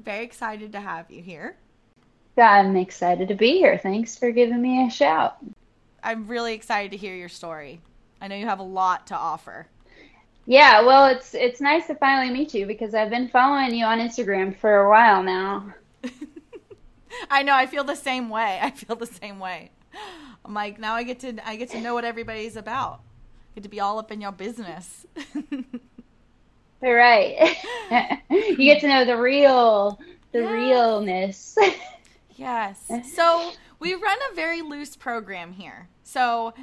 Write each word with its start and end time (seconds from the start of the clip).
Very 0.00 0.24
excited 0.24 0.72
to 0.72 0.80
have 0.80 1.10
you 1.10 1.22
here. 1.22 1.56
Yeah, 2.36 2.50
I'm 2.50 2.76
excited 2.76 3.28
to 3.28 3.34
be 3.34 3.58
here. 3.58 3.76
Thanks 3.76 4.16
for 4.16 4.30
giving 4.30 4.62
me 4.62 4.86
a 4.86 4.90
shout. 4.90 5.36
I'm 6.02 6.26
really 6.26 6.54
excited 6.54 6.92
to 6.92 6.96
hear 6.96 7.14
your 7.14 7.28
story. 7.28 7.80
I 8.20 8.28
know 8.28 8.36
you 8.36 8.46
have 8.46 8.58
a 8.58 8.64
lot 8.64 9.08
to 9.08 9.16
offer. 9.16 9.66
Yeah, 10.46 10.80
well, 10.80 11.06
it's 11.06 11.34
it's 11.34 11.60
nice 11.60 11.86
to 11.88 11.94
finally 11.96 12.32
meet 12.32 12.54
you 12.54 12.64
because 12.64 12.94
I've 12.94 13.10
been 13.10 13.28
following 13.28 13.74
you 13.74 13.84
on 13.84 13.98
Instagram 13.98 14.56
for 14.56 14.76
a 14.78 14.88
while 14.88 15.22
now. 15.22 15.74
I 17.30 17.42
know. 17.42 17.54
I 17.54 17.66
feel 17.66 17.84
the 17.84 17.94
same 17.94 18.28
way. 18.28 18.58
I 18.62 18.70
feel 18.70 18.96
the 18.96 19.06
same 19.06 19.38
way. 19.38 19.70
I'm 20.44 20.54
like 20.54 20.78
now 20.78 20.94
I 20.94 21.02
get 21.02 21.20
to 21.20 21.36
I 21.48 21.56
get 21.56 21.70
to 21.70 21.80
know 21.80 21.94
what 21.94 22.04
everybody's 22.04 22.56
about. 22.56 23.00
I 23.52 23.54
get 23.56 23.62
to 23.64 23.68
be 23.68 23.80
all 23.80 23.98
up 23.98 24.10
in 24.12 24.20
your 24.20 24.32
business. 24.32 25.06
right. 26.82 27.56
you 28.30 28.56
get 28.56 28.80
to 28.80 28.88
know 28.88 29.04
the 29.04 29.16
real 29.16 30.00
the 30.32 30.40
yes. 30.40 30.52
realness. 30.52 31.58
yes. 32.36 32.90
So 33.14 33.52
we 33.80 33.94
run 33.94 34.18
a 34.30 34.34
very 34.34 34.62
loose 34.62 34.96
program 34.96 35.52
here. 35.52 35.88
So 36.02 36.54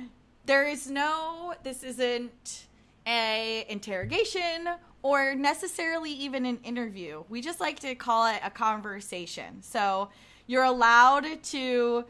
there 0.46 0.68
is 0.68 0.90
no 0.90 1.54
this 1.64 1.84
isn't 1.84 2.68
a 3.08 3.66
interrogation 3.70 4.70
or 5.04 5.36
necessarily 5.36 6.12
even 6.12 6.46
an 6.46 6.58
interview. 6.64 7.24
We 7.30 7.42
just 7.42 7.60
like 7.60 7.80
to 7.82 7.94
call 7.94 8.26
it 8.28 8.40
a 8.44 8.50
conversation. 8.50 9.62
So 9.62 10.10
you're 10.48 10.64
allowed 10.64 11.44
to 11.44 12.06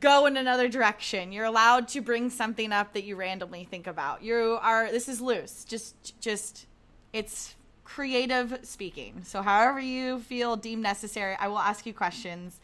go 0.00 0.26
in 0.26 0.36
another 0.36 0.68
direction. 0.68 1.32
You're 1.32 1.44
allowed 1.44 1.88
to 1.88 2.00
bring 2.00 2.30
something 2.30 2.72
up 2.72 2.92
that 2.94 3.04
you 3.04 3.16
randomly 3.16 3.64
think 3.64 3.86
about. 3.86 4.22
You 4.22 4.58
are 4.60 4.90
this 4.90 5.08
is 5.08 5.20
loose. 5.20 5.64
Just 5.64 6.20
just 6.20 6.66
it's 7.12 7.54
creative 7.84 8.58
speaking. 8.62 9.22
So 9.22 9.42
however 9.42 9.80
you 9.80 10.20
feel 10.20 10.56
deemed 10.56 10.82
necessary, 10.82 11.36
I 11.38 11.48
will 11.48 11.58
ask 11.58 11.86
you 11.86 11.94
questions 11.94 12.60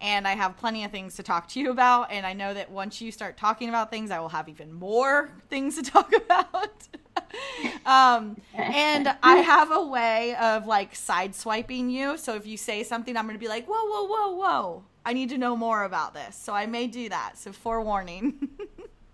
and 0.00 0.28
I 0.28 0.32
have 0.32 0.56
plenty 0.56 0.84
of 0.84 0.90
things 0.90 1.16
to 1.16 1.22
talk 1.22 1.48
to 1.48 1.60
you 1.60 1.70
about 1.70 2.10
and 2.10 2.26
I 2.26 2.32
know 2.32 2.52
that 2.52 2.70
once 2.70 3.00
you 3.00 3.10
start 3.10 3.36
talking 3.36 3.68
about 3.68 3.90
things, 3.90 4.10
I 4.10 4.20
will 4.20 4.28
have 4.28 4.48
even 4.48 4.72
more 4.72 5.30
things 5.48 5.76
to 5.76 5.82
talk 5.90 6.12
about. 6.14 6.88
um, 7.86 8.36
and 8.54 9.14
I 9.22 9.36
have 9.36 9.70
a 9.70 9.84
way 9.84 10.34
of 10.36 10.66
like 10.66 10.94
sideswiping 10.94 11.90
you. 11.90 12.18
So 12.18 12.34
if 12.34 12.46
you 12.46 12.56
say 12.56 12.82
something, 12.82 13.16
I'm 13.16 13.24
going 13.24 13.36
to 13.36 13.40
be 13.40 13.48
like, 13.48 13.66
whoa, 13.66 13.84
whoa, 13.84 14.04
whoa, 14.04 14.34
whoa. 14.34 14.84
I 15.04 15.12
need 15.12 15.28
to 15.30 15.38
know 15.38 15.56
more 15.56 15.84
about 15.84 16.14
this. 16.14 16.36
So 16.36 16.52
I 16.52 16.66
may 16.66 16.88
do 16.88 17.08
that. 17.08 17.38
So 17.38 17.52
forewarning. 17.52 18.48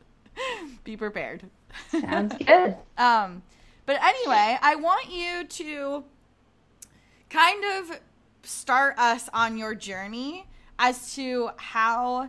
be 0.85 0.97
prepared. 0.97 1.45
Sounds 1.91 2.35
good. 2.45 2.77
um, 2.99 3.43
but 3.87 4.03
anyway, 4.03 4.59
I 4.61 4.77
want 4.77 5.11
you 5.11 5.45
to 5.45 6.05
kind 7.29 7.65
of 7.77 8.01
start 8.43 8.99
us 8.99 9.29
on 9.33 9.57
your 9.57 9.75
journey 9.75 10.47
as 10.83 11.15
to 11.15 11.49
how 11.57 12.29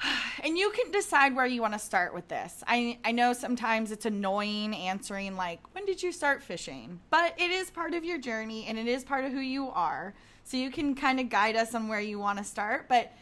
and 0.44 0.56
you 0.56 0.70
can 0.70 0.90
decide 0.90 1.36
where 1.36 1.46
you 1.46 1.60
want 1.60 1.74
to 1.74 1.78
start 1.78 2.14
with 2.14 2.26
this. 2.28 2.64
I 2.66 2.98
I 3.04 3.12
know 3.12 3.32
sometimes 3.32 3.92
it's 3.92 4.06
annoying 4.06 4.74
answering 4.74 5.36
like 5.36 5.60
when 5.72 5.84
did 5.84 6.02
you 6.02 6.10
start 6.10 6.42
fishing? 6.42 7.00
But 7.10 7.34
it 7.38 7.50
is 7.50 7.70
part 7.70 7.94
of 7.94 8.04
your 8.04 8.18
journey 8.18 8.66
and 8.66 8.78
it 8.78 8.86
is 8.86 9.04
part 9.04 9.24
of 9.24 9.32
who 9.32 9.40
you 9.40 9.68
are. 9.68 10.14
So 10.44 10.56
you 10.56 10.70
can 10.70 10.94
kind 10.94 11.20
of 11.20 11.28
guide 11.28 11.56
us 11.56 11.74
on 11.74 11.88
where 11.88 12.00
you 12.00 12.18
want 12.18 12.38
to 12.38 12.44
start, 12.44 12.88
but 12.88 13.12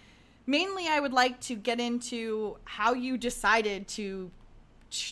mainly 0.47 0.87
I 0.87 1.01
would 1.01 1.13
like 1.13 1.41
to 1.43 1.57
get 1.57 1.81
into 1.81 2.57
how 2.65 2.95
you 2.95 3.19
decided 3.19 3.89
to 3.89 4.31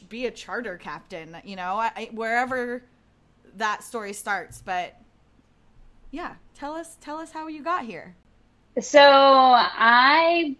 be 0.09 0.27
a 0.27 0.31
charter 0.31 0.79
captain, 0.79 1.37
you 1.45 1.57
know, 1.57 1.75
I, 1.75 2.09
wherever 2.13 2.85
that 3.57 3.83
story 3.83 4.13
starts, 4.13 4.63
but 4.65 4.95
yeah, 6.13 6.35
tell 6.55 6.75
us 6.75 6.97
tell 7.01 7.19
us 7.19 7.33
how 7.33 7.49
you 7.49 7.65
got 7.65 7.85
here. 7.85 8.15
So, 8.81 9.01
I 9.01 10.57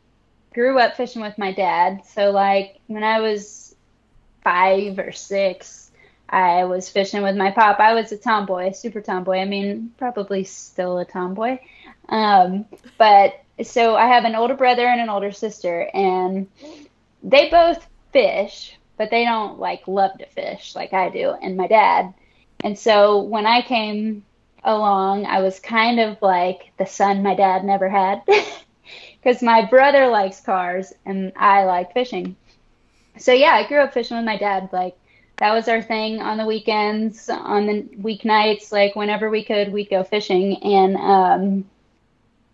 grew 0.55 0.79
up 0.79 0.97
fishing 0.97 1.21
with 1.21 1.37
my 1.37 1.53
dad. 1.53 2.07
So 2.07 2.31
like 2.31 2.79
when 2.87 3.03
I 3.03 3.21
was 3.21 3.75
five 4.43 4.99
or 4.99 5.13
six, 5.13 5.91
I 6.29 6.65
was 6.65 6.89
fishing 6.89 7.23
with 7.23 7.37
my 7.37 7.51
pop. 7.51 7.81
I 7.81 7.95
was 7.95 8.13
a 8.13 8.17
tomboy, 8.17 8.73
super 8.73 9.01
tomboy. 9.01 9.39
I 9.39 9.45
mean, 9.45 9.93
probably 9.99 10.45
still 10.45 10.99
a 10.99 11.05
tomboy. 11.05 11.59
Um, 12.09 12.65
but 12.97 13.43
so 13.63 13.97
I 13.97 14.07
have 14.07 14.25
an 14.25 14.35
older 14.35 14.55
brother 14.55 14.87
and 14.87 15.01
an 15.01 15.11
older 15.11 15.33
sister, 15.33 15.89
and 15.93 16.49
they 17.23 17.51
both 17.51 17.87
fish, 18.13 18.77
but 18.97 19.11
they 19.11 19.25
don't 19.25 19.59
like 19.59 19.87
love 19.87 20.17
to 20.19 20.27
fish 20.27 20.75
like 20.75 20.93
I 20.93 21.11
do, 21.11 21.31
and 21.31 21.57
my 21.57 21.67
dad. 21.67 22.15
And 22.61 22.79
so 22.79 23.23
when 23.23 23.47
I 23.47 23.63
came 23.63 24.25
along, 24.65 25.27
I 25.27 25.41
was 25.41 25.61
kind 25.61 26.01
of 26.01 26.21
like 26.21 26.73
the 26.79 26.87
son 26.87 27.23
my 27.23 27.35
dad 27.35 27.65
never 27.65 27.89
had. 27.89 28.23
because 29.25 29.43
my 29.43 29.65
brother 29.65 30.09
likes 30.09 30.41
cars 30.41 30.93
and 31.07 31.33
I 31.37 31.65
like 31.65 31.95
fishing. 31.95 32.37
So 33.17 33.33
yeah, 33.33 33.55
I 33.55 33.67
grew 33.67 33.79
up 33.79 33.95
fishing 33.95 34.17
with 34.17 34.27
my 34.27 34.37
dad. 34.37 34.69
Like 34.73 34.97
that 35.37 35.55
was 35.55 35.69
our 35.69 35.81
thing 35.81 36.21
on 36.21 36.37
the 36.37 36.47
weekends, 36.47 37.29
on 37.31 37.67
the 37.67 37.83
weeknights. 37.99 38.71
Like 38.71 38.95
whenever 38.95 39.31
we 39.31 39.43
could, 39.43 39.73
we'd 39.73 39.91
go 39.91 40.05
fishing. 40.05 40.63
And 40.63 40.97
um, 40.97 41.71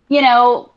you 0.07 0.21
know, 0.21 0.71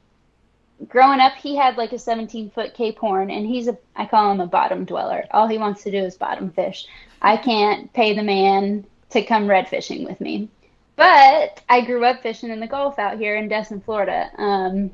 growing 0.89 1.21
up, 1.21 1.35
he 1.35 1.55
had 1.55 1.77
like 1.77 1.93
a 1.93 1.99
17 1.99 2.51
foot 2.51 2.75
Cape 2.75 2.99
Horn, 2.99 3.31
and 3.31 3.47
he's 3.47 3.69
a 3.69 3.79
I 3.95 4.07
call 4.07 4.33
him 4.33 4.41
a 4.41 4.47
bottom 4.47 4.85
dweller. 4.85 5.27
All 5.31 5.47
he 5.47 5.59
wants 5.59 5.85
to 5.85 5.91
do 5.91 5.99
is 5.99 6.17
bottom 6.17 6.51
fish. 6.51 6.87
I 7.23 7.37
can't 7.37 7.93
pay 7.93 8.15
the 8.15 8.23
man 8.23 8.85
to 9.11 9.23
come 9.23 9.49
red 9.49 9.69
fishing 9.69 10.05
with 10.05 10.21
me. 10.21 10.49
But 10.97 11.61
I 11.69 11.81
grew 11.85 12.05
up 12.05 12.23
fishing 12.23 12.51
in 12.51 12.61
the 12.61 12.67
Gulf 12.67 12.99
out 12.99 13.19
here 13.19 13.37
in 13.37 13.49
Destin, 13.49 13.81
Florida. 13.81 14.31
Um, 14.39 14.91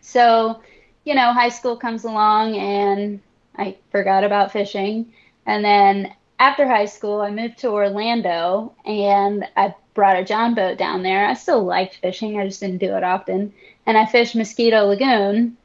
so, 0.00 0.60
you 1.04 1.14
know, 1.14 1.32
high 1.32 1.48
school 1.48 1.76
comes 1.76 2.04
along 2.04 2.56
and 2.56 3.20
I 3.56 3.76
forgot 3.90 4.24
about 4.24 4.52
fishing. 4.52 5.12
And 5.46 5.64
then 5.64 6.14
after 6.38 6.66
high 6.66 6.84
school, 6.84 7.22
I 7.22 7.30
moved 7.30 7.58
to 7.58 7.70
Orlando 7.70 8.74
and 8.84 9.48
I 9.56 9.74
brought 9.94 10.18
a 10.18 10.24
John 10.24 10.54
boat 10.54 10.76
down 10.76 11.02
there. 11.02 11.26
I 11.26 11.34
still 11.34 11.64
liked 11.64 11.96
fishing, 11.96 12.38
I 12.38 12.46
just 12.46 12.60
didn't 12.60 12.78
do 12.78 12.94
it 12.94 13.04
often. 13.04 13.54
And 13.86 13.96
I 13.96 14.04
fished 14.04 14.36
Mosquito 14.36 14.86
Lagoon. 14.86 15.56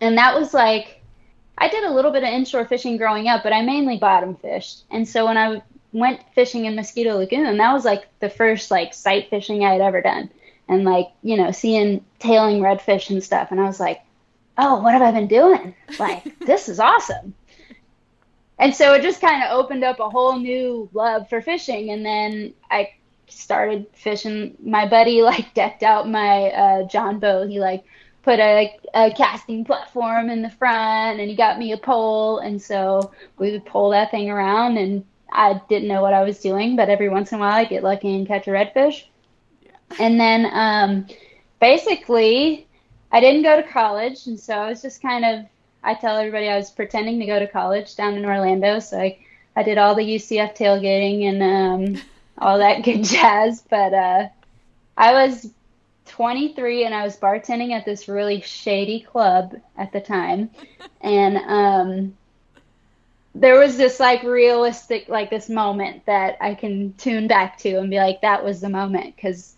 And 0.00 0.18
that 0.18 0.38
was 0.38 0.54
like, 0.54 1.02
I 1.58 1.68
did 1.68 1.84
a 1.84 1.92
little 1.92 2.12
bit 2.12 2.22
of 2.22 2.28
inshore 2.28 2.64
fishing 2.64 2.96
growing 2.96 3.28
up, 3.28 3.42
but 3.42 3.52
I 3.52 3.62
mainly 3.62 3.96
bottom 3.98 4.36
fished. 4.36 4.84
And 4.90 5.06
so 5.06 5.26
when 5.26 5.36
I 5.36 5.62
went 5.92 6.20
fishing 6.34 6.64
in 6.64 6.74
Mosquito 6.74 7.16
Lagoon, 7.16 7.56
that 7.56 7.72
was 7.72 7.84
like 7.84 8.08
the 8.20 8.30
first 8.30 8.70
like 8.70 8.94
sight 8.94 9.28
fishing 9.30 9.64
I 9.64 9.72
had 9.72 9.80
ever 9.80 10.00
done. 10.00 10.30
And 10.68 10.84
like 10.84 11.08
you 11.22 11.36
know 11.36 11.50
seeing 11.50 12.04
tailing 12.18 12.60
redfish 12.60 13.10
and 13.10 13.22
stuff. 13.22 13.50
And 13.50 13.60
i 13.60 13.64
was 13.64 13.80
like 13.80 14.00
oh 14.58 14.80
what 14.82 14.92
have 14.92 15.02
i 15.02 15.10
been 15.10 15.28
doing? 15.28 15.74
Like 15.98 16.38
this 16.46 16.68
is 16.68 16.80
awesome. 16.80 17.34
And 18.58 18.74
so 18.74 18.94
it 18.94 19.02
just 19.02 19.20
kind 19.20 19.42
of 19.42 19.50
opened 19.58 19.82
up 19.82 19.98
a 19.98 20.08
whole 20.08 20.38
new 20.38 20.88
love 20.92 21.28
for 21.28 21.40
fishing. 21.40 21.90
And 21.90 22.04
then 22.04 22.54
i 22.70 22.92
started 23.28 23.86
fishing. 23.92 24.56
My 24.62 24.86
buddy 24.88 25.22
like 25.22 25.52
decked 25.54 25.82
out 25.82 26.08
my 26.08 26.50
uh, 26.50 26.88
john 26.88 27.18
boat 27.18 27.48
he 27.48 27.60
like 27.60 27.84
put 28.22 28.38
a, 28.38 28.78
a 28.94 29.10
casting 29.12 29.64
platform 29.64 30.30
in 30.30 30.42
the 30.42 30.50
front 30.50 31.20
and 31.20 31.28
he 31.28 31.36
got 31.36 31.58
me 31.58 31.72
a 31.72 31.76
pole. 31.76 32.38
And 32.38 32.60
so 32.60 33.12
we 33.38 33.50
would 33.50 33.66
pull 33.66 33.90
that 33.90 34.10
thing 34.10 34.30
around 34.30 34.78
and 34.78 35.04
i 35.32 35.60
didn't 35.68 35.88
know 35.88 36.02
what 36.02 36.14
i 36.14 36.22
was 36.22 36.38
doing 36.40 36.76
but 36.76 36.88
every 36.88 37.08
once 37.08 37.32
in 37.32 37.38
a 37.38 37.40
while 37.40 37.52
i 37.52 37.64
get 37.64 37.82
lucky 37.82 38.14
and 38.14 38.26
catch 38.26 38.46
a 38.46 38.50
redfish 38.50 39.04
and 39.98 40.18
then 40.18 40.46
um, 40.52 41.06
basically, 41.60 42.66
I 43.10 43.20
didn't 43.20 43.42
go 43.42 43.56
to 43.60 43.68
college, 43.68 44.26
and 44.26 44.38
so 44.38 44.54
I 44.54 44.68
was 44.68 44.82
just 44.82 45.02
kind 45.02 45.24
of. 45.24 45.46
I 45.84 45.94
tell 45.94 46.16
everybody 46.16 46.48
I 46.48 46.56
was 46.56 46.70
pretending 46.70 47.18
to 47.18 47.26
go 47.26 47.40
to 47.40 47.46
college 47.48 47.96
down 47.96 48.14
in 48.14 48.24
Orlando, 48.24 48.78
so 48.78 49.00
I, 49.00 49.18
I 49.56 49.64
did 49.64 49.78
all 49.78 49.96
the 49.96 50.04
UCF 50.04 50.56
tailgating 50.56 51.24
and 51.24 51.96
um, 51.96 52.02
all 52.38 52.58
that 52.58 52.84
good 52.84 53.02
jazz. 53.02 53.64
But 53.68 53.92
uh, 53.92 54.28
I 54.96 55.12
was 55.12 55.50
23 56.06 56.84
and 56.84 56.94
I 56.94 57.02
was 57.02 57.16
bartending 57.16 57.72
at 57.72 57.84
this 57.84 58.08
really 58.08 58.42
shady 58.42 59.00
club 59.00 59.56
at 59.76 59.92
the 59.92 60.00
time, 60.00 60.50
and 61.00 61.36
um, 61.36 62.16
there 63.34 63.58
was 63.58 63.76
this 63.76 63.98
like 63.98 64.22
realistic 64.22 65.08
like 65.08 65.30
this 65.30 65.48
moment 65.48 66.04
that 66.06 66.36
I 66.40 66.54
can 66.54 66.92
tune 66.94 67.28
back 67.28 67.56
to 67.58 67.78
and 67.78 67.90
be 67.90 67.96
like 67.96 68.20
that 68.20 68.44
was 68.44 68.60
the 68.60 68.68
moment 68.68 69.16
because 69.16 69.56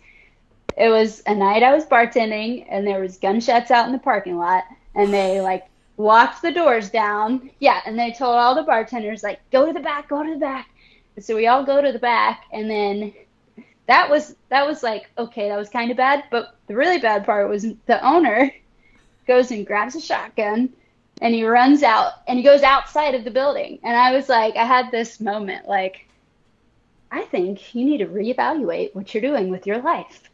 it 0.76 0.88
was 0.88 1.22
a 1.26 1.34
night 1.34 1.62
I 1.62 1.74
was 1.74 1.84
bartending 1.84 2.66
and 2.68 2.86
there 2.86 3.00
was 3.00 3.16
gunshots 3.16 3.70
out 3.70 3.86
in 3.86 3.92
the 3.92 3.98
parking 3.98 4.36
lot 4.36 4.64
and 4.94 5.12
they 5.12 5.40
like 5.40 5.66
locked 5.96 6.42
the 6.42 6.52
doors 6.52 6.90
down. 6.90 7.50
Yeah, 7.60 7.80
and 7.86 7.98
they 7.98 8.12
told 8.12 8.36
all 8.36 8.54
the 8.54 8.62
bartenders 8.62 9.22
like 9.22 9.40
go 9.50 9.66
to 9.66 9.72
the 9.72 9.80
back, 9.80 10.08
go 10.08 10.22
to 10.22 10.30
the 10.30 10.38
back. 10.38 10.68
And 11.16 11.24
so 11.24 11.34
we 11.36 11.46
all 11.46 11.64
go 11.64 11.80
to 11.80 11.92
the 11.92 11.98
back 11.98 12.44
and 12.52 12.70
then 12.70 13.12
that 13.86 14.08
was 14.08 14.36
that 14.50 14.66
was 14.66 14.84
like 14.84 15.10
okay, 15.18 15.48
that 15.48 15.58
was 15.58 15.68
kind 15.68 15.90
of 15.90 15.96
bad. 15.96 16.24
But 16.30 16.56
the 16.68 16.76
really 16.76 16.98
bad 16.98 17.24
part 17.24 17.48
was 17.48 17.66
the 17.86 18.06
owner 18.06 18.52
goes 19.26 19.50
and 19.50 19.66
grabs 19.66 19.96
a 19.96 20.00
shotgun 20.00 20.72
and 21.24 21.34
he 21.34 21.42
runs 21.42 21.82
out 21.82 22.12
and 22.28 22.38
he 22.38 22.44
goes 22.44 22.62
outside 22.62 23.14
of 23.14 23.24
the 23.24 23.30
building. 23.30 23.78
And 23.82 23.96
I 23.96 24.14
was 24.14 24.28
like, 24.28 24.56
I 24.56 24.64
had 24.64 24.90
this 24.90 25.20
moment 25.20 25.66
like, 25.66 26.06
I 27.10 27.22
think 27.22 27.74
you 27.74 27.82
need 27.86 27.98
to 27.98 28.06
reevaluate 28.06 28.94
what 28.94 29.12
you're 29.14 29.22
doing 29.22 29.48
with 29.48 29.66
your 29.66 29.80
life. 29.80 30.30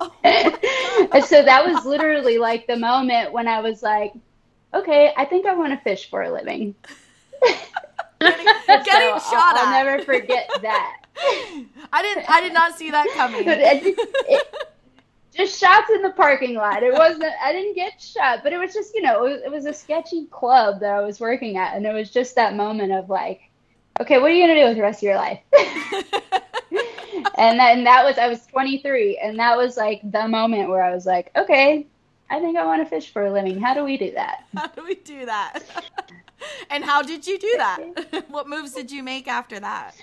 Oh 0.00 0.10
and 0.24 1.24
so 1.24 1.42
that 1.42 1.66
was 1.66 1.84
literally 1.84 2.38
like 2.38 2.66
the 2.66 2.76
moment 2.76 3.32
when 3.32 3.46
I 3.46 3.60
was 3.60 3.82
like, 3.82 4.14
okay, 4.72 5.12
I 5.18 5.26
think 5.26 5.44
I 5.44 5.54
want 5.54 5.74
to 5.74 5.84
fish 5.84 6.08
for 6.08 6.22
a 6.22 6.32
living. 6.32 6.74
getting, 7.42 7.58
getting 8.20 8.38
so 8.66 9.18
shot 9.18 9.54
I'll, 9.54 9.56
at. 9.56 9.66
I'll 9.66 9.84
never 9.84 10.02
forget 10.02 10.48
that. 10.62 11.02
I 11.92 12.02
didn't. 12.02 12.30
I 12.30 12.40
did 12.40 12.54
not 12.54 12.76
see 12.78 12.90
that 12.90 13.06
coming. 13.14 13.46
it, 13.46 13.96
it, 14.28 14.68
just 15.36 15.60
shots 15.60 15.90
in 15.90 16.02
the 16.02 16.10
parking 16.10 16.54
lot. 16.54 16.82
It 16.82 16.92
wasn't. 16.92 17.32
I 17.42 17.52
didn't 17.52 17.74
get 17.74 18.00
shot, 18.00 18.40
but 18.42 18.52
it 18.52 18.58
was 18.58 18.72
just 18.72 18.94
you 18.94 19.02
know 19.02 19.24
it 19.24 19.30
was, 19.30 19.42
it 19.42 19.50
was 19.50 19.66
a 19.66 19.72
sketchy 19.72 20.26
club 20.26 20.80
that 20.80 20.90
I 20.90 21.00
was 21.00 21.20
working 21.20 21.56
at, 21.56 21.76
and 21.76 21.86
it 21.86 21.92
was 21.92 22.10
just 22.10 22.34
that 22.36 22.54
moment 22.54 22.92
of 22.92 23.08
like, 23.08 23.50
okay, 24.00 24.18
what 24.18 24.30
are 24.30 24.34
you 24.34 24.46
gonna 24.46 24.60
do 24.60 24.66
with 24.66 24.76
the 24.76 24.82
rest 24.82 25.00
of 25.00 25.04
your 25.04 25.16
life? 25.16 25.40
and 27.38 27.58
then 27.58 27.84
that 27.84 28.04
was 28.04 28.18
I 28.18 28.28
was 28.28 28.44
23, 28.46 29.18
and 29.18 29.38
that 29.38 29.56
was 29.56 29.76
like 29.76 30.00
the 30.10 30.26
moment 30.26 30.68
where 30.68 30.82
I 30.82 30.94
was 30.94 31.06
like, 31.06 31.30
okay, 31.36 31.86
I 32.28 32.40
think 32.40 32.56
I 32.56 32.64
want 32.64 32.82
to 32.82 32.88
fish 32.88 33.12
for 33.12 33.26
a 33.26 33.32
living. 33.32 33.60
How 33.60 33.74
do 33.74 33.84
we 33.84 33.96
do 33.96 34.12
that? 34.12 34.44
How 34.56 34.66
do 34.66 34.84
we 34.84 34.94
do 34.96 35.26
that? 35.26 35.60
and 36.70 36.84
how 36.84 37.02
did 37.02 37.26
you 37.26 37.38
do 37.38 37.54
that? 37.56 38.24
what 38.28 38.48
moves 38.48 38.72
did 38.72 38.90
you 38.90 39.02
make 39.02 39.28
after 39.28 39.58
that? 39.60 39.94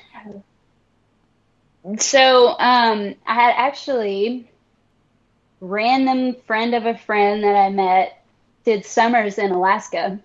So 2.00 2.58
um, 2.60 3.16
I 3.28 3.34
had 3.34 3.54
actually 3.58 4.50
random 5.64 6.36
friend 6.46 6.76
of 6.76 6.86
a 6.86 6.98
friend 6.98 7.44
that 7.44 7.56
I 7.56 7.70
met 7.70 8.24
did 8.66 8.86
summers 8.86 9.38
in 9.38 9.52
Alaska 9.52 10.20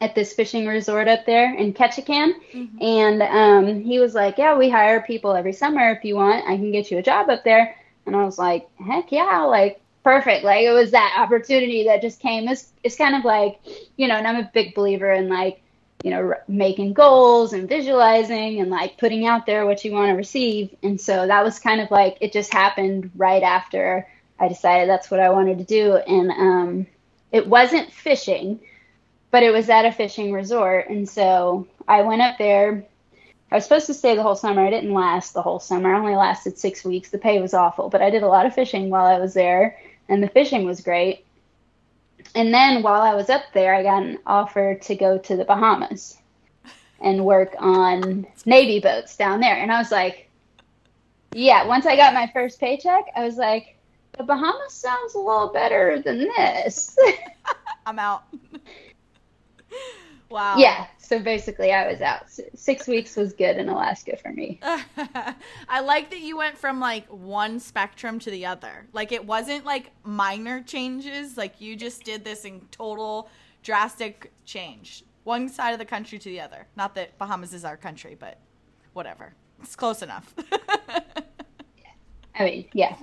at 0.00 0.14
this 0.14 0.32
fishing 0.32 0.66
resort 0.66 1.06
up 1.06 1.24
there 1.26 1.54
in 1.54 1.72
Ketchikan. 1.72 2.34
Mm-hmm. 2.52 2.82
And 2.82 3.22
um, 3.22 3.80
he 3.80 4.00
was 4.00 4.14
like, 4.14 4.36
Yeah, 4.36 4.56
we 4.56 4.68
hire 4.68 5.00
people 5.00 5.32
every 5.34 5.52
summer. 5.52 5.90
If 5.90 6.04
you 6.04 6.16
want, 6.16 6.44
I 6.48 6.56
can 6.56 6.72
get 6.72 6.90
you 6.90 6.98
a 6.98 7.02
job 7.02 7.30
up 7.30 7.44
there. 7.44 7.76
And 8.04 8.16
I 8.16 8.24
was 8.24 8.38
like, 8.38 8.68
Heck 8.78 9.12
yeah, 9.12 9.42
like 9.42 9.80
perfect. 10.02 10.44
Like 10.44 10.64
it 10.64 10.72
was 10.72 10.90
that 10.90 11.16
opportunity 11.18 11.84
that 11.84 12.02
just 12.02 12.20
came. 12.20 12.48
It's, 12.48 12.72
it's 12.82 12.96
kind 12.96 13.14
of 13.14 13.24
like, 13.24 13.60
you 13.96 14.08
know, 14.08 14.16
and 14.16 14.26
I'm 14.26 14.36
a 14.44 14.50
big 14.52 14.74
believer 14.74 15.12
in 15.12 15.28
like, 15.28 15.62
you 16.02 16.10
know, 16.10 16.34
making 16.48 16.94
goals 16.94 17.52
and 17.52 17.68
visualizing 17.68 18.60
and 18.60 18.70
like 18.70 18.98
putting 18.98 19.24
out 19.24 19.46
there 19.46 19.64
what 19.66 19.84
you 19.84 19.92
want 19.92 20.10
to 20.10 20.16
receive. 20.16 20.74
And 20.82 21.00
so 21.00 21.28
that 21.28 21.44
was 21.44 21.60
kind 21.60 21.80
of 21.80 21.92
like, 21.92 22.18
it 22.20 22.32
just 22.32 22.52
happened 22.52 23.12
right 23.14 23.44
after 23.44 24.08
I 24.42 24.48
decided 24.48 24.88
that's 24.88 25.08
what 25.08 25.20
I 25.20 25.30
wanted 25.30 25.58
to 25.58 25.64
do. 25.64 25.96
And 25.96 26.30
um, 26.32 26.86
it 27.30 27.46
wasn't 27.46 27.92
fishing, 27.92 28.58
but 29.30 29.44
it 29.44 29.52
was 29.52 29.70
at 29.70 29.84
a 29.84 29.92
fishing 29.92 30.32
resort. 30.32 30.88
And 30.88 31.08
so 31.08 31.68
I 31.86 32.02
went 32.02 32.22
up 32.22 32.38
there. 32.38 32.84
I 33.52 33.54
was 33.54 33.64
supposed 33.64 33.86
to 33.86 33.94
stay 33.94 34.16
the 34.16 34.22
whole 34.22 34.34
summer. 34.34 34.66
I 34.66 34.70
didn't 34.70 34.92
last 34.92 35.32
the 35.32 35.42
whole 35.42 35.60
summer. 35.60 35.94
I 35.94 35.98
only 35.98 36.16
lasted 36.16 36.58
six 36.58 36.84
weeks. 36.84 37.10
The 37.10 37.18
pay 37.18 37.40
was 37.40 37.54
awful, 37.54 37.88
but 37.88 38.02
I 38.02 38.10
did 38.10 38.24
a 38.24 38.28
lot 38.28 38.44
of 38.44 38.54
fishing 38.54 38.90
while 38.90 39.06
I 39.06 39.20
was 39.20 39.32
there, 39.32 39.78
and 40.08 40.22
the 40.22 40.28
fishing 40.28 40.64
was 40.64 40.80
great. 40.80 41.24
And 42.34 42.52
then 42.52 42.82
while 42.82 43.02
I 43.02 43.14
was 43.14 43.30
up 43.30 43.44
there, 43.54 43.74
I 43.74 43.82
got 43.82 44.02
an 44.02 44.18
offer 44.26 44.74
to 44.74 44.94
go 44.96 45.18
to 45.18 45.36
the 45.36 45.44
Bahamas 45.44 46.18
and 47.00 47.24
work 47.24 47.54
on 47.58 48.26
Navy 48.44 48.80
boats 48.80 49.16
down 49.16 49.40
there. 49.40 49.56
And 49.56 49.70
I 49.70 49.78
was 49.78 49.92
like, 49.92 50.30
yeah, 51.32 51.64
once 51.66 51.86
I 51.86 51.94
got 51.94 52.14
my 52.14 52.30
first 52.32 52.58
paycheck, 52.58 53.04
I 53.14 53.24
was 53.24 53.36
like, 53.36 53.76
the 54.16 54.24
Bahamas 54.24 54.72
sounds 54.72 55.14
a 55.14 55.18
little 55.18 55.48
better 55.48 56.00
than 56.00 56.28
this. 56.36 56.96
I'm 57.86 57.98
out. 57.98 58.24
wow. 60.30 60.56
Yeah. 60.58 60.86
So 60.98 61.18
basically, 61.18 61.72
I 61.72 61.90
was 61.90 62.00
out. 62.00 62.26
Six 62.54 62.86
weeks 62.86 63.16
was 63.16 63.32
good 63.32 63.56
in 63.56 63.68
Alaska 63.68 64.16
for 64.16 64.32
me. 64.32 64.60
I 65.68 65.80
like 65.80 66.10
that 66.10 66.20
you 66.20 66.36
went 66.36 66.56
from 66.56 66.78
like 66.78 67.06
one 67.08 67.58
spectrum 67.58 68.18
to 68.20 68.30
the 68.30 68.46
other. 68.46 68.86
Like 68.92 69.12
it 69.12 69.24
wasn't 69.24 69.64
like 69.64 69.90
minor 70.04 70.62
changes. 70.62 71.36
Like 71.36 71.60
you 71.60 71.74
just 71.74 72.04
did 72.04 72.24
this 72.24 72.44
in 72.44 72.60
total 72.70 73.28
drastic 73.62 74.32
change. 74.44 75.04
One 75.24 75.48
side 75.48 75.72
of 75.72 75.78
the 75.78 75.84
country 75.84 76.18
to 76.18 76.28
the 76.28 76.40
other. 76.40 76.66
Not 76.76 76.94
that 76.96 77.16
Bahamas 77.18 77.54
is 77.54 77.64
our 77.64 77.76
country, 77.76 78.16
but 78.18 78.38
whatever. 78.92 79.34
It's 79.62 79.76
close 79.76 80.02
enough. 80.02 80.34
I 82.34 82.44
mean, 82.44 82.68
yeah 82.72 82.96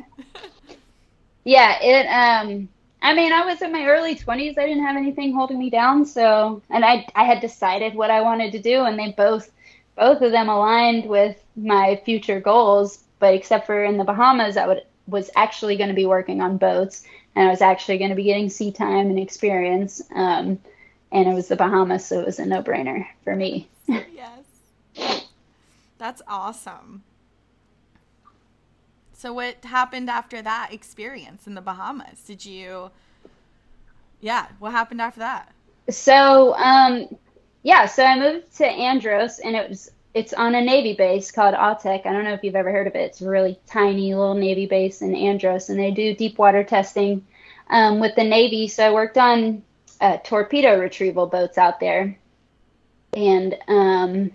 yeah, 1.49 1.79
it 1.81 2.05
um 2.05 2.69
I 3.01 3.15
mean, 3.15 3.31
I 3.31 3.45
was 3.45 3.61
in 3.61 3.71
my 3.71 3.85
early 3.85 4.13
20s. 4.13 4.57
I 4.57 4.67
didn't 4.67 4.85
have 4.85 4.97
anything 4.97 5.33
holding 5.33 5.57
me 5.57 5.69
down, 5.71 6.05
so 6.05 6.61
and 6.69 6.85
I 6.85 7.07
I 7.15 7.23
had 7.23 7.41
decided 7.41 7.95
what 7.95 8.11
I 8.11 8.21
wanted 8.21 8.51
to 8.51 8.61
do 8.61 8.83
and 8.83 8.99
they 8.99 9.11
both 9.13 9.49
both 9.95 10.21
of 10.21 10.31
them 10.31 10.47
aligned 10.47 11.09
with 11.09 11.43
my 11.55 11.99
future 12.05 12.39
goals, 12.39 13.03
but 13.17 13.33
except 13.33 13.65
for 13.65 13.83
in 13.83 13.97
the 13.97 14.03
Bahamas, 14.03 14.57
I 14.57 14.67
would 14.67 14.83
was 15.07 15.31
actually 15.35 15.75
going 15.75 15.89
to 15.89 15.95
be 15.95 16.05
working 16.05 16.39
on 16.39 16.57
boats 16.57 17.03
and 17.35 17.47
I 17.47 17.49
was 17.49 17.61
actually 17.61 17.97
going 17.97 18.11
to 18.11 18.15
be 18.15 18.25
getting 18.25 18.49
sea 18.49 18.71
time 18.71 19.09
and 19.09 19.19
experience. 19.19 20.03
Um, 20.13 20.59
and 21.11 21.27
it 21.27 21.33
was 21.33 21.47
the 21.47 21.55
Bahamas, 21.55 22.05
so 22.05 22.19
it 22.19 22.27
was 22.27 22.37
a 22.37 22.45
no-brainer 22.45 23.07
for 23.23 23.35
me. 23.35 23.67
yes. 23.87 25.23
That's 25.97 26.21
awesome. 26.27 27.03
So 29.19 29.33
what 29.33 29.65
happened 29.65 30.09
after 30.09 30.41
that 30.41 30.71
experience 30.71 31.45
in 31.45 31.53
the 31.53 31.61
Bahamas? 31.61 32.21
Did 32.25 32.45
you 32.45 32.91
Yeah, 34.21 34.47
what 34.59 34.71
happened 34.71 35.01
after 35.01 35.19
that? 35.19 35.51
So, 35.89 36.55
um 36.55 37.17
yeah, 37.63 37.85
so 37.85 38.05
I 38.05 38.17
moved 38.17 38.55
to 38.57 38.65
Andros 38.65 39.39
and 39.39 39.57
it 39.57 39.69
was 39.69 39.91
it's 40.13 40.31
on 40.33 40.55
a 40.55 40.61
Navy 40.61 40.93
base 40.95 41.31
called 41.31 41.53
AUTEC. 41.53 42.05
I 42.05 42.13
don't 42.13 42.23
know 42.23 42.33
if 42.33 42.43
you've 42.45 42.55
ever 42.55 42.71
heard 42.71 42.87
of 42.87 42.95
it. 42.95 42.99
It's 43.07 43.21
a 43.21 43.29
really 43.29 43.59
tiny 43.67 44.15
little 44.15 44.35
Navy 44.35 44.65
base 44.65 45.01
in 45.01 45.13
Andros, 45.13 45.69
and 45.69 45.77
they 45.77 45.91
do 45.91 46.15
deep 46.15 46.37
water 46.39 46.63
testing 46.63 47.25
um, 47.69 47.99
with 47.99 48.15
the 48.15 48.23
Navy. 48.23 48.69
So 48.69 48.87
I 48.87 48.93
worked 48.93 49.17
on 49.17 49.63
uh, 50.01 50.17
torpedo 50.23 50.79
retrieval 50.79 51.27
boats 51.27 51.57
out 51.57 51.79
there, 51.81 52.17
and 53.13 53.55
um, 53.67 54.31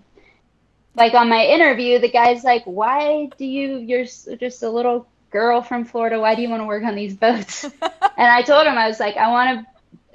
like 0.96 1.14
on 1.14 1.28
my 1.28 1.44
interview, 1.44 1.98
the 1.98 2.10
guy's 2.10 2.44
like, 2.44 2.64
"Why 2.64 3.30
do 3.36 3.44
you? 3.44 3.78
You're 3.78 4.04
just 4.04 4.62
a 4.62 4.70
little 4.70 5.06
girl 5.30 5.60
from 5.62 5.84
Florida. 5.84 6.20
Why 6.20 6.34
do 6.34 6.42
you 6.42 6.48
want 6.48 6.62
to 6.62 6.66
work 6.66 6.84
on 6.84 6.94
these 6.94 7.14
boats?" 7.14 7.64
and 7.82 7.82
I 8.16 8.42
told 8.42 8.66
him 8.66 8.78
I 8.78 8.88
was 8.88 9.00
like, 9.00 9.16
"I 9.16 9.30
want 9.30 9.60
to." 9.60 9.66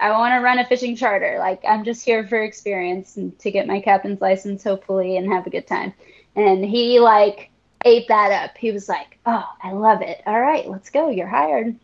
I 0.02 0.12
want 0.12 0.32
to 0.32 0.40
run 0.40 0.60
a 0.60 0.66
fishing 0.66 0.96
charter. 0.96 1.40
Like 1.40 1.62
I'm 1.68 1.84
just 1.84 2.06
here 2.06 2.26
for 2.26 2.42
experience 2.42 3.18
and 3.18 3.38
to 3.40 3.52
get 3.52 3.68
my 3.68 3.82
captain's 3.82 4.22
license, 4.22 4.64
hopefully, 4.64 5.18
and 5.18 5.30
have 5.30 5.46
a 5.46 5.50
good 5.50 5.68
time. 5.68 5.92
And 6.38 6.64
he 6.64 7.02
like 7.02 7.50
ate 7.84 8.08
that 8.08 8.32
up. 8.32 8.58
He 8.58 8.72
was 8.72 8.88
like, 8.88 9.20
"Oh, 9.26 9.46
I 9.62 9.74
love 9.74 10.02
it. 10.02 10.22
All 10.26 10.40
right, 10.40 10.70
let's 10.70 10.90
go. 10.90 11.10
You're 11.10 11.28
hired." 11.28 11.76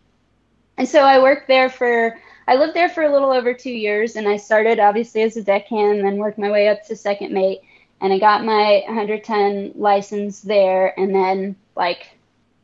And 0.78 0.88
so 0.88 1.02
I 1.02 1.22
worked 1.22 1.50
there 1.50 1.70
for. 1.70 2.18
I 2.48 2.56
lived 2.56 2.74
there 2.74 2.88
for 2.88 3.04
a 3.04 3.12
little 3.12 3.32
over 3.32 3.54
two 3.54 3.72
years, 3.72 4.16
and 4.16 4.30
I 4.30 4.38
started 4.38 4.80
obviously 4.80 5.24
as 5.24 5.36
a 5.36 5.44
deckhand, 5.44 5.98
and 5.98 6.06
then 6.06 6.16
worked 6.16 6.38
my 6.38 6.52
way 6.52 6.70
up 6.70 6.86
to 6.86 6.96
second 6.96 7.34
mate 7.34 7.64
and 8.02 8.14
I 8.14 8.20
got 8.20 8.46
my 8.46 8.84
110 8.88 9.74
license 9.76 10.42
there. 10.42 10.98
And 11.00 11.14
then, 11.14 11.56
like, 11.76 12.08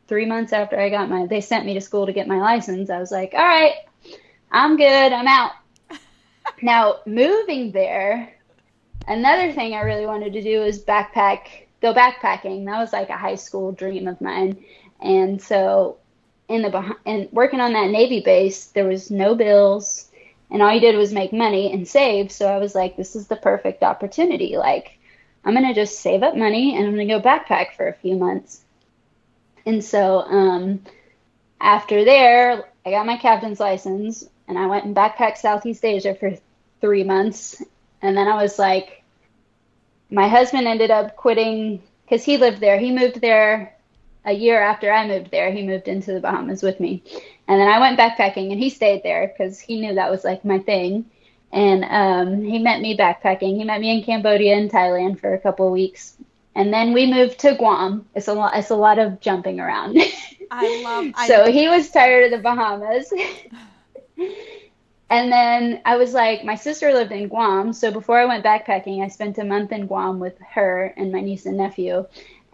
three 0.07 0.25
months 0.25 0.53
after 0.53 0.79
I 0.79 0.89
got 0.89 1.09
my, 1.09 1.25
they 1.25 1.41
sent 1.41 1.65
me 1.65 1.73
to 1.75 1.81
school 1.81 2.05
to 2.05 2.13
get 2.13 2.27
my 2.27 2.39
license. 2.39 2.89
I 2.89 2.99
was 2.99 3.11
like, 3.11 3.33
all 3.33 3.39
right, 3.39 3.75
I'm 4.51 4.77
good. 4.77 5.13
I'm 5.13 5.27
out. 5.27 5.51
now, 6.61 6.97
moving 7.05 7.71
there, 7.71 8.33
another 9.07 9.51
thing 9.53 9.73
I 9.73 9.81
really 9.81 10.05
wanted 10.05 10.33
to 10.33 10.41
do 10.41 10.63
is 10.63 10.83
backpack, 10.83 11.67
go 11.81 11.93
backpacking. 11.93 12.65
That 12.65 12.79
was 12.79 12.93
like 12.93 13.09
a 13.09 13.17
high 13.17 13.35
school 13.35 13.71
dream 13.71 14.07
of 14.07 14.19
mine. 14.21 14.63
And 14.99 15.41
so, 15.41 15.97
in 16.49 16.61
the 16.61 16.95
and 17.05 17.29
working 17.31 17.61
on 17.61 17.73
that 17.73 17.89
Navy 17.89 18.19
base, 18.19 18.65
there 18.67 18.85
was 18.85 19.09
no 19.09 19.35
bills, 19.35 20.11
and 20.51 20.61
all 20.61 20.73
you 20.73 20.81
did 20.81 20.97
was 20.97 21.13
make 21.13 21.31
money 21.31 21.71
and 21.71 21.87
save. 21.87 22.31
So 22.31 22.47
I 22.47 22.57
was 22.57 22.75
like, 22.75 22.97
this 22.97 23.15
is 23.15 23.27
the 23.27 23.37
perfect 23.37 23.83
opportunity. 23.83 24.57
Like, 24.57 24.99
I'm 25.43 25.53
going 25.53 25.67
to 25.67 25.73
just 25.73 25.99
save 25.99 26.23
up 26.23 26.35
money 26.35 26.75
and 26.75 26.85
I'm 26.85 26.95
going 26.95 27.07
to 27.07 27.13
go 27.13 27.21
backpack 27.21 27.73
for 27.75 27.87
a 27.87 27.93
few 27.93 28.15
months. 28.15 28.63
And 29.65 29.83
so 29.83 30.19
um, 30.21 30.83
after 31.59 32.03
there, 32.05 32.69
I 32.85 32.91
got 32.91 33.05
my 33.05 33.17
captain's 33.17 33.59
license 33.59 34.23
and 34.47 34.57
I 34.57 34.67
went 34.67 34.85
and 34.85 34.95
backpacked 34.95 35.37
Southeast 35.37 35.85
Asia 35.85 36.15
for 36.15 36.35
three 36.79 37.03
months. 37.03 37.61
And 38.01 38.17
then 38.17 38.27
I 38.27 38.41
was 38.41 38.59
like, 38.59 39.03
my 40.09 40.27
husband 40.27 40.67
ended 40.67 40.91
up 40.91 41.15
quitting 41.15 41.81
because 42.03 42.23
he 42.23 42.37
lived 42.37 42.59
there. 42.59 42.77
He 42.77 42.91
moved 42.91 43.21
there 43.21 43.75
a 44.25 44.33
year 44.33 44.61
after 44.61 44.91
I 44.91 45.07
moved 45.07 45.31
there. 45.31 45.51
He 45.51 45.65
moved 45.65 45.87
into 45.87 46.13
the 46.13 46.19
Bahamas 46.19 46.61
with 46.61 46.79
me. 46.79 47.03
And 47.47 47.59
then 47.59 47.67
I 47.67 47.79
went 47.79 47.99
backpacking 47.99 48.51
and 48.51 48.59
he 48.59 48.69
stayed 48.69 49.03
there 49.03 49.27
because 49.27 49.59
he 49.59 49.79
knew 49.79 49.95
that 49.95 50.11
was 50.11 50.23
like 50.23 50.45
my 50.45 50.59
thing 50.59 51.05
and 51.51 51.83
um, 51.85 52.43
he 52.43 52.59
met 52.59 52.81
me 52.81 52.95
backpacking. 52.95 53.57
He 53.57 53.63
met 53.63 53.81
me 53.81 53.97
in 53.97 54.03
Cambodia 54.03 54.55
and 54.55 54.71
Thailand 54.71 55.19
for 55.19 55.33
a 55.33 55.39
couple 55.39 55.67
of 55.67 55.73
weeks, 55.73 56.17
and 56.55 56.73
then 56.73 56.93
we 56.93 57.11
moved 57.11 57.39
to 57.39 57.55
Guam. 57.55 58.05
It's 58.15 58.27
a 58.27 58.33
lot. 58.33 58.55
It's 58.55 58.69
a 58.69 58.75
lot 58.75 58.99
of 58.99 59.19
jumping 59.19 59.59
around. 59.59 59.97
I 60.49 60.81
love. 60.83 61.13
I, 61.15 61.27
so 61.27 61.51
he 61.51 61.67
was 61.67 61.89
tired 61.89 62.25
of 62.25 62.31
the 62.31 62.43
Bahamas. 62.43 63.11
and 65.09 65.31
then 65.31 65.81
I 65.85 65.97
was 65.97 66.13
like, 66.13 66.45
my 66.45 66.55
sister 66.55 66.93
lived 66.93 67.11
in 67.11 67.27
Guam. 67.27 67.73
So 67.73 67.91
before 67.91 68.17
I 68.17 68.25
went 68.25 68.45
backpacking, 68.45 69.03
I 69.03 69.09
spent 69.09 69.37
a 69.37 69.43
month 69.43 69.71
in 69.73 69.87
Guam 69.87 70.19
with 70.19 70.39
her 70.39 70.93
and 70.95 71.11
my 71.11 71.19
niece 71.19 71.45
and 71.45 71.57
nephew. 71.57 72.05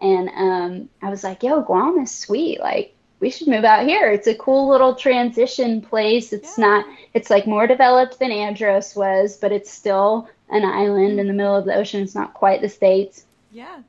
And 0.01 0.30
um, 0.30 0.89
I 1.01 1.10
was 1.10 1.24
like, 1.24 1.44
yo, 1.44 1.62
Guam 1.62 2.00
is 2.00 2.12
sweet. 2.12 2.60
Like, 2.60 2.96
we 3.19 3.29
should 3.29 3.47
move 3.47 3.63
out 3.63 3.88
here. 3.88 4.12
It's 4.12 4.27
a 4.27 4.36
cool 4.36 4.69
little 4.69 4.95
transition 4.95 5.81
place. 5.81 6.33
It's 6.33 6.57
yeah. 6.57 6.65
not, 6.65 6.86
it's 7.13 7.29
like 7.29 7.47
more 7.47 7.67
developed 7.67 8.19
than 8.19 8.31
Andros 8.31 8.95
was, 8.95 9.38
but 9.38 9.51
it's 9.51 9.71
still 9.71 10.29
an 10.50 10.63
island 10.63 11.19
in 11.19 11.27
the 11.27 11.33
middle 11.33 11.55
of 11.55 11.65
the 11.65 11.75
ocean. 11.75 12.03
It's 12.03 12.15
not 12.15 12.33
quite 12.33 12.62
the 12.62 12.69
States. 12.69 13.25
Yeah. 13.51 13.81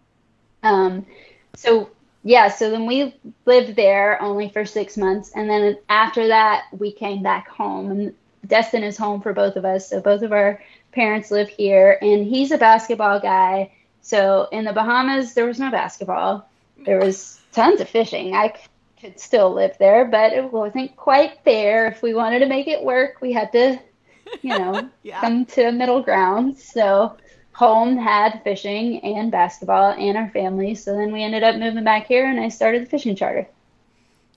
Um, 0.62 1.06
so 1.54 1.90
yeah, 2.25 2.49
so 2.49 2.70
then 2.70 2.87
we 2.87 3.14
lived 3.44 3.76
there 3.76 4.20
only 4.20 4.49
for 4.49 4.64
six 4.64 4.97
months, 4.97 5.32
and 5.35 5.49
then 5.49 5.78
after 5.88 6.28
that 6.28 6.64
we 6.76 6.92
came 6.92 7.23
back 7.23 7.49
home. 7.49 7.90
And 7.90 8.14
Destin 8.47 8.82
is 8.82 8.97
home 8.97 9.20
for 9.20 9.32
both 9.32 9.56
of 9.56 9.64
us, 9.64 9.88
so 9.88 10.00
both 10.00 10.23
of 10.23 10.32
our 10.32 10.61
parents 10.92 11.30
live 11.30 11.49
here, 11.49 11.99
and 12.02 12.26
he's 12.26 12.50
a 12.50 12.58
basketball 12.58 13.20
guy. 13.20 13.73
So 14.02 14.49
in 14.52 14.64
the 14.64 14.73
Bahamas, 14.73 15.35
there 15.35 15.47
was 15.47 15.61
no 15.61 15.70
basketball. 15.70 16.49
There 16.85 16.99
was 16.99 17.40
tons 17.52 17.80
of 17.80 17.88
fishing. 17.88 18.35
I 18.35 18.54
could 19.00 19.19
still 19.21 19.52
live 19.52 19.76
there, 19.78 20.05
but 20.05 20.33
it 20.33 20.52
wasn't 20.52 20.97
quite 20.97 21.45
there. 21.45 21.87
If 21.87 22.02
we 22.02 22.14
wanted 22.14 22.40
to 22.40 22.47
make 22.47 22.67
it 22.67 22.83
work, 22.83 23.21
we 23.21 23.33
had 23.33 23.52
to, 23.52 23.78
you 24.43 24.59
know, 24.59 24.88
yeah. 25.02 25.21
come 25.21 25.47
to 25.47 25.69
a 25.69 25.73
middle 25.73 26.02
ground. 26.02 26.59
So 26.59 27.17
home 27.52 27.97
had 27.97 28.43
fishing 28.45 29.00
and 29.00 29.33
basketball 29.33 29.93
and 29.93 30.17
our 30.17 30.31
family. 30.31 30.75
So 30.75 30.97
then 30.97 31.12
we 31.12 31.23
ended 31.23 31.43
up 31.43 31.57
moving 31.57 31.85
back 31.85 32.07
here 32.07 32.28
and 32.28 32.38
I 32.38 32.49
started 32.49 32.83
the 32.83 32.87
fishing 32.87 33.17
charter. 33.17 33.49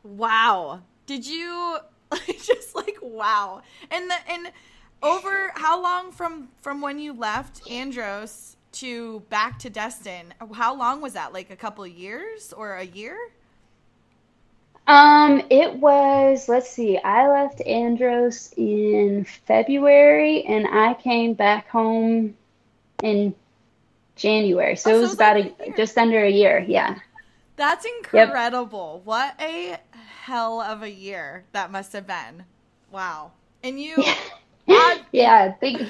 Wow. 0.03 0.82
Did 1.06 1.27
you 1.27 1.77
just 2.27 2.75
like 2.75 2.98
wow. 3.01 3.62
And 3.89 4.10
the 4.10 4.15
and 4.27 4.51
over 5.03 5.51
how 5.56 5.82
long 5.82 6.12
from 6.12 6.50
from 6.62 6.82
when 6.82 7.00
you 7.00 7.13
left 7.13 7.70
Andros 7.70 8.58
to 8.74 9.20
back 9.30 9.60
to 9.60 9.70
Destin? 9.70 10.34
How 10.53 10.75
long 10.75 11.01
was 11.01 11.13
that? 11.13 11.34
Like 11.34 11.51
a 11.51 11.56
couple 11.56 11.86
years 11.86 12.53
or 12.53 12.75
a 12.75 12.86
year? 12.86 13.18
Um, 14.91 15.41
it 15.50 15.75
was, 15.75 16.50
let's 16.50 16.69
see, 16.69 16.98
I 16.98 17.29
left 17.29 17.62
Andros 17.62 18.53
in 18.57 19.24
February 19.24 20.43
and 20.43 20.67
I 20.67 20.95
came 20.95 21.33
back 21.33 21.69
home 21.69 22.36
in 23.01 23.33
January. 24.17 24.75
So 24.75 24.91
oh, 24.91 24.98
it 24.98 25.00
was 25.00 25.13
about 25.13 25.38
a, 25.38 25.53
a 25.62 25.77
just 25.77 25.98
under 25.98 26.21
a 26.21 26.29
year. 26.29 26.60
Yeah. 26.67 27.00
That's 27.55 27.86
incredible. 27.86 28.95
Yep. 28.98 29.05
What 29.05 29.36
a 29.39 29.77
hell 30.24 30.60
of 30.60 30.83
a 30.83 30.91
year 30.91 31.45
that 31.53 31.71
must 31.71 31.93
have 31.93 32.05
been. 32.05 32.43
Wow. 32.91 33.31
And 33.63 33.79
you 33.79 33.95
odd- 34.67 35.05
Yeah, 35.13 35.53
think 35.53 35.83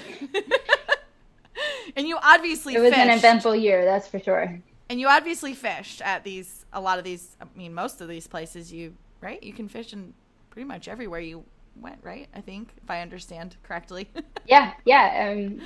And 1.95 2.07
you 2.07 2.19
obviously 2.21 2.75
It 2.75 2.81
was 2.81 2.91
fished. 2.93 3.01
an 3.01 3.09
eventful 3.09 3.55
year, 3.55 3.83
that's 3.83 4.07
for 4.07 4.19
sure. 4.19 4.59
And 4.91 4.99
you 4.99 5.07
obviously 5.07 5.53
fished 5.53 6.01
at 6.01 6.25
these 6.25 6.65
a 6.73 6.81
lot 6.81 6.97
of 6.97 7.05
these 7.05 7.37
I 7.39 7.45
mean 7.55 7.73
most 7.73 8.01
of 8.01 8.09
these 8.09 8.27
places 8.27 8.73
you 8.73 8.93
right? 9.21 9.41
You 9.41 9.53
can 9.53 9.69
fish 9.69 9.93
in 9.93 10.13
pretty 10.49 10.67
much 10.67 10.89
everywhere 10.89 11.21
you 11.21 11.45
went, 11.79 11.99
right? 12.03 12.27
I 12.35 12.41
think 12.41 12.73
if 12.83 12.91
I 12.91 13.01
understand 13.01 13.55
correctly. 13.63 14.09
yeah, 14.45 14.73
yeah. 14.83 15.31
Um, 15.31 15.61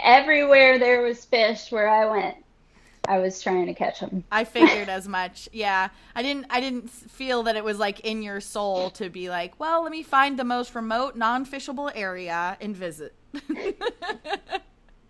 everywhere 0.00 0.78
there 0.78 1.02
was 1.02 1.24
fish 1.24 1.72
where 1.72 1.88
I 1.88 2.06
went, 2.08 2.36
I 3.08 3.18
was 3.18 3.42
trying 3.42 3.66
to 3.66 3.74
catch 3.74 3.98
them. 3.98 4.22
I 4.30 4.44
figured 4.44 4.88
as 4.88 5.08
much. 5.08 5.48
Yeah, 5.52 5.88
I 6.14 6.22
didn't. 6.22 6.46
I 6.48 6.60
didn't 6.60 6.88
feel 6.88 7.42
that 7.42 7.56
it 7.56 7.64
was 7.64 7.80
like 7.80 7.98
in 8.00 8.22
your 8.22 8.40
soul 8.40 8.90
to 8.90 9.10
be 9.10 9.28
like, 9.28 9.58
well, 9.58 9.82
let 9.82 9.90
me 9.90 10.04
find 10.04 10.38
the 10.38 10.44
most 10.44 10.72
remote, 10.76 11.16
non-fishable 11.16 11.90
area 11.96 12.56
and 12.60 12.76
visit. 12.76 13.12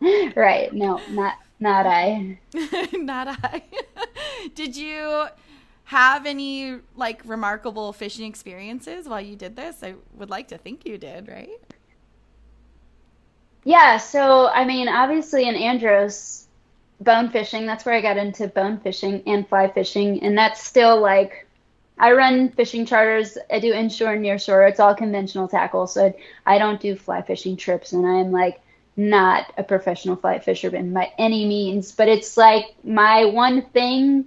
right. 0.34 0.72
No, 0.72 1.02
not 1.10 1.34
not 1.58 1.86
I. 1.86 2.38
not 2.92 3.28
I. 3.42 3.62
Did 4.54 4.76
you 4.76 5.26
have 5.84 6.26
any 6.26 6.78
like 6.96 7.22
remarkable 7.24 7.92
fishing 7.92 8.26
experiences 8.26 9.08
while 9.08 9.20
you 9.20 9.36
did 9.36 9.56
this? 9.56 9.82
I 9.82 9.94
would 10.14 10.30
like 10.30 10.48
to 10.48 10.58
think 10.58 10.84
you 10.84 10.98
did, 10.98 11.28
right? 11.28 11.48
Yeah, 13.64 13.96
so 13.96 14.48
I 14.48 14.64
mean, 14.64 14.88
obviously 14.88 15.48
in 15.48 15.54
Andros, 15.56 16.46
bone 17.00 17.30
fishing, 17.30 17.66
that's 17.66 17.84
where 17.84 17.94
I 17.94 18.00
got 18.00 18.16
into 18.16 18.48
bone 18.48 18.78
fishing 18.78 19.22
and 19.26 19.48
fly 19.48 19.68
fishing. 19.68 20.22
And 20.22 20.36
that's 20.36 20.62
still 20.62 21.00
like, 21.00 21.46
I 21.98 22.12
run 22.12 22.50
fishing 22.50 22.86
charters. 22.86 23.38
I 23.50 23.58
do 23.58 23.72
inshore 23.72 24.12
and 24.12 24.24
nearshore. 24.24 24.68
It's 24.68 24.80
all 24.80 24.94
conventional 24.94 25.48
tackle. 25.48 25.86
So 25.86 26.14
I 26.44 26.58
don't 26.58 26.80
do 26.80 26.96
fly 26.96 27.22
fishing 27.22 27.56
trips. 27.56 27.92
And 27.92 28.06
I'm 28.06 28.32
like 28.32 28.60
not 28.96 29.52
a 29.58 29.62
professional 29.62 30.16
fly 30.16 30.38
fisherman 30.38 30.92
by 30.92 31.12
any 31.18 31.46
means. 31.46 31.92
But 31.92 32.08
it's 32.08 32.36
like 32.36 32.74
my 32.84 33.24
one 33.24 33.62
thing 33.70 34.26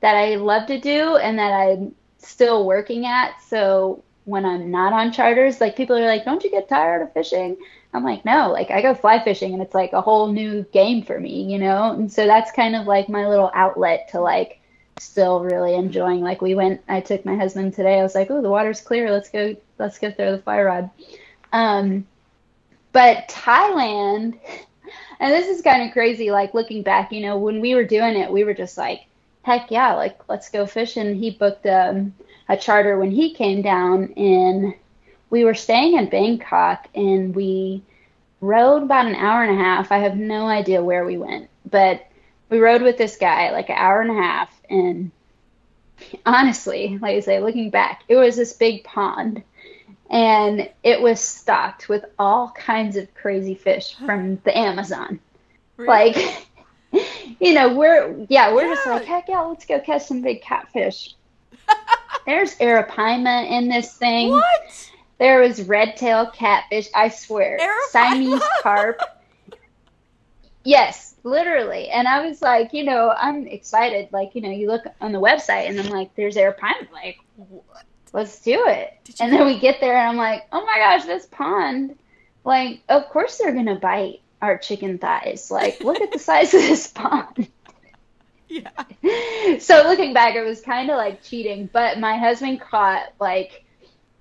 that 0.00 0.14
I 0.14 0.36
love 0.36 0.66
to 0.66 0.80
do 0.80 1.16
and 1.16 1.38
that 1.38 1.52
I'm 1.52 1.94
still 2.18 2.66
working 2.66 3.06
at. 3.06 3.40
So 3.42 4.02
when 4.24 4.44
I'm 4.44 4.70
not 4.70 4.92
on 4.92 5.12
charters, 5.12 5.60
like 5.60 5.76
people 5.76 5.96
are 5.96 6.06
like, 6.06 6.24
don't 6.24 6.44
you 6.44 6.50
get 6.50 6.68
tired 6.68 7.02
of 7.02 7.12
fishing? 7.12 7.56
I'm 7.92 8.04
like, 8.04 8.24
no, 8.24 8.50
like 8.52 8.70
I 8.70 8.82
go 8.82 8.94
fly 8.94 9.22
fishing 9.22 9.52
and 9.52 9.62
it's 9.62 9.74
like 9.74 9.92
a 9.92 10.00
whole 10.00 10.28
new 10.28 10.62
game 10.72 11.02
for 11.02 11.18
me, 11.18 11.42
you 11.42 11.58
know? 11.58 11.92
And 11.92 12.12
so 12.12 12.26
that's 12.26 12.52
kind 12.52 12.76
of 12.76 12.86
like 12.86 13.08
my 13.08 13.26
little 13.26 13.50
outlet 13.54 14.08
to 14.12 14.20
like 14.20 14.60
still 14.98 15.40
really 15.40 15.74
enjoying. 15.74 16.20
Like 16.20 16.40
we 16.40 16.54
went, 16.54 16.82
I 16.88 17.00
took 17.00 17.24
my 17.24 17.34
husband 17.34 17.74
today. 17.74 17.98
I 17.98 18.02
was 18.02 18.14
like, 18.14 18.30
oh, 18.30 18.42
the 18.42 18.50
water's 18.50 18.80
clear. 18.80 19.10
Let's 19.10 19.30
go, 19.30 19.56
let's 19.78 19.98
go 19.98 20.10
throw 20.10 20.32
the 20.32 20.42
fly 20.42 20.62
rod. 20.62 20.90
Um, 21.52 22.06
but 22.92 23.28
Thailand, 23.28 24.38
and 25.20 25.32
this 25.32 25.48
is 25.48 25.62
kind 25.62 25.82
of 25.82 25.92
crazy, 25.92 26.30
like 26.30 26.54
looking 26.54 26.82
back, 26.82 27.12
you 27.12 27.20
know, 27.20 27.38
when 27.38 27.60
we 27.60 27.74
were 27.74 27.84
doing 27.84 28.16
it, 28.16 28.30
we 28.30 28.44
were 28.44 28.54
just 28.54 28.78
like, 28.78 29.02
heck 29.42 29.70
yeah, 29.70 29.94
like 29.94 30.18
let's 30.28 30.50
go 30.50 30.66
fishing. 30.66 31.14
He 31.14 31.30
booked 31.30 31.66
um, 31.66 32.14
a 32.48 32.56
charter 32.56 32.98
when 32.98 33.10
he 33.10 33.34
came 33.34 33.62
down 33.62 34.12
and 34.16 34.74
we 35.30 35.44
were 35.44 35.54
staying 35.54 35.96
in 35.96 36.10
Bangkok 36.10 36.88
and 36.94 37.34
we 37.34 37.82
rode 38.40 38.82
about 38.82 39.06
an 39.06 39.14
hour 39.14 39.42
and 39.44 39.58
a 39.58 39.62
half. 39.62 39.92
I 39.92 39.98
have 39.98 40.16
no 40.16 40.46
idea 40.46 40.82
where 40.82 41.04
we 41.04 41.16
went, 41.16 41.48
but 41.70 42.06
we 42.48 42.58
rode 42.58 42.82
with 42.82 42.98
this 42.98 43.16
guy 43.16 43.52
like 43.52 43.70
an 43.70 43.76
hour 43.78 44.00
and 44.00 44.10
a 44.10 44.14
half. 44.14 44.60
And 44.68 45.10
honestly, 46.26 46.98
like 47.00 47.16
I 47.16 47.20
say, 47.20 47.40
looking 47.40 47.70
back, 47.70 48.02
it 48.08 48.16
was 48.16 48.36
this 48.36 48.52
big 48.52 48.84
pond 48.84 49.42
and 50.10 50.68
it 50.82 51.00
was 51.00 51.20
stocked 51.20 51.88
with 51.88 52.04
all 52.18 52.50
kinds 52.50 52.96
of 52.96 53.14
crazy 53.14 53.54
fish 53.54 53.94
from 53.94 54.36
the 54.44 54.56
Amazon. 54.56 55.20
Really? 55.76 55.88
Like, 55.88 56.46
you 57.40 57.54
know, 57.54 57.74
we're, 57.74 58.26
yeah, 58.28 58.52
we're 58.52 58.66
yeah. 58.66 58.74
just 58.74 58.86
like, 58.88 59.04
heck 59.04 59.28
yeah, 59.28 59.40
let's 59.42 59.64
go 59.64 59.78
catch 59.78 60.02
some 60.02 60.20
big 60.20 60.42
catfish. 60.42 61.14
There's 62.26 62.56
arapaima 62.56 63.48
in 63.48 63.68
this 63.68 63.96
thing. 63.96 64.30
What? 64.30 64.90
There 65.18 65.40
was 65.40 65.62
red 65.62 65.96
tail 65.96 66.26
catfish. 66.26 66.88
I 66.94 67.08
swear, 67.08 67.58
Siamese 67.90 68.42
carp. 68.62 69.00
Yes, 70.62 71.14
literally. 71.22 71.88
And 71.88 72.06
I 72.06 72.26
was 72.26 72.42
like, 72.42 72.74
you 72.74 72.84
know, 72.84 73.14
I'm 73.16 73.46
excited. 73.46 74.10
Like, 74.12 74.34
you 74.34 74.42
know, 74.42 74.50
you 74.50 74.66
look 74.66 74.84
on 75.00 75.10
the 75.10 75.18
website 75.18 75.70
and 75.70 75.80
I'm 75.80 75.88
like, 75.88 76.14
there's 76.16 76.36
arapaima. 76.36 76.92
Like, 76.92 77.18
what? 77.36 77.84
Let's 78.12 78.40
do 78.40 78.64
it. 78.66 79.14
And 79.20 79.32
then 79.32 79.46
we 79.46 79.58
get 79.58 79.80
there 79.80 79.96
and 79.96 80.08
I'm 80.08 80.16
like, 80.16 80.46
oh 80.52 80.64
my 80.64 80.78
gosh, 80.78 81.04
this 81.04 81.26
pond. 81.26 81.96
Like, 82.44 82.82
of 82.88 83.08
course 83.08 83.38
they're 83.38 83.54
gonna 83.54 83.78
bite 83.78 84.20
our 84.40 84.58
chicken 84.58 84.98
thighs. 84.98 85.50
Like, 85.50 85.80
look 85.80 86.00
at 86.00 86.12
the 86.12 86.18
size 86.30 86.54
of 86.54 86.62
this 86.62 86.86
pond. 86.88 87.48
Yeah. 88.48 88.70
So 89.60 89.84
looking 89.84 90.12
back, 90.12 90.34
it 90.34 90.42
was 90.42 90.60
kind 90.60 90.90
of 90.90 90.96
like 90.96 91.22
cheating. 91.22 91.68
But 91.72 92.00
my 92.00 92.16
husband 92.16 92.60
caught 92.60 93.12
like 93.20 93.64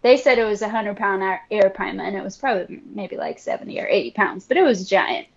they 0.01 0.17
said 0.17 0.37
it 0.37 0.45
was 0.45 0.61
a 0.61 0.69
hundred 0.69 0.97
pound 0.97 1.23
air 1.23 1.41
arapaima, 1.51 2.03
and 2.03 2.15
it 2.15 2.23
was 2.23 2.37
probably 2.37 2.81
maybe 2.85 3.17
like 3.17 3.39
seventy 3.39 3.79
or 3.79 3.87
eighty 3.87 4.11
pounds, 4.11 4.45
but 4.45 4.57
it 4.57 4.63
was 4.63 4.87
giant. 4.87 5.27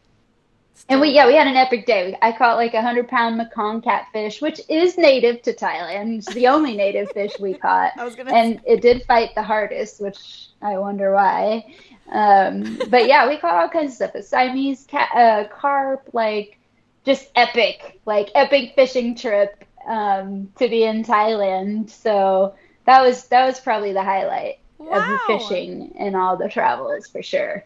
And 0.89 1.01
we 1.01 1.11
yeah 1.11 1.27
we 1.27 1.35
had 1.35 1.47
an 1.47 1.57
epic 1.57 1.87
day. 1.87 2.17
I 2.21 2.33
caught 2.33 2.57
like 2.57 2.75
a 2.75 2.83
hundred 2.83 3.09
pound 3.09 3.37
Mekong 3.37 3.83
catfish, 3.83 4.43
which 4.43 4.61
is 4.69 4.99
native 4.99 5.43
to 5.43 5.53
Thailand. 5.53 6.19
It's 6.19 6.35
the 6.35 6.49
only 6.49 6.77
native 6.77 7.11
fish 7.13 7.33
we 7.39 7.55
caught. 7.55 7.93
I 7.99 8.05
was 8.05 8.17
gonna 8.17 8.35
and 8.35 8.57
say. 8.57 8.63
it 8.67 8.83
did 8.83 9.05
fight 9.05 9.31
the 9.35 9.43
hardest, 9.43 10.01
which 10.01 10.49
I 10.61 10.79
wonder 10.79 11.13
why. 11.15 11.75
Um, 12.11 12.79
but 12.89 13.07
yeah, 13.07 13.29
we 13.29 13.39
caught 13.39 13.55
all 13.55 13.69
kinds 13.69 13.93
of 13.93 13.97
stuff. 13.97 14.15
A 14.15 14.23
Siamese 14.23 14.85
cat, 14.85 15.09
uh, 15.15 15.49
carp, 15.49 16.09
like 16.13 16.59
just 17.05 17.31
epic, 17.37 18.01
like 18.05 18.31
epic 18.35 18.73
fishing 18.75 19.15
trip 19.15 19.65
um, 19.87 20.53
to 20.59 20.69
be 20.69 20.85
in 20.85 21.05
Thailand. 21.05 21.91
So 21.91 22.55
that 22.87 23.03
was 23.03 23.29
that 23.29 23.47
was 23.47 23.61
probably 23.61 23.93
the 23.93 24.05
highlight 24.05 24.59
wow. 24.79 24.99
of 24.99 25.07
the 25.07 25.19
fishing 25.27 25.95
and 25.99 26.17
all 26.17 26.37
the 26.37 26.49
travels 26.49 27.07
for 27.07 27.23
sure. 27.23 27.65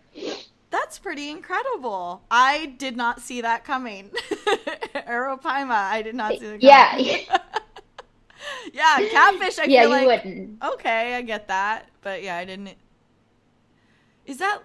That's 0.76 0.98
pretty 0.98 1.30
incredible. 1.30 2.22
I 2.30 2.66
did 2.66 2.96
not 2.98 3.20
see 3.22 3.40
that 3.40 3.64
coming. 3.64 4.10
Arapaima. 4.94 5.70
I 5.70 6.02
did 6.02 6.14
not 6.14 6.32
see 6.38 6.46
the 6.50 6.58
Yeah. 6.60 6.96
yeah, 8.72 8.98
catfish. 9.10 9.58
I 9.58 9.64
yeah, 9.64 9.84
you 9.84 9.88
like 9.88 10.06
wouldn't. 10.06 10.62
okay, 10.62 11.14
I 11.14 11.22
get 11.22 11.48
that, 11.48 11.88
but 12.02 12.22
yeah, 12.22 12.36
I 12.36 12.44
didn't. 12.44 12.74
Is 14.26 14.36
that? 14.38 14.58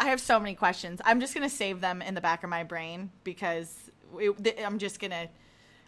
I 0.00 0.06
have 0.06 0.20
so 0.20 0.40
many 0.40 0.54
questions. 0.54 1.02
I'm 1.04 1.20
just 1.20 1.34
gonna 1.34 1.50
save 1.50 1.82
them 1.82 2.00
in 2.00 2.14
the 2.14 2.20
back 2.22 2.44
of 2.44 2.50
my 2.50 2.64
brain 2.64 3.10
because 3.22 3.90
it, 4.18 4.58
I'm 4.64 4.78
just 4.78 4.98
gonna. 5.00 5.28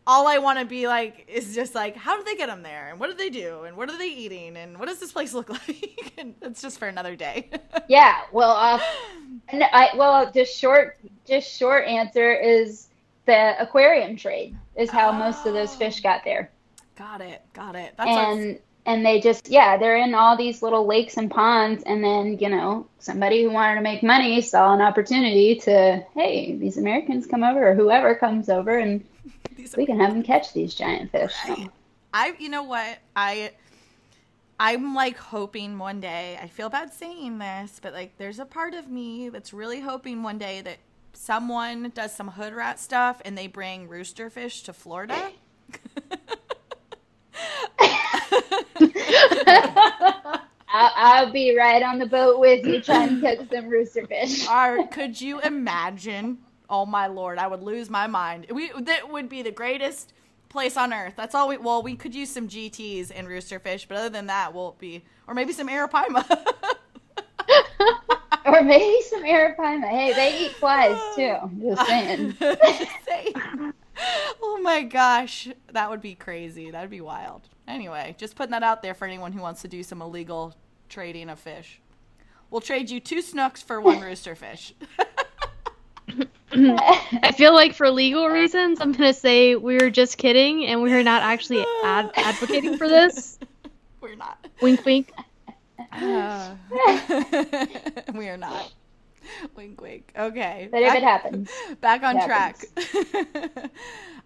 All 0.07 0.27
I 0.29 0.39
want 0.39 0.59
to 0.59 0.65
be 0.65 0.89
like 0.89 1.27
is 1.29 1.55
just 1.55 1.75
like, 1.75 1.97
how 1.97 2.17
did 2.17 2.27
they 2.27 2.35
get 2.37 2.49
them 2.49 2.63
there, 2.63 2.89
and 2.91 3.01
what 3.01 3.07
did 3.09 3.19
they 3.19 3.31
do, 3.31 3.63
and 3.63 3.77
what 3.77 3.89
are 3.89 3.97
they 3.97 4.09
eating, 4.09 4.57
and 4.59 4.79
what 4.79 4.89
does 4.89 4.99
this 5.01 5.13
place 5.13 5.33
look 5.33 5.49
like? 5.69 6.13
and 6.19 6.35
it's 6.43 6.61
just 6.61 6.79
for 6.79 6.89
another 6.89 7.17
day. 7.17 7.49
Yeah, 7.89 8.17
well, 8.33 8.51
uh, 8.51 8.81
no, 9.52 9.66
I 9.73 9.90
well, 9.97 10.30
just 10.33 10.57
short, 10.57 10.99
just 11.26 11.50
short 11.50 11.87
answer 11.87 12.33
is 12.33 12.88
the 13.26 13.61
aquarium 13.61 14.16
trade 14.16 14.57
is 14.76 14.90
how 14.90 15.12
most 15.12 15.47
of 15.47 15.54
those 15.54 15.75
fish 15.75 16.00
got 16.00 16.25
there, 16.25 16.50
got 16.97 17.21
it, 17.21 17.42
got 17.52 17.76
it. 17.76 17.95
That's 17.97 18.09
and 18.09 18.59
and 18.87 19.04
they 19.04 19.21
just 19.21 19.49
yeah, 19.49 19.76
they're 19.76 19.97
in 19.97 20.14
all 20.14 20.37
these 20.37 20.62
little 20.62 20.87
lakes 20.87 21.16
and 21.16 21.30
ponds, 21.30 21.83
and 21.85 22.02
then 22.02 22.38
you 22.38 22.49
know 22.49 22.87
somebody 22.99 23.42
who 23.42 23.50
wanted 23.50 23.76
to 23.76 23.83
make 23.83 24.02
money 24.02 24.40
saw 24.40 24.73
an 24.75 24.80
opportunity 24.80 25.57
to 25.57 26.04
hey, 26.14 26.57
these 26.57 26.78
Americans 26.78 27.26
come 27.26 27.45
over 27.45 27.71
or 27.71 27.75
whoever 27.75 28.14
comes 28.14 28.49
over, 28.49 28.78
and 28.78 29.04
we 29.76 29.87
can 29.87 30.00
have 30.00 30.12
them 30.12 30.23
catch 30.23 30.52
these 30.52 30.75
giant 30.75 31.11
fish. 31.12 31.33
So, 31.47 31.71
I 32.12 32.35
you 32.38 32.49
know 32.49 32.62
what? 32.62 32.99
I 33.14 33.52
I'm 34.62 34.95
like 34.95 35.17
hoping 35.17 35.79
one 35.79 36.00
day. 36.02 36.38
I 36.40 36.47
feel 36.47 36.69
bad 36.69 36.93
saying 36.93 37.38
this, 37.38 37.81
but 37.81 37.95
like 37.95 38.19
there's 38.19 38.38
a 38.38 38.45
part 38.45 38.75
of 38.75 38.88
me 38.88 39.31
that's 39.31 39.55
really 39.55 39.81
hoping 39.81 40.23
one 40.23 40.37
day 40.37 40.61
that 40.61 40.76
someone 41.14 41.90
does 41.95 42.14
some 42.14 42.29
hood 42.29 42.52
rat 42.52 42.79
stuff 42.79 43.23
and 43.25 43.38
they 43.38 43.47
bring 43.47 43.88
rooster 43.88 44.29
fish 44.29 44.62
to 44.64 44.75
Florida. 44.75 45.33
I'll, 50.69 50.93
I'll 50.97 51.33
be 51.33 51.57
right 51.57 51.83
on 51.83 51.99
the 51.99 52.07
boat 52.07 52.38
with 52.38 52.67
you 52.67 52.83
trying 52.83 53.17
to 53.17 53.21
catch 53.23 53.49
some 53.50 53.69
rooster 53.69 54.07
fish. 54.07 54.47
Or 54.50 54.87
could 54.88 55.21
you 55.21 55.40
imagine? 55.40 56.38
Oh 56.69 56.85
my 56.87 57.07
lord, 57.07 57.38
I 57.38 57.47
would 57.47 57.62
lose 57.62 57.88
my 57.88 58.07
mind. 58.07 58.47
We 58.50 58.71
that 58.83 59.11
would 59.11 59.29
be 59.31 59.43
the 59.43 59.50
greatest 59.50 60.12
place 60.50 60.76
on 60.76 60.92
earth. 60.92 61.14
That's 61.16 61.35
all 61.35 61.49
we. 61.49 61.57
Well, 61.57 61.83
we 61.83 61.97
could 61.97 62.14
use 62.14 62.30
some 62.30 62.47
GTS 62.49 63.11
and 63.14 63.26
rooster 63.26 63.59
fish, 63.59 63.87
but 63.88 63.97
other 63.97 64.11
than 64.11 64.26
that, 64.26 64.52
we'll 64.52 64.76
be 64.78 65.02
or 65.26 65.33
maybe 65.33 65.54
some 65.54 65.69
arapaima. 65.69 66.25
Or 68.47 68.62
maybe 68.62 69.02
some 69.02 69.23
arapaima. 69.23 69.88
Hey, 69.88 70.12
they 70.12 70.47
eat 70.47 70.52
flies 70.52 70.99
too. 71.16 71.37
Just 71.61 71.87
saying. 71.87 72.37
Just 72.40 72.90
saying. 73.07 73.73
Oh 74.42 74.61
my 74.62 74.83
gosh, 74.83 75.49
that 75.73 75.90
would 75.90 76.00
be 76.00 76.14
crazy. 76.14 76.71
That'd 76.71 76.90
be 76.90 77.02
wild. 77.02 77.49
Anyway, 77.69 78.16
just 78.19 78.35
putting 78.35 78.52
that 78.52 78.62
out 78.62 78.83
there 78.83 78.95
for 78.95 79.07
anyone 79.07 79.33
who 79.33 79.42
wants 79.42 79.61
to 79.62 79.69
do 79.69 79.83
some 79.83 80.00
illegal 80.00 80.54
trading 80.88 81.28
of 81.28 81.38
fish. 81.38 81.80
We'll 82.50 82.62
trade 82.62 82.90
you 82.90 82.99
two 82.99 83.21
snooks 83.21 83.62
for 83.62 83.80
one 83.80 84.00
rooster 84.00 84.35
fish. 84.35 84.75
I 87.23 87.33
feel 87.37 87.54
like 87.54 87.75
for 87.75 87.90
legal 87.90 88.28
reasons, 88.28 88.80
I'm 88.80 88.92
gonna 88.92 89.12
say 89.12 89.54
we 89.54 89.75
were 89.76 89.90
just 89.90 90.19
kidding 90.19 90.66
and 90.66 90.83
we 90.83 90.92
are 90.92 91.02
not 91.02 91.23
actually 91.23 91.64
ad- 91.85 92.11
advocating 92.16 92.76
for 92.76 92.88
this. 92.88 93.38
We're 94.00 94.16
not. 94.16 94.47
Wink, 94.62 94.85
wink. 94.85 95.12
Uh, 95.92 96.54
we 98.14 98.28
are 98.28 98.37
not. 98.38 98.73
Wink, 99.54 99.80
wink. 99.80 100.11
Okay. 100.19 100.69
But 100.71 100.83
if 100.83 100.95
it 100.95 101.02
back- 101.02 101.23
happens, 101.23 101.50
back 101.80 102.02
on 102.02 102.25
track. 102.25 102.64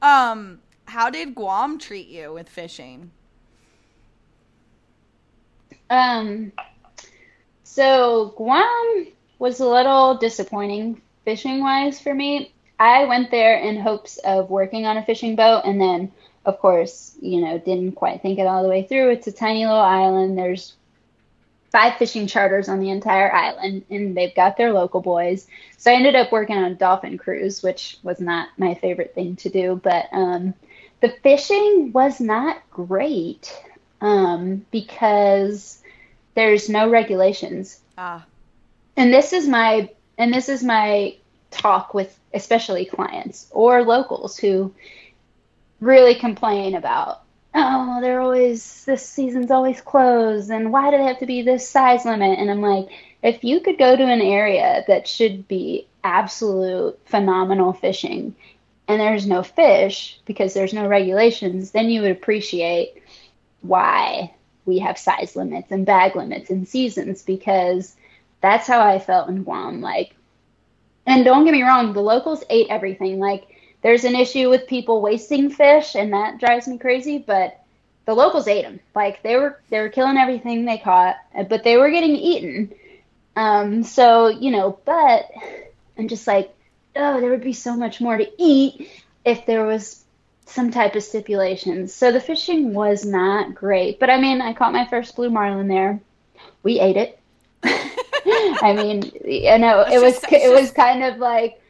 um, 0.00 0.60
how 0.86 1.10
did 1.10 1.34
Guam 1.34 1.78
treat 1.78 2.06
you 2.08 2.32
with 2.32 2.48
fishing? 2.48 3.10
um, 5.90 6.52
so 7.64 8.32
Guam 8.36 9.06
was 9.38 9.60
a 9.60 9.66
little 9.66 10.16
disappointing 10.16 11.00
fishing 11.24 11.60
wise 11.60 12.00
for 12.00 12.14
me. 12.14 12.52
I 12.78 13.04
went 13.04 13.30
there 13.30 13.58
in 13.58 13.80
hopes 13.80 14.18
of 14.18 14.50
working 14.50 14.84
on 14.86 14.96
a 14.96 15.04
fishing 15.04 15.36
boat, 15.36 15.62
and 15.64 15.80
then, 15.80 16.12
of 16.44 16.58
course, 16.58 17.16
you 17.20 17.40
know, 17.40 17.58
didn't 17.58 17.92
quite 17.92 18.22
think 18.22 18.38
it 18.38 18.46
all 18.46 18.62
the 18.62 18.68
way 18.68 18.82
through. 18.82 19.10
It's 19.10 19.26
a 19.26 19.32
tiny 19.32 19.64
little 19.64 19.80
island. 19.80 20.36
There's 20.36 20.74
five 21.70 21.96
fishing 21.96 22.26
charters 22.26 22.68
on 22.68 22.80
the 22.80 22.90
entire 22.90 23.32
island, 23.32 23.84
and 23.90 24.16
they've 24.16 24.34
got 24.34 24.56
their 24.56 24.72
local 24.72 25.00
boys. 25.00 25.46
So 25.76 25.90
I 25.90 25.94
ended 25.94 26.14
up 26.16 26.32
working 26.32 26.56
on 26.56 26.64
a 26.64 26.74
dolphin 26.74 27.16
cruise, 27.18 27.62
which 27.62 27.98
was 28.02 28.20
not 28.20 28.48
my 28.58 28.74
favorite 28.74 29.14
thing 29.14 29.36
to 29.36 29.50
do, 29.50 29.80
but 29.82 30.08
um, 30.12 30.54
the 31.00 31.14
fishing 31.22 31.92
was 31.92 32.20
not 32.20 32.58
great 32.70 33.52
um, 34.00 34.64
because 34.70 35.80
there's 36.34 36.68
no 36.68 36.90
regulations 36.90 37.80
Ah, 37.96 38.24
and 38.96 39.12
this 39.12 39.32
is 39.32 39.48
my 39.48 39.88
and 40.18 40.32
this 40.32 40.48
is 40.48 40.62
my 40.62 41.16
talk 41.50 41.94
with 41.94 42.18
especially 42.32 42.84
clients 42.84 43.46
or 43.50 43.82
locals 43.82 44.36
who 44.36 44.72
really 45.80 46.14
complain 46.14 46.74
about 46.74 47.22
oh 47.54 48.00
they're 48.00 48.20
always 48.20 48.84
this 48.84 49.06
season's 49.06 49.50
always 49.50 49.80
closed 49.80 50.50
and 50.50 50.72
why 50.72 50.90
do 50.90 50.96
they 50.96 51.04
have 51.04 51.18
to 51.18 51.26
be 51.26 51.42
this 51.42 51.68
size 51.68 52.04
limit? 52.04 52.38
And 52.38 52.50
i'm 52.50 52.60
like 52.60 52.88
if 53.22 53.44
you 53.44 53.60
could 53.60 53.78
go 53.78 53.96
to 53.96 54.02
an 54.02 54.20
area 54.20 54.84
that 54.88 55.06
should 55.06 55.46
be 55.46 55.86
absolute 56.02 56.98
phenomenal 57.06 57.72
fishing 57.72 58.34
and 58.88 59.00
there's 59.00 59.26
no 59.26 59.42
fish 59.42 60.18
because 60.26 60.54
there's 60.54 60.74
no 60.74 60.88
regulations 60.88 61.70
then 61.70 61.88
you 61.88 62.02
would 62.02 62.10
appreciate 62.10 63.02
why 63.62 64.34
we 64.66 64.78
have 64.78 64.98
size 64.98 65.36
limits 65.36 65.70
and 65.70 65.86
bag 65.86 66.16
limits 66.16 66.50
and 66.50 66.66
seasons 66.66 67.22
because 67.22 67.96
that's 68.44 68.66
how 68.66 68.80
I 68.86 68.98
felt 68.98 69.30
in 69.30 69.42
Guam. 69.42 69.80
Like, 69.80 70.14
and 71.06 71.24
don't 71.24 71.46
get 71.46 71.52
me 71.52 71.62
wrong, 71.62 71.94
the 71.94 72.02
locals 72.02 72.44
ate 72.50 72.66
everything. 72.68 73.18
Like, 73.18 73.46
there's 73.80 74.04
an 74.04 74.14
issue 74.14 74.50
with 74.50 74.66
people 74.66 75.00
wasting 75.00 75.48
fish, 75.48 75.94
and 75.94 76.12
that 76.12 76.38
drives 76.38 76.68
me 76.68 76.76
crazy. 76.76 77.16
But 77.16 77.58
the 78.04 78.12
locals 78.12 78.46
ate 78.46 78.62
them. 78.66 78.80
Like, 78.94 79.22
they 79.22 79.36
were 79.36 79.58
they 79.70 79.80
were 79.80 79.88
killing 79.88 80.18
everything 80.18 80.66
they 80.66 80.76
caught, 80.76 81.16
but 81.48 81.64
they 81.64 81.78
were 81.78 81.90
getting 81.90 82.16
eaten. 82.16 82.74
Um, 83.34 83.82
so 83.82 84.28
you 84.28 84.50
know, 84.50 84.78
but 84.84 85.30
I'm 85.98 86.08
just 86.08 86.26
like, 86.26 86.54
oh, 86.96 87.22
there 87.22 87.30
would 87.30 87.42
be 87.42 87.54
so 87.54 87.74
much 87.74 87.98
more 88.02 88.18
to 88.18 88.30
eat 88.36 88.90
if 89.24 89.46
there 89.46 89.64
was 89.64 90.04
some 90.44 90.70
type 90.70 90.96
of 90.96 91.02
stipulations. 91.02 91.94
So 91.94 92.12
the 92.12 92.20
fishing 92.20 92.74
was 92.74 93.06
not 93.06 93.54
great. 93.54 93.98
But 93.98 94.10
I 94.10 94.20
mean, 94.20 94.42
I 94.42 94.52
caught 94.52 94.74
my 94.74 94.86
first 94.86 95.16
blue 95.16 95.30
marlin 95.30 95.66
there. 95.68 95.98
We 96.62 96.78
ate 96.78 96.98
it. 96.98 97.18
I 98.26 98.74
mean, 98.76 99.10
you 99.24 99.58
know, 99.58 99.82
it 99.82 100.00
was 100.00 100.20
just- 100.20 100.32
it 100.32 100.52
was 100.52 100.70
kind 100.70 101.04
of 101.04 101.18
like 101.18 101.60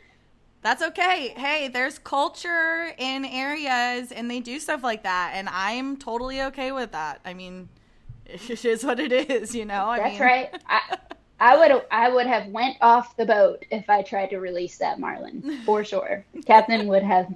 that's 0.63 0.83
okay. 0.83 1.35
Hey, 1.37 1.69
there's 1.69 1.99
culture 1.99 2.93
in 2.97 3.25
areas 3.27 4.11
and 4.13 4.31
they 4.31 4.41
do 4.41 4.59
stuff 4.59 4.83
like 4.83 5.03
that, 5.03 5.33
and 5.35 5.49
I'm 5.51 5.97
totally 5.99 6.41
okay 6.43 6.73
with 6.73 6.93
that. 6.93 7.21
I 7.25 7.35
mean, 7.35 7.69
it 8.27 8.65
is 8.65 8.85
what 8.85 8.99
it 8.99 9.13
is, 9.13 9.55
you 9.55 9.65
know. 9.67 9.87
I 9.87 9.99
that's 9.99 10.13
mean, 10.13 10.23
right. 10.23 10.51
I 10.69 10.97
I 11.41 11.57
would 11.59 11.83
I 11.91 12.09
would 12.09 12.27
have 12.27 12.47
went 12.49 12.77
off 12.81 13.17
the 13.17 13.27
boat 13.27 13.65
if 13.71 13.91
I 13.91 14.03
tried 14.03 14.31
to 14.31 14.39
release 14.39 14.79
that 14.79 14.99
marlin 14.99 15.61
for 15.67 15.85
sure. 15.85 16.25
Captain 16.47 16.87
would 16.89 17.03
have 17.03 17.27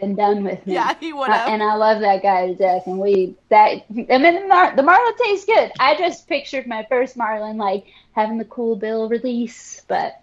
been 0.00 0.14
done 0.14 0.42
with 0.44 0.66
me. 0.66 0.74
Yeah, 0.74 0.94
he 0.98 1.12
would 1.12 1.28
Uh, 1.28 1.32
have. 1.34 1.48
and 1.48 1.62
I 1.62 1.74
love 1.74 2.00
that 2.00 2.22
guy 2.22 2.48
to 2.48 2.54
death. 2.54 2.86
And 2.86 2.98
we 2.98 3.36
that 3.48 3.84
I 3.88 4.18
mean 4.18 4.34
the, 4.34 4.46
mar- 4.48 4.74
the 4.74 4.82
marlin 4.82 5.14
tastes 5.22 5.46
good. 5.46 5.70
I 5.78 5.96
just 5.96 6.26
pictured 6.28 6.66
my 6.66 6.86
first 6.88 7.16
marlin 7.16 7.56
like 7.58 7.84
having 8.12 8.38
the 8.38 8.44
cool 8.46 8.76
bill 8.76 9.08
release, 9.08 9.82
but 9.88 10.20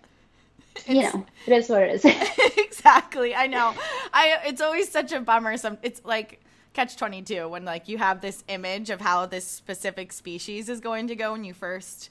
you 0.87 0.97
It's- 0.99 1.13
know 1.13 1.25
it 1.45 1.53
is 1.53 1.69
what 1.69 1.83
it 1.83 2.03
is. 2.05 2.05
exactly. 2.57 3.33
I 3.35 3.47
know. 3.47 3.73
I 4.13 4.39
it's 4.45 4.61
always 4.61 4.89
such 4.89 5.11
a 5.11 5.19
bummer. 5.19 5.57
Some 5.57 5.77
it's 5.83 6.01
like 6.03 6.41
catch 6.73 6.95
twenty 6.97 7.21
two 7.21 7.47
when 7.47 7.65
like 7.65 7.87
you 7.87 7.97
have 7.97 8.21
this 8.21 8.43
image 8.47 8.89
of 8.89 9.01
how 9.01 9.25
this 9.25 9.45
specific 9.47 10.11
species 10.13 10.69
is 10.69 10.79
going 10.79 11.07
to 11.07 11.15
go 11.15 11.31
when 11.31 11.43
you 11.43 11.53
first 11.53 12.09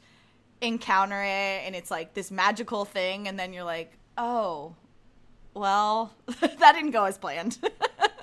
encounter 0.60 1.22
it, 1.22 1.62
and 1.66 1.76
it's 1.76 1.90
like 1.90 2.14
this 2.14 2.30
magical 2.30 2.84
thing, 2.84 3.28
and 3.28 3.38
then 3.38 3.52
you're 3.52 3.62
like, 3.64 3.92
oh, 4.16 4.74
well, 5.56 6.12
that 6.40 6.72
didn't 6.74 6.90
go 6.90 7.04
as 7.04 7.18
planned. 7.18 7.58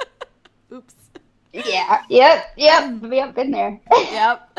Oops. 0.71 0.95
yeah. 1.51 2.03
Yep. 2.09 2.45
Yep. 2.57 3.03
Yep. 3.11 3.35
Been 3.35 3.51
there. 3.51 3.79
Yep. 3.91 4.51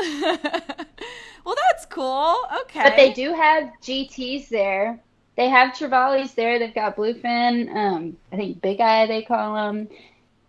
well, 1.45 1.57
that's 1.69 1.87
cool. 1.87 2.37
Okay. 2.63 2.83
But 2.83 2.97
they 2.97 3.13
do 3.13 3.33
have 3.33 3.71
GTs 3.83 4.49
there. 4.49 5.01
They 5.37 5.49
have 5.49 5.75
trevallies 5.75 6.35
there. 6.35 6.59
They've 6.59 6.75
got 6.75 6.97
bluefin. 6.97 7.75
Um, 7.75 8.17
I 8.33 8.37
think 8.37 8.61
big 8.61 8.81
eye 8.81 9.07
they 9.07 9.23
call 9.23 9.55
them, 9.55 9.89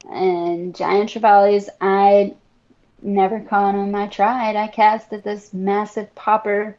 and 0.08 0.76
giant 0.76 1.10
trevallies. 1.10 1.70
I 1.82 2.36
never 3.02 3.40
caught 3.40 3.74
them. 3.74 3.96
I 3.96 4.08
tried. 4.08 4.56
I 4.56 4.68
cast 4.68 5.12
at 5.14 5.24
this 5.24 5.54
massive 5.54 6.14
popper 6.14 6.78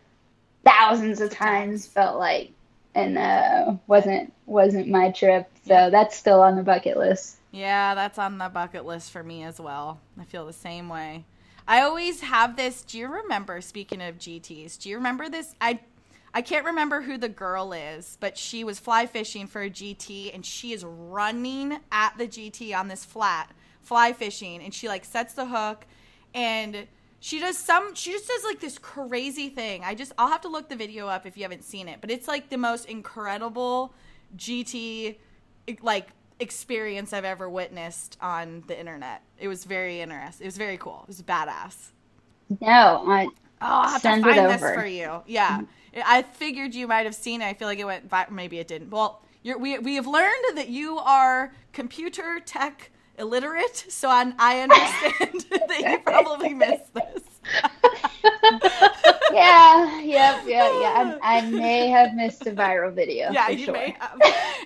thousands 0.64 1.20
of 1.20 1.30
times. 1.30 1.86
Felt 1.86 2.18
like, 2.18 2.52
and 2.96 3.18
uh, 3.18 3.74
wasn't 3.86 4.32
wasn't 4.46 4.88
my 4.88 5.10
trip. 5.10 5.48
So 5.66 5.90
that's 5.90 6.16
still 6.16 6.40
on 6.40 6.56
the 6.56 6.62
bucket 6.62 6.96
list. 6.96 7.36
Yeah, 7.52 7.94
that's 7.94 8.18
on 8.18 8.38
the 8.38 8.48
bucket 8.48 8.86
list 8.86 9.12
for 9.12 9.22
me 9.22 9.44
as 9.44 9.60
well. 9.60 10.00
I 10.18 10.24
feel 10.24 10.46
the 10.46 10.52
same 10.52 10.88
way. 10.88 11.24
I 11.68 11.82
always 11.82 12.20
have 12.22 12.56
this. 12.56 12.82
Do 12.82 12.98
you 12.98 13.08
remember? 13.08 13.60
Speaking 13.60 14.00
of 14.00 14.18
GTS, 14.18 14.80
do 14.80 14.88
you 14.88 14.96
remember 14.96 15.28
this? 15.28 15.54
I 15.60 15.80
I 16.32 16.40
can't 16.40 16.64
remember 16.64 17.02
who 17.02 17.18
the 17.18 17.28
girl 17.28 17.72
is, 17.72 18.16
but 18.18 18.38
she 18.38 18.64
was 18.64 18.78
fly 18.78 19.06
fishing 19.06 19.46
for 19.46 19.62
a 19.62 19.70
GT 19.70 20.34
and 20.34 20.44
she 20.44 20.72
is 20.72 20.84
running 20.84 21.78
at 21.92 22.16
the 22.16 22.26
GT 22.26 22.76
on 22.76 22.88
this 22.88 23.04
flat, 23.04 23.50
fly 23.82 24.14
fishing, 24.14 24.62
and 24.62 24.72
she 24.72 24.88
like 24.88 25.04
sets 25.04 25.34
the 25.34 25.46
hook 25.46 25.86
and 26.34 26.86
she 27.20 27.40
does 27.40 27.58
some 27.58 27.94
she 27.94 28.12
just 28.12 28.28
does 28.28 28.44
like 28.44 28.60
this 28.60 28.78
crazy 28.78 29.48
thing. 29.48 29.84
I 29.84 29.94
just 29.94 30.12
I'll 30.18 30.28
have 30.28 30.42
to 30.42 30.48
look 30.48 30.68
the 30.68 30.76
video 30.76 31.08
up 31.08 31.26
if 31.26 31.36
you 31.36 31.42
haven't 31.42 31.64
seen 31.64 31.88
it, 31.88 32.00
but 32.00 32.10
it's 32.10 32.28
like 32.28 32.50
the 32.50 32.58
most 32.58 32.86
incredible 32.86 33.94
GT 34.36 35.16
like 35.82 36.10
experience 36.38 37.12
I've 37.12 37.24
ever 37.24 37.48
witnessed 37.48 38.16
on 38.20 38.64
the 38.66 38.78
internet. 38.78 39.22
It 39.38 39.48
was 39.48 39.64
very 39.64 40.00
interesting. 40.00 40.44
It 40.44 40.48
was 40.48 40.58
very 40.58 40.76
cool. 40.78 41.00
It 41.02 41.08
was 41.08 41.22
badass. 41.22 41.92
No, 42.60 43.04
I 43.06 43.28
Oh, 43.60 43.66
I'll 43.66 43.88
have 43.88 44.02
Send 44.02 44.22
to 44.24 44.30
find 44.30 44.48
this 44.48 44.60
for 44.70 44.84
you. 44.84 45.22
Yeah, 45.26 45.62
I 46.04 46.22
figured 46.22 46.74
you 46.74 46.86
might 46.86 47.06
have 47.06 47.14
seen 47.14 47.40
it. 47.40 47.46
I 47.46 47.54
feel 47.54 47.68
like 47.68 47.78
it 47.78 47.86
went. 47.86 48.08
Vi- 48.08 48.26
maybe 48.30 48.58
it 48.58 48.68
didn't. 48.68 48.90
Well, 48.90 49.22
you're, 49.42 49.58
we 49.58 49.78
we 49.78 49.94
have 49.94 50.06
learned 50.06 50.56
that 50.56 50.68
you 50.68 50.98
are 50.98 51.52
computer 51.72 52.40
tech 52.44 52.90
illiterate, 53.18 53.86
so 53.88 54.08
I, 54.08 54.32
I 54.38 54.60
understand 54.60 55.46
that 55.68 55.80
you 55.80 55.98
probably 56.00 56.54
missed 56.54 56.92
this. 56.94 57.22
yeah, 59.32 60.00
yep, 60.00 60.42
yeah, 60.46 60.80
yeah. 60.80 61.18
I, 61.22 61.38
I 61.38 61.40
may 61.42 61.88
have 61.88 62.14
missed 62.14 62.46
a 62.46 62.52
viral 62.52 62.92
video. 62.92 63.30
yeah, 63.30 63.46
for 63.46 63.52
you 63.52 63.64
sure. 63.66 63.74
may 63.74 63.96
have, 63.98 64.20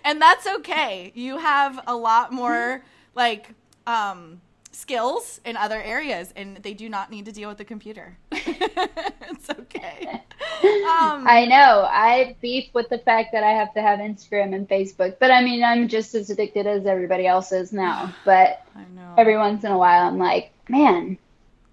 and 0.04 0.20
that's 0.20 0.46
okay. 0.46 1.12
You 1.14 1.38
have 1.38 1.82
a 1.86 1.94
lot 1.94 2.32
more 2.32 2.82
like 3.14 3.50
um, 3.86 4.40
skills 4.80 5.40
in 5.44 5.56
other 5.56 5.80
areas, 5.80 6.32
and 6.34 6.56
they 6.58 6.74
do 6.74 6.88
not 6.88 7.10
need 7.10 7.24
to 7.26 7.32
deal 7.32 7.48
with 7.48 7.58
the 7.58 7.64
computer. 7.64 8.16
it's 8.32 9.50
okay. 9.50 10.22
Um, 10.62 11.24
I 11.26 11.46
know. 11.46 11.86
I 11.90 12.36
beef 12.42 12.66
with 12.74 12.88
the 12.90 12.98
fact 12.98 13.32
that 13.32 13.42
I 13.44 13.50
have 13.52 13.72
to 13.74 13.80
have 13.80 13.98
Instagram 13.98 14.54
and 14.54 14.68
Facebook, 14.68 15.16
but 15.18 15.30
I 15.30 15.42
mean, 15.42 15.62
I'm 15.64 15.88
just 15.88 16.14
as 16.14 16.28
addicted 16.28 16.66
as 16.66 16.84
everybody 16.86 17.26
else 17.26 17.52
is 17.52 17.72
now. 17.72 18.14
But 18.26 18.62
I 18.76 18.80
know. 18.94 19.14
every 19.16 19.38
once 19.38 19.64
in 19.64 19.70
a 19.72 19.78
while, 19.78 20.06
I'm 20.08 20.18
like, 20.18 20.50
man, 20.68 21.16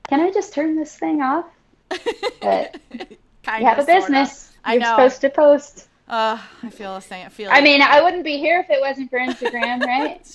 can 0.08 0.22
I 0.22 0.32
just 0.32 0.54
turn 0.54 0.78
this 0.78 0.96
thing 0.96 1.22
off? 1.22 1.46
But 1.90 2.78
kind 3.44 3.62
You 3.62 3.68
have 3.68 3.78
a 3.78 3.82
of, 3.82 3.88
sorta. 3.88 4.00
business. 4.02 4.52
I 4.64 4.74
You're 4.74 4.84
know. 4.84 4.92
supposed 4.92 5.22
to 5.22 5.30
post. 5.32 5.88
Uh, 6.08 6.40
I 6.64 6.70
feel 6.70 6.94
the 6.94 7.02
same. 7.02 7.26
I 7.26 7.30
feel. 7.30 7.50
I 7.52 7.60
mean, 7.60 7.82
I 7.82 8.02
wouldn't 8.02 8.24
be 8.24 8.38
here 8.38 8.60
if 8.62 8.70
it 8.70 8.80
wasn't 8.80 9.10
for 9.10 9.20
Instagram, 9.20 9.82
right? 9.86 10.26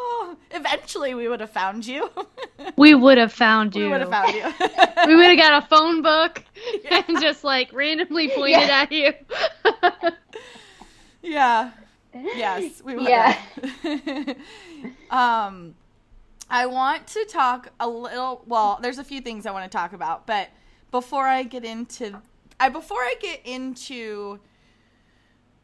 Oh, 0.00 0.36
eventually 0.52 1.14
we 1.14 1.28
would 1.28 1.40
have 1.40 1.50
found 1.50 1.86
you. 1.86 2.10
We 2.76 2.94
would 2.94 3.18
have 3.18 3.32
found 3.32 3.74
you. 3.74 3.84
we 3.84 3.90
would 3.90 4.00
have 4.02 4.10
found 4.10 4.34
you. 4.34 4.42
we 5.06 5.16
would 5.16 5.26
have 5.26 5.38
got 5.38 5.62
a 5.64 5.66
phone 5.66 6.00
book 6.02 6.44
and 6.90 7.20
just 7.20 7.42
like 7.42 7.72
randomly 7.72 8.28
pointed 8.28 8.68
Yeah. 8.68 8.82
at 8.82 8.92
you. 8.92 9.12
yeah. 11.22 11.70
Yes, 12.14 12.82
we 12.84 12.96
would. 12.96 13.08
Yeah. 13.08 13.36
um, 15.10 15.74
I 16.50 16.66
want 16.66 17.06
to 17.08 17.24
talk 17.26 17.68
a 17.80 17.88
little. 17.88 18.42
Well, 18.46 18.78
there's 18.82 18.98
a 18.98 19.04
few 19.04 19.20
things 19.20 19.46
I 19.46 19.50
want 19.50 19.70
to 19.70 19.76
talk 19.76 19.92
about, 19.92 20.26
but 20.26 20.48
before 20.90 21.26
I 21.26 21.42
get 21.42 21.64
into, 21.64 22.20
I 22.60 22.68
before 22.68 23.00
I 23.00 23.14
get 23.20 23.40
into. 23.44 24.40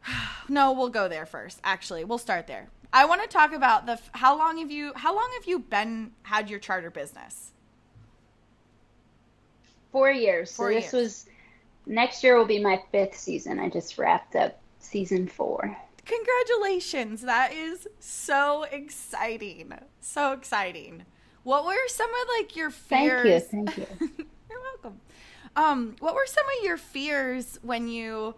No, 0.48 0.72
we'll 0.72 0.90
go 0.90 1.08
there 1.08 1.24
first. 1.24 1.58
Actually, 1.64 2.04
we'll 2.04 2.18
start 2.18 2.46
there. 2.46 2.68
I 2.94 3.06
want 3.06 3.22
to 3.22 3.28
talk 3.28 3.52
about 3.52 3.86
the 3.86 3.98
how 4.12 4.38
long 4.38 4.58
have 4.58 4.70
you 4.70 4.92
how 4.94 5.14
long 5.14 5.28
have 5.36 5.46
you 5.48 5.58
been 5.58 6.12
had 6.22 6.48
your 6.48 6.60
charter 6.60 6.90
business? 6.90 7.50
Four 9.90 10.12
years. 10.12 10.52
So 10.52 10.56
Four 10.58 10.74
this 10.74 10.84
years. 10.84 10.92
was 10.92 11.26
next 11.86 12.22
year 12.22 12.38
will 12.38 12.46
be 12.46 12.62
my 12.62 12.80
fifth 12.92 13.18
season. 13.18 13.58
I 13.58 13.68
just 13.68 13.98
wrapped 13.98 14.36
up 14.36 14.60
season 14.78 15.26
four. 15.26 15.76
Congratulations. 16.04 17.22
That 17.22 17.52
is 17.52 17.88
so 17.98 18.62
exciting. 18.70 19.72
So 20.00 20.32
exciting. 20.32 21.04
What 21.42 21.64
were 21.64 21.74
some 21.88 22.08
of 22.10 22.28
like 22.38 22.54
your 22.54 22.70
fears? 22.70 23.44
Thank 23.44 23.76
you, 23.76 23.84
thank 23.84 24.00
you. 24.00 24.26
You're 24.48 24.60
welcome. 24.60 25.00
Um, 25.56 25.96
what 25.98 26.14
were 26.14 26.26
some 26.26 26.44
of 26.58 26.64
your 26.64 26.76
fears 26.76 27.58
when 27.62 27.88
you 27.88 28.36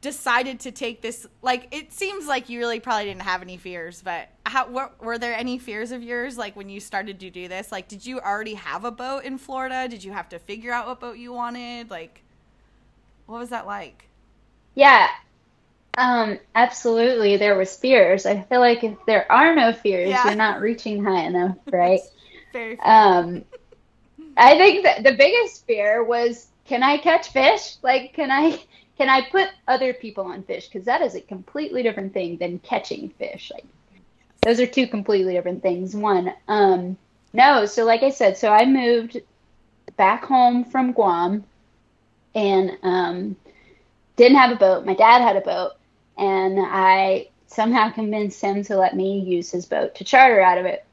decided 0.00 0.60
to 0.60 0.72
take 0.72 1.02
this 1.02 1.26
like 1.42 1.68
it 1.72 1.92
seems 1.92 2.26
like 2.26 2.48
you 2.48 2.58
really 2.58 2.80
probably 2.80 3.04
didn't 3.06 3.22
have 3.22 3.42
any 3.42 3.56
fears, 3.58 4.02
but 4.02 4.28
how 4.46 4.68
what, 4.68 5.02
were 5.02 5.18
there 5.18 5.34
any 5.34 5.58
fears 5.58 5.92
of 5.92 6.02
yours 6.02 6.38
like 6.38 6.56
when 6.56 6.68
you 6.70 6.80
started 6.80 7.20
to 7.20 7.30
do 7.30 7.48
this? 7.48 7.70
Like 7.70 7.88
did 7.88 8.06
you 8.06 8.20
already 8.20 8.54
have 8.54 8.84
a 8.84 8.90
boat 8.90 9.24
in 9.24 9.38
Florida? 9.38 9.88
Did 9.88 10.02
you 10.04 10.12
have 10.12 10.28
to 10.30 10.38
figure 10.38 10.72
out 10.72 10.86
what 10.86 11.00
boat 11.00 11.18
you 11.18 11.32
wanted? 11.32 11.90
Like 11.90 12.24
what 13.26 13.38
was 13.38 13.50
that 13.50 13.66
like? 13.66 14.08
Yeah, 14.74 15.08
um, 15.98 16.40
absolutely. 16.54 17.36
There 17.38 17.56
was 17.58 17.76
fears. 17.76 18.26
I 18.26 18.42
feel 18.42 18.60
like 18.60 18.84
if 18.84 18.98
there 19.06 19.30
are 19.30 19.54
no 19.54 19.72
fears, 19.72 20.24
Yeah. 20.24 20.24
you're 20.24 20.36
not 20.36 20.60
reaching 20.60 21.04
high 21.04 21.24
enough, 21.24 21.56
right? 21.72 22.02
Very 22.52 22.80
Um, 22.84 23.44
I 24.36 24.56
think 24.58 24.84
that 24.84 25.04
the 25.04 25.14
biggest 25.16 25.66
fear 25.66 26.04
was, 26.04 26.48
can 26.66 26.82
I 26.82 26.98
catch 26.98 27.30
fish? 27.32 27.76
Like, 27.82 28.14
can 28.14 28.30
I 28.30 28.58
can 29.00 29.08
I 29.08 29.22
put 29.22 29.48
other 29.66 29.94
people 29.94 30.26
on 30.26 30.42
fish? 30.42 30.68
Because 30.68 30.84
that 30.84 31.00
is 31.00 31.14
a 31.14 31.22
completely 31.22 31.82
different 31.82 32.12
thing 32.12 32.36
than 32.36 32.58
catching 32.58 33.08
fish. 33.08 33.50
Like, 33.50 33.64
those 34.42 34.60
are 34.60 34.66
two 34.66 34.86
completely 34.86 35.32
different 35.32 35.62
things. 35.62 35.96
One, 35.96 36.34
um, 36.48 36.98
no. 37.32 37.64
So, 37.64 37.86
like 37.86 38.02
I 38.02 38.10
said, 38.10 38.36
so 38.36 38.52
I 38.52 38.66
moved 38.66 39.16
back 39.96 40.26
home 40.26 40.66
from 40.66 40.92
Guam, 40.92 41.44
and 42.34 42.76
um, 42.82 43.36
didn't 44.16 44.36
have 44.36 44.52
a 44.52 44.56
boat. 44.56 44.84
My 44.84 44.94
dad 44.94 45.22
had 45.22 45.36
a 45.36 45.40
boat, 45.40 45.72
and 46.18 46.58
I 46.60 47.28
somehow 47.46 47.90
convinced 47.90 48.42
him 48.42 48.62
to 48.64 48.76
let 48.76 48.94
me 48.94 49.20
use 49.20 49.50
his 49.50 49.64
boat 49.64 49.94
to 49.94 50.04
charter 50.04 50.42
out 50.42 50.58
of 50.58 50.66
it. 50.66 50.84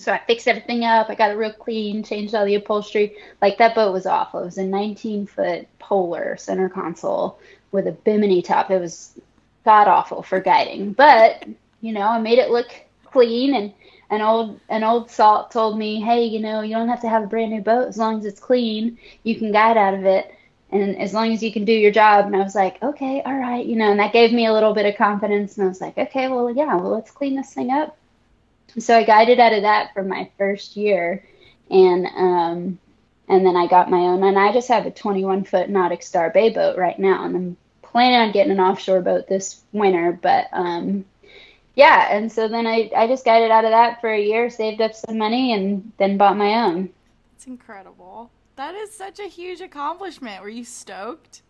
So 0.00 0.12
I 0.12 0.18
fixed 0.26 0.48
everything 0.48 0.84
up. 0.84 1.10
I 1.10 1.14
got 1.14 1.30
it 1.30 1.34
real 1.34 1.52
clean, 1.52 2.02
changed 2.02 2.34
all 2.34 2.46
the 2.46 2.54
upholstery. 2.54 3.16
Like 3.42 3.58
that 3.58 3.74
boat 3.74 3.92
was 3.92 4.06
awful. 4.06 4.40
It 4.40 4.46
was 4.46 4.56
a 4.58 4.64
19 4.64 5.26
foot 5.26 5.68
polar 5.78 6.38
center 6.38 6.70
console 6.70 7.38
with 7.70 7.86
a 7.86 7.92
bimini 7.92 8.40
top. 8.40 8.70
It 8.70 8.80
was 8.80 9.20
god 9.66 9.88
awful 9.88 10.22
for 10.22 10.40
guiding, 10.40 10.94
but 10.94 11.46
you 11.82 11.92
know, 11.92 12.08
I 12.08 12.18
made 12.18 12.38
it 12.38 12.50
look 12.50 12.68
clean. 13.04 13.54
And 13.54 13.74
an 14.08 14.22
old 14.22 14.58
an 14.70 14.84
old 14.84 15.10
salt 15.10 15.50
told 15.50 15.78
me, 15.78 16.00
hey, 16.00 16.24
you 16.24 16.40
know, 16.40 16.62
you 16.62 16.74
don't 16.74 16.88
have 16.88 17.02
to 17.02 17.08
have 17.08 17.22
a 17.24 17.26
brand 17.26 17.52
new 17.52 17.60
boat 17.60 17.88
as 17.88 17.98
long 17.98 18.18
as 18.18 18.24
it's 18.24 18.40
clean. 18.40 18.96
You 19.24 19.36
can 19.36 19.52
guide 19.52 19.76
out 19.76 19.92
of 19.92 20.06
it, 20.06 20.34
and 20.72 20.96
as 20.98 21.12
long 21.12 21.30
as 21.32 21.42
you 21.42 21.52
can 21.52 21.66
do 21.66 21.72
your 21.72 21.92
job. 21.92 22.24
And 22.24 22.34
I 22.34 22.38
was 22.38 22.54
like, 22.54 22.82
okay, 22.82 23.20
all 23.26 23.36
right, 23.36 23.66
you 23.66 23.76
know, 23.76 23.90
and 23.90 24.00
that 24.00 24.14
gave 24.14 24.32
me 24.32 24.46
a 24.46 24.52
little 24.54 24.72
bit 24.72 24.86
of 24.86 24.96
confidence. 24.96 25.58
And 25.58 25.66
I 25.66 25.68
was 25.68 25.82
like, 25.82 25.98
okay, 25.98 26.28
well, 26.28 26.50
yeah, 26.50 26.74
well, 26.76 26.90
let's 26.90 27.10
clean 27.10 27.36
this 27.36 27.52
thing 27.52 27.70
up. 27.70 27.98
So 28.78 28.96
I 28.96 29.04
guided 29.04 29.40
out 29.40 29.52
of 29.52 29.62
that 29.62 29.92
for 29.94 30.02
my 30.02 30.30
first 30.38 30.76
year, 30.76 31.24
and 31.70 32.06
um, 32.06 32.78
and 33.28 33.46
then 33.46 33.56
I 33.56 33.66
got 33.66 33.90
my 33.90 33.98
own, 33.98 34.22
and 34.22 34.38
I 34.38 34.52
just 34.52 34.68
have 34.68 34.86
a 34.86 34.90
21 34.90 35.44
foot 35.44 35.70
NauticStar 35.70 36.32
Bay 36.32 36.50
boat 36.50 36.76
right 36.76 36.98
now, 36.98 37.24
and 37.24 37.36
I'm 37.36 37.56
planning 37.82 38.16
on 38.18 38.32
getting 38.32 38.52
an 38.52 38.60
offshore 38.60 39.02
boat 39.02 39.28
this 39.28 39.62
winter, 39.72 40.18
but 40.20 40.46
um, 40.52 41.04
yeah, 41.74 42.08
and 42.10 42.30
so 42.30 42.48
then 42.48 42.66
I 42.66 42.90
I 42.96 43.06
just 43.06 43.24
guided 43.24 43.50
out 43.50 43.64
of 43.64 43.70
that 43.70 44.00
for 44.00 44.10
a 44.10 44.20
year, 44.20 44.50
saved 44.50 44.80
up 44.80 44.94
some 44.94 45.18
money, 45.18 45.52
and 45.52 45.92
then 45.98 46.16
bought 46.16 46.36
my 46.36 46.64
own. 46.64 46.90
It's 47.36 47.46
incredible. 47.46 48.30
That 48.56 48.74
is 48.74 48.92
such 48.92 49.18
a 49.18 49.26
huge 49.26 49.60
accomplishment. 49.60 50.42
Were 50.42 50.48
you 50.48 50.64
stoked? 50.64 51.42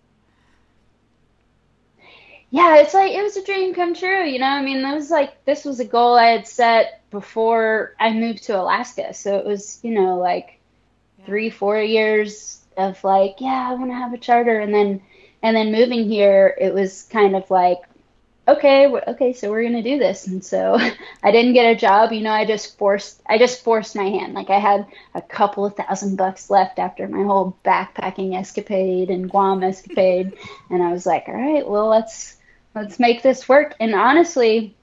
Yeah, 2.51 2.77
it's 2.77 2.95
like 2.95 3.13
it 3.13 3.23
was 3.23 3.37
a 3.37 3.45
dream 3.45 3.75
come 3.75 3.95
true, 3.95 4.25
you 4.25 4.39
know. 4.39 4.47
I 4.47 4.63
mean, 4.63 4.83
that 4.83 4.95
was 4.95 5.11
like 5.11 5.45
this 5.45 5.65
was 5.65 5.81
a 5.81 5.85
goal 5.85 6.15
I 6.15 6.27
had 6.27 6.47
set 6.47 7.00
before 7.11 7.95
I 7.99 8.13
moved 8.13 8.45
to 8.45 8.61
Alaska, 8.61 9.15
so 9.15 9.37
it 9.39 9.45
was 9.45 9.81
you 9.83 9.91
know 9.93 10.19
like 10.19 10.61
three 11.27 11.51
four 11.51 11.81
years 11.81 12.61
of 12.77 13.03
like 13.05 13.37
yeah 13.41 13.69
i 13.71 13.75
want 13.75 13.91
to 13.91 13.95
have 13.95 14.13
a 14.13 14.19
charter. 14.19 14.61
And 14.61 14.75
then 14.75 15.03
and 15.43 15.57
then 15.57 15.73
moving 15.73 16.09
here 16.09 16.57
it 16.61 16.73
was 16.73 17.05
kind 17.11 17.37
of 17.37 17.51
like 17.51 17.79
okay 18.49 18.87
okay 18.87 19.33
so 19.33 19.51
we're 19.51 19.65
gonna 19.65 19.83
do 19.83 19.99
this. 19.99 20.27
And 20.27 20.45
so 20.45 20.79
i 21.23 21.31
didn't 21.31 21.55
get 21.55 21.71
a 21.71 21.79
job 21.79 22.13
you 22.13 22.21
know 22.21 22.33
i 22.33 22.45
just 22.45 22.79
forced 22.79 23.21
i 23.27 23.39
just 23.39 23.65
forced 23.65 23.97
my 23.97 24.05
hand. 24.05 24.35
Like 24.35 24.51
i 24.51 24.59
had 24.59 24.87
a 25.15 25.23
couple 25.23 25.65
of 25.65 25.77
thousand 25.77 26.17
bucks 26.17 26.51
left 26.51 26.79
after 26.79 27.07
my 27.09 27.25
whole 27.25 27.57
backpacking 27.65 28.39
escapade 28.39 29.11
and 29.11 29.31
guam 29.31 29.63
escapade. 29.63 30.33
And 30.71 30.83
i 30.83 30.93
was 30.93 31.07
like 31.07 31.25
all 31.29 31.35
right 31.35 31.69
well 31.69 31.89
let's 31.89 32.37
let's 32.75 32.99
make 33.01 33.23
this 33.23 33.49
work. 33.49 33.75
And 33.81 33.95
honestly 33.95 34.75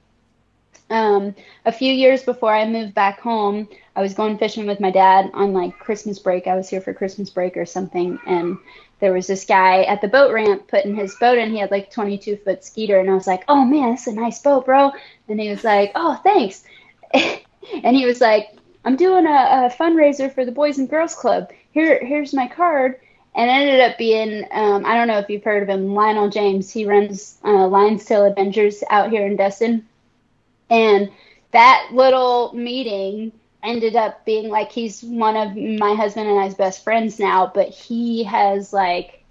um, 0.89 1.35
a 1.65 1.71
few 1.71 1.91
years 1.91 2.23
before 2.23 2.53
I 2.53 2.67
moved 2.67 2.93
back 2.93 3.19
home, 3.19 3.67
I 3.95 4.01
was 4.01 4.13
going 4.13 4.37
fishing 4.37 4.67
with 4.67 4.79
my 4.79 4.91
dad 4.91 5.31
on 5.33 5.53
like 5.53 5.77
Christmas 5.79 6.19
break. 6.19 6.47
I 6.47 6.55
was 6.55 6.69
here 6.69 6.81
for 6.81 6.93
Christmas 6.93 7.29
break 7.29 7.57
or 7.57 7.65
something, 7.65 8.19
and 8.25 8.57
there 8.99 9.13
was 9.13 9.27
this 9.27 9.45
guy 9.45 9.83
at 9.83 10.01
the 10.01 10.07
boat 10.07 10.33
ramp 10.33 10.67
putting 10.67 10.95
his 10.95 11.15
boat 11.15 11.37
in. 11.37 11.51
He 11.51 11.59
had 11.59 11.71
like 11.71 11.91
22 11.91 12.37
foot 12.37 12.63
Skeeter, 12.63 12.99
and 12.99 13.09
I 13.09 13.15
was 13.15 13.27
like, 13.27 13.43
"Oh 13.47 13.65
man, 13.65 13.91
that's 13.91 14.07
a 14.07 14.13
nice 14.13 14.41
boat, 14.41 14.65
bro." 14.65 14.91
And 15.27 15.39
he 15.39 15.49
was 15.49 15.63
like, 15.63 15.91
"Oh, 15.95 16.19
thanks." 16.23 16.63
and 17.13 17.95
he 17.95 18.05
was 18.05 18.21
like, 18.21 18.55
"I'm 18.85 18.95
doing 18.95 19.25
a, 19.25 19.29
a 19.29 19.73
fundraiser 19.77 20.33
for 20.33 20.45
the 20.45 20.51
Boys 20.51 20.77
and 20.77 20.89
Girls 20.89 21.15
Club. 21.15 21.51
Here, 21.71 22.03
here's 22.03 22.33
my 22.33 22.47
card." 22.47 22.99
And 23.35 23.51
ended 23.51 23.81
up 23.81 23.99
being, 23.99 24.45
um, 24.49 24.83
I 24.83 24.95
don't 24.95 25.07
know 25.07 25.19
if 25.19 25.29
you've 25.29 25.43
heard 25.43 25.61
of 25.61 25.69
him, 25.69 25.93
Lionel 25.93 26.29
James. 26.29 26.71
He 26.71 26.87
runs 26.87 27.37
uh, 27.43 27.67
Lion's 27.67 28.03
Tail 28.03 28.25
Adventures 28.25 28.83
out 28.89 29.11
here 29.11 29.27
in 29.27 29.35
Destin. 29.35 29.85
And 30.69 31.11
that 31.51 31.89
little 31.93 32.51
meeting 32.53 33.31
ended 33.63 33.95
up 33.95 34.25
being 34.25 34.49
like 34.49 34.71
he's 34.71 35.01
one 35.03 35.35
of 35.35 35.55
my 35.55 35.93
husband 35.95 36.29
and 36.29 36.39
I's 36.39 36.55
best 36.55 36.83
friends 36.83 37.19
now, 37.19 37.51
but 37.53 37.69
he 37.69 38.23
has 38.23 38.73
like 38.73 39.23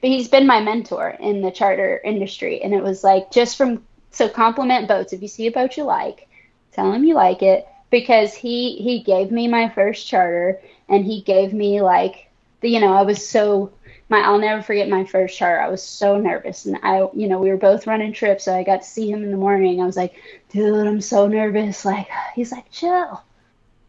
he's 0.00 0.28
been 0.28 0.46
my 0.46 0.60
mentor 0.60 1.10
in 1.20 1.40
the 1.42 1.50
charter 1.50 2.00
industry. 2.04 2.62
And 2.62 2.74
it 2.74 2.82
was 2.82 3.02
like 3.04 3.30
just 3.30 3.56
from 3.56 3.84
so 4.10 4.28
compliment 4.28 4.88
boats 4.88 5.12
if 5.12 5.22
you 5.22 5.28
see 5.28 5.46
a 5.46 5.50
boat 5.50 5.76
you 5.76 5.82
like 5.84 6.28
tell 6.72 6.92
him 6.92 7.04
you 7.04 7.14
like 7.14 7.42
it 7.42 7.66
because 7.90 8.32
he 8.34 8.76
he 8.76 9.00
gave 9.02 9.30
me 9.30 9.48
my 9.48 9.68
first 9.68 10.06
charter 10.06 10.60
and 10.88 11.04
he 11.04 11.20
gave 11.22 11.52
me 11.52 11.80
like 11.80 12.28
you 12.62 12.80
know 12.80 12.92
I 12.94 13.02
was 13.02 13.26
so 13.28 13.72
my 14.14 14.26
I'll 14.26 14.38
never 14.38 14.62
forget 14.62 14.88
my 14.88 15.04
first 15.04 15.36
charter 15.36 15.60
I 15.60 15.68
was 15.68 15.82
so 15.82 16.18
nervous 16.18 16.66
and 16.66 16.78
I 16.82 17.08
you 17.14 17.28
know 17.28 17.38
we 17.38 17.50
were 17.50 17.56
both 17.56 17.86
running 17.86 18.12
trips 18.12 18.44
so 18.44 18.54
I 18.54 18.62
got 18.62 18.82
to 18.82 18.88
see 18.88 19.10
him 19.10 19.22
in 19.22 19.30
the 19.30 19.36
morning 19.36 19.80
I 19.80 19.86
was 19.86 19.96
like 19.96 20.14
dude 20.50 20.86
I'm 20.86 21.00
so 21.00 21.26
nervous 21.26 21.84
like 21.84 22.08
he's 22.34 22.52
like 22.52 22.70
chill 22.70 23.22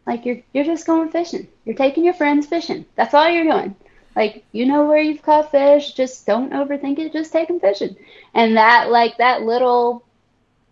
like 0.06 0.24
you're 0.24 0.38
you're 0.52 0.64
just 0.64 0.86
going 0.86 1.10
fishing. 1.10 1.48
You're 1.64 1.74
taking 1.74 2.04
your 2.04 2.14
friends 2.14 2.46
fishing. 2.46 2.86
That's 2.94 3.12
all 3.12 3.28
you're 3.28 3.44
doing. 3.44 3.74
Like 4.14 4.44
you 4.52 4.64
know 4.64 4.86
where 4.86 5.00
you've 5.00 5.22
caught 5.22 5.50
fish. 5.50 5.92
Just 5.92 6.26
don't 6.26 6.52
overthink 6.52 6.98
it. 6.98 7.12
Just 7.12 7.32
take 7.32 7.48
them 7.48 7.60
fishing. 7.60 7.96
And 8.32 8.56
that 8.56 8.90
like 8.90 9.18
that 9.18 9.42
little 9.42 10.04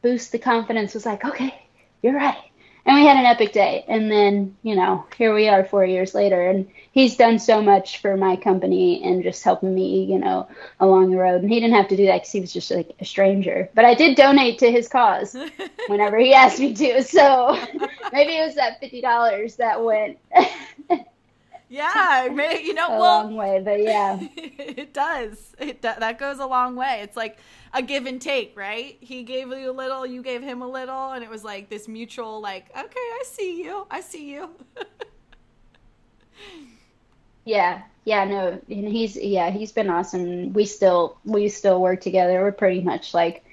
boost 0.02 0.32
the 0.32 0.38
confidence 0.38 0.94
was 0.94 1.04
like, 1.04 1.24
okay, 1.24 1.66
you're 2.02 2.14
right 2.14 2.38
and 2.86 2.96
we 2.96 3.06
had 3.06 3.16
an 3.16 3.24
epic 3.26 3.52
day. 3.52 3.84
And 3.88 4.10
then, 4.10 4.56
you 4.62 4.76
know, 4.76 5.06
here 5.16 5.34
we 5.34 5.48
are 5.48 5.64
four 5.64 5.84
years 5.84 6.14
later, 6.14 6.48
and 6.48 6.68
he's 6.92 7.16
done 7.16 7.38
so 7.38 7.62
much 7.62 7.98
for 7.98 8.16
my 8.16 8.36
company 8.36 9.02
and 9.04 9.22
just 9.22 9.42
helping 9.42 9.74
me, 9.74 10.04
you 10.04 10.18
know, 10.18 10.48
along 10.80 11.10
the 11.10 11.16
road. 11.16 11.42
And 11.42 11.50
he 11.50 11.60
didn't 11.60 11.76
have 11.76 11.88
to 11.88 11.96
do 11.96 12.06
that 12.06 12.16
because 12.16 12.32
he 12.32 12.40
was 12.40 12.52
just 12.52 12.70
like 12.70 12.92
a 13.00 13.04
stranger. 13.04 13.68
But 13.74 13.84
I 13.84 13.94
did 13.94 14.16
donate 14.16 14.58
to 14.58 14.70
his 14.70 14.88
cause 14.88 15.36
whenever 15.86 16.18
he 16.18 16.34
asked 16.34 16.60
me 16.60 16.74
to. 16.74 17.02
So 17.02 17.56
maybe 18.12 18.36
it 18.36 18.46
was 18.46 18.54
that 18.56 18.80
fifty 18.80 19.00
dollars 19.00 19.56
that 19.56 19.82
went. 19.82 20.18
Yeah, 21.74 22.28
may, 22.32 22.62
you 22.62 22.72
know, 22.72 22.86
a 22.86 23.00
well, 23.00 23.24
long 23.24 23.34
way, 23.34 23.60
but 23.60 23.82
yeah, 23.82 24.20
it 24.36 24.94
does. 24.94 25.56
It 25.58 25.82
that 25.82 26.20
goes 26.20 26.38
a 26.38 26.46
long 26.46 26.76
way. 26.76 27.00
It's 27.02 27.16
like 27.16 27.38
a 27.72 27.82
give 27.82 28.06
and 28.06 28.22
take, 28.22 28.56
right? 28.56 28.96
He 29.00 29.24
gave 29.24 29.48
you 29.48 29.72
a 29.72 29.72
little, 29.72 30.06
you 30.06 30.22
gave 30.22 30.40
him 30.40 30.62
a 30.62 30.68
little, 30.68 31.10
and 31.10 31.24
it 31.24 31.28
was 31.28 31.42
like 31.42 31.70
this 31.70 31.88
mutual, 31.88 32.40
like, 32.40 32.70
okay, 32.70 32.94
I 32.96 33.22
see 33.26 33.64
you, 33.64 33.88
I 33.90 34.02
see 34.02 34.30
you. 34.30 34.50
yeah, 37.44 37.82
yeah, 38.04 38.24
no, 38.24 38.60
and 38.68 38.88
he's 38.88 39.16
yeah, 39.16 39.50
he's 39.50 39.72
been 39.72 39.90
awesome. 39.90 40.52
We 40.52 40.66
still 40.66 41.18
we 41.24 41.48
still 41.48 41.80
work 41.80 42.00
together. 42.00 42.40
We're 42.42 42.52
pretty 42.52 42.82
much 42.82 43.14
like 43.14 43.44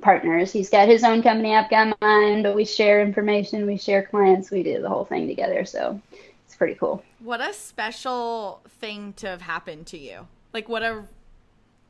partners. 0.00 0.52
He's 0.52 0.68
got 0.68 0.88
his 0.88 1.04
own 1.04 1.22
company, 1.22 1.54
I've 1.54 1.70
got 1.70 1.96
mine, 2.00 2.42
but 2.42 2.56
we 2.56 2.64
share 2.64 3.00
information, 3.02 3.66
we 3.66 3.76
share 3.76 4.02
clients, 4.02 4.50
we 4.50 4.64
do 4.64 4.82
the 4.82 4.88
whole 4.88 5.04
thing 5.04 5.28
together. 5.28 5.64
So 5.64 6.00
it's 6.44 6.56
pretty 6.56 6.74
cool. 6.74 7.04
What 7.20 7.40
a 7.40 7.52
special 7.52 8.62
thing 8.80 9.12
to 9.14 9.28
have 9.28 9.42
happened 9.42 9.86
to 9.88 9.98
you. 9.98 10.28
Like 10.52 10.68
what 10.68 10.82
a 10.82 11.04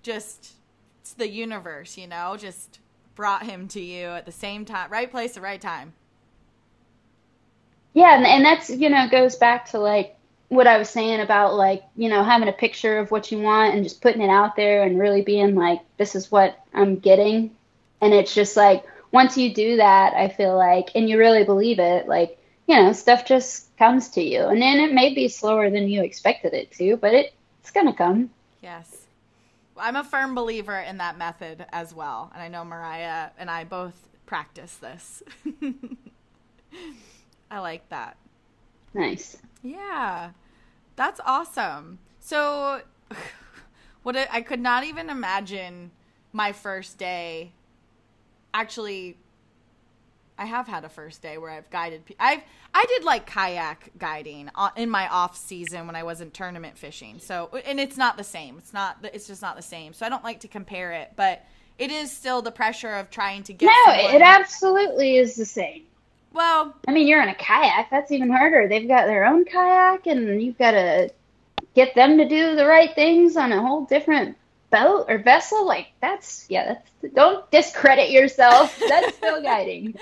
just 0.03 0.53
it's 1.01 1.13
the 1.13 1.29
universe, 1.29 1.99
you 1.99 2.07
know, 2.07 2.37
just 2.39 2.81
brought 3.15 3.45
him 3.45 3.69
to 3.69 3.81
you 3.81 4.07
at 4.07 4.27
the 4.27 4.33
same 4.33 4.65
time, 4.65 4.91
right 4.91 5.11
place, 5.11 5.35
the 5.35 5.41
right 5.41 5.61
time. 5.61 5.93
Yeah, 7.93 8.17
and, 8.17 8.25
and 8.25 8.45
that's 8.45 8.71
you 8.71 8.89
know 8.89 9.09
goes 9.09 9.37
back 9.37 9.71
to 9.71 9.79
like 9.79 10.17
what 10.49 10.67
I 10.67 10.79
was 10.79 10.89
saying 10.89 11.21
about 11.21 11.55
like 11.55 11.83
you 11.97 12.09
know 12.09 12.23
having 12.23 12.49
a 12.49 12.53
picture 12.53 12.99
of 12.99 13.11
what 13.11 13.31
you 13.31 13.41
want 13.41 13.75
and 13.75 13.85
just 13.85 14.01
putting 14.01 14.23
it 14.23 14.31
out 14.31 14.57
there 14.57 14.83
and 14.83 14.99
really 14.99 15.23
being 15.23 15.55
like 15.55 15.81
this 15.99 16.15
is 16.15 16.31
what 16.31 16.59
I'm 16.73 16.97
getting, 16.97 17.55
and 18.01 18.15
it's 18.15 18.35
just 18.35 18.57
like 18.57 18.85
once 19.13 19.37
you 19.37 19.53
do 19.53 19.77
that, 19.77 20.15
I 20.15 20.29
feel 20.29 20.57
like 20.57 20.91
and 20.95 21.09
you 21.09 21.19
really 21.19 21.45
believe 21.45 21.79
it, 21.79 22.09
like 22.09 22.39
you 22.67 22.77
know 22.77 22.93
stuff 22.93 23.27
just 23.27 23.68
comes 23.79 24.09
to 24.11 24.23
you, 24.23 24.43
and 24.47 24.61
then 24.61 24.81
it 24.81 24.93
may 24.93 25.15
be 25.15 25.29
slower 25.29 25.71
than 25.71 25.89
you 25.89 26.03
expected 26.03 26.53
it 26.55 26.73
to, 26.73 26.97
but 26.97 27.15
it 27.15 27.35
it's 27.61 27.71
gonna 27.71 27.95
come. 27.95 28.31
Yes. 28.63 29.07
I'm 29.77 29.97
a 29.97 30.05
firm 30.05 30.35
believer 30.35 30.79
in 30.79 30.99
that 30.99 31.19
method 31.19 31.67
as 31.71 31.95
well. 31.95 32.31
And 32.35 32.43
I 32.43 32.49
know 32.49 32.65
Mariah 32.65 33.31
and 33.39 33.51
I 33.51 33.65
both 33.65 33.95
practice 34.27 34.75
this. 34.77 35.23
I 37.51 37.59
like 37.61 37.89
that. 37.91 38.17
Nice. 38.95 39.37
Yeah. 39.63 40.31
That's 40.97 41.21
awesome. 41.25 41.99
So 42.21 42.81
what 44.03 44.17
I 44.17 44.41
could 44.41 44.61
not 44.61 44.85
even 44.85 45.11
imagine 45.11 45.91
my 46.33 46.53
first 46.53 46.99
day 46.99 47.53
actually 48.53 49.17
I 50.39 50.45
have 50.45 50.69
had 50.69 50.85
a 50.85 50.89
first 50.89 51.21
day 51.21 51.37
where 51.37 51.51
I've 51.51 51.69
guided. 51.71 52.03
I've 52.19 52.41
I 52.73 52.85
did 52.89 53.05
like 53.05 53.27
kayak 53.27 53.91
guiding 53.99 54.51
in 54.77 54.89
my 54.89 55.09
off 55.09 55.37
season 55.37 55.87
when 55.87 55.97
I 55.97 56.05
wasn't 56.05 56.33
tournament 56.33 56.79
fishing. 56.79 57.19
So 57.19 57.51
and 57.67 57.81
it's 57.81 57.97
not 57.97 58.17
the 58.17 58.25
same. 58.25 58.57
It's 58.59 58.73
not. 58.73 58.99
It's 59.13 59.27
just 59.27 59.43
not 59.43 59.57
the 59.57 59.63
same. 59.63 59.93
So 59.93 60.07
I 60.07 60.09
don't 60.09 60.25
like 60.25 60.41
to 60.41 60.49
compare 60.49 60.93
it, 60.93 61.13
but 61.17 61.45
it 61.79 61.91
is 61.91 62.11
still 62.11 62.41
the 62.43 62.53
pressure 62.53 62.95
of 62.95 63.11
trying 63.11 63.43
to 63.45 63.53
get. 63.53 63.67
No, 63.67 63.93
someone. 63.93 64.15
it 64.15 64.23
absolutely 64.23 65.17
is 65.17 65.35
the 65.35 65.45
same. 65.45 65.83
Well, 66.33 66.75
I 66.87 66.93
mean, 66.93 67.09
you're 67.09 67.23
in 67.23 67.29
a 67.29 67.35
kayak. 67.35 67.91
That's 67.91 68.13
even 68.13 68.31
harder. 68.31 68.69
They've 68.69 68.87
got 68.87 69.07
their 69.07 69.25
own 69.25 69.45
kayak, 69.45 70.07
and 70.07 70.41
you've 70.43 70.59
got 70.59 70.73
to 70.73 71.11
get 71.75 71.95
them 71.95 72.19
to 72.19 72.29
do 72.29 72.55
the 72.55 72.67
right 72.67 72.95
things 72.95 73.37
on 73.37 73.53
a 73.53 73.61
whole 73.61 73.85
different 73.87 74.37
boat 74.71 75.07
or 75.09 75.19
vessel 75.19 75.67
like 75.67 75.89
that's 76.01 76.47
yeah 76.49 76.75
that's 77.03 77.15
don't 77.15 77.51
discredit 77.51 78.11
yourself. 78.11 78.79
That's 78.89 79.17
still 79.17 79.41
guiding. 79.41 79.95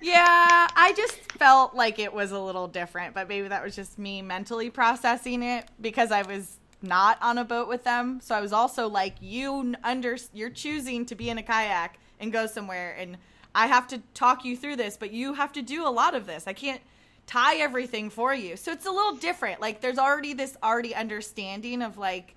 Yeah 0.00 0.68
i 0.76 0.92
just 0.96 1.14
felt 1.32 1.74
like 1.74 1.98
it 1.98 2.12
was 2.12 2.30
a 2.30 2.38
little 2.38 2.68
different 2.68 3.14
but 3.14 3.28
maybe 3.28 3.48
that 3.48 3.64
was 3.64 3.74
just 3.74 3.98
me 3.98 4.22
mentally 4.22 4.70
processing 4.70 5.42
it 5.42 5.66
because 5.80 6.12
i 6.12 6.22
was 6.22 6.58
not 6.82 7.16
on 7.22 7.38
a 7.38 7.44
boat 7.44 7.68
with 7.68 7.84
them. 7.84 8.20
So 8.22 8.34
i 8.34 8.40
was 8.40 8.52
also 8.52 8.88
like 8.88 9.14
you 9.20 9.74
under 9.82 10.16
you're 10.32 10.50
choosing 10.50 11.06
to 11.06 11.14
be 11.14 11.30
in 11.30 11.38
a 11.38 11.42
kayak 11.42 11.98
and 12.20 12.32
go 12.32 12.46
somewhere 12.46 12.94
and 12.98 13.16
i 13.54 13.66
have 13.66 13.88
to 13.88 13.98
talk 14.14 14.44
you 14.44 14.56
through 14.56 14.76
this 14.76 14.96
but 14.96 15.10
you 15.10 15.34
have 15.34 15.52
to 15.52 15.62
do 15.62 15.86
a 15.86 15.90
lot 15.90 16.14
of 16.14 16.26
this. 16.26 16.46
I 16.46 16.52
can't 16.52 16.80
tie 17.26 17.56
everything 17.56 18.10
for 18.10 18.34
you. 18.34 18.56
So 18.56 18.72
it's 18.72 18.86
a 18.86 18.90
little 18.90 19.14
different. 19.14 19.60
Like 19.60 19.80
there's 19.80 19.98
already 19.98 20.34
this 20.34 20.56
already 20.62 20.94
understanding 20.94 21.82
of 21.82 21.98
like 21.98 22.34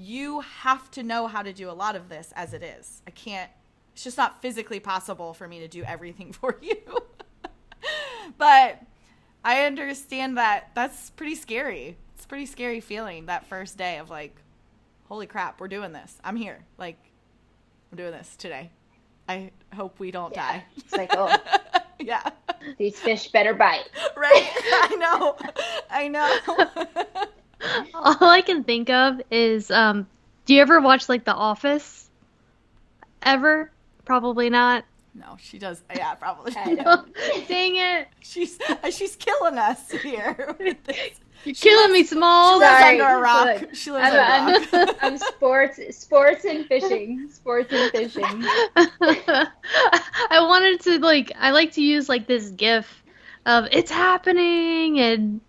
you 0.00 0.40
have 0.40 0.90
to 0.92 1.02
know 1.02 1.26
how 1.26 1.42
to 1.42 1.52
do 1.52 1.70
a 1.70 1.72
lot 1.72 1.94
of 1.94 2.08
this 2.08 2.32
as 2.34 2.54
it 2.54 2.62
is. 2.62 3.02
I 3.06 3.10
can't, 3.10 3.50
it's 3.92 4.02
just 4.02 4.16
not 4.16 4.40
physically 4.40 4.80
possible 4.80 5.34
for 5.34 5.46
me 5.46 5.60
to 5.60 5.68
do 5.68 5.82
everything 5.82 6.32
for 6.40 6.56
you. 6.62 6.78
but 8.38 8.82
I 9.44 9.64
understand 9.64 10.38
that 10.38 10.70
that's 10.74 11.10
pretty 11.10 11.34
scary. 11.34 11.98
It's 12.14 12.24
pretty 12.24 12.46
scary 12.46 12.80
feeling 12.80 13.26
that 13.26 13.46
first 13.46 13.76
day 13.76 13.98
of 13.98 14.08
like, 14.08 14.34
holy 15.08 15.26
crap, 15.26 15.60
we're 15.60 15.68
doing 15.68 15.92
this. 15.92 16.16
I'm 16.24 16.36
here. 16.36 16.64
Like, 16.78 16.98
I'm 17.92 17.98
doing 17.98 18.12
this 18.12 18.36
today. 18.36 18.70
I 19.28 19.50
hope 19.74 20.00
we 20.00 20.10
don't 20.10 20.34
yeah. 20.34 20.52
die. 20.52 20.64
It's 20.78 20.92
like, 20.92 21.10
oh. 21.12 21.36
yeah. 22.00 22.30
These 22.78 22.98
fish 22.98 23.28
better 23.28 23.52
bite. 23.52 23.88
Right? 24.16 24.48
I 24.56 24.96
know. 24.98 25.36
I 25.90 26.08
know. 26.08 27.26
All 27.94 28.16
I 28.20 28.42
can 28.42 28.64
think 28.64 28.90
of 28.90 29.20
is, 29.30 29.70
um, 29.70 30.06
do 30.46 30.54
you 30.54 30.62
ever 30.62 30.80
watch 30.80 31.08
like 31.08 31.24
The 31.24 31.34
Office? 31.34 32.08
Ever? 33.22 33.70
Probably 34.04 34.50
not. 34.50 34.84
No, 35.14 35.36
she 35.40 35.58
does. 35.58 35.82
Yeah, 35.94 36.14
probably. 36.14 36.54
I 36.56 36.74
don't. 36.74 37.14
Dang 37.48 37.76
it! 37.76 38.08
She's 38.20 38.58
she's 38.90 39.16
killing 39.16 39.58
us 39.58 39.90
here. 39.90 40.56
You're 41.44 41.54
she 41.54 41.68
killing 41.68 41.90
lives, 41.90 42.12
me, 42.12 42.18
Small. 42.18 42.60
She 42.60 42.64
lives 42.64 42.78
Sorry. 42.80 43.00
under 43.00 43.16
a 43.16 43.20
rock. 43.20 43.60
Look, 43.60 43.74
she 43.74 43.90
lives 43.90 44.08
I'm, 44.12 44.54
under 44.54 44.58
a 44.58 44.86
rock. 44.86 44.96
I'm, 45.00 45.12
I'm 45.12 45.18
sports, 45.18 45.96
sports 45.96 46.44
and 46.44 46.66
fishing, 46.66 47.28
sports 47.30 47.72
and 47.72 47.90
fishing. 47.90 48.24
I 48.24 49.48
wanted 50.32 50.80
to 50.82 50.98
like. 51.00 51.32
I 51.38 51.50
like 51.50 51.72
to 51.72 51.82
use 51.82 52.08
like 52.08 52.26
this 52.26 52.50
GIF 52.50 53.02
of 53.46 53.66
"It's 53.72 53.90
happening" 53.90 55.00
and 55.00 55.40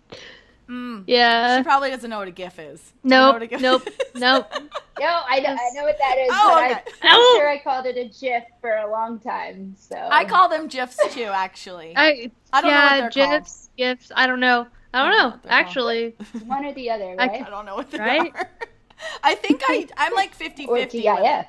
Mm. 0.72 1.04
Yeah. 1.06 1.58
She 1.58 1.64
probably 1.64 1.90
doesn't 1.90 2.08
know 2.08 2.18
what 2.18 2.28
a 2.28 2.32
GIF 2.32 2.58
is. 2.58 2.92
Nope. 3.04 3.42
Nope. 3.60 3.86
nope. 4.14 4.50
No, 4.98 5.20
I 5.28 5.40
know, 5.40 5.50
I 5.50 5.70
know 5.74 5.84
what 5.84 5.98
that 5.98 6.16
is, 6.18 6.30
oh, 6.32 6.50
but 6.54 6.70
okay. 6.70 7.08
I, 7.08 7.14
am 7.14 7.36
sure 7.36 7.48
I 7.48 7.60
called 7.62 7.86
it 7.86 7.98
a 7.98 8.08
GIF 8.08 8.44
for 8.60 8.76
a 8.76 8.90
long 8.90 9.18
time. 9.18 9.74
So 9.78 9.96
I 9.96 10.24
call 10.24 10.48
them 10.48 10.68
GIFs 10.68 10.96
too, 11.10 11.24
actually. 11.24 11.92
I, 11.94 12.30
I 12.52 12.60
don't 12.62 12.70
yeah, 12.70 12.76
know 12.76 13.04
what 13.04 13.14
they're 13.14 13.40
GIFs, 13.40 13.68
called. 13.76 13.76
GIFs. 13.76 14.12
I 14.16 14.26
don't 14.26 14.40
know. 14.40 14.66
I 14.94 15.02
don't, 15.02 15.12
I 15.12 15.18
don't 15.18 15.18
know, 15.18 15.28
know 15.28 15.40
actually. 15.50 16.14
One 16.46 16.64
or 16.64 16.72
the 16.72 16.90
other, 16.90 17.16
right? 17.18 17.30
I, 17.30 17.46
I 17.46 17.50
don't 17.50 17.66
know 17.66 17.74
what 17.74 17.90
they 17.90 17.98
right? 17.98 18.32
are. 18.34 18.50
I 19.22 19.34
think 19.34 19.62
I 19.66 19.88
I'm 19.98 20.14
like 20.14 20.34
50 20.34 20.66
or 20.66 20.76
50. 20.76 21.02
GIF. 21.02 21.46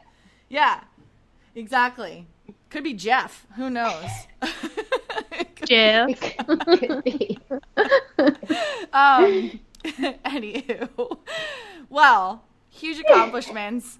Yeah, 0.49 0.81
exactly. 1.55 2.27
Could 2.73 2.83
be 2.83 2.95
Jeff. 2.95 3.45
Who 3.55 3.69
knows? 3.69 4.09
Jeff. 5.63 6.19
Could, 6.19 6.65
could 6.65 7.03
be. 7.03 7.37
um, 8.91 9.59
anywho, 10.25 11.19
well, 11.87 12.43
huge 12.71 12.97
accomplishments. 12.97 13.99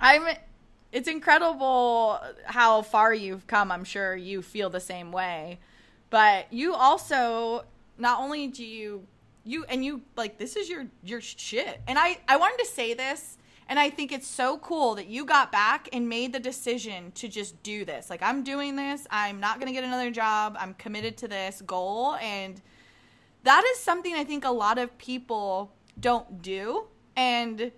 I'm. 0.00 0.26
It's 0.90 1.06
incredible 1.06 2.18
how 2.44 2.82
far 2.82 3.14
you've 3.14 3.46
come. 3.46 3.70
I'm 3.70 3.84
sure 3.84 4.16
you 4.16 4.42
feel 4.42 4.68
the 4.68 4.80
same 4.80 5.12
way, 5.12 5.60
but 6.10 6.52
you 6.52 6.74
also 6.74 7.66
not 7.98 8.18
only 8.18 8.48
do 8.48 8.64
you 8.64 9.06
you 9.44 9.64
and 9.68 9.84
you 9.84 10.02
like 10.16 10.38
this 10.38 10.56
is 10.56 10.68
your 10.68 10.86
your 11.04 11.20
shit. 11.20 11.82
And 11.86 12.00
I 12.00 12.18
I 12.26 12.36
wanted 12.36 12.58
to 12.64 12.68
say 12.68 12.94
this 12.94 13.38
and 13.68 13.78
I 13.78 13.90
think 13.90 14.12
it's 14.12 14.28
so 14.28 14.58
cool 14.58 14.94
that 14.94 15.08
you 15.08 15.24
got 15.24 15.50
back 15.50 15.88
and 15.92 16.08
made 16.08 16.32
the 16.32 16.38
decision 16.38 17.10
to 17.12 17.26
just 17.26 17.60
do 17.62 17.84
this. 17.84 18.08
Like, 18.08 18.22
I'm 18.22 18.44
doing 18.44 18.76
this. 18.76 19.06
I'm 19.10 19.40
not 19.40 19.58
going 19.58 19.66
to 19.66 19.72
get 19.72 19.82
another 19.82 20.10
job. 20.10 20.56
I'm 20.58 20.74
committed 20.74 21.16
to 21.18 21.28
this 21.28 21.62
goal. 21.66 22.14
And 22.16 22.62
that 23.42 23.64
is 23.72 23.80
something 23.80 24.14
I 24.14 24.22
think 24.22 24.44
a 24.44 24.50
lot 24.50 24.78
of 24.78 24.96
people 24.98 25.72
don't 25.98 26.42
do. 26.42 26.84
And 27.16 27.72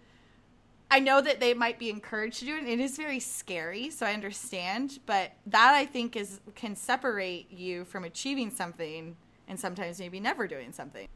I 0.90 1.00
know 1.00 1.22
that 1.22 1.40
they 1.40 1.54
might 1.54 1.78
be 1.78 1.88
encouraged 1.88 2.40
to 2.40 2.44
do 2.44 2.56
it. 2.56 2.64
It 2.64 2.80
is 2.80 2.98
very 2.98 3.20
scary. 3.20 3.88
So 3.88 4.04
I 4.04 4.12
understand. 4.12 4.98
But 5.06 5.32
that 5.46 5.74
I 5.74 5.86
think 5.86 6.16
is 6.16 6.40
can 6.54 6.76
separate 6.76 7.50
you 7.50 7.86
from 7.86 8.04
achieving 8.04 8.50
something 8.50 9.16
and 9.46 9.58
sometimes 9.58 9.98
maybe 9.98 10.20
never 10.20 10.46
doing 10.46 10.70
something. 10.72 11.08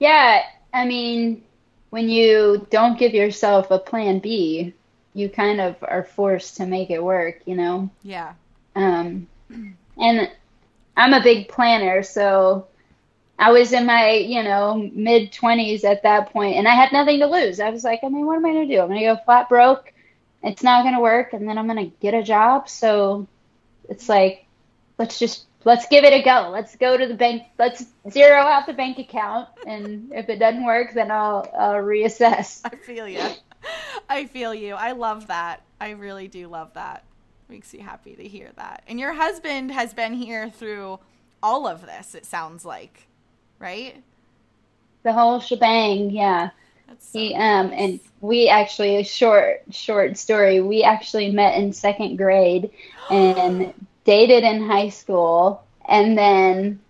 Yeah, 0.00 0.42
I 0.72 0.86
mean, 0.86 1.44
when 1.90 2.08
you 2.08 2.66
don't 2.70 2.98
give 2.98 3.14
yourself 3.14 3.70
a 3.70 3.78
plan 3.78 4.20
B, 4.20 4.74
you 5.12 5.28
kind 5.28 5.60
of 5.60 5.76
are 5.82 6.04
forced 6.04 6.56
to 6.56 6.66
make 6.66 6.90
it 6.90 7.02
work, 7.02 7.40
you 7.44 7.56
know? 7.56 7.90
Yeah. 8.02 8.34
Um, 8.74 9.26
and 9.98 10.30
I'm 10.96 11.12
a 11.12 11.22
big 11.22 11.48
planner, 11.48 12.02
so 12.02 12.68
I 13.38 13.50
was 13.52 13.72
in 13.72 13.86
my, 13.86 14.12
you 14.12 14.42
know, 14.42 14.90
mid 14.92 15.32
20s 15.32 15.84
at 15.84 16.02
that 16.04 16.32
point, 16.32 16.56
and 16.56 16.68
I 16.68 16.74
had 16.74 16.92
nothing 16.92 17.20
to 17.20 17.26
lose. 17.26 17.58
I 17.58 17.70
was 17.70 17.82
like, 17.82 18.00
I 18.04 18.08
mean, 18.08 18.26
what 18.26 18.36
am 18.36 18.46
I 18.46 18.52
going 18.52 18.68
to 18.68 18.74
do? 18.74 18.80
I'm 18.80 18.88
going 18.88 19.00
to 19.00 19.06
go 19.06 19.20
flat 19.24 19.48
broke. 19.48 19.92
It's 20.42 20.62
not 20.62 20.84
going 20.84 20.94
to 20.94 21.00
work, 21.00 21.32
and 21.32 21.48
then 21.48 21.58
I'm 21.58 21.66
going 21.66 21.90
to 21.90 21.96
get 22.00 22.14
a 22.14 22.22
job. 22.22 22.68
So 22.68 23.26
it's 23.88 24.08
like, 24.08 24.46
let's 24.98 25.18
just 25.18 25.46
let's 25.64 25.86
give 25.88 26.04
it 26.04 26.12
a 26.12 26.22
go. 26.22 26.50
Let's 26.50 26.76
go 26.76 26.96
to 26.96 27.06
the 27.06 27.14
bank. 27.14 27.44
Let's 27.58 27.84
zero 28.10 28.38
out 28.40 28.66
the 28.66 28.72
bank 28.72 28.98
account, 28.98 29.48
and 29.66 30.12
if 30.12 30.28
it 30.28 30.38
doesn't 30.38 30.64
work, 30.64 30.94
then 30.94 31.10
I'll, 31.10 31.50
I'll 31.56 31.82
reassess. 31.82 32.60
I 32.64 32.76
feel 32.76 33.08
you. 33.08 33.22
I 34.08 34.26
feel 34.26 34.54
you. 34.54 34.74
I 34.74 34.92
love 34.92 35.26
that. 35.28 35.62
I 35.80 35.90
really 35.90 36.28
do 36.28 36.48
love 36.48 36.74
that. 36.74 37.04
Makes 37.48 37.72
me 37.74 37.80
happy 37.80 38.14
to 38.16 38.24
hear 38.28 38.50
that. 38.56 38.84
And 38.86 38.98
your 39.00 39.12
husband 39.14 39.72
has 39.72 39.92
been 39.94 40.14
here 40.14 40.50
through 40.50 40.98
all 41.42 41.66
of 41.66 41.82
this, 41.86 42.14
it 42.14 42.24
sounds 42.26 42.64
like, 42.64 43.06
right? 43.58 44.02
The 45.02 45.12
whole 45.12 45.40
shebang, 45.40 46.10
yeah. 46.10 46.50
That's 46.86 47.06
so 47.06 47.18
He 47.18 47.34
um 47.34 47.70
nice. 47.70 47.72
and 47.72 48.00
we 48.20 48.48
actually 48.48 48.96
a 48.96 49.04
short 49.04 49.62
short 49.70 50.16
story. 50.18 50.60
We 50.60 50.82
actually 50.82 51.30
met 51.30 51.56
in 51.56 51.72
second 51.72 52.16
grade 52.16 52.70
and 53.10 53.74
dated 54.04 54.44
in 54.44 54.66
high 54.66 54.88
school, 54.88 55.62
and 55.88 56.16
then 56.16 56.80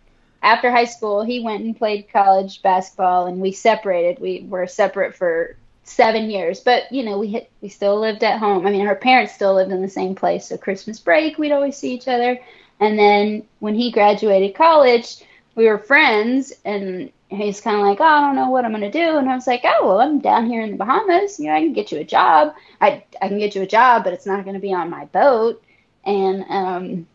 after 0.43 0.71
high 0.71 0.85
school, 0.85 1.23
he 1.23 1.41
went 1.41 1.65
and 1.65 1.77
played 1.77 2.11
college 2.13 2.63
basketball, 2.63 3.27
and 3.27 3.41
we 3.41 3.53
separated. 3.53 4.21
We 4.21 4.47
were 4.49 4.67
separate 4.67 5.15
for 5.15 5.57
seven 5.85 6.31
years, 6.31 6.61
but 6.61 6.91
you 6.93 7.03
know 7.05 7.19
we 7.19 7.29
hit, 7.29 7.51
we 7.61 7.69
still 7.69 7.99
lived 8.01 8.25
at 8.25 8.39
home. 8.39 8.67
I 8.67 8.71
mean, 8.71 8.87
her 8.87 8.95
parents 8.95 9.35
still 9.35 9.55
lived 9.55 9.73
in 9.73 9.83
the 9.83 9.89
same 9.89 10.15
place, 10.15 10.47
so 10.47 10.57
Christmas 10.57 10.99
break 11.01 11.39
we'd 11.39 11.53
always 11.53 11.77
see 11.77 11.95
each 11.95 12.09
other. 12.09 12.39
And 12.79 12.99
then 12.99 13.43
when 13.59 13.75
he 13.75 13.91
graduated 13.91 14.55
college, 14.55 15.23
we 15.55 15.67
were 15.67 15.79
friends, 15.79 16.53
and 16.65 17.13
he's 17.29 17.61
kind 17.61 17.77
of 17.77 17.83
like, 17.83 18.01
oh, 18.01 18.05
I 18.05 18.21
don't 18.21 18.37
know 18.37 18.51
what 18.51 18.65
I'm 18.65 18.73
gonna 18.73 18.91
do, 18.91 19.19
and 19.19 19.29
I 19.29 19.35
was 19.35 19.47
like, 19.47 19.63
oh, 19.65 19.87
well, 19.87 20.01
I'm 20.01 20.21
down 20.21 20.47
here 20.47 20.63
in 20.63 20.71
the 20.71 20.77
Bahamas. 20.77 21.39
You 21.39 21.49
know, 21.49 21.55
I 21.55 21.61
can 21.61 21.73
get 21.75 21.93
you 21.93 21.99
a 21.99 22.05
job. 22.05 22.55
I 22.81 23.05
I 23.21 23.29
can 23.29 23.39
get 23.39 23.55
you 23.55 23.63
a 23.63 23.67
job, 23.67 24.05
but 24.05 24.13
it's 24.15 24.27
not 24.27 24.45
gonna 24.45 24.61
be 24.61 24.73
on 24.73 24.89
my 24.91 25.05
boat. 25.07 25.63
And 26.05 26.45
um, 26.49 27.07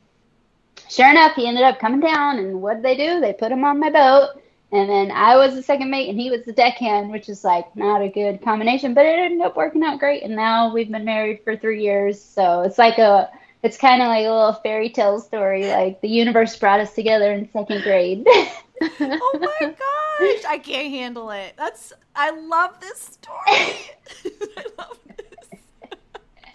sure 0.89 1.09
enough, 1.09 1.35
he 1.35 1.47
ended 1.47 1.63
up 1.63 1.79
coming 1.79 1.99
down, 1.99 2.39
and 2.39 2.61
what 2.61 2.75
did 2.75 2.83
they 2.83 2.95
do? 2.95 3.19
They 3.19 3.33
put 3.33 3.51
him 3.51 3.63
on 3.63 3.79
my 3.79 3.89
boat, 3.89 4.41
and 4.71 4.89
then 4.89 5.11
I 5.11 5.37
was 5.37 5.55
the 5.55 5.63
second 5.63 5.89
mate, 5.89 6.09
and 6.09 6.19
he 6.19 6.29
was 6.29 6.43
the 6.45 6.53
deckhand, 6.53 7.11
which 7.11 7.29
is 7.29 7.43
like 7.43 7.75
not 7.75 8.01
a 8.01 8.09
good 8.09 8.41
combination, 8.41 8.93
but 8.93 9.05
it 9.05 9.19
ended 9.19 9.41
up 9.41 9.55
working 9.55 9.83
out 9.83 9.99
great. 9.99 10.23
And 10.23 10.35
now 10.35 10.73
we've 10.73 10.91
been 10.91 11.05
married 11.05 11.41
for 11.43 11.55
three 11.55 11.83
years, 11.83 12.21
so 12.21 12.61
it's 12.61 12.77
like 12.77 12.97
a 12.97 13.29
it's 13.63 13.77
kind 13.77 14.01
of 14.01 14.09
like 14.09 14.25
a 14.25 14.29
little 14.29 14.53
fairy 14.53 14.89
tale 14.89 15.19
story. 15.19 15.65
Like 15.67 16.01
the 16.01 16.07
universe 16.07 16.55
brought 16.57 16.79
us 16.79 16.93
together 16.93 17.31
in 17.31 17.49
second 17.51 17.83
grade. 17.83 18.27
Oh 18.81 19.39
my 19.39 19.67
gosh, 19.67 20.45
I 20.49 20.59
can't 20.61 20.89
handle 20.89 21.29
it. 21.31 21.53
That's 21.57 21.93
I 22.13 22.31
love 22.31 22.79
this 22.81 22.99
story. 22.99 23.37
I 24.57 24.65
love 24.77 24.99
this. 25.17 25.24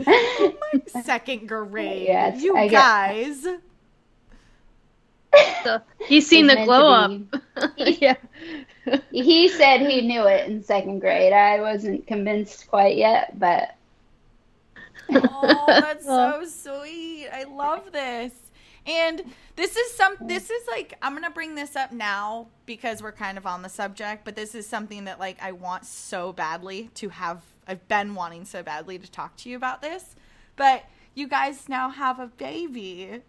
My 0.06 1.02
second 1.02 1.48
grade. 1.48 2.06
Yes, 2.08 2.42
you 2.42 2.56
I 2.56 2.68
get- 2.68 2.72
guys. 2.72 3.46
So 5.62 5.80
he's 6.06 6.26
seen 6.26 6.46
the 6.48 6.56
glow 6.64 6.88
up. 6.90 7.72
yeah. 7.76 8.16
he 9.12 9.48
said 9.48 9.80
he 9.80 10.00
knew 10.00 10.26
it 10.26 10.48
in 10.48 10.62
second 10.62 10.98
grade. 11.00 11.32
I 11.32 11.60
wasn't 11.60 12.06
convinced 12.06 12.68
quite 12.68 12.96
yet, 12.96 13.38
but 13.38 13.76
Oh, 15.12 15.64
that's 15.66 16.04
so 16.04 16.44
sweet. 16.46 17.28
I 17.32 17.44
love 17.44 17.92
this. 17.92 18.32
And 18.86 19.22
this 19.56 19.76
is 19.76 19.92
some 19.94 20.16
this 20.22 20.50
is 20.50 20.66
like 20.66 20.94
I'm 21.02 21.12
going 21.12 21.24
to 21.24 21.30
bring 21.30 21.54
this 21.54 21.76
up 21.76 21.92
now 21.92 22.48
because 22.66 23.02
we're 23.02 23.12
kind 23.12 23.38
of 23.38 23.46
on 23.46 23.62
the 23.62 23.68
subject, 23.68 24.24
but 24.24 24.34
this 24.34 24.54
is 24.54 24.66
something 24.66 25.04
that 25.04 25.20
like 25.20 25.36
I 25.42 25.52
want 25.52 25.84
so 25.84 26.32
badly 26.32 26.90
to 26.94 27.10
have 27.10 27.42
I've 27.70 27.86
been 27.86 28.16
wanting 28.16 28.44
so 28.46 28.64
badly 28.64 28.98
to 28.98 29.08
talk 29.08 29.36
to 29.38 29.48
you 29.48 29.54
about 29.56 29.80
this. 29.80 30.16
But 30.56 30.84
you 31.14 31.28
guys 31.28 31.68
now 31.68 31.88
have 31.88 32.18
a 32.18 32.26
baby. 32.26 33.22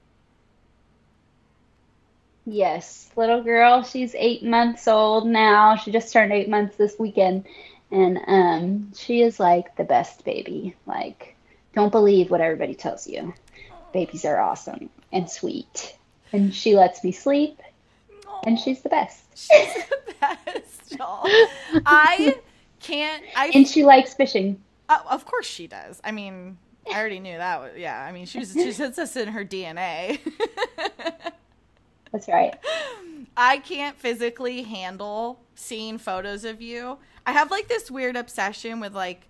yes, 2.46 3.12
little 3.16 3.44
girl, 3.44 3.84
she's 3.84 4.16
eight 4.16 4.44
months 4.44 4.88
old 4.88 5.28
now. 5.28 5.76
She 5.76 5.92
just 5.92 6.12
turned 6.12 6.32
eight 6.34 6.50
months 6.50 6.76
this 6.76 6.98
weekend, 6.98 7.46
and 7.92 8.20
um, 8.26 8.92
she 8.96 9.22
is 9.22 9.40
like 9.40 9.76
the 9.76 9.84
best 9.84 10.26
baby. 10.26 10.76
Like, 10.88 11.36
don't 11.76 11.92
believe 11.92 12.32
what 12.32 12.42
everybody 12.42 12.74
tells 12.74 13.06
you. 13.08 13.36
Babies 13.94 14.26
are 14.26 14.40
awesome 14.40 14.90
and 15.12 15.30
sweet, 15.30 15.96
and 16.34 16.54
she 16.54 16.76
lets 16.76 17.04
me 17.04 17.12
sleep, 17.12 17.62
and 18.44 18.60
she's 18.60 18.82
the 18.82 18.90
best. 18.90 19.24
She's 19.36 19.74
the 19.76 20.16
best. 20.20 20.98
y'all. 20.98 21.28
I 21.86 22.38
can't 22.82 23.24
I 23.36 23.52
And 23.54 23.68
she 23.68 23.84
likes 23.84 24.14
fishing. 24.14 24.62
Uh, 24.90 25.00
of 25.10 25.26
course 25.26 25.46
she 25.46 25.68
does. 25.68 26.02
I 26.04 26.12
mean, 26.12 26.58
I 26.92 27.00
already 27.00 27.20
knew 27.20 27.38
that. 27.38 27.62
Was, 27.62 27.72
yeah, 27.78 28.04
I 28.04 28.12
mean, 28.12 28.26
she's 28.26 28.54
she 28.54 28.72
says 28.72 28.96
this 28.96 29.16
in 29.16 29.30
her 29.30 29.46
DNA. 29.46 30.20
That's 32.12 32.28
right. 32.28 32.56
I 33.38 33.60
can't 33.60 33.98
physically 33.98 34.64
handle 34.64 35.40
seeing 35.56 35.98
photos 35.98 36.44
of 36.44 36.62
you. 36.62 36.98
I 37.26 37.32
have 37.32 37.52
like 37.52 37.68
this 37.68 37.90
weird 37.90 38.18
obsession 38.18 38.80
with 38.80 38.94
like 38.94 39.28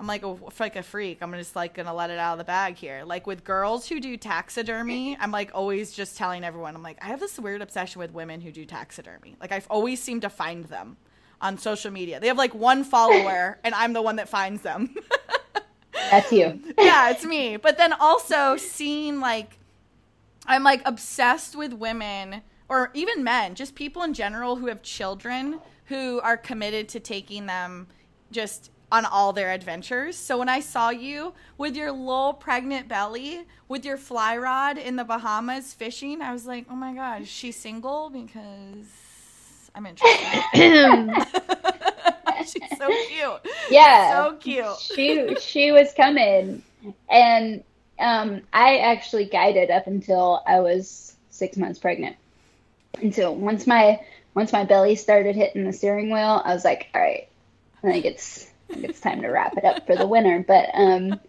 I'm 0.00 0.06
like 0.06 0.24
a 0.24 0.36
like 0.58 0.76
a 0.76 0.82
freak. 0.82 1.18
I'm 1.20 1.32
just 1.34 1.54
like 1.54 1.74
gonna 1.74 1.94
let 1.94 2.10
it 2.10 2.18
out 2.18 2.32
of 2.32 2.38
the 2.38 2.44
bag 2.44 2.76
here. 2.76 3.04
Like 3.04 3.26
with 3.26 3.44
girls 3.44 3.86
who 3.86 4.00
do 4.00 4.16
taxidermy, 4.16 5.16
I'm 5.20 5.30
like 5.30 5.50
always 5.54 5.92
just 5.92 6.16
telling 6.16 6.42
everyone. 6.42 6.74
I'm 6.74 6.82
like 6.82 6.98
I 7.02 7.06
have 7.06 7.20
this 7.20 7.38
weird 7.38 7.62
obsession 7.62 8.00
with 8.00 8.12
women 8.12 8.40
who 8.40 8.50
do 8.50 8.64
taxidermy. 8.64 9.36
Like 9.40 9.52
I've 9.52 9.66
always 9.68 10.02
seemed 10.02 10.22
to 10.22 10.30
find 10.30 10.64
them 10.64 10.96
on 11.40 11.58
social 11.58 11.90
media. 11.90 12.20
They 12.20 12.26
have 12.28 12.38
like 12.38 12.54
one 12.54 12.84
follower, 12.84 13.58
and 13.64 13.74
I'm 13.74 13.92
the 13.92 14.02
one 14.02 14.16
that 14.16 14.28
finds 14.28 14.62
them. 14.62 14.94
That's 15.92 16.32
you. 16.32 16.60
yeah, 16.78 17.10
it's 17.10 17.24
me. 17.24 17.56
But 17.56 17.78
then 17.78 17.92
also 17.92 18.56
seeing 18.56 19.20
like 19.20 19.58
I'm 20.46 20.64
like 20.64 20.82
obsessed 20.84 21.56
with 21.56 21.72
women 21.72 22.42
or 22.68 22.90
even 22.94 23.24
men, 23.24 23.54
just 23.54 23.74
people 23.74 24.02
in 24.02 24.14
general 24.14 24.56
who 24.56 24.66
have 24.66 24.82
children 24.82 25.60
who 25.86 26.20
are 26.20 26.36
committed 26.36 26.88
to 26.88 27.00
taking 27.00 27.46
them 27.46 27.88
just 28.30 28.70
on 28.92 29.04
all 29.04 29.32
their 29.32 29.52
adventures. 29.52 30.16
So 30.16 30.38
when 30.38 30.48
I 30.48 30.60
saw 30.60 30.90
you 30.90 31.34
with 31.58 31.76
your 31.76 31.92
little 31.92 32.32
pregnant 32.32 32.88
belly 32.88 33.46
with 33.68 33.84
your 33.84 33.96
fly 33.96 34.36
rod 34.36 34.78
in 34.78 34.96
the 34.96 35.04
Bahamas 35.04 35.72
fishing, 35.72 36.22
I 36.22 36.32
was 36.32 36.46
like, 36.46 36.66
"Oh 36.68 36.76
my 36.76 36.94
god, 36.94 37.22
is 37.22 37.28
she 37.28 37.52
single 37.52 38.10
because 38.10 38.86
I'm 39.74 39.86
interested." 39.86 40.46
She's 42.46 42.78
so 42.78 42.88
cute. 43.08 43.54
Yeah. 43.70 44.12
So 44.12 44.36
cute. 44.36 44.78
she 44.78 45.36
she 45.40 45.72
was 45.72 45.92
coming 45.92 46.62
and 47.08 47.62
um 47.98 48.42
I 48.52 48.78
actually 48.78 49.26
guided 49.26 49.70
up 49.70 49.86
until 49.86 50.42
I 50.46 50.60
was 50.60 51.14
six 51.28 51.56
months 51.56 51.78
pregnant. 51.78 52.16
Until 53.00 53.34
once 53.34 53.66
my 53.66 54.00
once 54.34 54.52
my 54.52 54.64
belly 54.64 54.96
started 54.96 55.36
hitting 55.36 55.64
the 55.64 55.72
steering 55.72 56.10
wheel, 56.10 56.42
I 56.44 56.54
was 56.54 56.64
like, 56.64 56.88
all 56.94 57.00
right, 57.00 57.28
I 57.82 57.92
think 57.92 58.04
it's 58.04 58.50
think 58.72 58.84
it's 58.84 59.00
time 59.00 59.22
to 59.22 59.28
wrap 59.28 59.56
it 59.56 59.64
up 59.64 59.86
for 59.86 59.96
the 59.96 60.06
winter. 60.06 60.44
But 60.46 60.70
um, 60.74 61.20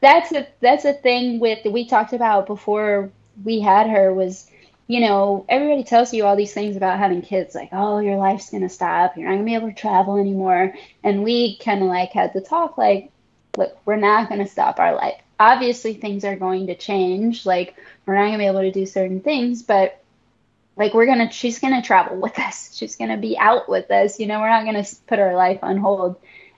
that's 0.00 0.32
a 0.32 0.46
that's 0.60 0.84
a 0.84 0.92
thing 0.92 1.40
with 1.40 1.64
we 1.64 1.86
talked 1.86 2.12
about 2.12 2.46
before 2.46 3.10
we 3.44 3.60
had 3.60 3.88
her 3.88 4.12
was 4.12 4.48
you 4.86 5.00
know 5.00 5.44
everybody 5.48 5.82
tells 5.82 6.12
you 6.12 6.24
all 6.24 6.36
these 6.36 6.52
things 6.52 6.76
about 6.76 6.98
having 6.98 7.22
kids 7.22 7.54
like 7.54 7.70
oh 7.72 7.98
your 7.98 8.16
life's 8.16 8.50
gonna 8.50 8.68
stop. 8.68 9.16
You're 9.16 9.28
not 9.28 9.36
gonna 9.36 9.44
be 9.44 9.54
able 9.54 9.68
to 9.68 9.74
travel 9.74 10.16
anymore. 10.16 10.74
And 11.02 11.24
we 11.24 11.56
kind 11.56 11.82
of 11.82 11.88
like 11.88 12.10
had 12.12 12.32
the 12.32 12.40
talk 12.40 12.76
like 12.76 13.10
look 13.56 13.76
we're 13.84 13.96
not 13.96 14.28
gonna 14.28 14.46
stop 14.46 14.78
our 14.78 14.94
life. 14.94 15.20
Obviously 15.40 15.94
things 15.94 16.24
are 16.24 16.36
going 16.36 16.66
to 16.66 16.74
change. 16.74 17.46
Like 17.46 17.76
we're 18.04 18.14
not 18.14 18.26
gonna 18.26 18.38
be 18.38 18.46
able 18.46 18.60
to 18.60 18.72
do 18.72 18.86
certain 18.86 19.20
things 19.20 19.62
but 19.62 20.02
like 20.76 20.92
we're 20.92 21.06
gonna 21.06 21.30
she's 21.30 21.60
gonna 21.60 21.82
travel 21.82 22.20
with 22.20 22.38
us. 22.38 22.74
She's 22.76 22.96
gonna 22.96 23.16
be 23.16 23.38
out 23.38 23.68
with 23.68 23.90
us. 23.90 24.20
You 24.20 24.26
know 24.26 24.40
we're 24.40 24.50
not 24.50 24.66
gonna 24.66 24.84
put 25.06 25.18
our 25.18 25.34
life 25.34 25.60
on 25.62 25.78
hold. 25.78 26.16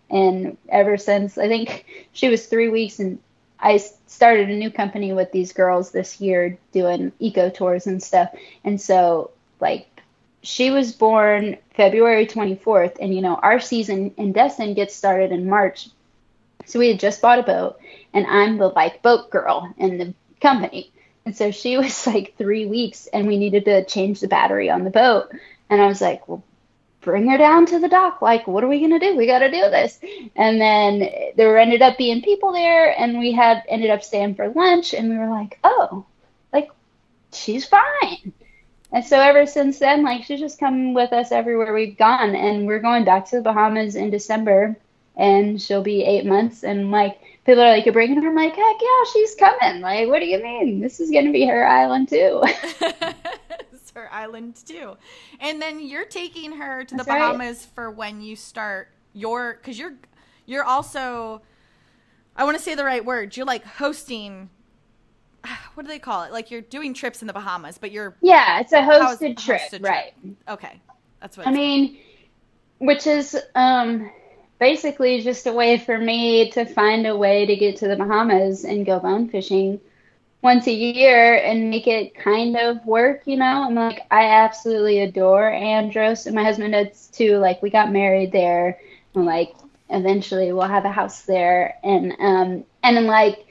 And 0.08 0.56
ever 0.68 0.98
since 0.98 1.36
i 1.36 1.48
think 1.48 1.84
she 2.12 2.28
was 2.28 2.46
three 2.46 2.68
weeks 2.68 3.00
and 3.00 3.18
I 3.58 3.78
started 4.06 4.50
a 4.50 4.56
new 4.56 4.70
company 4.70 5.12
with 5.12 5.32
these 5.32 5.52
girls 5.52 5.90
this 5.90 6.20
year 6.20 6.58
doing 6.72 7.12
eco 7.18 7.50
tours 7.50 7.86
and 7.86 8.02
stuff. 8.02 8.30
And 8.64 8.80
so, 8.80 9.30
like, 9.60 9.88
she 10.42 10.70
was 10.70 10.92
born 10.92 11.56
February 11.74 12.26
24th, 12.26 12.96
and 13.00 13.14
you 13.14 13.20
know, 13.20 13.34
our 13.36 13.58
season 13.58 14.14
in 14.16 14.32
Destin 14.32 14.74
gets 14.74 14.94
started 14.94 15.32
in 15.32 15.48
March. 15.48 15.88
So 16.66 16.78
we 16.78 16.88
had 16.88 17.00
just 17.00 17.20
bought 17.20 17.38
a 17.38 17.42
boat, 17.42 17.78
and 18.14 18.26
I'm 18.26 18.56
the 18.58 18.68
like 18.68 19.02
boat 19.02 19.30
girl 19.30 19.74
in 19.76 19.98
the 19.98 20.14
company. 20.40 20.90
And 21.24 21.36
so 21.36 21.50
she 21.50 21.76
was 21.78 22.06
like 22.06 22.36
three 22.38 22.66
weeks, 22.66 23.08
and 23.08 23.26
we 23.26 23.38
needed 23.38 23.64
to 23.64 23.84
change 23.84 24.20
the 24.20 24.28
battery 24.28 24.70
on 24.70 24.84
the 24.84 24.90
boat. 24.90 25.30
And 25.68 25.80
I 25.80 25.86
was 25.88 26.00
like, 26.00 26.28
well, 26.28 26.44
bring 27.06 27.30
her 27.30 27.38
down 27.38 27.64
to 27.66 27.78
the 27.78 27.88
dock. 27.88 28.20
Like, 28.20 28.46
what 28.46 28.64
are 28.64 28.68
we 28.68 28.80
gonna 28.80 28.98
do? 28.98 29.16
We 29.16 29.26
got 29.26 29.38
to 29.38 29.50
do 29.50 29.62
this. 29.70 29.98
And 30.34 30.60
then 30.60 31.08
there 31.36 31.56
ended 31.56 31.80
up 31.80 31.96
being 31.96 32.20
people 32.20 32.52
there, 32.52 32.90
and 33.00 33.18
we 33.18 33.32
had 33.32 33.62
ended 33.68 33.90
up 33.90 34.02
staying 34.02 34.34
for 34.34 34.48
lunch, 34.48 34.92
and 34.92 35.08
we 35.08 35.16
were 35.16 35.30
like, 35.30 35.58
oh, 35.64 36.04
like 36.52 36.68
she's 37.32 37.64
fine. 37.64 38.32
And 38.92 39.04
so 39.04 39.20
ever 39.20 39.46
since 39.46 39.78
then, 39.78 40.02
like 40.02 40.24
she's 40.24 40.40
just 40.40 40.58
come 40.58 40.94
with 40.94 41.12
us 41.12 41.32
everywhere 41.32 41.72
we've 41.72 41.96
gone, 41.96 42.34
and 42.34 42.66
we're 42.66 42.80
going 42.80 43.04
back 43.04 43.30
to 43.30 43.36
the 43.36 43.42
Bahamas 43.42 43.94
in 43.94 44.10
December, 44.10 44.76
and 45.16 45.62
she'll 45.62 45.82
be 45.82 46.02
eight 46.04 46.26
months, 46.26 46.64
and 46.64 46.90
like 46.90 47.20
people 47.46 47.62
are 47.62 47.70
like, 47.70 47.86
you're 47.86 47.92
bringing 47.92 48.20
her. 48.20 48.28
I'm 48.28 48.34
like, 48.34 48.56
heck 48.56 48.76
yeah, 48.82 49.04
she's 49.12 49.36
coming. 49.36 49.80
Like, 49.80 50.08
what 50.08 50.18
do 50.18 50.26
you 50.26 50.42
mean? 50.42 50.80
This 50.80 50.98
is 50.98 51.12
gonna 51.12 51.32
be 51.32 51.46
her 51.46 51.64
island 51.64 52.08
too. 52.08 52.42
her 53.96 54.12
island 54.12 54.56
too. 54.64 54.96
And 55.40 55.60
then 55.60 55.80
you're 55.80 56.04
taking 56.04 56.52
her 56.52 56.84
to 56.84 56.94
That's 56.94 57.06
the 57.06 57.12
Bahamas 57.12 57.58
right. 57.58 57.74
for 57.74 57.90
when 57.90 58.20
you 58.20 58.36
start 58.36 58.88
your 59.12 59.54
cuz 59.54 59.78
you're 59.78 59.94
you're 60.46 60.64
also 60.64 61.42
I 62.36 62.44
want 62.44 62.56
to 62.56 62.62
say 62.62 62.74
the 62.74 62.84
right 62.84 63.04
word. 63.04 63.36
You're 63.36 63.46
like 63.46 63.64
hosting 63.64 64.50
what 65.74 65.84
do 65.84 65.88
they 65.88 65.98
call 65.98 66.24
it? 66.24 66.32
Like 66.32 66.50
you're 66.50 66.60
doing 66.60 66.94
trips 66.94 67.22
in 67.22 67.26
the 67.26 67.32
Bahamas, 67.32 67.78
but 67.78 67.90
you're 67.90 68.16
Yeah, 68.20 68.60
it's 68.60 68.72
a 68.72 68.82
hosted 68.82 69.36
trip, 69.38 69.60
hosted 69.60 69.82
right. 69.82 70.12
Okay. 70.48 70.80
That's 71.20 71.36
what 71.36 71.46
I 71.46 71.52
mean, 71.52 71.98
which 72.78 73.06
is 73.06 73.36
um 73.54 74.10
basically 74.58 75.22
just 75.22 75.46
a 75.46 75.52
way 75.52 75.78
for 75.78 75.98
me 75.98 76.50
to 76.50 76.64
find 76.64 77.06
a 77.06 77.16
way 77.16 77.46
to 77.46 77.56
get 77.56 77.76
to 77.76 77.88
the 77.88 77.96
Bahamas 77.96 78.64
and 78.64 78.86
go 78.86 78.98
bone 79.00 79.28
fishing 79.28 79.80
once 80.46 80.68
a 80.68 80.72
year 80.72 81.34
and 81.38 81.70
make 81.70 81.88
it 81.88 82.14
kind 82.14 82.56
of 82.56 82.86
work, 82.86 83.22
you 83.26 83.36
know? 83.36 83.64
I'm 83.64 83.74
like, 83.74 84.06
I 84.12 84.26
absolutely 84.26 85.00
adore 85.00 85.50
Andros, 85.50 86.26
and 86.26 86.36
my 86.36 86.44
husband 86.44 86.72
does 86.72 87.08
too. 87.08 87.38
Like, 87.38 87.60
we 87.62 87.68
got 87.68 87.90
married 87.90 88.30
there, 88.30 88.78
and 89.16 89.24
like, 89.24 89.56
eventually 89.90 90.52
we'll 90.52 90.68
have 90.68 90.84
a 90.84 90.92
house 90.92 91.22
there. 91.22 91.76
And, 91.82 92.12
um, 92.20 92.64
and 92.84 92.96
I'm 92.96 93.06
like, 93.06 93.44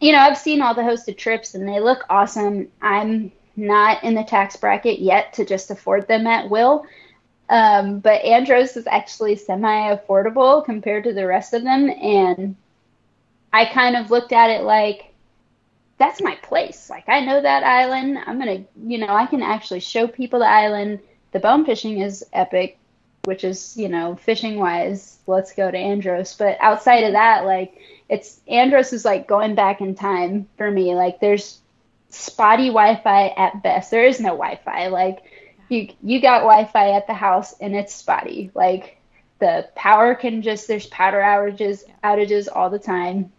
you 0.00 0.12
know, 0.12 0.18
I've 0.18 0.38
seen 0.38 0.62
all 0.62 0.74
the 0.74 0.82
hosted 0.82 1.18
trips 1.18 1.54
and 1.54 1.68
they 1.68 1.80
look 1.80 2.04
awesome. 2.08 2.68
I'm 2.80 3.32
not 3.56 4.04
in 4.04 4.14
the 4.14 4.22
tax 4.22 4.54
bracket 4.56 5.00
yet 5.00 5.32
to 5.34 5.44
just 5.44 5.72
afford 5.72 6.06
them 6.06 6.26
at 6.26 6.48
will. 6.48 6.86
Um, 7.50 7.98
but 7.98 8.22
Andros 8.22 8.76
is 8.76 8.86
actually 8.86 9.34
semi 9.36 9.96
affordable 9.96 10.64
compared 10.64 11.04
to 11.04 11.12
the 11.12 11.26
rest 11.26 11.54
of 11.54 11.64
them. 11.64 11.90
And 11.90 12.54
I 13.52 13.64
kind 13.64 13.96
of 13.96 14.10
looked 14.10 14.32
at 14.32 14.50
it 14.50 14.62
like, 14.62 15.12
that's 15.98 16.22
my 16.22 16.36
place. 16.36 16.88
Like 16.88 17.08
I 17.08 17.24
know 17.24 17.40
that 17.40 17.64
island. 17.64 18.18
I'm 18.24 18.38
gonna, 18.38 18.64
you 18.86 18.98
know, 18.98 19.08
I 19.08 19.26
can 19.26 19.42
actually 19.42 19.80
show 19.80 20.06
people 20.06 20.38
the 20.38 20.46
island. 20.46 21.00
The 21.32 21.40
bone 21.40 21.64
fishing 21.64 22.00
is 22.00 22.24
epic, 22.32 22.78
which 23.24 23.44
is, 23.44 23.76
you 23.76 23.88
know, 23.88 24.16
fishing 24.16 24.58
wise. 24.58 25.18
Let's 25.26 25.52
go 25.52 25.70
to 25.70 25.76
Andros. 25.76 26.34
But 26.34 26.56
outside 26.60 27.04
of 27.04 27.12
that, 27.12 27.44
like 27.44 27.78
it's 28.08 28.40
Andros 28.48 28.92
is 28.92 29.04
like 29.04 29.26
going 29.26 29.54
back 29.54 29.80
in 29.80 29.94
time 29.94 30.48
for 30.56 30.70
me. 30.70 30.94
Like 30.94 31.20
there's 31.20 31.60
spotty 32.10 32.68
Wi-Fi 32.68 33.28
at 33.36 33.62
best. 33.62 33.90
There 33.90 34.04
is 34.04 34.20
no 34.20 34.30
Wi-Fi. 34.30 34.86
Like 34.88 35.18
you 35.68 35.88
you 36.02 36.20
got 36.20 36.40
Wi-Fi 36.40 36.92
at 36.92 37.08
the 37.08 37.14
house 37.14 37.54
and 37.60 37.74
it's 37.74 37.94
spotty. 37.94 38.52
Like 38.54 38.98
the 39.40 39.68
power 39.74 40.14
can 40.14 40.42
just 40.42 40.68
there's 40.68 40.86
power 40.86 41.20
outages 41.20 41.82
outages 42.04 42.48
all 42.52 42.70
the 42.70 42.78
time 42.78 43.32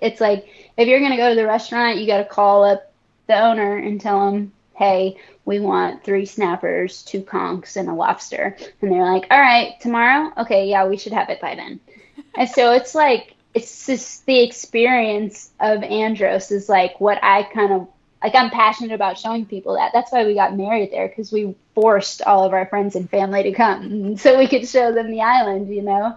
it's 0.00 0.20
like 0.20 0.48
if 0.76 0.88
you're 0.88 1.00
going 1.00 1.12
to 1.12 1.16
go 1.16 1.30
to 1.30 1.34
the 1.34 1.46
restaurant, 1.46 1.98
you 1.98 2.06
got 2.06 2.18
to 2.18 2.24
call 2.24 2.64
up 2.64 2.92
the 3.26 3.38
owner 3.38 3.76
and 3.76 4.00
tell 4.00 4.30
them, 4.30 4.52
hey, 4.76 5.16
we 5.44 5.60
want 5.60 6.04
three 6.04 6.24
snappers, 6.24 7.02
two 7.02 7.22
conchs, 7.22 7.76
and 7.76 7.88
a 7.88 7.94
lobster. 7.94 8.56
And 8.80 8.92
they're 8.92 9.04
like, 9.04 9.26
all 9.30 9.40
right, 9.40 9.74
tomorrow? 9.80 10.32
Okay, 10.38 10.68
yeah, 10.68 10.86
we 10.86 10.96
should 10.96 11.12
have 11.12 11.30
it 11.30 11.40
by 11.40 11.54
then. 11.54 11.80
and 12.36 12.48
so 12.48 12.72
it's 12.72 12.94
like, 12.94 13.34
it's 13.54 13.86
just 13.86 14.24
the 14.26 14.40
experience 14.42 15.50
of 15.58 15.82
Andros 15.82 16.50
is 16.50 16.68
like 16.68 17.00
what 17.00 17.18
I 17.22 17.42
kind 17.42 17.72
of 17.72 17.88
like 18.22 18.34
I'm 18.34 18.50
passionate 18.50 18.92
about 18.92 19.18
showing 19.18 19.46
people 19.46 19.74
that. 19.74 19.92
That's 19.92 20.10
why 20.10 20.26
we 20.26 20.34
got 20.34 20.56
married 20.56 20.90
there 20.90 21.08
because 21.08 21.32
we 21.32 21.54
forced 21.74 22.22
all 22.22 22.44
of 22.44 22.52
our 22.52 22.66
friends 22.66 22.96
and 22.96 23.08
family 23.08 23.44
to 23.44 23.52
come 23.52 24.16
so 24.18 24.38
we 24.38 24.48
could 24.48 24.68
show 24.68 24.92
them 24.92 25.10
the 25.10 25.22
island, 25.22 25.74
you 25.74 25.82
know. 25.82 26.16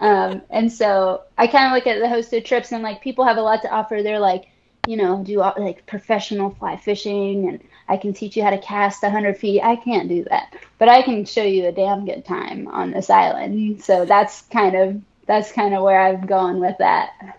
Um, 0.00 0.42
and 0.50 0.70
so 0.70 1.22
I 1.38 1.46
kind 1.46 1.66
of 1.66 1.72
look 1.72 1.86
at 1.86 2.00
the 2.00 2.06
hosted 2.06 2.44
trips 2.44 2.72
and 2.72 2.82
like 2.82 3.00
people 3.00 3.24
have 3.24 3.38
a 3.38 3.42
lot 3.42 3.62
to 3.62 3.70
offer. 3.70 4.02
They're 4.02 4.18
like, 4.18 4.48
you 4.86 4.96
know, 4.96 5.22
do 5.24 5.38
like 5.38 5.86
professional 5.86 6.50
fly 6.50 6.76
fishing 6.76 7.48
and 7.48 7.60
I 7.88 7.96
can 7.96 8.12
teach 8.12 8.36
you 8.36 8.42
how 8.42 8.50
to 8.50 8.58
cast 8.58 9.02
100 9.02 9.36
feet. 9.36 9.62
I 9.62 9.76
can't 9.76 10.08
do 10.08 10.24
that, 10.24 10.54
but 10.78 10.88
I 10.88 11.02
can 11.02 11.24
show 11.24 11.42
you 11.42 11.66
a 11.66 11.72
damn 11.72 12.04
good 12.04 12.24
time 12.24 12.68
on 12.68 12.90
this 12.90 13.10
island. 13.10 13.82
So 13.82 14.04
that's 14.04 14.42
kind 14.42 14.76
of 14.76 15.00
that's 15.26 15.50
kind 15.52 15.74
of 15.74 15.82
where 15.82 16.00
I'm 16.00 16.26
going 16.26 16.60
with 16.60 16.76
that. 16.78 17.38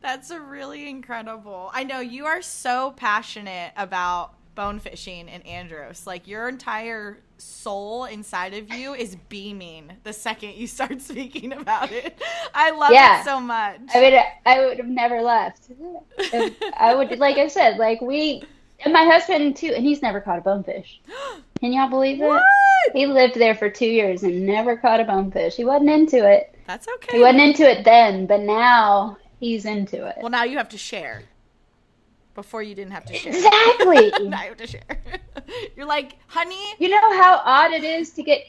That's 0.00 0.30
really 0.30 0.88
incredible. 0.90 1.70
I 1.72 1.84
know 1.84 2.00
you 2.00 2.26
are 2.26 2.42
so 2.42 2.90
passionate 2.96 3.72
about 3.76 4.34
bone 4.54 4.78
fishing 4.78 5.28
in 5.28 5.42
Andros. 5.42 6.06
Like 6.06 6.26
your 6.26 6.48
entire 6.48 7.18
soul 7.38 8.04
inside 8.04 8.54
of 8.54 8.72
you 8.72 8.94
is 8.94 9.16
beaming 9.28 9.92
the 10.04 10.12
second 10.12 10.54
you 10.54 10.66
start 10.66 11.00
speaking 11.02 11.52
about 11.52 11.92
it. 11.92 12.20
I 12.54 12.70
love 12.70 12.92
yeah. 12.92 13.20
it 13.20 13.24
so 13.24 13.40
much. 13.40 13.80
I 13.94 14.00
would 14.00 14.14
I 14.46 14.64
would 14.66 14.78
have 14.78 14.88
never 14.88 15.22
left. 15.22 15.70
I 16.78 16.94
would 16.94 17.18
like 17.18 17.38
I 17.38 17.48
said, 17.48 17.78
like 17.78 18.00
we 18.00 18.44
and 18.84 18.92
my 18.92 19.04
husband 19.04 19.56
too, 19.56 19.72
and 19.74 19.84
he's 19.84 20.02
never 20.02 20.20
caught 20.20 20.38
a 20.38 20.42
bonefish. 20.42 21.00
Can 21.60 21.72
y'all 21.72 21.88
believe 21.88 22.20
it? 22.20 22.26
What? 22.26 22.42
He 22.92 23.06
lived 23.06 23.36
there 23.36 23.54
for 23.54 23.70
two 23.70 23.86
years 23.86 24.24
and 24.24 24.44
never 24.44 24.76
caught 24.76 24.98
a 24.98 25.04
bonefish. 25.04 25.54
He 25.54 25.64
wasn't 25.64 25.90
into 25.90 26.28
it. 26.28 26.52
That's 26.66 26.88
okay. 26.96 27.16
He 27.16 27.22
wasn't 27.22 27.42
into 27.42 27.70
it 27.70 27.84
then, 27.84 28.26
but 28.26 28.40
now 28.40 29.18
he's 29.38 29.64
into 29.64 30.04
it. 30.06 30.16
Well, 30.20 30.30
now 30.30 30.42
you 30.44 30.56
have 30.56 30.68
to 30.70 30.78
share. 30.78 31.22
Before 32.34 32.62
you 32.62 32.74
didn't 32.74 32.92
have 32.92 33.04
to 33.06 33.14
share. 33.14 33.32
Exactly. 33.32 34.10
now 34.28 34.42
you 34.42 34.48
have 34.48 34.56
to 34.56 34.66
share. 34.66 34.82
You're 35.76 35.86
like, 35.86 36.16
honey. 36.26 36.74
You 36.78 36.88
know 36.88 37.20
how 37.20 37.42
odd 37.44 37.72
it 37.72 37.84
is 37.84 38.10
to 38.12 38.22
get 38.22 38.44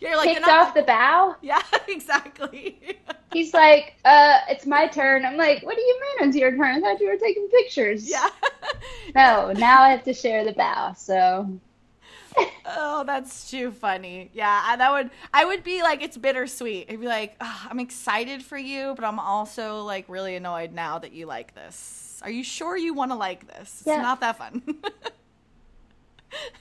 you're 0.00 0.16
like, 0.16 0.34
kicked 0.34 0.48
off 0.48 0.74
the 0.74 0.82
bow? 0.82 1.36
Yeah, 1.42 1.62
exactly. 1.88 2.98
He's 3.32 3.54
like, 3.54 3.94
uh, 4.04 4.38
it's 4.48 4.66
my 4.66 4.88
turn. 4.88 5.24
I'm 5.24 5.36
like, 5.36 5.62
what 5.62 5.76
do 5.76 5.80
you 5.80 6.00
mean 6.00 6.28
it's 6.28 6.36
your 6.36 6.50
turn? 6.50 6.76
I 6.76 6.80
thought 6.80 7.00
you 7.00 7.08
were 7.08 7.16
taking 7.16 7.48
pictures. 7.48 8.10
Yeah. 8.10 8.28
no, 9.14 9.52
now 9.52 9.82
I 9.82 9.90
have 9.90 10.02
to 10.04 10.12
share 10.12 10.44
the 10.44 10.52
bow, 10.52 10.94
so 10.96 11.48
oh, 12.66 13.04
that's 13.06 13.50
too 13.50 13.72
funny. 13.72 14.30
Yeah, 14.32 14.76
that 14.76 14.92
would 14.92 15.10
I 15.32 15.44
would 15.44 15.64
be 15.64 15.82
like 15.82 16.02
it's 16.02 16.16
bittersweet. 16.16 16.90
I'd 16.90 17.00
be 17.00 17.06
like, 17.06 17.36
oh, 17.40 17.66
I'm 17.70 17.80
excited 17.80 18.42
for 18.42 18.58
you, 18.58 18.94
but 18.96 19.04
I'm 19.04 19.18
also 19.18 19.82
like 19.82 20.06
really 20.08 20.36
annoyed 20.36 20.72
now 20.72 20.98
that 20.98 21.12
you 21.12 21.26
like 21.26 21.54
this. 21.54 22.01
Are 22.22 22.30
you 22.30 22.44
sure 22.44 22.76
you 22.76 22.94
want 22.94 23.10
to 23.10 23.16
like 23.16 23.46
this? 23.46 23.78
It's 23.78 23.86
yeah. 23.86 24.02
not 24.02 24.20
that 24.20 24.38
fun. 24.38 24.62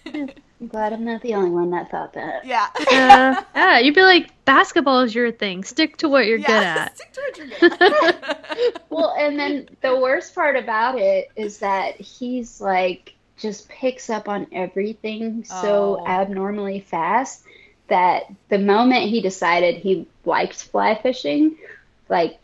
I'm 0.05 0.67
glad 0.67 0.93
I'm 0.93 1.05
not 1.05 1.21
the 1.21 1.35
only 1.35 1.49
one 1.49 1.71
that 1.71 1.89
thought 1.89 2.13
that. 2.13 2.45
Yeah. 2.45 2.67
uh, 2.79 3.43
yeah, 3.55 3.79
you'd 3.79 3.95
be 3.95 4.01
like, 4.01 4.31
basketball 4.45 5.01
is 5.01 5.15
your 5.15 5.31
thing. 5.31 5.63
Stick 5.63 5.97
to 5.97 6.09
what 6.09 6.25
you're 6.25 6.39
yeah, 6.39 6.47
good 6.47 6.63
at. 6.63 6.97
Stick 6.97 7.13
to 7.13 7.21
what 7.21 7.37
you're 7.37 7.69
good 7.69 7.81
at. 7.81 8.81
well, 8.89 9.15
and 9.17 9.39
then 9.39 9.69
the 9.81 9.97
worst 9.97 10.35
part 10.35 10.55
about 10.55 10.97
it 10.99 11.29
is 11.35 11.59
that 11.59 11.95
he's 11.99 12.59
like 12.59 13.13
just 13.37 13.69
picks 13.69 14.09
up 14.09 14.29
on 14.29 14.47
everything 14.51 15.43
so 15.43 15.99
oh. 15.99 16.07
abnormally 16.07 16.79
fast 16.79 17.43
that 17.87 18.23
the 18.49 18.59
moment 18.59 19.09
he 19.09 19.19
decided 19.19 19.75
he 19.75 20.07
liked 20.25 20.63
fly 20.63 20.99
fishing, 21.01 21.57
like 22.07 22.37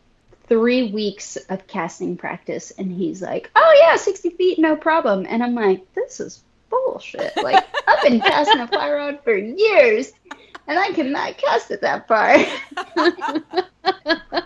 three 0.48 0.90
weeks 0.90 1.36
of 1.48 1.66
casting 1.66 2.16
practice, 2.16 2.72
and 2.78 2.90
he's 2.90 3.22
like, 3.22 3.50
"Oh 3.54 3.80
yeah, 3.82 3.96
sixty 3.96 4.30
feet, 4.30 4.58
no 4.58 4.76
problem." 4.76 5.26
And 5.28 5.42
I'm 5.42 5.54
like, 5.54 5.92
"This 5.94 6.20
is 6.20 6.42
bullshit." 6.70 7.36
Like 7.36 7.64
I've 7.86 8.02
been 8.02 8.20
casting 8.20 8.60
a 8.60 8.66
fly 8.66 8.90
rod 8.90 9.20
for 9.22 9.36
years, 9.36 10.12
and 10.66 10.78
I 10.78 10.90
cannot 10.92 11.38
cast 11.38 11.70
it 11.70 11.82
that 11.82 12.08
far. 12.08 12.36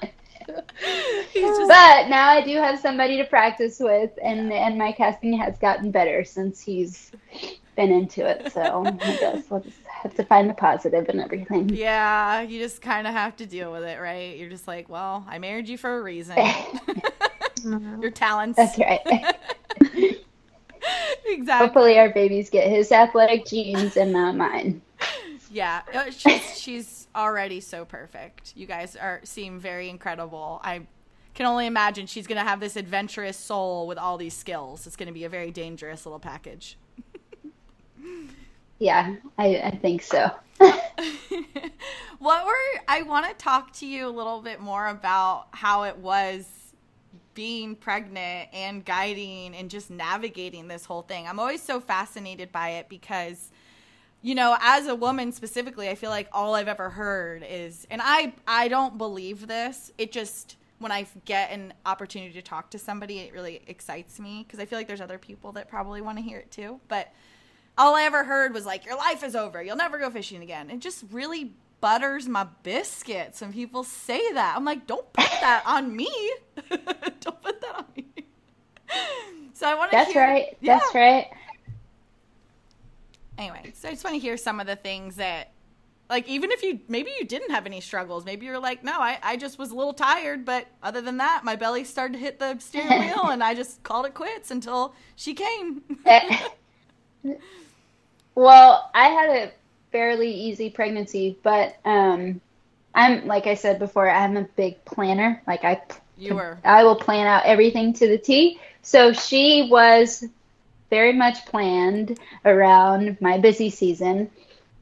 Just 1.34 1.68
but 1.68 2.08
now 2.08 2.28
I 2.28 2.42
do 2.44 2.56
have 2.56 2.80
somebody 2.80 3.16
to 3.18 3.24
practice 3.24 3.78
with, 3.78 4.10
and 4.22 4.52
and 4.52 4.76
my 4.76 4.92
casting 4.92 5.38
has 5.38 5.56
gotten 5.58 5.90
better 5.90 6.24
since 6.24 6.60
he's 6.60 7.12
been 7.76 7.90
into 7.90 8.26
it. 8.26 8.52
So 8.52 8.84
I 8.86 8.90
guess 8.90 9.44
we'll 9.50 9.60
just 9.60 9.78
have 9.86 10.14
to 10.14 10.24
find 10.24 10.48
the 10.48 10.54
positive 10.54 11.08
in 11.08 11.20
everything. 11.20 11.68
Yeah, 11.70 12.42
you 12.42 12.58
just 12.58 12.82
kind 12.82 13.06
of 13.06 13.12
have 13.14 13.36
to 13.36 13.46
deal 13.46 13.72
with 13.72 13.84
it, 13.84 14.00
right? 14.00 14.36
You're 14.36 14.50
just 14.50 14.68
like, 14.68 14.88
well, 14.88 15.24
I 15.28 15.38
married 15.38 15.68
you 15.68 15.78
for 15.78 15.98
a 15.98 16.02
reason. 16.02 16.36
Your 17.64 18.10
talents. 18.10 18.56
That's 18.56 18.78
right. 18.78 19.00
exactly. 21.26 21.66
Hopefully, 21.66 21.98
our 21.98 22.10
babies 22.10 22.50
get 22.50 22.68
his 22.68 22.90
athletic 22.92 23.46
genes 23.46 23.96
and 23.96 24.12
not 24.12 24.36
mine. 24.36 24.82
Yeah, 25.50 25.82
uh, 25.92 26.10
she's 26.10 26.58
she's 26.58 27.06
already 27.14 27.60
so 27.60 27.84
perfect. 27.84 28.54
You 28.56 28.66
guys 28.66 28.96
are 28.96 29.20
seem 29.24 29.60
very 29.60 29.88
incredible. 29.88 30.60
I 30.64 30.86
can 31.34 31.46
only 31.46 31.66
imagine 31.66 32.06
she's 32.06 32.26
gonna 32.26 32.44
have 32.44 32.60
this 32.60 32.76
adventurous 32.76 33.36
soul 33.36 33.86
with 33.86 33.98
all 33.98 34.16
these 34.16 34.34
skills. 34.34 34.86
It's 34.86 34.96
gonna 34.96 35.12
be 35.12 35.24
a 35.24 35.28
very 35.28 35.50
dangerous 35.50 36.06
little 36.06 36.18
package. 36.18 36.78
Yeah, 38.78 39.14
I, 39.38 39.56
I 39.58 39.70
think 39.76 40.02
so. 40.02 40.30
what 42.18 42.46
were 42.46 42.80
I 42.88 43.02
want 43.02 43.26
to 43.26 43.34
talk 43.34 43.72
to 43.74 43.86
you 43.86 44.08
a 44.08 44.10
little 44.10 44.40
bit 44.40 44.60
more 44.60 44.88
about 44.88 45.46
how 45.52 45.84
it 45.84 45.96
was 45.98 46.48
being 47.34 47.74
pregnant 47.74 48.48
and 48.52 48.84
guiding 48.84 49.54
and 49.54 49.70
just 49.70 49.90
navigating 49.90 50.68
this 50.68 50.84
whole 50.84 51.02
thing. 51.02 51.26
I'm 51.26 51.38
always 51.38 51.62
so 51.62 51.80
fascinated 51.80 52.52
by 52.52 52.70
it 52.70 52.88
because 52.88 53.50
you 54.24 54.36
know, 54.36 54.56
as 54.60 54.86
a 54.86 54.94
woman 54.94 55.32
specifically, 55.32 55.88
I 55.88 55.96
feel 55.96 56.10
like 56.10 56.28
all 56.32 56.54
I've 56.54 56.68
ever 56.68 56.90
heard 56.90 57.44
is 57.48 57.86
and 57.90 58.00
I 58.04 58.34
I 58.46 58.68
don't 58.68 58.98
believe 58.98 59.46
this. 59.46 59.92
It 59.98 60.12
just 60.12 60.56
when 60.78 60.92
I 60.92 61.06
get 61.24 61.50
an 61.50 61.72
opportunity 61.86 62.32
to 62.34 62.42
talk 62.42 62.70
to 62.70 62.78
somebody, 62.78 63.20
it 63.20 63.32
really 63.32 63.62
excites 63.68 64.18
me 64.18 64.44
because 64.46 64.58
I 64.60 64.64
feel 64.64 64.78
like 64.78 64.88
there's 64.88 65.00
other 65.00 65.18
people 65.18 65.52
that 65.52 65.68
probably 65.68 66.00
want 66.00 66.18
to 66.18 66.22
hear 66.24 66.38
it 66.38 66.50
too. 66.50 66.80
But 66.88 67.12
all 67.78 67.94
I 67.94 68.04
ever 68.04 68.24
heard 68.24 68.54
was 68.54 68.66
like, 68.66 68.84
"Your 68.86 68.96
life 68.96 69.22
is 69.24 69.34
over. 69.36 69.62
You'll 69.62 69.76
never 69.76 69.98
go 69.98 70.10
fishing 70.10 70.42
again." 70.42 70.70
It 70.70 70.80
just 70.80 71.04
really 71.10 71.54
butters 71.80 72.28
my 72.28 72.46
biscuits 72.62 73.40
when 73.40 73.52
people 73.52 73.84
say 73.84 74.32
that. 74.34 74.54
I'm 74.56 74.64
like, 74.64 74.86
"Don't 74.86 75.10
put 75.12 75.30
that 75.40 75.64
on 75.66 75.94
me. 75.94 76.10
Don't 76.70 77.42
put 77.42 77.60
that 77.60 77.74
on 77.76 77.84
me." 77.96 78.06
So 79.54 79.66
I 79.68 79.74
want 79.74 79.92
to. 79.92 79.96
That's 79.96 80.12
hear, 80.12 80.22
right. 80.22 80.56
Yeah. 80.60 80.78
That's 80.78 80.94
right. 80.94 81.26
Anyway, 83.38 83.72
so 83.74 83.88
I 83.88 83.92
just 83.92 84.04
want 84.04 84.14
to 84.14 84.20
hear 84.20 84.36
some 84.36 84.60
of 84.60 84.66
the 84.66 84.76
things 84.76 85.16
that, 85.16 85.52
like, 86.10 86.28
even 86.28 86.50
if 86.50 86.62
you 86.62 86.80
maybe 86.88 87.12
you 87.18 87.24
didn't 87.26 87.50
have 87.50 87.66
any 87.66 87.80
struggles, 87.80 88.24
maybe 88.24 88.46
you're 88.46 88.58
like, 88.58 88.84
"No, 88.84 89.00
I 89.00 89.18
I 89.22 89.36
just 89.36 89.58
was 89.58 89.70
a 89.70 89.74
little 89.74 89.94
tired, 89.94 90.44
but 90.44 90.66
other 90.82 91.00
than 91.00 91.16
that, 91.18 91.42
my 91.44 91.56
belly 91.56 91.84
started 91.84 92.14
to 92.14 92.18
hit 92.18 92.38
the 92.38 92.58
steering 92.58 93.00
wheel, 93.06 93.28
and 93.30 93.42
I 93.42 93.54
just 93.54 93.82
called 93.82 94.06
it 94.06 94.14
quits 94.14 94.50
until 94.50 94.94
she 95.16 95.34
came." 95.34 95.82
Well, 98.34 98.90
I 98.94 99.08
had 99.08 99.30
a 99.30 99.52
fairly 99.90 100.32
easy 100.32 100.70
pregnancy, 100.70 101.36
but 101.42 101.76
um, 101.84 102.40
I'm 102.94 103.26
like 103.26 103.46
I 103.46 103.54
said 103.54 103.78
before, 103.78 104.08
I'm 104.08 104.36
a 104.36 104.42
big 104.42 104.84
planner. 104.84 105.42
Like 105.46 105.64
I, 105.64 105.80
you 106.16 106.34
were. 106.34 106.58
I 106.64 106.84
will 106.84 106.96
plan 106.96 107.26
out 107.26 107.44
everything 107.44 107.92
to 107.94 108.08
the 108.08 108.18
T. 108.18 108.60
So 108.82 109.12
she 109.12 109.68
was 109.70 110.24
very 110.90 111.12
much 111.12 111.46
planned 111.46 112.18
around 112.44 113.16
my 113.20 113.38
busy 113.38 113.70
season. 113.70 114.30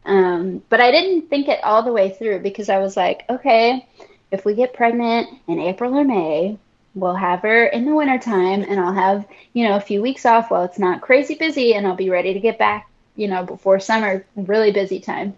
Um, 0.04 0.62
but 0.68 0.80
I 0.80 0.90
didn't 0.90 1.28
think 1.28 1.48
it 1.48 1.62
all 1.62 1.82
the 1.82 1.92
way 1.92 2.10
through 2.10 2.40
because 2.40 2.68
I 2.68 2.78
was 2.78 2.96
like, 2.96 3.24
okay, 3.28 3.86
if 4.30 4.44
we 4.44 4.54
get 4.54 4.74
pregnant 4.74 5.28
in 5.46 5.60
April 5.60 5.96
or 5.96 6.04
May, 6.04 6.58
we'll 6.94 7.14
have 7.14 7.42
her 7.42 7.66
in 7.66 7.84
the 7.84 7.94
wintertime 7.94 8.62
and 8.62 8.80
I'll 8.80 8.92
have, 8.92 9.26
you 9.52 9.68
know, 9.68 9.76
a 9.76 9.80
few 9.80 10.02
weeks 10.02 10.26
off 10.26 10.50
while 10.50 10.64
it's 10.64 10.78
not 10.78 11.00
crazy 11.00 11.34
busy 11.34 11.74
and 11.74 11.86
I'll 11.86 11.94
be 11.94 12.10
ready 12.10 12.32
to 12.34 12.40
get 12.40 12.58
back, 12.58 12.89
you 13.20 13.28
know, 13.28 13.44
before 13.44 13.78
summer, 13.78 14.24
really 14.34 14.72
busy 14.72 14.98
time. 14.98 15.36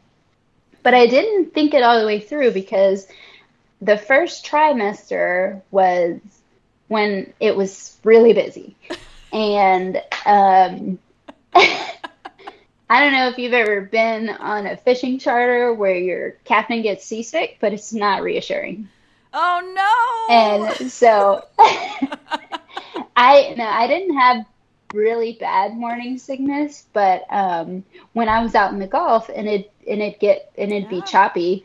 But 0.85 0.95
I 0.95 1.09
didn't 1.09 1.53
think 1.53 1.75
it 1.75 1.83
all 1.83 1.99
the 1.99 2.07
way 2.07 2.21
through 2.21 2.53
because 2.53 3.09
the 3.81 3.99
first 3.99 4.47
trimester 4.47 5.61
was 5.73 6.21
when 6.87 7.33
it 7.41 7.57
was 7.57 7.99
really 8.05 8.33
busy. 8.33 8.77
And 9.35 9.97
um, 10.27 10.99
I 11.55 11.81
don't 12.91 13.15
know 13.15 13.29
if 13.29 13.39
you've 13.39 13.55
ever 13.55 13.81
been 13.81 14.29
on 14.29 14.67
a 14.67 14.77
fishing 14.77 15.19
charter 15.19 15.73
where 15.73 15.97
your 15.97 16.33
captain 16.45 16.83
gets 16.83 17.07
seasick, 17.07 17.57
but 17.59 17.73
it's 17.73 17.95
not 17.95 18.23
reassuring. 18.23 18.91
Oh 19.33 20.29
no! 20.29 20.35
And 20.35 20.93
so 20.93 21.47
I 23.17 23.55
no, 23.57 23.65
I 23.65 23.87
didn't 23.87 24.19
have 24.19 24.45
really 24.93 25.37
bad 25.41 25.77
morning 25.77 26.19
sickness, 26.19 26.87
but 26.93 27.25
um, 27.31 27.85
when 28.13 28.29
I 28.29 28.43
was 28.43 28.55
out 28.55 28.73
in 28.73 28.79
the 28.79 28.87
Gulf 28.87 29.31
and 29.35 29.49
it 29.49 29.73
and 29.89 30.03
it 30.03 30.21
get 30.21 30.53
and 30.59 30.73
it'd 30.73 30.89
be 30.89 31.03
choppy, 31.03 31.65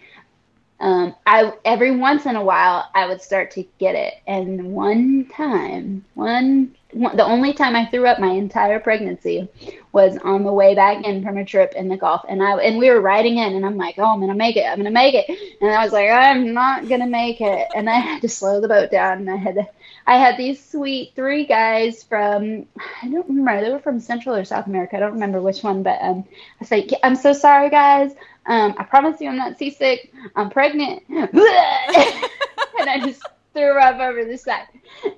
um, 0.79 1.15
I 1.25 1.53
every 1.65 1.95
once 1.95 2.25
in 2.25 2.35
a 2.35 2.43
while 2.43 2.89
I 2.93 3.07
would 3.07 3.21
start 3.21 3.51
to 3.51 3.65
get 3.79 3.95
it. 3.95 4.15
And 4.27 4.73
one 4.73 5.27
time, 5.33 6.05
one, 6.13 6.75
one 6.91 7.15
the 7.17 7.25
only 7.25 7.53
time 7.53 7.75
I 7.75 7.85
threw 7.85 8.07
up 8.07 8.19
my 8.19 8.31
entire 8.31 8.79
pregnancy 8.79 9.49
was 9.91 10.17
on 10.23 10.43
the 10.43 10.53
way 10.53 10.75
back 10.75 11.03
in 11.05 11.23
from 11.23 11.37
a 11.37 11.45
trip 11.45 11.73
in 11.75 11.87
the 11.89 11.97
Gulf, 11.97 12.21
and 12.29 12.41
I 12.43 12.51
and 12.59 12.77
we 12.77 12.89
were 12.89 13.01
riding 13.01 13.37
in, 13.37 13.55
and 13.55 13.65
I'm 13.65 13.77
like, 13.77 13.95
oh, 13.97 14.05
I'm 14.05 14.19
gonna 14.19 14.35
make 14.35 14.55
it, 14.57 14.65
I'm 14.65 14.77
gonna 14.77 14.91
make 14.91 15.15
it, 15.15 15.27
and 15.61 15.71
I 15.71 15.83
was 15.83 15.93
like, 15.93 16.09
I'm 16.09 16.53
not 16.53 16.87
gonna 16.87 17.07
make 17.07 17.41
it, 17.41 17.67
and 17.75 17.89
I 17.89 17.95
had 17.99 18.21
to 18.21 18.29
slow 18.29 18.61
the 18.61 18.67
boat 18.67 18.91
down, 18.91 19.19
and 19.19 19.29
I 19.29 19.35
had 19.37 19.55
to, 19.55 19.67
I 20.07 20.17
had 20.17 20.37
these 20.37 20.63
sweet 20.63 21.13
three 21.15 21.45
guys 21.45 22.03
from 22.03 22.65
I 23.03 23.09
don't 23.09 23.27
remember 23.29 23.61
they 23.61 23.71
were 23.71 23.79
from 23.79 23.99
Central 23.99 24.35
or 24.35 24.45
South 24.45 24.67
America, 24.67 24.97
I 24.97 25.01
don't 25.01 25.13
remember 25.13 25.41
which 25.41 25.63
one, 25.63 25.83
but 25.83 25.99
um, 26.01 26.25
I 26.29 26.55
was 26.59 26.71
like, 26.71 26.91
I'm 27.03 27.15
so 27.15 27.33
sorry, 27.33 27.69
guys. 27.69 28.13
Um, 28.47 28.75
I 28.77 28.83
promise 28.83 29.21
you 29.21 29.29
I'm 29.29 29.37
not 29.37 29.57
seasick. 29.57 30.11
I'm 30.35 30.49
pregnant. 30.49 31.03
and 31.09 32.89
I 32.89 32.99
just 33.03 33.23
threw 33.53 33.79
up 33.79 33.99
over 33.99 34.25
the 34.25 34.37
side. 34.37 34.67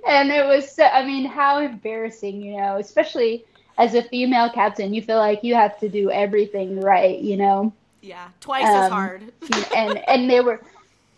And 0.07 0.31
it 0.31 0.45
was 0.45 0.71
so, 0.73 0.83
I 0.85 1.05
mean, 1.05 1.25
how 1.25 1.59
embarrassing, 1.59 2.41
you 2.41 2.57
know, 2.57 2.77
especially 2.77 3.45
as 3.77 3.95
a 3.95 4.03
female 4.03 4.49
captain, 4.49 4.93
you 4.93 5.01
feel 5.01 5.17
like 5.17 5.43
you 5.43 5.55
have 5.55 5.77
to 5.79 5.89
do 5.89 6.11
everything 6.11 6.79
right, 6.81 7.19
you 7.19 7.37
know? 7.37 7.73
yeah, 8.01 8.29
twice 8.41 8.73
as 8.75 8.87
Um, 8.87 8.87
hard. 8.87 9.31
and 9.75 9.97
and 10.09 10.29
they 10.29 10.41
were 10.41 10.61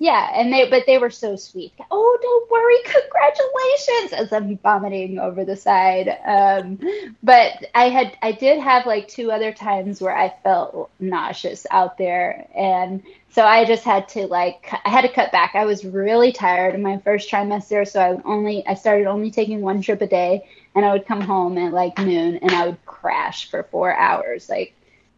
yeah 0.01 0.31
and 0.33 0.51
they 0.51 0.67
but 0.67 0.87
they 0.87 0.97
were 0.97 1.11
so 1.11 1.35
sweet. 1.35 1.71
Oh 1.91 2.17
don't 2.19 2.49
worry 2.49 2.77
congratulations 2.85 4.13
as 4.13 4.33
i'm 4.33 4.57
vomiting 4.57 5.19
over 5.19 5.45
the 5.45 5.55
side. 5.55 6.09
Um 6.25 6.79
but 7.21 7.65
i 7.75 7.89
had 7.89 8.17
i 8.23 8.31
did 8.31 8.59
have 8.59 8.87
like 8.87 9.07
two 9.07 9.31
other 9.31 9.53
times 9.53 10.01
where 10.01 10.17
i 10.17 10.33
felt 10.43 10.89
nauseous 10.99 11.67
out 11.69 11.99
there 11.99 12.47
and 12.55 13.03
so 13.29 13.45
i 13.45 13.63
just 13.63 13.83
had 13.83 14.09
to 14.09 14.25
like 14.25 14.73
i 14.85 14.89
had 14.89 15.01
to 15.01 15.13
cut 15.13 15.31
back. 15.31 15.51
I 15.53 15.65
was 15.65 15.85
really 15.85 16.31
tired 16.31 16.73
in 16.73 16.81
my 16.81 16.97
first 16.97 17.29
trimester 17.29 17.87
so 17.87 18.01
i 18.01 18.21
only 18.27 18.65
i 18.65 18.73
started 18.73 19.05
only 19.05 19.29
taking 19.29 19.61
one 19.61 19.83
trip 19.83 20.01
a 20.01 20.07
day 20.07 20.49
and 20.73 20.83
i 20.83 20.93
would 20.93 21.05
come 21.05 21.21
home 21.21 21.59
at 21.59 21.73
like 21.73 21.99
noon 21.99 22.37
and 22.37 22.51
i 22.51 22.65
would 22.65 22.83
crash 22.87 23.51
for 23.51 23.61
four 23.61 23.95
hours 23.95 24.49
like 24.49 24.73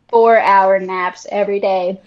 four 0.09 0.37
hour 0.37 0.77
naps 0.77 1.25
every 1.31 1.59
day 1.61 1.99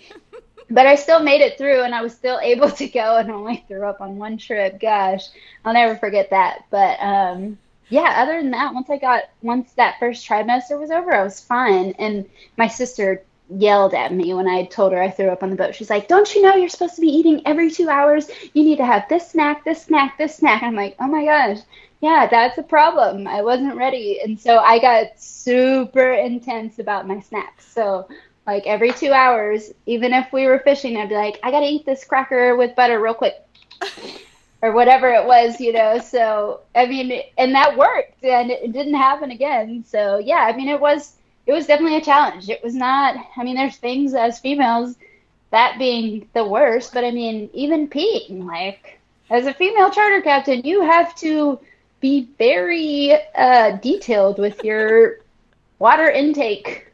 but 0.70 0.86
I 0.86 0.94
still 0.96 1.20
made 1.20 1.40
it 1.40 1.58
through 1.58 1.82
and 1.82 1.94
I 1.94 2.02
was 2.02 2.14
still 2.14 2.38
able 2.42 2.70
to 2.70 2.88
go 2.88 3.16
and 3.16 3.30
only 3.30 3.64
threw 3.68 3.84
up 3.84 4.00
on 4.00 4.16
one 4.18 4.38
trip. 4.38 4.80
Gosh, 4.80 5.28
I'll 5.64 5.74
never 5.74 5.96
forget 5.96 6.30
that. 6.30 6.64
But 6.70 6.98
um, 7.00 7.58
yeah, 7.88 8.14
other 8.18 8.40
than 8.40 8.50
that, 8.52 8.74
once 8.74 8.90
I 8.90 8.98
got 8.98 9.24
once 9.42 9.72
that 9.74 9.98
first 10.00 10.28
trimester 10.28 10.78
was 10.78 10.90
over, 10.90 11.12
I 11.12 11.22
was 11.22 11.40
fine. 11.40 11.94
And 11.98 12.28
my 12.56 12.68
sister 12.68 13.22
yelled 13.48 13.94
at 13.94 14.12
me 14.12 14.34
when 14.34 14.48
I 14.48 14.64
told 14.64 14.92
her 14.92 15.00
I 15.00 15.10
threw 15.10 15.28
up 15.28 15.42
on 15.42 15.50
the 15.50 15.56
boat. 15.56 15.74
She's 15.74 15.90
like, 15.90 16.08
"Don't 16.08 16.34
you 16.34 16.42
know 16.42 16.56
you're 16.56 16.68
supposed 16.68 16.96
to 16.96 17.00
be 17.00 17.08
eating 17.08 17.42
every 17.46 17.70
two 17.70 17.88
hours? 17.88 18.28
You 18.54 18.64
need 18.64 18.78
to 18.78 18.86
have 18.86 19.08
this 19.08 19.30
snack, 19.30 19.64
this 19.64 19.84
snack, 19.84 20.18
this 20.18 20.36
snack." 20.36 20.62
I'm 20.62 20.74
like, 20.74 20.96
"Oh 20.98 21.06
my 21.06 21.24
gosh." 21.24 21.58
Yeah, 22.00 22.26
that's 22.30 22.58
a 22.58 22.62
problem. 22.62 23.26
I 23.26 23.42
wasn't 23.42 23.76
ready. 23.76 24.20
And 24.20 24.38
so 24.38 24.58
I 24.58 24.78
got 24.80 25.18
super 25.18 26.12
intense 26.12 26.78
about 26.78 27.08
my 27.08 27.20
snacks. 27.20 27.66
So 27.72 28.06
like 28.46 28.66
every 28.66 28.92
two 28.92 29.12
hours, 29.12 29.72
even 29.86 30.12
if 30.12 30.32
we 30.32 30.46
were 30.46 30.60
fishing, 30.60 30.96
I'd 30.96 31.08
be 31.08 31.14
like, 31.14 31.38
I 31.42 31.50
gotta 31.50 31.66
eat 31.66 31.84
this 31.84 32.04
cracker 32.04 32.56
with 32.56 32.76
butter 32.76 33.00
real 33.00 33.14
quick. 33.14 33.34
or 34.62 34.72
whatever 34.72 35.10
it 35.12 35.26
was, 35.26 35.60
you 35.60 35.72
know. 35.72 35.98
So 35.98 36.60
I 36.74 36.86
mean, 36.86 37.22
and 37.38 37.54
that 37.54 37.76
worked, 37.76 38.24
and 38.24 38.50
it 38.50 38.72
didn't 38.72 38.94
happen 38.94 39.30
again. 39.30 39.84
So 39.86 40.18
yeah, 40.18 40.40
I 40.40 40.56
mean, 40.56 40.68
it 40.68 40.80
was 40.80 41.16
it 41.46 41.52
was 41.52 41.66
definitely 41.66 41.96
a 41.96 42.04
challenge. 42.04 42.48
It 42.48 42.62
was 42.62 42.74
not. 42.74 43.16
I 43.36 43.44
mean, 43.44 43.56
there's 43.56 43.76
things 43.76 44.14
as 44.14 44.40
females 44.40 44.96
that 45.50 45.78
being 45.78 46.28
the 46.34 46.44
worst, 46.44 46.92
but 46.92 47.04
I 47.04 47.12
mean, 47.12 47.48
even 47.52 47.88
peeing, 47.88 48.44
like, 48.44 48.98
as 49.30 49.46
a 49.46 49.54
female 49.54 49.90
charter 49.90 50.20
captain, 50.20 50.62
you 50.64 50.82
have 50.82 51.14
to 51.16 51.60
be 52.00 52.28
very 52.36 53.14
uh, 53.36 53.72
detailed 53.76 54.38
with 54.38 54.62
your 54.64 55.20
water 55.78 56.10
intake. 56.10 56.85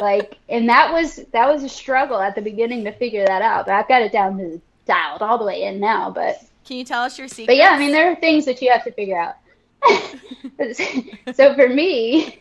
Like, 0.00 0.38
and 0.48 0.68
that 0.68 0.92
was 0.92 1.16
that 1.32 1.52
was 1.52 1.64
a 1.64 1.68
struggle 1.68 2.20
at 2.20 2.34
the 2.34 2.42
beginning 2.42 2.84
to 2.84 2.92
figure 2.92 3.26
that 3.26 3.42
out. 3.42 3.66
But 3.66 3.74
I've 3.74 3.88
got 3.88 4.02
it 4.02 4.12
down 4.12 4.38
to 4.38 4.60
dialed 4.86 5.22
all 5.22 5.38
the 5.38 5.44
way 5.44 5.64
in 5.64 5.78
now. 5.78 6.10
But 6.10 6.42
can 6.64 6.76
you 6.76 6.84
tell 6.84 7.02
us 7.02 7.18
your 7.18 7.28
secret? 7.28 7.46
But 7.46 7.56
yeah, 7.56 7.70
I 7.70 7.78
mean, 7.78 7.92
there 7.92 8.10
are 8.10 8.16
things 8.16 8.44
that 8.46 8.60
you 8.60 8.70
have 8.70 8.84
to 8.84 8.92
figure 8.92 9.18
out. 9.18 9.36
so 11.34 11.54
for 11.54 11.68
me, 11.68 12.38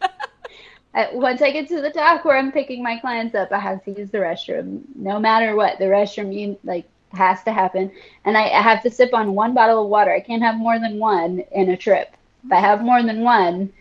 once 1.14 1.42
I 1.42 1.52
get 1.52 1.68
to 1.70 1.82
the 1.82 1.92
dock 1.92 2.26
where 2.26 2.38
I'm 2.38 2.52
picking 2.52 2.82
my 2.82 2.98
clients 2.98 3.36
up, 3.36 3.52
I 3.52 3.60
have 3.60 3.84
to 3.86 3.92
use 3.92 4.10
the 4.10 4.18
restroom. 4.18 4.84
No 4.96 5.20
matter 5.20 5.56
what, 5.56 5.78
the 5.78 5.86
restroom 5.86 6.34
you 6.34 6.58
like 6.64 6.86
has 7.14 7.44
to 7.44 7.54
happen, 7.54 7.92
and 8.26 8.38
I, 8.38 8.50
I 8.50 8.62
have 8.62 8.82
to 8.84 8.92
sip 8.92 9.14
on 9.14 9.34
one 9.34 9.54
bottle 9.54 9.84
of 9.84 9.90
water. 9.90 10.12
I 10.12 10.20
can't 10.20 10.42
have 10.42 10.58
more 10.58 10.80
than 10.80 11.00
one 11.00 11.44
in 11.52 11.70
a 11.70 11.78
trip. 11.78 12.14
If 12.46 12.52
I 12.52 12.60
have 12.60 12.82
more 12.82 13.04
than 13.04 13.22
one, 13.22 13.72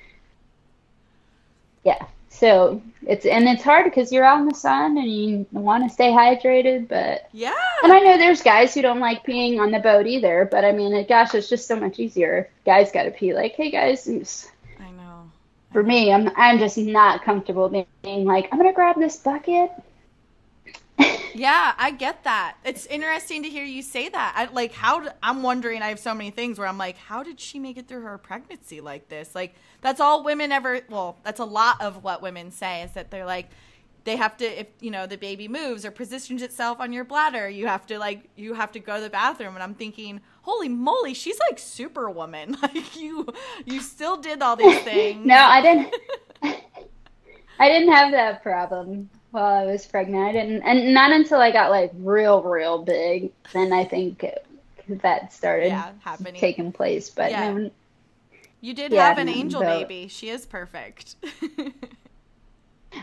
yeah. 1.84 2.04
So 2.38 2.82
it's 3.06 3.24
and 3.24 3.48
it's 3.48 3.62
hard 3.62 3.84
because 3.84 4.12
you're 4.12 4.24
out 4.24 4.40
in 4.40 4.48
the 4.48 4.54
sun 4.54 4.98
and 4.98 5.10
you 5.10 5.46
want 5.52 5.84
to 5.84 5.90
stay 5.90 6.10
hydrated, 6.10 6.86
but 6.86 7.28
yeah. 7.32 7.54
And 7.82 7.92
I 7.92 8.00
know 8.00 8.18
there's 8.18 8.42
guys 8.42 8.74
who 8.74 8.82
don't 8.82 9.00
like 9.00 9.24
peeing 9.24 9.58
on 9.58 9.70
the 9.70 9.78
boat 9.78 10.06
either, 10.06 10.46
but 10.50 10.64
I 10.64 10.72
mean, 10.72 11.06
gosh, 11.06 11.34
it's 11.34 11.48
just 11.48 11.66
so 11.66 11.76
much 11.76 11.98
easier. 11.98 12.50
Guys 12.66 12.92
got 12.92 13.04
to 13.04 13.10
pee. 13.10 13.32
Like, 13.32 13.52
hey 13.52 13.70
guys, 13.70 14.50
I 14.78 14.90
know. 14.90 15.30
For 15.72 15.82
me, 15.82 16.12
I'm 16.12 16.30
I'm 16.36 16.58
just 16.58 16.76
not 16.76 17.24
comfortable 17.24 17.68
being 17.70 18.24
like 18.26 18.48
I'm 18.52 18.58
gonna 18.58 18.74
grab 18.74 18.98
this 18.98 19.16
bucket 19.16 19.70
yeah, 21.34 21.74
I 21.76 21.90
get 21.90 22.24
that. 22.24 22.56
It's 22.64 22.86
interesting 22.86 23.42
to 23.42 23.48
hear 23.48 23.64
you 23.64 23.82
say 23.82 24.08
that. 24.08 24.34
I, 24.36 24.52
like, 24.52 24.72
how 24.72 25.08
I'm 25.22 25.42
wondering. 25.42 25.82
I 25.82 25.88
have 25.88 25.98
so 25.98 26.14
many 26.14 26.30
things 26.30 26.58
where 26.58 26.66
I'm 26.68 26.78
like, 26.78 26.96
how 26.96 27.22
did 27.22 27.40
she 27.40 27.58
make 27.58 27.76
it 27.76 27.88
through 27.88 28.02
her 28.02 28.18
pregnancy 28.18 28.80
like 28.80 29.08
this? 29.08 29.34
Like, 29.34 29.54
that's 29.80 30.00
all 30.00 30.24
women 30.24 30.52
ever. 30.52 30.80
Well, 30.88 31.18
that's 31.22 31.40
a 31.40 31.44
lot 31.44 31.80
of 31.80 32.02
what 32.02 32.22
women 32.22 32.50
say 32.50 32.82
is 32.82 32.92
that 32.92 33.10
they're 33.10 33.26
like, 33.26 33.50
they 34.06 34.16
have 34.16 34.36
to 34.38 34.60
if 34.60 34.68
you 34.80 34.90
know 34.90 35.06
the 35.06 35.18
baby 35.18 35.48
moves 35.48 35.84
or 35.84 35.90
positions 35.90 36.40
itself 36.40 36.80
on 36.80 36.92
your 36.92 37.04
bladder 37.04 37.48
you 37.48 37.66
have 37.66 37.84
to 37.84 37.98
like 37.98 38.30
you 38.36 38.54
have 38.54 38.72
to 38.72 38.78
go 38.78 38.96
to 38.96 39.02
the 39.02 39.10
bathroom 39.10 39.54
and 39.54 39.62
i'm 39.62 39.74
thinking 39.74 40.20
holy 40.42 40.68
moly 40.68 41.12
she's 41.12 41.38
like 41.50 41.58
superwoman 41.58 42.56
like 42.62 42.96
you 42.96 43.26
you 43.66 43.80
still 43.80 44.16
did 44.16 44.40
all 44.40 44.56
these 44.56 44.78
things 44.84 45.26
no 45.26 45.34
i 45.36 45.60
didn't 45.60 45.94
i 47.58 47.68
didn't 47.68 47.92
have 47.92 48.12
that 48.12 48.42
problem 48.42 49.10
while 49.36 49.54
I 49.54 49.66
was 49.66 49.86
pregnant. 49.86 50.24
I 50.24 50.32
didn't, 50.32 50.62
and 50.62 50.94
not 50.94 51.12
until 51.12 51.40
I 51.40 51.52
got 51.52 51.70
like 51.70 51.92
real, 51.98 52.42
real 52.42 52.82
big, 52.82 53.30
then 53.52 53.72
I 53.72 53.84
think 53.84 54.24
that 54.88 55.32
started 55.32 55.68
yeah, 55.68 55.92
happening. 56.00 56.34
taking 56.34 56.72
place. 56.72 57.10
But 57.10 57.30
yeah. 57.30 57.52
No, 57.52 57.70
you 58.62 58.72
did 58.72 58.92
yeah, 58.92 59.06
have 59.06 59.18
an 59.18 59.28
angel 59.28 59.60
baby. 59.60 60.08
She 60.08 60.30
is 60.30 60.46
perfect. 60.46 61.16
and 61.58 61.72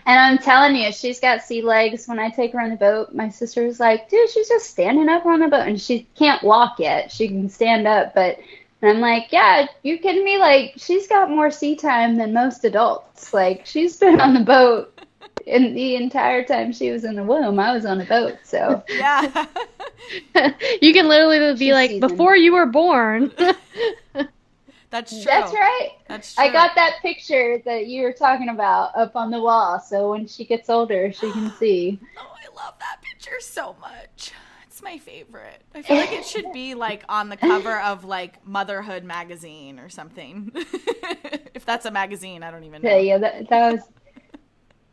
I'm 0.07 0.39
telling 0.39 0.75
you, 0.75 0.91
she's 0.91 1.19
got 1.19 1.43
sea 1.43 1.61
legs. 1.61 2.07
When 2.07 2.17
I 2.17 2.29
take 2.29 2.53
her 2.53 2.59
on 2.59 2.71
the 2.71 2.75
boat, 2.77 3.13
my 3.13 3.29
sister's 3.29 3.79
like, 3.79 4.09
"Dude, 4.09 4.29
she's 4.31 4.49
just 4.49 4.71
standing 4.71 5.09
up 5.09 5.27
on 5.27 5.39
the 5.39 5.47
boat, 5.47 5.67
and 5.67 5.79
she 5.79 6.07
can't 6.15 6.43
walk 6.43 6.79
yet. 6.79 7.11
She 7.11 7.27
can 7.27 7.47
stand 7.47 7.88
up, 7.88 8.13
but." 8.13 8.39
And 8.81 8.91
I'm 8.91 8.99
like, 8.99 9.31
yeah, 9.31 9.67
you 9.84 9.97
kidding 9.97 10.25
me? 10.25 10.38
Like, 10.38 10.73
she's 10.75 11.07
got 11.07 11.29
more 11.29 11.49
sea 11.49 11.77
time 11.77 12.17
than 12.17 12.34
most 12.34 12.65
adults. 12.65 13.34
Like, 13.34 13.65
she's 13.65 13.95
been 13.95 14.19
on 14.19 14.34
the 14.34 14.41
boat 14.41 14.93
in 15.46 15.74
the 15.74 15.96
entire 15.96 16.44
time 16.44 16.72
she 16.72 16.91
was 16.91 17.04
in 17.04 17.16
the 17.16 17.24
womb, 17.24 17.60
I 17.60 17.74
was 17.74 17.86
on 17.86 18.02
a 18.02 18.06
boat. 18.06 18.38
So 18.44 18.84
yeah, 18.89 19.46
you 20.82 20.94
can 20.94 21.08
literally 21.08 21.54
be 21.54 21.66
She's 21.66 21.74
like, 21.74 21.89
seasoned. 21.91 22.12
before 22.12 22.36
you 22.36 22.54
were 22.54 22.66
born. 22.66 23.32
That's 24.89 25.12
true. 25.12 25.24
That's 25.26 25.54
right. 25.54 25.89
That's 26.08 26.36
true. 26.36 26.44
I 26.44 26.52
got 26.52 26.76
that 26.76 26.98
picture 27.02 27.62
that 27.66 27.88
you 27.88 28.04
were 28.04 28.14
talking 28.14 28.50
about 28.50 28.96
up 28.96 29.16
on 29.16 29.32
the 29.32 29.41
wall, 29.41 29.80
so 29.80 30.12
when 30.12 30.28
she 30.28 30.46
gets 30.46 30.70
older, 30.70 31.12
she 31.12 31.32
can 31.32 31.52
see. 31.60 32.00
Oh, 32.18 32.22
I 32.22 32.56
love 32.56 32.76
that 32.80 33.02
picture 33.02 33.39
so 33.39 33.76
much. 33.82 34.32
It's 34.68 34.82
my 34.84 34.98
favorite. 35.00 35.62
I 35.76 35.82
feel 35.84 35.98
like 35.98 36.12
it 36.12 36.26
should 36.26 36.52
be 36.52 36.74
like 36.76 37.04
on 37.10 37.30
the 37.30 37.38
cover 37.38 37.80
of 37.80 38.06
like 38.06 38.46
Motherhood 38.46 39.04
magazine 39.04 39.80
or 39.80 39.89
something. 39.89 40.52
if 41.54 41.64
that's 41.66 41.86
a 41.86 41.91
magazine, 41.91 42.44
I 42.44 42.52
don't 42.52 42.64
even 42.64 42.82
know. 42.82 42.89
Yeah, 42.89 42.98
yeah, 42.98 43.18
that, 43.20 43.50
that 43.50 43.72
was 43.74 43.82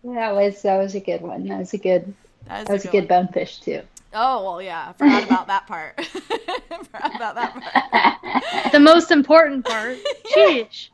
that 0.05 0.35
was 0.35 0.63
that 0.63 0.79
was 0.79 0.95
a 0.95 1.01
good 1.01 1.21
one. 1.21 1.47
That 1.47 1.59
was 1.59 1.75
a 1.75 1.79
good 1.79 2.15
that 2.47 2.61
was, 2.61 2.67
that 2.67 2.73
was 2.73 2.85
a 2.85 2.89
good, 2.89 3.01
good 3.03 3.09
bonefish 3.09 3.61
too. 3.61 3.83
Oh 4.13 4.45
well, 4.45 4.63
yeah. 4.63 4.89
I 4.89 4.93
forgot 4.93 5.25
about 5.25 5.47
that 5.47 5.67
part. 5.67 6.05
forgot 6.05 7.15
about 7.15 7.35
that 7.37 7.53
part. 7.55 8.73
the 8.73 8.81
most 8.81 9.11
important 9.11 9.65
part. 9.65 9.99
Sheesh. 10.35 10.89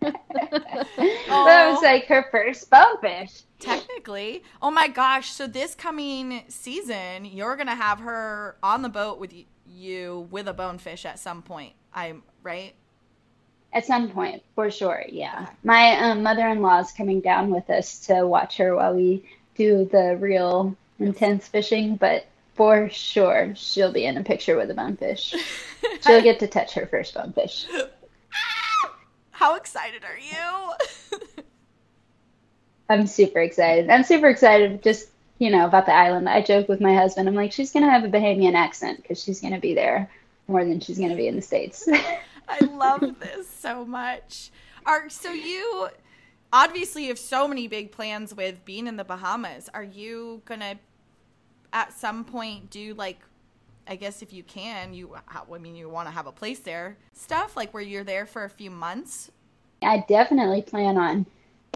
oh, 0.00 0.12
that 1.28 1.70
was 1.70 1.82
like 1.82 2.06
her 2.06 2.26
first 2.30 2.70
bonefish. 2.70 3.42
Technically. 3.58 4.44
Oh 4.62 4.70
my 4.70 4.86
gosh. 4.88 5.30
So 5.30 5.46
this 5.46 5.74
coming 5.74 6.44
season, 6.48 7.24
you're 7.24 7.56
gonna 7.56 7.74
have 7.74 7.98
her 8.00 8.56
on 8.62 8.82
the 8.82 8.88
boat 8.88 9.18
with 9.18 9.34
you 9.66 10.28
with 10.30 10.46
a 10.46 10.54
bonefish 10.54 11.04
at 11.04 11.18
some 11.18 11.42
point. 11.42 11.72
I'm 11.92 12.22
right. 12.42 12.74
At 13.72 13.84
some 13.84 14.08
point, 14.10 14.42
for 14.54 14.70
sure, 14.70 15.04
yeah. 15.08 15.48
My 15.62 15.98
um, 15.98 16.22
mother-in-law 16.22 16.80
is 16.80 16.92
coming 16.92 17.20
down 17.20 17.50
with 17.50 17.68
us 17.68 17.98
to 18.06 18.26
watch 18.26 18.56
her 18.56 18.74
while 18.74 18.94
we 18.94 19.24
do 19.56 19.84
the 19.90 20.16
real 20.18 20.74
intense 20.98 21.46
fishing, 21.48 21.96
but 21.96 22.26
for 22.54 22.88
sure 22.88 23.52
she'll 23.54 23.92
be 23.92 24.04
in 24.04 24.16
a 24.16 24.24
picture 24.24 24.56
with 24.56 24.70
a 24.70 24.74
bonefish. 24.74 25.34
She'll 26.04 26.22
get 26.22 26.40
to 26.40 26.48
touch 26.48 26.74
her 26.74 26.86
first 26.86 27.14
bonefish. 27.14 27.66
How 29.30 29.54
excited 29.54 30.02
are 30.02 30.18
you? 30.18 31.22
I'm 32.88 33.06
super 33.06 33.38
excited. 33.38 33.88
I'm 33.88 34.02
super 34.02 34.28
excited 34.28 34.82
just, 34.82 35.08
you 35.38 35.50
know, 35.50 35.66
about 35.66 35.86
the 35.86 35.94
island. 35.94 36.28
I 36.28 36.42
joke 36.42 36.68
with 36.68 36.80
my 36.80 36.94
husband. 36.94 37.28
I'm 37.28 37.36
like, 37.36 37.52
she's 37.52 37.70
going 37.70 37.84
to 37.84 37.90
have 37.90 38.02
a 38.02 38.08
Bahamian 38.08 38.54
accent 38.54 39.02
because 39.02 39.22
she's 39.22 39.40
going 39.40 39.54
to 39.54 39.60
be 39.60 39.74
there 39.74 40.10
more 40.48 40.64
than 40.64 40.80
she's 40.80 40.98
going 40.98 41.10
to 41.10 41.16
be 41.16 41.28
in 41.28 41.36
the 41.36 41.42
States. 41.42 41.88
I 42.60 42.64
love 42.64 43.18
this 43.20 43.48
so 43.48 43.84
much. 43.84 44.50
Are 44.86 45.08
so 45.10 45.32
you 45.32 45.88
obviously 46.52 47.06
have 47.08 47.18
so 47.18 47.46
many 47.46 47.68
big 47.68 47.92
plans 47.92 48.34
with 48.34 48.64
being 48.64 48.86
in 48.86 48.96
the 48.96 49.04
Bahamas. 49.04 49.68
Are 49.74 49.84
you 49.84 50.42
gonna 50.44 50.78
at 51.72 51.92
some 51.92 52.24
point 52.24 52.70
do 52.70 52.94
like 52.94 53.20
I 53.86 53.96
guess 53.96 54.20
if 54.22 54.32
you 54.32 54.42
can, 54.42 54.92
you 54.94 55.14
I 55.28 55.58
mean 55.58 55.74
you 55.74 55.88
want 55.88 56.08
to 56.08 56.12
have 56.12 56.26
a 56.26 56.32
place 56.32 56.60
there. 56.60 56.96
Stuff 57.12 57.56
like 57.56 57.72
where 57.72 57.82
you're 57.82 58.04
there 58.04 58.26
for 58.26 58.44
a 58.44 58.50
few 58.50 58.70
months. 58.70 59.30
I 59.82 60.04
definitely 60.08 60.62
plan 60.62 60.96
on 60.96 61.26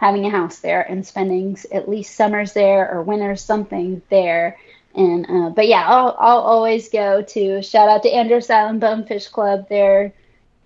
having 0.01 0.27
a 0.27 0.31
house 0.31 0.59
there 0.59 0.83
and 0.83 1.07
spending 1.07 1.57
at 1.71 1.89
least 1.89 2.15
summers 2.15 2.53
there 2.55 2.91
or 2.91 3.03
winters 3.03 3.43
something 3.43 4.03
there. 4.11 4.59
And 4.95 5.27
uh, 5.29 5.51
but 5.51 5.69
yeah, 5.69 5.87
I'll 5.87 6.17
I'll 6.19 6.41
always 6.41 6.89
go 6.89 7.23
to 7.23 7.63
shout 7.63 7.89
out 7.89 8.03
to 8.03 8.11
Andros 8.11 8.51
Island 8.51 8.81
Bonefish 8.81 9.29
Club. 9.29 9.69
They're 9.69 10.13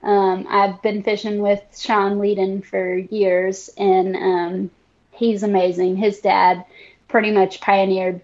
um, 0.02 0.46
I've 0.48 0.80
been 0.82 1.02
fishing 1.02 1.40
with 1.40 1.62
Sean 1.76 2.18
Leadon 2.18 2.64
for 2.64 2.96
years, 2.96 3.70
and 3.76 4.16
um, 4.16 4.70
he's 5.12 5.42
amazing. 5.42 5.96
His 5.96 6.20
dad 6.20 6.64
pretty 7.08 7.30
much 7.30 7.60
pioneered 7.60 8.20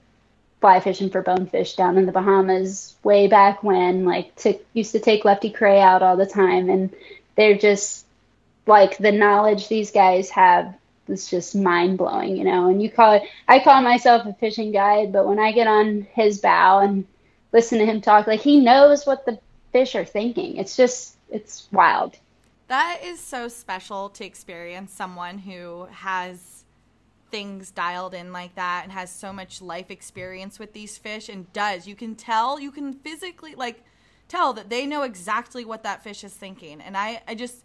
fly 0.60 0.78
fishing 0.78 1.10
for 1.10 1.22
bonefish 1.22 1.74
down 1.74 1.98
in 1.98 2.06
the 2.06 2.12
Bahamas 2.12 2.94
way 3.02 3.26
back 3.26 3.64
when. 3.64 4.04
Like, 4.04 4.36
took 4.36 4.64
used 4.74 4.92
to 4.92 5.00
take 5.00 5.24
Lefty 5.24 5.52
Kreh 5.52 5.80
out 5.80 6.02
all 6.02 6.16
the 6.16 6.26
time, 6.26 6.70
and 6.70 6.90
they're 7.36 7.58
just 7.58 8.06
like 8.66 8.96
the 8.98 9.12
knowledge 9.12 9.68
these 9.68 9.90
guys 9.90 10.30
have 10.30 10.74
is 11.08 11.28
just 11.28 11.54
mind 11.54 11.98
blowing, 11.98 12.36
you 12.36 12.44
know. 12.44 12.68
And 12.68 12.82
you 12.82 12.90
call 12.90 13.14
it, 13.14 13.22
I 13.48 13.58
call 13.58 13.82
myself 13.82 14.26
a 14.26 14.34
fishing 14.34 14.72
guide, 14.72 15.12
but 15.12 15.26
when 15.26 15.38
I 15.38 15.52
get 15.52 15.66
on 15.66 16.06
his 16.12 16.38
bow 16.40 16.80
and 16.80 17.06
listen 17.52 17.78
to 17.78 17.86
him 17.86 18.00
talk, 18.00 18.26
like 18.26 18.40
he 18.40 18.60
knows 18.60 19.04
what 19.06 19.26
the 19.26 19.38
fish 19.72 19.94
are 19.94 20.04
thinking. 20.04 20.56
It's 20.56 20.76
just 20.76 21.11
it's 21.32 21.68
wild. 21.72 22.18
That 22.68 23.00
is 23.02 23.20
so 23.20 23.48
special 23.48 24.08
to 24.10 24.24
experience 24.24 24.92
someone 24.92 25.38
who 25.38 25.86
has 25.90 26.64
things 27.30 27.70
dialed 27.70 28.14
in 28.14 28.32
like 28.32 28.54
that 28.54 28.82
and 28.84 28.92
has 28.92 29.10
so 29.10 29.32
much 29.32 29.62
life 29.62 29.90
experience 29.90 30.58
with 30.58 30.72
these 30.72 30.98
fish 30.98 31.28
and 31.28 31.52
does. 31.52 31.86
You 31.86 31.96
can 31.96 32.14
tell, 32.14 32.60
you 32.60 32.70
can 32.70 32.92
physically 32.92 33.54
like 33.54 33.82
tell 34.28 34.52
that 34.52 34.70
they 34.70 34.86
know 34.86 35.02
exactly 35.02 35.64
what 35.64 35.82
that 35.82 36.04
fish 36.04 36.22
is 36.24 36.32
thinking. 36.32 36.80
And 36.80 36.96
I 36.96 37.22
I 37.26 37.34
just 37.34 37.64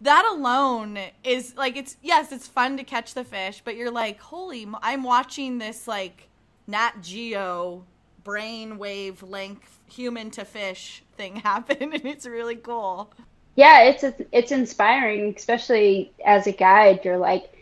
that 0.00 0.26
alone 0.26 0.98
is 1.24 1.54
like 1.56 1.76
it's 1.76 1.96
yes, 2.02 2.32
it's 2.32 2.46
fun 2.46 2.76
to 2.76 2.84
catch 2.84 3.14
the 3.14 3.24
fish, 3.24 3.62
but 3.64 3.76
you're 3.76 3.90
like, 3.90 4.20
"Holy, 4.20 4.66
I'm 4.82 5.02
watching 5.02 5.58
this 5.58 5.86
like 5.88 6.28
Nat 6.66 7.02
Geo 7.02 7.84
brain 8.24 8.76
wave 8.76 9.22
length 9.22 9.75
human 9.86 10.30
to 10.30 10.44
fish 10.44 11.02
thing 11.16 11.36
happen 11.44 11.92
and 11.92 12.04
it's 12.04 12.26
really 12.26 12.56
cool. 12.56 13.12
Yeah 13.54 13.84
it's 13.84 14.04
it's 14.32 14.52
inspiring 14.52 15.34
especially 15.36 16.12
as 16.24 16.46
a 16.46 16.52
guide. 16.52 17.04
You're 17.04 17.16
like 17.16 17.52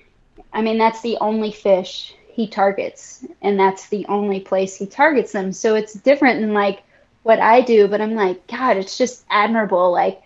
i 0.53 0.63
mean 0.63 0.79
that's 0.79 1.03
the 1.03 1.17
only 1.21 1.53
fish 1.53 2.15
he 2.29 2.49
targets 2.49 3.25
and 3.43 3.59
that's 3.59 3.89
the 3.89 4.05
only 4.09 4.41
place 4.41 4.77
he 4.77 4.87
targets 4.87 5.33
them. 5.33 5.53
So 5.53 5.75
it's 5.75 5.95
different 5.95 6.41
than 6.41 6.53
like 6.53 6.83
what 7.23 7.41
i 7.41 7.63
do 7.63 7.89
but 7.89 8.03
i'm 8.03 8.15
like 8.15 8.47
god 8.47 8.77
it's 8.77 8.99
just 8.99 9.25
admirable. 9.31 9.93
Like 9.93 10.21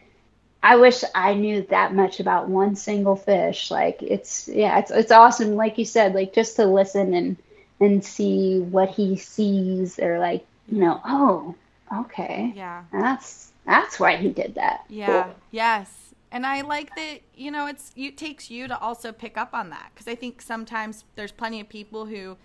i 0.63 0.77
wish 0.77 1.05
i 1.15 1.35
knew 1.35 1.63
that 1.71 1.95
much 1.95 2.21
about 2.21 2.49
one 2.49 2.77
single 2.77 3.17
fish. 3.17 3.71
Like 3.71 4.03
it's 4.03 4.49
yeah 4.49 4.79
it's 4.79 4.91
it's 4.91 5.13
awesome. 5.13 5.55
Like 5.57 5.79
you 5.79 5.85
said 5.85 6.15
like 6.15 6.33
just 6.33 6.57
to 6.57 6.65
listen 6.65 7.15
and 7.15 7.37
and 7.81 8.05
see 8.05 8.59
what 8.59 8.89
he 8.91 9.17
sees 9.17 9.99
or 9.99 10.19
like 10.19 10.45
you 10.71 10.81
know 10.81 11.01
oh 11.05 11.55
okay 11.93 12.53
Yeah. 12.55 12.85
that's 12.93 13.53
that's 13.67 13.99
why 14.01 14.17
he 14.17 14.29
did 14.31 14.55
that 14.55 14.85
Yeah. 14.89 15.25
Cool. 15.25 15.35
Yes. 15.51 15.91
And 16.31 16.45
I 16.45 16.61
like 16.61 16.95
that, 16.97 17.21
you 17.35 17.51
know, 17.51 17.67
it's 17.67 17.93
it 17.97 18.17
takes 18.19 18.51
you 18.51 18.69
to 18.69 18.79
also 18.79 19.13
pick 19.13 19.39
up 19.39 19.55
on 19.55 19.71
that 19.71 19.91
because 19.95 20.07
I 20.09 20.15
think 20.15 20.43
sometimes 20.43 21.05
there's 21.17 21.33
plenty 21.33 21.59
of 21.61 21.69
people 21.71 22.05
who 22.07 22.37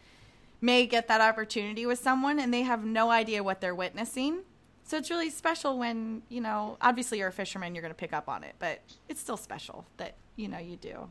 may 0.62 0.86
get 0.86 1.08
that 1.10 1.20
opportunity 1.20 1.86
with 1.86 2.00
someone 2.00 2.40
and 2.40 2.54
they 2.54 2.62
have 2.62 2.86
no 2.86 3.12
idea 3.12 3.44
what 3.44 3.60
they're 3.60 3.76
witnessing. 3.76 4.40
So 4.86 4.98
it's 4.98 5.10
really 5.10 5.30
special 5.30 5.78
when, 5.78 6.24
you 6.30 6.40
know, 6.42 6.78
obviously 6.82 7.20
you're 7.20 7.28
a 7.30 7.32
fisherman, 7.34 7.74
you're 7.76 7.82
going 7.82 7.94
to 7.94 7.98
pick 8.00 8.14
up 8.14 8.30
on 8.30 8.44
it, 8.44 8.56
but 8.60 8.82
it's 9.10 9.20
still 9.20 9.38
special 9.38 9.86
that, 9.98 10.16
you 10.38 10.48
know, 10.48 10.60
you 10.60 10.76
do. 10.78 11.10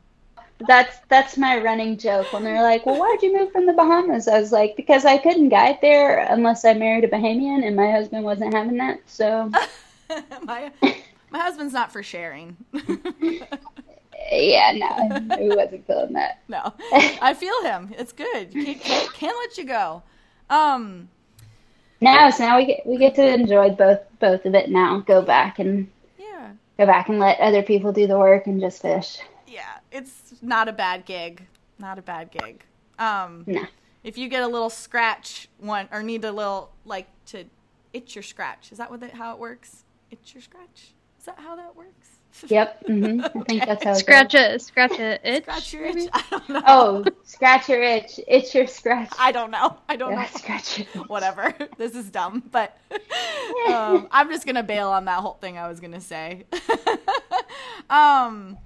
That's 0.67 0.99
that's 1.09 1.37
my 1.37 1.59
running 1.63 1.97
joke 1.97 2.33
when 2.33 2.45
they're 2.45 2.63
like 2.63 2.85
well 2.87 2.99
why'd 2.99 3.23
you 3.23 3.37
move 3.37 3.51
from 3.53 3.67
the 3.67 3.73
bahamas 3.73 4.29
i 4.29 4.39
was 4.39 4.53
like 4.53 4.77
because 4.77 5.05
i 5.05 5.17
couldn't 5.17 5.49
guide 5.49 5.79
there 5.81 6.27
unless 6.31 6.65
i 6.65 6.73
married 6.73 7.05
a 7.05 7.09
bahamian 7.09 7.67
and 7.67 7.77
my 7.77 7.91
husband 7.91 8.25
wasn't 8.25 8.53
having 8.53 8.77
that 8.77 9.01
so 9.07 9.51
my 10.43 10.71
my 11.31 11.39
husband's 11.39 11.73
not 11.73 11.91
for 11.91 12.03
sharing. 12.03 12.57
yeah 14.31 14.73
no 14.77 15.37
he 15.39 15.49
wasn't 15.49 15.87
feeling 15.87 16.13
that 16.13 16.43
no. 16.49 16.73
I 16.93 17.35
feel 17.35 17.63
him. 17.63 17.95
It's 17.97 18.13
good. 18.13 18.53
Can't, 18.53 18.81
can't, 18.81 19.13
can't 19.15 19.37
let 19.39 19.57
you 19.57 19.65
go. 19.65 20.03
Um 20.51 21.09
now 22.03 22.29
so 22.31 22.45
now 22.45 22.59
we 22.59 22.67
get 22.67 22.87
we 22.87 22.99
get 22.99 23.15
to 23.15 23.27
enjoy 23.27 23.71
both 23.71 24.01
both 24.21 24.45
of 24.45 24.55
it 24.55 24.69
now 24.69 25.01
go 25.01 25.23
back 25.23 25.59
and 25.59 25.91
yeah. 26.19 26.51
go 26.79 26.85
back 26.85 27.09
and 27.09 27.19
let 27.19 27.41
other 27.41 27.63
people 27.63 27.93
do 27.93 28.07
the 28.07 28.19
work 28.19 28.47
and 28.47 28.61
just 28.61 28.83
fish 28.83 29.19
yeah, 29.53 29.79
it's 29.93 30.35
not 30.43 30.69
a 30.69 30.73
bad 30.73 31.07
gig. 31.07 31.47
Not 31.79 31.99
a 31.99 32.03
bad 32.03 32.31
gig. 32.33 32.65
Um, 32.99 33.47
no 33.47 33.63
if 34.05 34.19
you 34.19 34.29
get 34.29 34.43
a 34.43 34.49
little 34.49 34.71
scratch 34.71 35.49
one 35.59 35.89
or 35.93 36.03
need 36.03 36.25
a 36.25 36.33
little 36.33 36.73
like 36.85 37.09
to 37.27 37.45
itch 37.93 38.17
your 38.17 38.23
scratch, 38.25 38.73
is 38.73 38.79
that 38.79 38.91
what 38.91 39.01
that, 39.01 39.15
how 39.15 39.33
it 39.35 39.41
works? 39.41 39.85
Itch 40.11 40.35
your 40.35 40.43
scratch. 40.43 40.95
Is 41.21 41.27
that 41.27 41.39
how 41.41 41.57
that 41.57 41.77
works? 41.77 42.21
yep 42.49 42.83
hmm 42.87 43.23
i 43.35 43.41
think 43.43 43.65
that's 43.65 43.85
how 43.85 43.99
it 43.99 44.07
Scratch 44.07 44.35
goes. 44.35 44.37
a 44.37 44.59
scratch 44.59 44.99
it. 45.01 45.21
itch. 45.25 45.45
Scratch 45.45 45.73
your 45.75 45.87
itch. 45.87 46.09
I 46.13 46.25
don't 46.31 46.49
know. 46.51 46.63
oh 46.67 47.13
scratch 47.25 47.69
your 47.69 47.83
itch 47.83 48.21
itch 48.29 48.55
your 48.55 48.67
scratch 48.69 49.17
I 49.19 49.33
don't 49.33 49.51
know. 49.51 49.79
I 49.89 49.97
don't 49.97 50.15
yeah, 50.15 50.17
know. 50.17 50.27
scratch 50.27 50.79
your 50.81 50.89
itch. 50.95 51.09
Whatever. 51.09 51.55
This 51.79 51.95
is 51.95 52.11
dumb, 52.11 52.45
but 52.53 52.77
um, 53.65 54.09
I'm 54.11 54.31
just 54.31 54.47
gonna 54.47 54.63
bail 54.63 54.89
on 54.91 55.07
that 55.07 55.21
whole 55.21 55.35
thing 55.35 55.59
I 55.59 55.69
was 55.69 55.81
gonna 55.81 56.01
say. 56.01 56.45
um, 57.91 58.59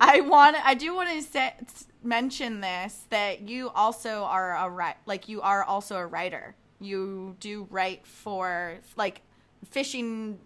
I 0.00 0.20
want. 0.22 0.56
I 0.64 0.74
do 0.74 0.94
want 0.94 1.10
to 1.10 1.22
say, 1.22 1.54
mention 2.02 2.60
this 2.60 3.04
that 3.10 3.48
you 3.48 3.70
also 3.70 4.24
are 4.24 4.52
a 4.54 4.96
like 5.06 5.28
you 5.28 5.42
are 5.42 5.64
also 5.64 5.96
a 5.96 6.06
writer. 6.06 6.56
You 6.80 7.36
do 7.40 7.66
write 7.70 8.06
for 8.06 8.78
like 8.96 9.22
fishing 9.66 10.38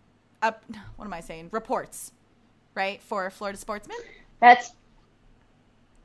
up. 0.43 0.65
What 0.97 1.07
am 1.07 1.13
I 1.15 1.21
saying? 1.21 1.51
Reports, 1.53 2.13
right? 2.75 3.03
For 3.03 3.31
Florida 3.31 3.59
Sportsman. 3.59 3.99
That's 4.41 4.73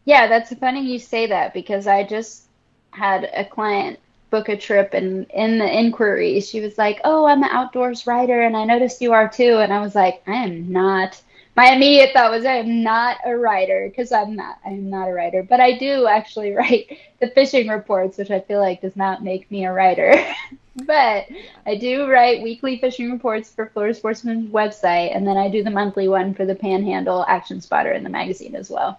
yeah, 0.06 0.28
that's 0.28 0.54
funny 0.56 0.82
you 0.92 1.00
say 1.00 1.28
that 1.28 1.54
because 1.54 1.88
I 1.88 2.04
just 2.04 2.48
had 2.92 3.30
a 3.36 3.46
client 3.46 4.00
book 4.32 4.50
a 4.50 4.58
trip 4.58 4.94
and 4.94 5.26
in 5.34 5.58
the 5.60 5.80
inquiry 5.80 6.40
she 6.42 6.62
was 6.62 6.78
like, 6.78 7.02
"Oh, 7.04 7.26
I'm 7.26 7.44
an 7.44 7.50
outdoors 7.52 8.08
writer 8.08 8.42
and 8.42 8.56
I 8.58 8.66
noticed 8.66 9.02
you 9.02 9.14
are 9.14 9.30
too." 9.30 9.58
And 9.60 9.74
I 9.74 9.82
was 9.82 9.96
like, 9.96 10.24
"I 10.28 10.36
am 10.44 10.72
not." 10.72 11.22
My 11.60 11.74
immediate 11.74 12.14
thought 12.14 12.32
was 12.32 12.46
I 12.46 12.56
am 12.56 12.84
not 12.84 13.18
a 13.26 13.36
writer 13.36 13.90
because 13.90 14.14
I'm 14.14 14.34
not 14.34 14.60
I 14.66 14.70
am 14.70 14.90
not 14.90 15.10
a 15.10 15.14
writer, 15.14 15.44
but 15.44 15.60
I 15.60 15.78
do 15.78 16.08
actually 16.08 16.52
write 16.56 17.00
the 17.20 17.28
fishing 17.32 17.68
reports, 17.68 18.18
which 18.18 18.32
I 18.32 18.40
feel 18.40 18.62
like 18.62 18.80
does 18.80 18.96
not 18.96 19.26
make 19.26 19.52
me 19.52 19.66
a 19.66 19.74
writer. 19.74 20.16
but 20.86 21.26
I 21.66 21.76
do 21.76 22.10
write 22.10 22.42
weekly 22.42 22.80
fishing 22.80 23.12
reports 23.12 23.52
for 23.52 23.66
Florida 23.74 23.94
Sportsman's 23.94 24.50
website 24.50 25.14
and 25.14 25.28
then 25.28 25.36
I 25.36 25.50
do 25.50 25.62
the 25.62 25.70
monthly 25.70 26.08
one 26.08 26.34
for 26.34 26.46
the 26.46 26.56
Panhandle 26.56 27.26
Action 27.28 27.60
Spotter 27.60 27.92
in 27.92 28.06
the 28.06 28.10
magazine 28.10 28.56
as 28.56 28.70
well. 28.70 28.98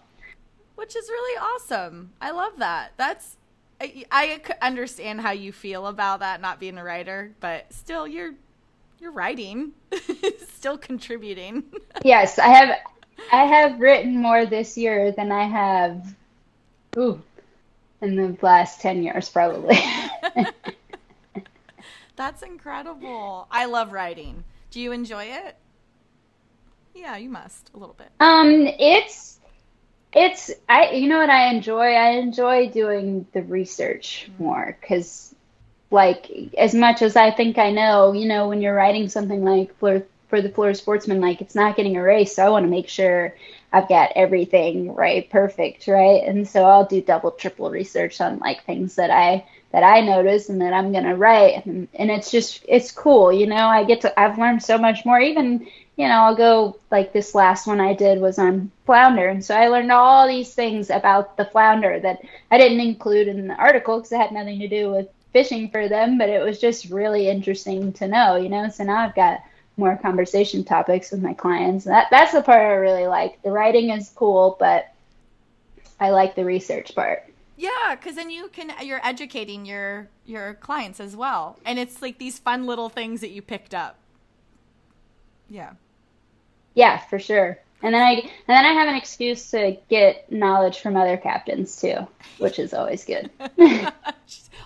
which 0.74 0.94
is 0.94 1.08
really 1.08 1.38
awesome. 1.38 2.10
I 2.20 2.30
love 2.30 2.58
that. 2.58 2.92
That's 2.98 3.38
I 3.80 4.38
understand 4.60 5.22
how 5.22 5.30
you 5.30 5.50
feel 5.50 5.86
about 5.86 6.20
that 6.20 6.42
not 6.42 6.60
being 6.60 6.76
a 6.76 6.84
writer, 6.84 7.32
but 7.40 7.72
still 7.72 8.06
you're 8.06 8.34
you're 9.00 9.12
writing, 9.12 9.72
still 10.54 10.78
contributing. 10.78 11.64
Yes, 12.04 12.38
I 12.38 12.48
have 12.48 12.76
I 13.32 13.44
have 13.44 13.80
written 13.80 14.20
more 14.20 14.46
this 14.46 14.76
year 14.76 15.12
than 15.12 15.32
I 15.32 15.44
have 15.44 16.14
ooh 16.96 17.22
in 18.02 18.16
the 18.16 18.36
last 18.42 18.80
10 18.80 19.02
years 19.02 19.28
probably. 19.28 19.78
That's 22.16 22.42
incredible. 22.42 23.46
I 23.50 23.64
love 23.66 23.92
writing. 23.92 24.44
Do 24.70 24.80
you 24.80 24.92
enjoy 24.92 25.24
it? 25.24 25.56
Yeah, 26.94 27.16
you 27.16 27.30
must 27.30 27.70
a 27.74 27.78
little 27.78 27.94
bit. 27.94 28.10
um 28.20 28.66
it's 28.66 29.38
it's 30.12 30.50
I 30.68 30.90
you 30.90 31.08
know 31.08 31.18
what 31.18 31.30
I 31.30 31.48
enjoy? 31.50 31.92
I 31.94 32.10
enjoy 32.18 32.68
doing 32.68 33.26
the 33.32 33.42
research 33.42 34.28
more 34.38 34.76
cuz 34.86 35.29
like 35.90 36.54
as 36.56 36.74
much 36.74 37.02
as 37.02 37.16
I 37.16 37.30
think 37.30 37.58
I 37.58 37.70
know, 37.70 38.12
you 38.12 38.26
know, 38.26 38.48
when 38.48 38.62
you're 38.62 38.74
writing 38.74 39.08
something 39.08 39.44
like 39.44 39.76
for 39.78 40.04
for 40.28 40.40
the 40.40 40.48
Florida 40.48 40.78
Sportsman, 40.78 41.20
like 41.20 41.40
it's 41.40 41.56
not 41.56 41.76
getting 41.76 41.96
erased, 41.96 42.36
so 42.36 42.46
I 42.46 42.50
want 42.50 42.64
to 42.64 42.70
make 42.70 42.88
sure 42.88 43.34
I've 43.72 43.88
got 43.88 44.12
everything 44.16 44.94
right, 44.94 45.28
perfect, 45.28 45.86
right? 45.88 46.22
And 46.24 46.48
so 46.48 46.64
I'll 46.64 46.86
do 46.86 47.00
double, 47.02 47.32
triple 47.32 47.70
research 47.70 48.20
on 48.20 48.38
like 48.38 48.64
things 48.64 48.94
that 48.96 49.10
I 49.10 49.44
that 49.72 49.82
I 49.84 50.00
notice 50.00 50.48
and 50.48 50.60
that 50.62 50.72
I'm 50.72 50.92
gonna 50.92 51.16
write, 51.16 51.66
and, 51.66 51.88
and 51.94 52.10
it's 52.10 52.30
just 52.30 52.64
it's 52.68 52.92
cool, 52.92 53.32
you 53.32 53.46
know. 53.46 53.66
I 53.66 53.84
get 53.84 54.00
to 54.02 54.18
I've 54.20 54.38
learned 54.38 54.62
so 54.62 54.78
much 54.78 55.04
more. 55.04 55.20
Even 55.20 55.66
you 55.96 56.08
know, 56.08 56.14
I'll 56.14 56.36
go 56.36 56.78
like 56.90 57.12
this 57.12 57.34
last 57.34 57.66
one 57.66 57.80
I 57.80 57.94
did 57.94 58.20
was 58.20 58.38
on 58.38 58.70
flounder, 58.86 59.28
and 59.28 59.44
so 59.44 59.54
I 59.56 59.68
learned 59.68 59.92
all 59.92 60.28
these 60.28 60.54
things 60.54 60.90
about 60.90 61.36
the 61.36 61.44
flounder 61.44 61.98
that 62.00 62.20
I 62.50 62.58
didn't 62.58 62.80
include 62.80 63.28
in 63.28 63.48
the 63.48 63.54
article 63.54 63.98
because 63.98 64.12
it 64.12 64.18
had 64.18 64.32
nothing 64.32 64.60
to 64.60 64.68
do 64.68 64.90
with 64.92 65.08
fishing 65.32 65.70
for 65.70 65.88
them, 65.88 66.18
but 66.18 66.28
it 66.28 66.42
was 66.42 66.60
just 66.60 66.90
really 66.90 67.28
interesting 67.28 67.92
to 67.94 68.08
know, 68.08 68.36
you 68.36 68.48
know. 68.48 68.68
So 68.68 68.84
now 68.84 68.98
I've 68.98 69.14
got 69.14 69.40
more 69.76 69.96
conversation 69.96 70.64
topics 70.64 71.10
with 71.10 71.22
my 71.22 71.34
clients. 71.34 71.84
That 71.84 72.08
that's 72.10 72.32
the 72.32 72.42
part 72.42 72.60
I 72.60 72.74
really 72.74 73.06
like. 73.06 73.42
The 73.42 73.50
writing 73.50 73.90
is 73.90 74.10
cool, 74.14 74.56
but 74.58 74.92
I 75.98 76.10
like 76.10 76.34
the 76.34 76.44
research 76.44 76.94
part. 76.94 77.24
Yeah, 77.56 77.94
because 77.94 78.14
then 78.14 78.30
you 78.30 78.48
can 78.48 78.72
you're 78.82 79.04
educating 79.04 79.66
your 79.66 80.08
your 80.24 80.54
clients 80.54 81.00
as 81.00 81.16
well, 81.16 81.58
and 81.64 81.78
it's 81.78 82.00
like 82.00 82.18
these 82.18 82.38
fun 82.38 82.66
little 82.66 82.88
things 82.88 83.20
that 83.20 83.30
you 83.30 83.42
picked 83.42 83.74
up. 83.74 83.96
Yeah. 85.48 85.72
Yeah, 86.74 86.98
for 86.98 87.18
sure. 87.18 87.58
And 87.82 87.94
then 87.94 88.02
I 88.02 88.12
and 88.12 88.30
then 88.46 88.64
I 88.64 88.72
have 88.72 88.88
an 88.88 88.94
excuse 88.94 89.50
to 89.50 89.76
get 89.88 90.30
knowledge 90.30 90.78
from 90.78 90.96
other 90.96 91.16
captains 91.16 91.80
too, 91.80 92.06
which 92.38 92.58
is 92.58 92.72
always 92.72 93.04
good. 93.04 93.30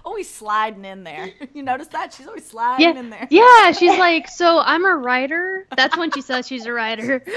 She's 0.05 0.11
always 0.11 0.29
sliding 0.29 0.85
in 0.85 1.03
there. 1.05 1.31
You 1.55 1.63
notice 1.63 1.87
that? 1.89 2.13
She's 2.13 2.27
always 2.27 2.45
sliding 2.47 2.85
Yeah, 2.95 2.99
in 3.01 3.11
there. 3.11 3.27
yeah. 3.31 3.73
She's 3.79 3.97
like, 3.99 4.29
so 4.29 4.59
I'm 4.59 4.85
a 4.85 4.95
writer. 4.95 5.67
That's 5.77 5.97
when 5.97 6.11
she 6.11 6.21
says 6.21 6.47
she's 6.47 6.67
a 6.67 6.73
writer. 6.73 7.23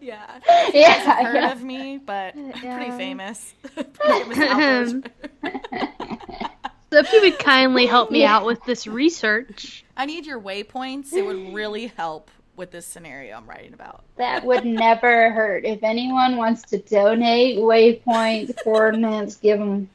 Yeah. 0.00 0.40
yeah, 0.72 1.16
I've 1.18 1.26
heard 1.26 1.34
yeah. 1.36 1.52
of 1.52 1.62
me, 1.62 1.98
but 1.98 2.34
I'm 2.34 2.52
pretty 2.52 2.66
Yeah. 2.66 2.96
famous. 2.96 3.54
pretty 3.74 4.34
famous 4.34 5.02
so 6.90 6.98
if 6.98 7.12
you 7.12 7.20
would 7.20 7.38
kindly 7.38 7.86
help 7.86 8.10
me 8.10 8.24
out 8.24 8.44
with 8.44 8.62
this 8.64 8.86
research. 8.86 9.84
I 9.96 10.06
need 10.06 10.26
your 10.26 10.40
waypoints. 10.40 11.12
It 11.12 11.24
would 11.24 11.54
really 11.54 11.86
help 11.88 12.30
with 12.56 12.70
this 12.72 12.86
scenario 12.86 13.36
I'm 13.36 13.48
writing 13.48 13.72
about. 13.74 14.02
That 14.16 14.44
would 14.44 14.64
never 14.64 15.30
hurt. 15.30 15.64
If 15.64 15.82
anyone 15.82 16.36
wants 16.36 16.62
to 16.70 16.78
donate 16.78 17.58
waypoint 17.58 18.56
coordinates, 18.64 19.36
give 19.36 19.58
them. 19.58 19.88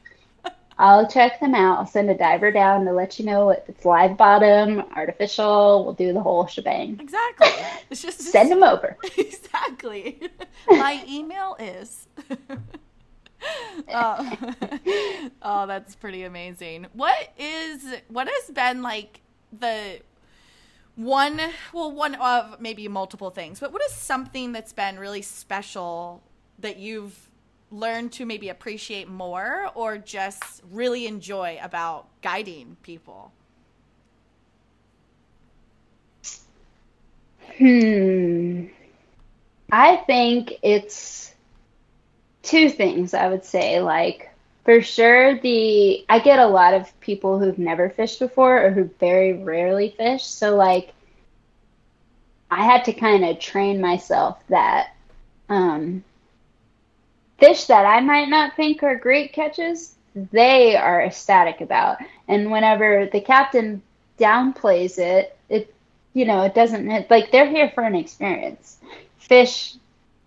I'll 0.78 1.08
check 1.08 1.40
them 1.40 1.54
out. 1.54 1.78
I'll 1.78 1.86
send 1.86 2.10
a 2.10 2.16
diver 2.16 2.50
down 2.52 2.84
to 2.84 2.92
let 2.92 3.18
you 3.18 3.24
know 3.24 3.48
if 3.50 3.66
it's 3.68 3.84
live 3.84 4.16
bottom, 4.16 4.80
artificial. 4.94 5.84
We'll 5.84 5.94
do 5.94 6.12
the 6.12 6.20
whole 6.20 6.46
shebang. 6.46 6.98
Exactly. 7.00 7.48
It's 7.88 8.02
just 8.02 8.20
Send 8.20 8.50
them 8.50 8.64
over. 8.64 8.96
exactly. 9.16 10.20
My 10.68 11.04
email 11.08 11.56
is. 11.60 12.08
oh. 13.94 14.38
oh, 15.42 15.66
that's 15.66 15.94
pretty 15.94 16.24
amazing. 16.24 16.88
What 16.92 17.32
is 17.38 17.86
what 18.08 18.28
has 18.28 18.50
been 18.50 18.82
like 18.82 19.20
the 19.56 20.00
one 20.96 21.40
well 21.72 21.92
one 21.92 22.16
of 22.16 22.60
maybe 22.60 22.88
multiple 22.88 23.30
things, 23.30 23.60
but 23.60 23.72
what 23.72 23.82
is 23.82 23.92
something 23.92 24.50
that's 24.52 24.72
been 24.72 24.98
really 24.98 25.22
special 25.22 26.22
that 26.58 26.78
you've 26.78 27.25
learned 27.70 28.12
to 28.12 28.24
maybe 28.24 28.48
appreciate 28.48 29.08
more 29.08 29.70
or 29.74 29.98
just 29.98 30.62
really 30.70 31.06
enjoy 31.06 31.58
about 31.62 32.06
guiding 32.22 32.76
people? 32.82 33.32
Hmm. 37.58 38.66
I 39.72 39.96
think 39.96 40.54
it's 40.62 41.34
two 42.42 42.70
things 42.70 43.14
I 43.14 43.28
would 43.28 43.44
say. 43.44 43.80
Like, 43.80 44.30
for 44.64 44.82
sure, 44.82 45.38
the 45.40 46.04
I 46.08 46.18
get 46.20 46.38
a 46.38 46.46
lot 46.46 46.74
of 46.74 47.00
people 47.00 47.38
who've 47.38 47.58
never 47.58 47.90
fished 47.90 48.18
before 48.18 48.64
or 48.64 48.70
who 48.70 48.90
very 49.00 49.32
rarely 49.32 49.94
fish. 49.96 50.24
So, 50.24 50.56
like, 50.56 50.92
I 52.50 52.64
had 52.64 52.84
to 52.84 52.92
kind 52.92 53.24
of 53.24 53.38
train 53.38 53.80
myself 53.80 54.38
that 54.48 54.94
um, 55.48 56.04
fish 57.38 57.66
that 57.66 57.84
I 57.84 58.00
might 58.00 58.28
not 58.28 58.56
think 58.56 58.82
are 58.82 58.96
great 58.96 59.32
catches, 59.32 59.94
they 60.32 60.76
are 60.76 61.02
ecstatic 61.02 61.60
about. 61.60 61.98
And 62.28 62.50
whenever 62.50 63.06
the 63.06 63.20
captain 63.20 63.82
downplays 64.18 64.98
it, 64.98 65.36
it 65.48 65.74
you 66.14 66.24
know, 66.24 66.42
it 66.42 66.54
doesn't 66.54 67.10
like 67.10 67.30
they're 67.30 67.48
here 67.48 67.70
for 67.74 67.82
an 67.82 67.94
experience. 67.94 68.78
Fish 69.18 69.74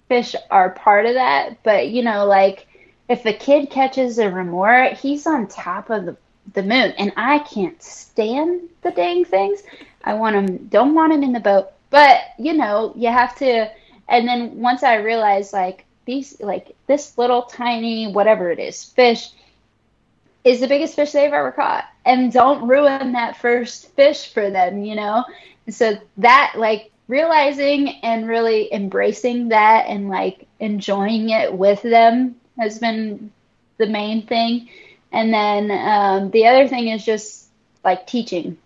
fish 0.07 0.35
are 0.51 0.71
part 0.71 1.05
of 1.05 1.15
that, 1.15 1.63
but 1.63 1.89
you 1.89 2.03
know, 2.03 2.25
like 2.25 2.67
if 3.07 3.25
a 3.25 3.33
kid 3.33 3.69
catches 3.71 4.19
a 4.19 4.29
remora, 4.29 4.93
he's 4.93 5.25
on 5.25 5.47
top 5.47 5.89
of 5.89 6.05
the 6.05 6.17
the 6.53 6.63
moon, 6.63 6.93
and 6.97 7.11
I 7.15 7.39
can't 7.39 7.81
stand 7.81 8.61
the 8.81 8.91
dang 8.91 9.25
things. 9.25 9.61
I 10.03 10.13
want 10.13 10.35
him, 10.35 10.67
don't 10.67 10.95
want 10.95 11.13
him 11.13 11.23
in 11.23 11.33
the 11.33 11.39
boat, 11.39 11.71
but 11.89 12.21
you 12.37 12.53
know, 12.53 12.93
you 12.95 13.09
have 13.09 13.35
to. 13.37 13.69
And 14.07 14.27
then 14.27 14.59
once 14.59 14.83
I 14.83 14.95
realized, 14.95 15.53
like 15.53 15.85
these, 16.09 16.39
like 16.41 16.75
this 16.87 17.17
little 17.17 17.43
tiny 17.43 18.11
whatever 18.11 18.51
it 18.51 18.59
is, 18.59 18.83
fish 18.83 19.29
is 20.43 20.59
the 20.59 20.67
biggest 20.67 20.95
fish 20.95 21.11
they've 21.11 21.31
ever 21.31 21.51
caught, 21.51 21.85
and 22.05 22.31
don't 22.31 22.67
ruin 22.67 23.11
that 23.13 23.37
first 23.37 23.89
fish 23.91 24.33
for 24.33 24.49
them, 24.49 24.83
you 24.83 24.95
know? 24.95 25.23
So 25.69 25.97
that 26.17 26.53
like 26.57 26.91
realizing 27.07 27.89
and 28.03 28.27
really 28.27 28.73
embracing 28.73 29.49
that 29.49 29.85
and 29.87 30.09
like 30.09 30.47
enjoying 30.59 31.29
it 31.29 31.53
with 31.53 31.81
them 31.81 32.35
has 32.57 32.79
been 32.79 33.31
the 33.77 33.87
main 33.87 34.25
thing. 34.25 34.69
And 35.11 35.33
then 35.33 35.71
um, 35.71 36.31
the 36.31 36.47
other 36.47 36.67
thing 36.67 36.87
is 36.89 37.05
just 37.05 37.47
like 37.83 38.07
teaching. 38.07 38.57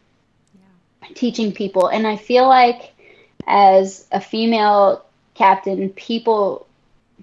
Yeah. 0.56 1.10
teaching 1.16 1.52
people. 1.54 1.88
And 1.88 2.06
i 2.08 2.16
feel 2.18 2.48
like 2.48 2.94
as 3.48 4.08
a 4.12 4.22
female 4.22 5.04
captain 5.36 5.90
people 5.90 6.68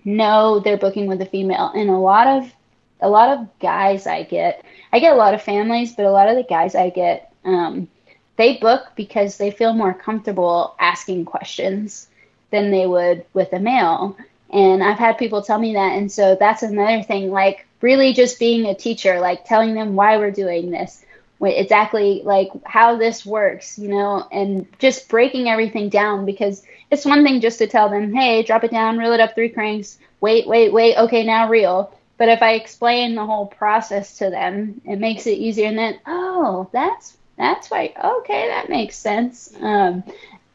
know 0.05 0.61
they're 0.61 0.77
booking 0.79 1.07
with 1.07 1.21
a 1.23 1.27
female 1.27 1.73
and 1.75 1.91
a 1.91 1.97
lot 1.97 2.27
of 2.27 2.53
a 3.01 3.09
lot 3.09 3.39
of 3.39 3.49
guys 3.61 4.07
i 4.07 4.23
get 4.23 4.65
i 4.93 4.99
get 4.99 5.13
a 5.13 5.17
lot 5.17 5.35
of 5.35 5.43
families 5.43 5.95
but 5.95 6.05
a 6.05 6.11
lot 6.11 6.29
of 6.29 6.37
the 6.37 6.45
guys 6.45 6.75
i 6.75 6.91
get 6.91 7.33
um, 7.45 7.89
they 8.37 8.57
book 8.57 8.93
because 8.97 9.37
they 9.37 9.51
feel 9.51 9.75
more 9.75 9.93
comfortable 9.93 10.75
asking 10.79 11.27
questions 11.27 12.09
than 12.51 12.71
they 12.71 12.87
would 12.87 13.25
with 13.35 13.53
a 13.53 13.59
male. 13.59 14.17
And 14.51 14.83
I've 14.83 14.99
had 14.99 15.19
people 15.19 15.43
tell 15.43 15.59
me 15.59 15.75
that. 15.75 15.99
And 15.99 16.11
so 16.11 16.37
that's 16.39 16.63
another 16.63 17.03
thing, 17.03 17.31
like 17.31 17.67
really 17.83 18.13
just 18.13 18.39
being 18.39 18.67
a 18.67 18.75
teacher, 18.75 19.21
like 19.21 19.45
telling 19.45 19.75
them 19.75 19.95
why 19.95 20.17
we're 20.17 20.31
doing 20.31 20.71
this, 20.71 21.05
exactly 21.43 22.23
like 22.25 22.49
how 22.65 22.97
this 22.97 23.25
works, 23.25 23.79
you 23.79 23.89
know, 23.89 24.27
and 24.33 24.67
just 24.79 25.09
breaking 25.09 25.49
everything 25.49 25.91
down 25.91 26.25
because 26.25 26.63
it's 26.91 27.05
one 27.05 27.25
thing 27.25 27.41
just 27.41 27.59
to 27.59 27.67
tell 27.67 27.89
them, 27.89 28.13
hey, 28.15 28.43
drop 28.43 28.65
it 28.65 28.71
down, 28.71 28.99
reel 28.99 29.13
it 29.13 29.21
up 29.21 29.35
three 29.35 29.49
cranks, 29.49 29.99
wait, 30.21 30.47
wait, 30.47 30.73
wait, 30.73 30.97
okay, 30.97 31.25
now 31.25 31.49
reel. 31.49 31.95
But 32.19 32.29
if 32.29 32.43
I 32.43 32.53
explain 32.53 33.15
the 33.15 33.25
whole 33.25 33.47
process 33.47 34.19
to 34.19 34.29
them, 34.29 34.81
it 34.85 34.99
makes 34.99 35.27
it 35.27 35.39
easier. 35.39 35.69
And 35.69 35.79
then, 35.79 36.01
oh, 36.07 36.69
that's 36.73 37.17
that's 37.41 37.71
why 37.71 37.93
okay 38.05 38.49
that 38.49 38.69
makes 38.69 38.97
sense 38.97 39.53
um, 39.61 40.05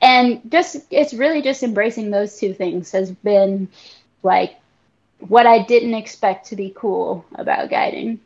and 0.01 0.39
just 0.51 0.77
it's 0.91 1.13
really 1.13 1.41
just 1.41 1.63
embracing 1.63 2.11
those 2.11 2.39
two 2.39 2.53
things 2.53 2.91
has 2.91 3.11
been 3.11 3.67
like 4.21 4.55
what 5.19 5.47
i 5.47 5.63
didn't 5.63 5.95
expect 5.95 6.45
to 6.45 6.55
be 6.55 6.71
cool 6.75 7.25
about 7.35 7.69
guiding 7.69 8.19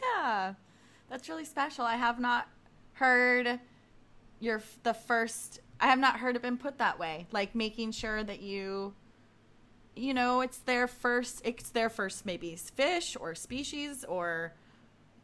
yeah 0.00 0.54
that's 1.08 1.28
really 1.28 1.44
special 1.44 1.84
i 1.84 1.96
have 1.96 2.20
not 2.20 2.46
heard 2.94 3.58
your 4.38 4.62
the 4.84 4.94
first 4.94 5.60
i 5.80 5.86
have 5.86 5.98
not 5.98 6.18
heard 6.18 6.36
it 6.36 6.42
been 6.42 6.56
put 6.56 6.78
that 6.78 6.98
way 6.98 7.26
like 7.32 7.54
making 7.54 7.92
sure 7.92 8.22
that 8.22 8.40
you 8.40 8.92
you 9.96 10.14
know 10.14 10.40
it's 10.40 10.58
their 10.58 10.86
first 10.86 11.40
it's 11.44 11.70
their 11.70 11.88
first 11.88 12.24
maybe 12.24 12.54
fish 12.56 13.16
or 13.20 13.34
species 13.34 14.04
or 14.04 14.52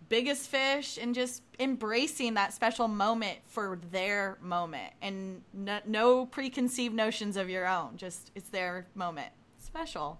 biggest 0.08 0.48
fish 0.48 0.98
and 1.00 1.14
just 1.14 1.42
embracing 1.58 2.34
that 2.34 2.52
special 2.52 2.88
moment 2.88 3.38
for 3.46 3.78
their 3.90 4.38
moment 4.40 4.92
and 5.02 5.42
no, 5.52 5.80
no, 5.86 6.26
preconceived 6.26 6.94
notions 6.94 7.36
of 7.36 7.50
your 7.50 7.66
own 7.66 7.96
just 7.96 8.30
it's 8.34 8.48
their 8.50 8.86
moment. 8.94 9.28
Special. 9.58 10.18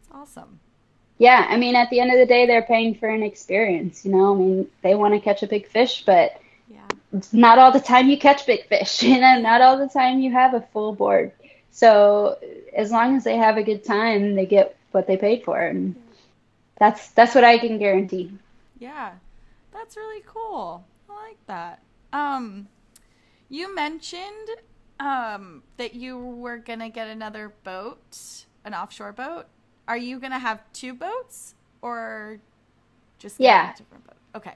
It's 0.00 0.10
awesome. 0.12 0.60
Yeah 1.18 1.46
i 1.48 1.56
mean 1.56 1.76
at 1.76 1.90
the 1.90 2.00
end 2.00 2.12
of 2.12 2.18
the 2.18 2.26
day 2.26 2.46
they're 2.46 2.62
paying 2.62 2.94
for 2.94 3.08
an 3.08 3.22
experience 3.22 4.04
you 4.04 4.12
know? 4.12 4.34
I 4.34 4.38
mean 4.38 4.66
they 4.82 4.94
want 4.94 5.14
to 5.14 5.20
catch 5.20 5.42
a 5.42 5.46
big 5.46 5.68
fish 5.68 6.04
but 6.04 6.40
yeah 6.68 6.86
it's 7.12 7.32
not 7.32 7.58
all 7.58 7.72
the 7.72 7.80
time 7.80 8.08
you 8.08 8.18
catch 8.18 8.46
big 8.46 8.66
fish 8.66 9.02
you 9.10 9.20
know 9.20 9.40
not 9.40 9.60
all 9.60 9.76
the 9.78 9.88
time 9.88 10.20
you 10.20 10.30
have 10.32 10.54
a 10.54 10.60
full 10.72 10.94
board 10.94 11.32
so 11.70 12.38
as 12.74 12.90
long 12.90 13.16
as 13.16 13.24
they 13.24 13.36
have 13.36 13.56
a 13.56 13.62
good 13.62 13.84
time 13.84 14.34
they 14.34 14.46
get 14.46 14.76
what 14.92 15.06
they 15.06 15.16
paid 15.16 15.44
for 15.44 15.60
and 15.60 15.94
that's 16.80 17.10
that's 17.10 17.34
what 17.34 17.44
I 17.44 17.58
can 17.58 17.78
guarantee. 17.78 18.32
Yeah. 18.78 19.12
That's 19.72 19.96
really 19.96 20.24
cool. 20.26 20.84
I 21.08 21.28
like 21.28 21.46
that. 21.46 21.82
Um 22.12 22.66
you 23.48 23.72
mentioned 23.72 24.50
um 24.98 25.62
that 25.76 25.94
you 25.94 26.18
were 26.18 26.56
going 26.58 26.80
to 26.80 26.88
get 26.88 27.06
another 27.06 27.52
boat, 27.62 28.44
an 28.64 28.74
offshore 28.74 29.12
boat. 29.12 29.46
Are 29.86 29.96
you 29.96 30.18
going 30.18 30.32
to 30.32 30.38
have 30.38 30.60
two 30.72 30.94
boats 30.94 31.54
or 31.82 32.38
just 33.18 33.38
yeah. 33.38 33.74
different 33.74 34.06
boat? 34.06 34.16
Okay. 34.34 34.54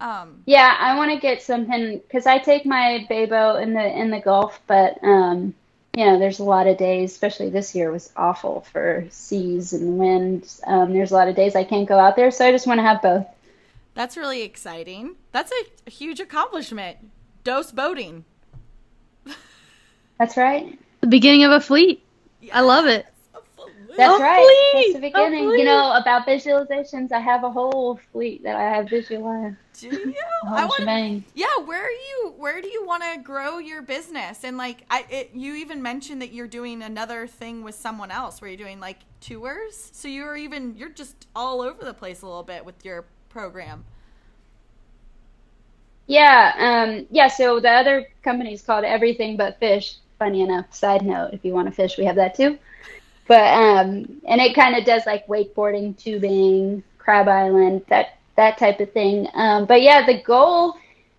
Um, 0.00 0.42
yeah, 0.44 0.76
I 0.78 0.96
want 0.96 1.12
to 1.12 1.18
get 1.18 1.42
something 1.42 1.98
because 1.98 2.26
I 2.26 2.38
take 2.38 2.66
my 2.66 3.06
bay 3.08 3.26
boat 3.26 3.56
in 3.62 3.72
the 3.72 3.84
in 3.84 4.10
the 4.10 4.20
Gulf, 4.20 4.60
but 4.66 5.02
um, 5.02 5.54
you 5.96 6.04
know, 6.04 6.18
there's 6.18 6.38
a 6.38 6.44
lot 6.44 6.66
of 6.66 6.76
days, 6.76 7.12
especially 7.12 7.48
this 7.48 7.74
year 7.74 7.90
was 7.90 8.12
awful 8.16 8.60
for 8.72 9.06
seas 9.08 9.72
and 9.72 9.98
winds. 9.98 10.60
Um, 10.66 10.92
there's 10.92 11.10
a 11.10 11.14
lot 11.14 11.28
of 11.28 11.34
days 11.34 11.56
I 11.56 11.64
can't 11.64 11.88
go 11.88 11.98
out 11.98 12.16
there, 12.16 12.30
so 12.30 12.46
I 12.46 12.52
just 12.52 12.66
want 12.66 12.78
to 12.78 12.82
have 12.82 13.00
both. 13.00 13.26
That's 13.94 14.18
really 14.18 14.42
exciting. 14.42 15.16
That's 15.32 15.50
a, 15.50 15.64
a 15.86 15.90
huge 15.90 16.20
accomplishment. 16.20 16.98
Dose 17.44 17.72
boating. 17.72 18.26
That's 20.18 20.36
right. 20.36 20.78
The 21.00 21.06
beginning 21.06 21.44
of 21.44 21.52
a 21.52 21.60
fleet. 21.60 22.02
Yes. 22.42 22.52
I 22.54 22.60
love 22.60 22.84
it. 22.84 23.06
That's 23.96 24.18
a 24.18 24.22
right. 24.22 24.70
Fleet. 24.72 24.82
That's 24.82 24.94
the 24.94 25.00
beginning. 25.00 25.50
You 25.50 25.64
know 25.64 25.92
about 25.92 26.26
visualizations. 26.26 27.12
I 27.12 27.20
have 27.20 27.44
a 27.44 27.50
whole 27.50 27.98
fleet 28.12 28.42
that 28.42 28.56
I 28.56 28.62
have 28.62 28.88
visualized. 28.88 29.56
Do 29.78 29.88
you? 29.88 30.14
I 30.46 30.64
want 30.64 31.24
Yeah. 31.34 31.46
Where 31.64 31.82
are 31.82 31.90
you? 31.90 32.34
Where 32.36 32.60
do 32.60 32.68
you 32.68 32.84
want 32.84 33.02
to 33.02 33.20
grow 33.20 33.58
your 33.58 33.82
business? 33.82 34.44
And 34.44 34.56
like, 34.56 34.84
I 34.90 35.04
it, 35.10 35.30
you 35.34 35.54
even 35.54 35.82
mentioned 35.82 36.22
that 36.22 36.32
you're 36.32 36.46
doing 36.46 36.82
another 36.82 37.26
thing 37.26 37.62
with 37.62 37.74
someone 37.74 38.10
else, 38.10 38.40
where 38.40 38.50
you're 38.50 38.58
doing 38.58 38.80
like 38.80 38.98
tours. 39.20 39.90
So 39.92 40.08
you're 40.08 40.36
even 40.36 40.76
you're 40.76 40.88
just 40.90 41.26
all 41.34 41.60
over 41.60 41.84
the 41.84 41.94
place 41.94 42.22
a 42.22 42.26
little 42.26 42.42
bit 42.42 42.64
with 42.64 42.84
your 42.84 43.04
program. 43.28 43.84
Yeah. 46.06 46.52
Um. 46.58 47.06
Yeah. 47.10 47.28
So 47.28 47.60
the 47.60 47.70
other 47.70 48.06
company 48.22 48.54
is 48.54 48.62
called 48.62 48.84
Everything 48.84 49.36
But 49.36 49.58
Fish. 49.58 49.96
Funny 50.18 50.40
enough. 50.42 50.72
Side 50.74 51.04
note: 51.04 51.30
If 51.32 51.44
you 51.44 51.52
want 51.52 51.68
to 51.68 51.72
fish, 51.72 51.98
we 51.98 52.04
have 52.04 52.16
that 52.16 52.34
too. 52.34 52.58
But 53.28 53.52
um, 53.52 54.20
and 54.26 54.40
it 54.40 54.54
kind 54.54 54.76
of 54.76 54.84
does 54.84 55.04
like 55.04 55.26
wakeboarding, 55.26 55.98
tubing, 55.98 56.82
Crab 56.98 57.28
Island, 57.28 57.84
that 57.88 58.18
that 58.36 58.58
type 58.58 58.80
of 58.80 58.92
thing. 58.92 59.28
Um, 59.34 59.64
but 59.64 59.82
yeah, 59.82 60.06
the 60.06 60.22
goal, 60.22 60.76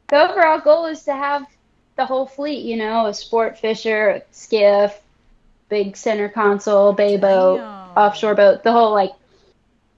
the 0.07 0.29
overall 0.29 0.59
goal 0.59 0.85
is 0.85 1.03
to 1.03 1.13
have 1.13 1.45
the 1.97 2.05
whole 2.05 2.25
fleet. 2.25 2.63
You 2.63 2.77
know, 2.77 3.07
a 3.07 3.13
sport 3.13 3.57
fisher, 3.57 4.21
skiff, 4.31 4.99
big 5.69 5.97
center 5.97 6.29
console, 6.29 6.93
bay 6.93 7.17
boat, 7.17 7.59
offshore 7.97 8.35
boat, 8.35 8.63
the 8.63 8.71
whole 8.71 8.91
like. 8.91 9.11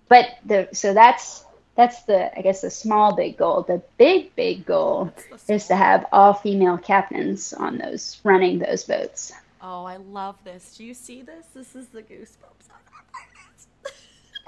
But 0.07 0.37
the 0.45 0.69
so 0.73 0.95
that's 0.95 1.45
that's 1.75 2.01
the 2.03 2.37
I 2.37 2.41
guess 2.41 2.61
the 2.61 2.71
small 2.71 3.15
big 3.15 3.37
goal. 3.37 3.63
The 3.63 3.81
big 3.97 4.35
big 4.35 4.65
goal 4.65 5.13
is 5.47 5.67
to 5.67 5.75
have 5.75 6.07
all 6.11 6.33
female 6.33 6.77
captains 6.77 7.53
on 7.53 7.77
those 7.77 8.19
running 8.23 8.59
those 8.59 8.83
boats. 8.83 9.31
Oh, 9.61 9.83
I 9.83 9.97
love 9.97 10.37
this. 10.43 10.77
Do 10.77 10.85
you 10.85 10.93
see 10.93 11.21
this? 11.21 11.45
This 11.53 11.75
is 11.75 11.87
the 11.87 12.01
goosebumps. 12.01 12.69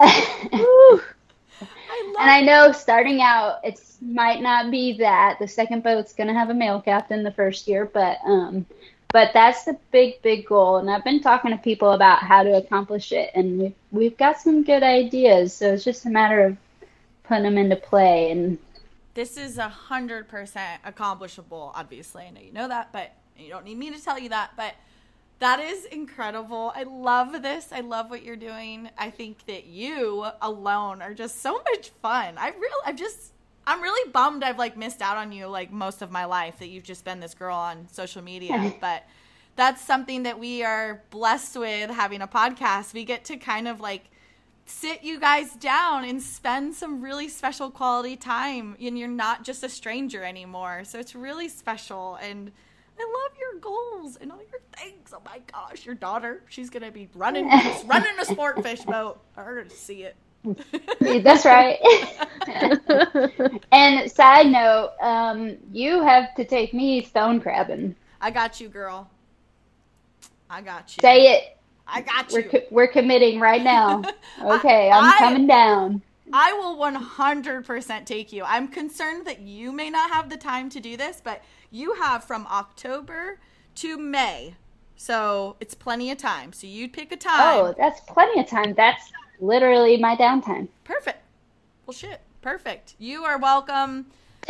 I 0.00 1.00
and 2.18 2.30
I 2.30 2.40
know 2.40 2.72
starting 2.72 3.20
out, 3.20 3.60
it 3.62 3.80
might 4.00 4.40
not 4.40 4.70
be 4.70 4.98
that 4.98 5.38
the 5.38 5.46
second 5.46 5.82
boat's 5.82 6.12
going 6.12 6.28
to 6.28 6.34
have 6.34 6.50
a 6.50 6.54
male 6.54 6.80
captain 6.80 7.22
the 7.22 7.30
first 7.30 7.68
year, 7.68 7.84
but 7.84 8.18
um, 8.24 8.66
but 9.12 9.30
that's 9.34 9.64
the 9.64 9.76
big, 9.90 10.22
big 10.22 10.46
goal. 10.46 10.78
And 10.78 10.90
I've 10.90 11.04
been 11.04 11.20
talking 11.20 11.50
to 11.50 11.58
people 11.58 11.92
about 11.92 12.20
how 12.20 12.42
to 12.42 12.56
accomplish 12.56 13.12
it, 13.12 13.30
and 13.34 13.58
we've, 13.58 13.74
we've 13.90 14.16
got 14.16 14.40
some 14.40 14.64
good 14.64 14.82
ideas. 14.82 15.54
So 15.54 15.74
it's 15.74 15.84
just 15.84 16.06
a 16.06 16.10
matter 16.10 16.46
of 16.46 16.56
putting 17.24 17.44
them 17.44 17.58
into 17.58 17.76
play. 17.76 18.30
And 18.30 18.58
this 19.14 19.36
is 19.36 19.58
a 19.58 19.68
hundred 19.68 20.28
percent 20.28 20.80
accomplishable. 20.84 21.72
Obviously, 21.74 22.24
I 22.24 22.30
know 22.30 22.40
you 22.40 22.52
know 22.52 22.68
that, 22.68 22.92
but 22.92 23.12
you 23.36 23.50
don't 23.50 23.64
need 23.64 23.78
me 23.78 23.90
to 23.90 24.02
tell 24.02 24.18
you 24.18 24.30
that. 24.30 24.52
But 24.56 24.74
that 25.42 25.58
is 25.58 25.86
incredible. 25.86 26.72
I 26.72 26.84
love 26.84 27.42
this. 27.42 27.72
I 27.72 27.80
love 27.80 28.10
what 28.10 28.22
you're 28.22 28.36
doing. 28.36 28.88
I 28.96 29.10
think 29.10 29.44
that 29.46 29.66
you 29.66 30.24
alone 30.40 31.02
are 31.02 31.14
just 31.14 31.42
so 31.42 31.54
much 31.54 31.88
fun. 32.00 32.34
I 32.38 32.50
really, 32.50 32.82
I'm 32.86 32.96
just, 32.96 33.32
I'm 33.66 33.82
really 33.82 34.08
bummed 34.12 34.44
I've 34.44 34.56
like 34.56 34.76
missed 34.76 35.02
out 35.02 35.16
on 35.16 35.32
you 35.32 35.48
like 35.48 35.72
most 35.72 36.00
of 36.00 36.12
my 36.12 36.26
life 36.26 36.60
that 36.60 36.68
you've 36.68 36.84
just 36.84 37.04
been 37.04 37.18
this 37.18 37.34
girl 37.34 37.56
on 37.56 37.88
social 37.90 38.22
media. 38.22 38.72
but 38.80 39.02
that's 39.56 39.82
something 39.82 40.22
that 40.22 40.38
we 40.38 40.62
are 40.62 41.02
blessed 41.10 41.56
with 41.56 41.90
having 41.90 42.22
a 42.22 42.28
podcast. 42.28 42.94
We 42.94 43.04
get 43.04 43.24
to 43.24 43.36
kind 43.36 43.66
of 43.66 43.80
like 43.80 44.04
sit 44.66 45.02
you 45.02 45.18
guys 45.18 45.56
down 45.56 46.04
and 46.04 46.22
spend 46.22 46.76
some 46.76 47.02
really 47.02 47.26
special 47.28 47.68
quality 47.68 48.14
time 48.14 48.76
and 48.80 48.96
you're 48.96 49.08
not 49.08 49.42
just 49.42 49.64
a 49.64 49.68
stranger 49.68 50.22
anymore. 50.22 50.84
So 50.84 51.00
it's 51.00 51.16
really 51.16 51.48
special 51.48 52.16
and 52.22 52.52
I 52.98 53.02
love 53.02 53.38
your 53.38 53.60
goals 53.60 54.16
and 54.16 54.30
all 54.30 54.38
your 54.38 54.60
things. 54.76 55.12
Oh 55.14 55.22
my 55.24 55.40
gosh, 55.52 55.84
your 55.86 55.94
daughter, 55.94 56.42
she's 56.48 56.70
gonna 56.70 56.90
be 56.90 57.08
running 57.14 57.48
running 57.86 58.18
a 58.20 58.24
sport 58.24 58.62
fish 58.62 58.80
boat. 58.80 59.20
I 59.36 59.42
heard 59.42 59.70
to 59.70 59.76
see 59.76 60.02
it. 60.04 60.16
That's 61.00 61.44
right. 61.44 61.78
and 63.72 64.10
side 64.10 64.48
note, 64.48 64.92
um, 65.00 65.56
you 65.72 66.02
have 66.02 66.34
to 66.34 66.44
take 66.44 66.74
me 66.74 67.02
stone 67.04 67.40
crabbing. 67.40 67.94
I 68.20 68.30
got 68.30 68.60
you, 68.60 68.68
girl. 68.68 69.08
I 70.50 70.60
got 70.60 70.96
you. 70.96 71.00
Say 71.00 71.34
it. 71.34 71.56
I 71.86 72.00
got 72.00 72.30
you. 72.30 72.38
We're, 72.38 72.48
co- 72.48 72.66
we're 72.70 72.88
committing 72.88 73.40
right 73.40 73.62
now. 73.62 74.02
Okay, 74.42 74.90
I, 74.90 74.98
am 74.98 75.18
coming 75.18 75.46
down. 75.46 76.02
I 76.32 76.52
will 76.54 76.76
100% 76.76 78.06
take 78.06 78.32
you. 78.32 78.42
I'm 78.44 78.66
concerned 78.66 79.26
that 79.26 79.40
you 79.40 79.70
may 79.70 79.88
not 79.90 80.10
have 80.10 80.30
the 80.30 80.36
time 80.36 80.68
to 80.70 80.80
do 80.80 80.96
this, 80.96 81.20
but 81.22 81.42
you 81.72 81.94
have 81.94 82.22
from 82.22 82.46
October 82.46 83.40
to 83.76 83.98
May. 83.98 84.54
So 84.94 85.56
it's 85.58 85.74
plenty 85.74 86.12
of 86.12 86.18
time. 86.18 86.52
So 86.52 86.68
you 86.68 86.88
pick 86.88 87.10
a 87.10 87.16
time. 87.16 87.34
Oh, 87.40 87.74
that's 87.76 88.00
plenty 88.02 88.40
of 88.40 88.46
time. 88.46 88.74
That's 88.74 89.10
literally 89.40 89.96
my 89.96 90.14
downtime. 90.14 90.68
Perfect. 90.84 91.18
Well, 91.86 91.94
shit. 91.94 92.20
Perfect. 92.42 92.94
You 92.98 93.24
are 93.24 93.38
welcome. 93.38 94.06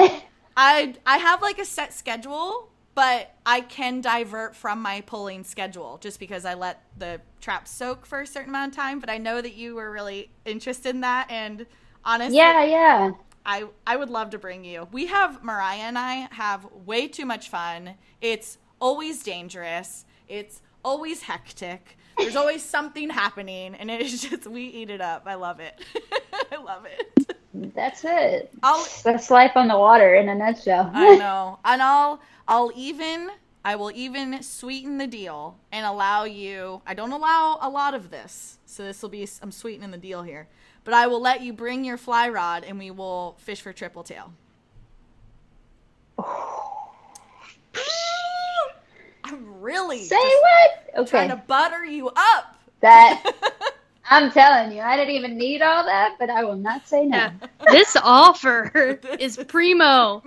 I 0.57 0.95
I 1.07 1.17
have 1.19 1.41
like 1.41 1.59
a 1.59 1.65
set 1.65 1.95
schedule, 1.95 2.69
but 2.95 3.35
I 3.47 3.63
can 3.63 4.01
divert 4.01 4.55
from 4.55 4.83
my 4.83 5.01
pulling 5.03 5.45
schedule 5.45 5.99
just 6.03 6.19
because 6.19 6.45
I 6.45 6.55
let 6.55 6.83
the 6.99 7.21
trap 7.41 7.67
soak 7.67 8.05
for 8.05 8.21
a 8.21 8.27
certain 8.27 8.51
amount 8.51 8.73
of 8.73 8.77
time. 8.77 8.99
But 8.99 9.09
I 9.09 9.19
know 9.19 9.41
that 9.41 9.55
you 9.55 9.75
were 9.77 9.91
really 9.91 10.31
interested 10.45 10.95
in 10.95 11.01
that, 11.03 11.31
and 11.31 11.67
honestly, 12.05 12.37
yeah, 12.37 12.65
yeah. 12.65 13.13
I 13.45 13.65
I 13.87 13.97
would 13.97 14.11
love 14.11 14.31
to 14.31 14.39
bring 14.39 14.65
you. 14.65 14.89
We 14.93 15.07
have 15.07 15.43
Mariah 15.43 15.79
and 15.81 15.99
I 15.99 16.29
have 16.33 16.67
way 16.73 17.09
too 17.09 17.27
much 17.27 17.49
fun. 17.49 17.95
It's 18.21 18.59
always 18.81 19.23
dangerous. 19.23 20.05
It's 20.29 20.63
always 20.85 21.23
hectic. 21.23 21.99
There's 22.19 22.37
always 22.37 22.63
something 22.65 23.11
happening, 23.11 23.75
and 23.75 23.91
it's 23.91 24.23
just 24.29 24.47
we 24.47 24.65
eat 24.65 24.91
it 24.91 25.01
up. 25.01 25.25
I 25.27 25.35
love 25.35 25.61
it. 25.61 25.81
I 26.53 26.57
love 26.57 26.87
it. 26.87 27.37
That's 27.55 28.05
it. 28.05 28.53
I'll, 28.63 28.87
That's 29.05 29.31
life 29.31 29.53
on 29.57 29.69
the 29.69 29.79
water 29.79 30.15
in 30.15 30.29
a 30.29 30.35
nutshell. 30.35 30.91
I 30.95 31.11
know, 31.17 31.59
and 31.65 31.83
I'll 31.83 32.21
I'll 32.49 32.73
even 32.75 33.31
I 33.65 33.77
will 33.77 33.93
even 33.95 34.43
sweeten 34.43 34.99
the 34.99 35.07
deal 35.07 35.59
and 35.71 35.87
allow 35.87 36.25
you. 36.25 36.83
I 36.87 36.95
don't 36.95 37.13
allow 37.13 37.59
a 37.61 37.69
lot 37.69 37.95
of 37.95 38.11
this, 38.11 38.59
so 38.67 38.85
this 38.85 39.03
will 39.03 39.11
be 39.11 39.29
I'm 39.43 39.53
sweetening 39.53 39.91
the 39.91 39.99
deal 39.99 40.23
here. 40.23 40.49
But 40.85 40.95
I 40.95 41.07
will 41.07 41.21
let 41.21 41.43
you 41.43 41.53
bring 41.53 41.85
your 41.85 41.97
fly 41.97 42.29
rod, 42.29 42.65
and 42.65 42.79
we 42.79 42.91
will 42.91 43.37
fish 43.39 43.61
for 43.61 43.73
triple 43.73 44.03
tail. 44.03 44.33
I'm 49.25 49.61
really 49.61 50.03
Say 50.03 50.17
what? 50.17 51.01
Okay. 51.03 51.11
trying 51.11 51.31
to 51.31 51.37
butter 51.37 51.85
you 51.85 52.09
up. 52.09 52.57
That 52.81 53.23
I'm 54.11 54.31
telling 54.33 54.73
you, 54.77 54.83
I 54.83 54.97
didn't 54.97 55.15
even 55.15 55.39
need 55.39 55.63
all 55.63 55.85
that, 55.85 56.17
but 56.19 56.29
I 56.29 56.45
will 56.45 56.57
not 56.57 56.87
say 56.87 57.07
no. 57.07 57.17
Yeah. 57.17 57.33
This 57.71 57.97
offer 58.03 58.99
is 59.21 59.39
primo. 59.49 60.23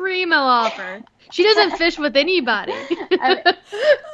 Primo 0.00 0.36
offer. 0.36 1.02
She 1.30 1.44
doesn't 1.44 1.76
fish 1.76 1.98
with 1.98 2.16
anybody. 2.16 2.72
I- 3.12 3.54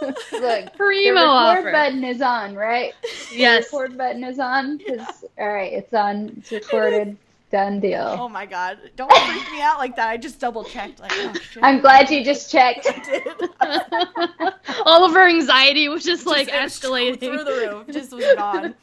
Look, 0.03 0.77
Primo 0.77 1.21
the 1.21 1.27
record 1.27 1.59
offer. 1.59 1.73
button 1.73 2.05
is 2.05 2.21
on, 2.21 2.55
right? 2.55 2.93
Yes. 3.33 3.71
The 3.71 3.77
record 3.79 3.97
button 3.99 4.25
is 4.25 4.39
on. 4.39 4.79
'cause- 4.79 5.25
all 5.39 5.49
right, 5.53 5.73
it's 5.73 5.95
on. 5.95 6.35
It's 6.39 6.51
recorded. 6.53 7.17
Done 7.53 7.79
deal. 7.79 8.17
Oh 8.19 8.29
my 8.29 8.45
god! 8.45 8.77
Don't 8.97 9.11
freak 9.13 9.53
me 9.53 9.63
out 9.63 9.79
like 9.79 9.95
that. 9.95 10.09
I 10.09 10.17
just 10.17 10.41
double 10.41 10.65
checked. 10.65 10.99
Like, 10.99 11.13
oh. 11.15 11.33
I'm 11.63 11.79
glad 11.81 12.11
you 12.11 12.25
just 12.25 12.51
checked. 12.51 12.89
I 12.89 12.99
did. 13.05 14.53
All 14.85 15.05
of 15.05 15.13
her 15.13 15.29
anxiety 15.29 15.89
was 15.89 16.03
just 16.03 16.27
like 16.27 16.49
Just- 16.49 16.83
it 16.85 16.91
was 16.91 16.93
escalating. 16.93 17.21
through 17.21 17.45
the 17.45 17.53
roof. 17.53 17.87
Just 17.95 18.13
was 18.13 18.25
gone. 18.35 18.75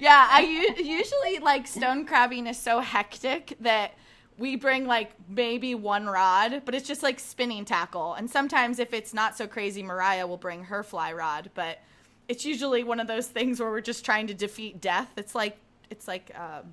Yeah, 0.00 0.26
I 0.28 0.40
u- 0.40 0.84
usually 0.84 1.38
like 1.38 1.68
stone 1.68 2.04
crabbing 2.04 2.48
is 2.48 2.58
so 2.58 2.80
hectic 2.80 3.56
that 3.60 3.92
we 4.40 4.56
bring 4.56 4.86
like 4.86 5.12
maybe 5.28 5.74
one 5.74 6.06
rod, 6.06 6.62
but 6.64 6.74
it's 6.74 6.88
just 6.88 7.02
like 7.02 7.20
spinning 7.20 7.66
tackle. 7.66 8.14
And 8.14 8.28
sometimes 8.28 8.78
if 8.78 8.94
it's 8.94 9.12
not 9.12 9.36
so 9.36 9.46
crazy, 9.46 9.82
Mariah 9.82 10.26
will 10.26 10.38
bring 10.38 10.64
her 10.64 10.82
fly 10.82 11.12
rod, 11.12 11.50
but 11.54 11.78
it's 12.26 12.46
usually 12.46 12.82
one 12.82 13.00
of 13.00 13.06
those 13.06 13.26
things 13.26 13.60
where 13.60 13.70
we're 13.70 13.82
just 13.82 14.02
trying 14.02 14.26
to 14.28 14.34
defeat 14.34 14.80
death. 14.80 15.10
It's 15.18 15.34
like 15.34 15.58
it's 15.90 16.08
like 16.08 16.32
um, 16.34 16.72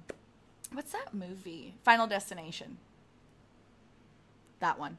what's 0.72 0.94
that 0.94 1.14
movie? 1.14 1.76
Final 1.84 2.08
Destination. 2.08 2.78
That 4.62 4.80
one. 4.80 4.98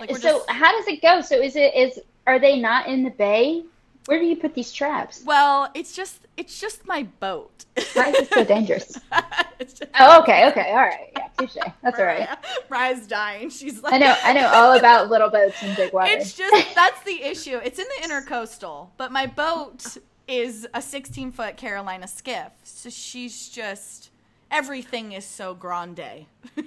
Like 0.00 0.10
we're 0.10 0.18
so 0.18 0.38
just- 0.38 0.50
how 0.50 0.72
does 0.76 0.88
it 0.88 1.00
go? 1.00 1.20
So 1.20 1.40
is 1.40 1.54
it 1.54 1.72
is 1.72 2.00
are 2.26 2.40
they 2.40 2.58
not 2.58 2.88
in 2.88 3.04
the 3.04 3.10
bay? 3.10 3.62
Where 4.08 4.18
do 4.18 4.24
you 4.24 4.36
put 4.36 4.54
these 4.54 4.72
traps? 4.72 5.22
well, 5.26 5.68
it's 5.74 5.94
just 5.94 6.26
it's 6.38 6.58
just 6.58 6.86
my 6.86 7.02
boat. 7.20 7.66
Why 7.92 8.08
is 8.08 8.16
it 8.20 8.28
so 8.32 8.42
dangerous? 8.44 8.98
just, 9.58 9.82
Oh, 9.98 10.20
okay, 10.22 10.48
okay, 10.48 10.70
all 10.70 10.76
right, 10.76 11.10
yeah, 11.16 11.28
touche. 11.38 11.56
That's 11.82 11.98
all 11.98 12.06
right. 12.06 12.20
Mariah- 12.20 12.36
Mariah's 12.70 13.06
dying. 13.06 13.50
She's 13.50 13.82
like 13.82 13.92
I 13.92 13.98
know, 13.98 14.14
I 14.24 14.32
know 14.32 14.46
all 14.54 14.78
about 14.78 15.10
little 15.10 15.28
boats 15.28 15.62
and 15.62 15.76
big 15.76 15.92
water. 15.92 16.10
It's 16.10 16.32
just 16.32 16.74
that's 16.74 17.02
the 17.02 17.22
issue. 17.22 17.58
It's 17.62 17.78
in 17.78 17.84
the 18.00 18.08
intercoastal, 18.08 18.88
but 18.96 19.12
my 19.12 19.26
boat 19.26 19.98
is 20.26 20.66
a 20.72 20.80
16 20.80 21.32
foot 21.32 21.56
Carolina 21.58 22.08
skiff, 22.08 22.52
so 22.64 22.88
she's 22.88 23.48
just 23.50 24.10
everything 24.50 25.12
is 25.12 25.26
so 25.26 25.52
grande. 25.54 26.24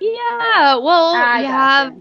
Yeah. 0.00 0.76
Well, 0.76 1.14
I 1.14 1.40
you 1.42 1.46
have 1.46 1.94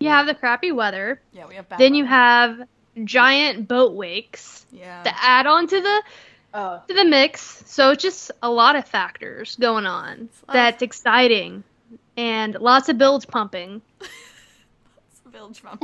you 0.00 0.08
have 0.08 0.26
the 0.26 0.34
crappy 0.34 0.72
weather. 0.72 1.20
yeah, 1.32 1.46
we 1.46 1.54
have. 1.56 1.68
Bad 1.68 1.78
Then 1.78 1.94
you 1.94 2.04
have 2.06 2.66
giant 3.02 3.66
boat 3.66 3.94
wakes 3.94 4.66
yeah. 4.70 5.02
to 5.02 5.12
add 5.14 5.46
on 5.46 5.66
to 5.66 5.80
the 5.80 6.02
oh, 6.54 6.82
to 6.86 6.94
the 6.94 7.04
mix. 7.04 7.62
So 7.66 7.90
it's 7.90 8.02
just 8.02 8.30
a 8.42 8.50
lot 8.50 8.76
of 8.76 8.86
factors 8.86 9.56
going 9.56 9.86
on. 9.86 10.28
lot 10.46 10.52
That's 10.52 10.82
exciting. 10.82 11.64
And 12.16 12.54
lots 12.54 12.88
of 12.88 12.96
bilge 12.96 13.26
pumping. 13.26 13.82
It's 14.00 15.20
a 15.26 15.30
village 15.30 15.62
mom. 15.64 15.78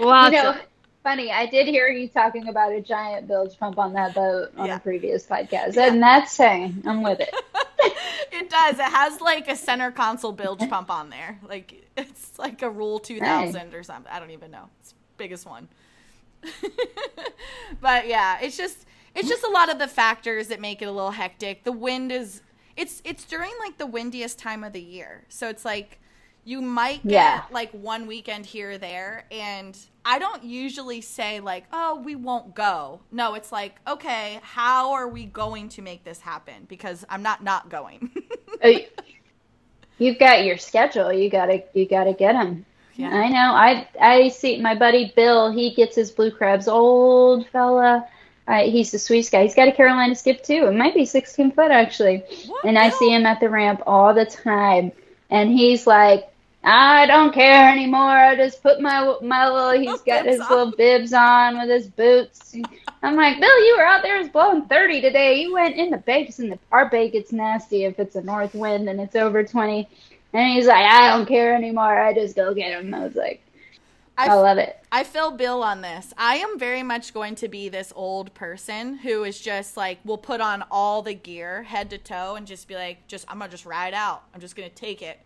Lots 0.00 0.32
you 0.34 0.42
know, 0.42 0.50
of 0.50 0.60
funny. 1.02 1.30
I 1.30 1.46
did 1.46 1.66
hear 1.66 1.88
you 1.88 2.08
talking 2.08 2.48
about 2.48 2.72
a 2.72 2.80
giant 2.80 3.28
bilge 3.28 3.58
pump 3.58 3.78
on 3.78 3.92
that 3.94 4.14
boat 4.14 4.52
on 4.56 4.68
Yeah. 4.68 4.76
a 4.76 4.80
previous 4.80 5.26
podcast, 5.26 5.76
and 5.76 6.02
that's 6.02 6.32
saying 6.32 6.82
I'm 6.86 7.02
with 7.02 7.20
it. 7.20 7.34
it 8.32 8.48
does. 8.48 8.78
It 8.78 8.84
has 8.84 9.20
like 9.20 9.48
a 9.48 9.56
center 9.56 9.90
console 9.90 10.32
bilge 10.32 10.66
pump 10.68 10.90
on 10.90 11.10
there. 11.10 11.38
Like 11.46 11.84
it's 11.96 12.38
like 12.38 12.62
a 12.62 12.70
Rule 12.70 12.98
2000 12.98 13.74
or 13.74 13.82
something. 13.82 14.10
I 14.10 14.18
don't 14.18 14.30
even 14.30 14.50
know. 14.50 14.68
It's 14.80 14.94
biggest 15.16 15.46
one. 15.46 15.68
but 17.80 18.06
yeah, 18.08 18.38
it's 18.40 18.56
just 18.56 18.84
it's 19.14 19.28
just 19.28 19.44
a 19.44 19.50
lot 19.50 19.70
of 19.70 19.78
the 19.78 19.88
factors 19.88 20.48
that 20.48 20.60
make 20.60 20.82
it 20.82 20.86
a 20.86 20.92
little 20.92 21.10
hectic. 21.12 21.64
The 21.64 21.72
wind 21.72 22.12
is 22.12 22.42
it's 22.76 23.02
it's 23.04 23.24
during 23.24 23.52
like 23.60 23.78
the 23.78 23.86
windiest 23.86 24.38
time 24.38 24.64
of 24.64 24.72
the 24.72 24.80
year. 24.80 25.24
So 25.28 25.48
it's 25.48 25.64
like 25.64 26.00
you 26.44 26.60
might 26.60 27.06
get 27.06 27.12
Yeah. 27.12 27.42
like 27.50 27.70
one 27.72 28.06
weekend 28.06 28.46
here 28.46 28.72
or 28.72 28.78
there 28.78 29.26
and 29.30 29.78
I 30.04 30.18
don't 30.18 30.42
usually 30.42 31.00
say 31.00 31.38
like, 31.38 31.66
"Oh, 31.72 32.00
we 32.04 32.16
won't 32.16 32.54
go." 32.56 33.02
No, 33.12 33.34
it's 33.34 33.52
like, 33.52 33.80
"Okay, 33.86 34.40
how 34.42 34.92
are 34.94 35.06
we 35.08 35.26
going 35.26 35.68
to 35.70 35.82
make 35.82 36.02
this 36.02 36.20
happen?" 36.20 36.64
Because 36.68 37.04
I'm 37.08 37.22
not 37.22 37.42
not 37.44 37.68
going. 37.68 38.10
Uh, 38.62 38.78
You've 39.98 40.18
got 40.18 40.44
your 40.44 40.58
schedule. 40.58 41.12
You 41.12 41.30
gotta, 41.30 41.64
you 41.74 41.86
gotta 41.86 42.12
get 42.12 42.32
them. 42.32 42.66
Yeah. 43.02 43.14
I 43.16 43.28
know. 43.28 43.52
I, 43.54 43.88
I 44.00 44.28
see 44.28 44.60
my 44.60 44.74
buddy 44.74 45.12
Bill. 45.16 45.50
He 45.50 45.74
gets 45.74 45.96
his 45.96 46.10
blue 46.10 46.30
crabs. 46.30 46.68
Old 46.68 47.48
fella. 47.48 48.06
Uh, 48.46 48.62
he's 48.64 48.90
the 48.90 48.98
sweetest 48.98 49.32
guy. 49.32 49.42
He's 49.44 49.54
got 49.54 49.68
a 49.68 49.72
Carolina 49.72 50.14
skiff 50.14 50.42
too. 50.42 50.66
It 50.66 50.74
might 50.74 50.94
be 50.94 51.04
16 51.04 51.52
foot 51.52 51.70
actually. 51.70 52.24
What? 52.46 52.64
And 52.64 52.78
I 52.78 52.90
see 52.90 53.10
him 53.14 53.24
at 53.26 53.40
the 53.40 53.48
ramp 53.48 53.82
all 53.86 54.12
the 54.14 54.26
time. 54.26 54.92
And 55.30 55.50
he's 55.50 55.86
like, 55.86 56.28
I 56.64 57.06
don't 57.06 57.32
care 57.34 57.68
anymore. 57.72 58.00
I 58.02 58.36
just 58.36 58.62
put 58.62 58.80
my 58.80 59.16
my 59.22 59.48
little. 59.48 59.72
He's 59.80 60.00
got 60.06 60.26
his 60.26 60.40
on. 60.40 60.48
little 60.50 60.72
bibs 60.76 61.12
on 61.12 61.58
with 61.58 61.68
his 61.70 61.88
boots. 61.88 62.54
I'm 63.02 63.16
like, 63.16 63.40
Bill, 63.40 63.64
you 63.66 63.76
were 63.78 63.84
out 63.84 64.02
there. 64.02 64.20
It's 64.20 64.28
blowing 64.28 64.66
30 64.66 65.00
today. 65.00 65.40
You 65.40 65.54
went 65.54 65.74
in 65.76 65.90
the 65.90 65.96
bay. 65.98 66.24
'cause 66.24 66.38
in 66.38 66.50
the 66.50 66.58
our 66.70 66.88
bay 66.88 67.10
gets 67.10 67.32
nasty 67.32 67.84
if 67.84 67.98
it's 67.98 68.14
a 68.16 68.22
north 68.22 68.54
wind 68.54 68.88
and 68.88 69.00
it's 69.00 69.16
over 69.16 69.42
20. 69.42 69.88
And 70.32 70.52
he's 70.52 70.66
like, 70.66 70.84
I 70.84 71.10
don't 71.10 71.26
care 71.26 71.54
anymore. 71.54 72.00
I 72.00 72.14
just 72.14 72.34
go 72.36 72.54
get 72.54 72.80
him. 72.80 72.94
I 72.94 73.04
was 73.04 73.14
like, 73.14 73.42
I, 74.16 74.28
I, 74.28 74.34
love 74.34 74.58
it. 74.58 74.78
I 74.90 75.04
feel 75.04 75.30
Bill 75.30 75.62
on 75.62 75.80
this. 75.80 76.12
I 76.18 76.36
am 76.36 76.58
very 76.58 76.82
much 76.82 77.14
going 77.14 77.34
to 77.36 77.48
be 77.48 77.68
this 77.68 77.92
old 77.96 78.34
person 78.34 78.98
who 78.98 79.24
is 79.24 79.40
just 79.40 79.76
like 79.76 79.98
will 80.04 80.18
put 80.18 80.40
on 80.40 80.64
all 80.70 81.02
the 81.02 81.14
gear 81.14 81.62
head 81.62 81.90
to 81.90 81.98
toe 81.98 82.34
and 82.34 82.46
just 82.46 82.68
be 82.68 82.74
like, 82.74 83.06
just 83.08 83.24
I'm 83.28 83.38
gonna 83.38 83.50
just 83.50 83.66
ride 83.66 83.94
out. 83.94 84.22
I'm 84.34 84.40
just 84.40 84.54
gonna 84.54 84.68
take 84.68 85.02
it, 85.02 85.18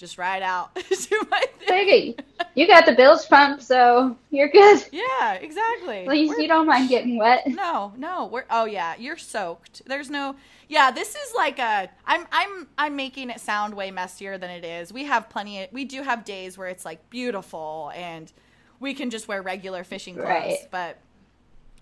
just 0.00 0.18
ride 0.18 0.42
out, 0.42 0.74
do 0.74 1.22
my 1.30 1.44
thing. 1.60 2.14
Take. 2.16 2.20
You 2.56 2.66
got 2.66 2.86
the 2.86 2.92
bilge 2.92 3.28
pump, 3.28 3.62
so 3.62 4.16
you're 4.30 4.48
good. 4.48 4.84
Yeah, 4.90 5.34
exactly. 5.34 5.98
At 5.98 6.08
least 6.08 6.30
We're- 6.30 6.42
you 6.42 6.48
don't 6.48 6.66
mind 6.66 6.88
getting 6.88 7.16
wet. 7.18 7.46
No, 7.46 7.92
no, 7.96 8.26
we're 8.26 8.44
oh 8.50 8.64
yeah, 8.64 8.94
you're 8.98 9.16
soaked. 9.18 9.82
There's 9.86 10.10
no 10.10 10.34
yeah, 10.68 10.90
this 10.90 11.10
is 11.14 11.34
like 11.36 11.58
a 11.60 11.88
I'm 12.06 12.26
I'm 12.32 12.66
I'm 12.78 12.96
making 12.96 13.30
it 13.30 13.40
sound 13.40 13.74
way 13.74 13.90
messier 13.90 14.38
than 14.38 14.50
it 14.50 14.64
is. 14.64 14.92
We 14.92 15.04
have 15.04 15.28
plenty 15.28 15.62
of, 15.64 15.72
we 15.72 15.84
do 15.84 16.02
have 16.02 16.24
days 16.24 16.56
where 16.58 16.68
it's 16.68 16.84
like 16.84 17.08
beautiful 17.10 17.92
and 17.94 18.32
we 18.80 18.94
can 18.94 19.10
just 19.10 19.28
wear 19.28 19.42
regular 19.42 19.84
fishing 19.84 20.14
clothes, 20.14 20.26
Right. 20.28 20.58
but 20.70 20.96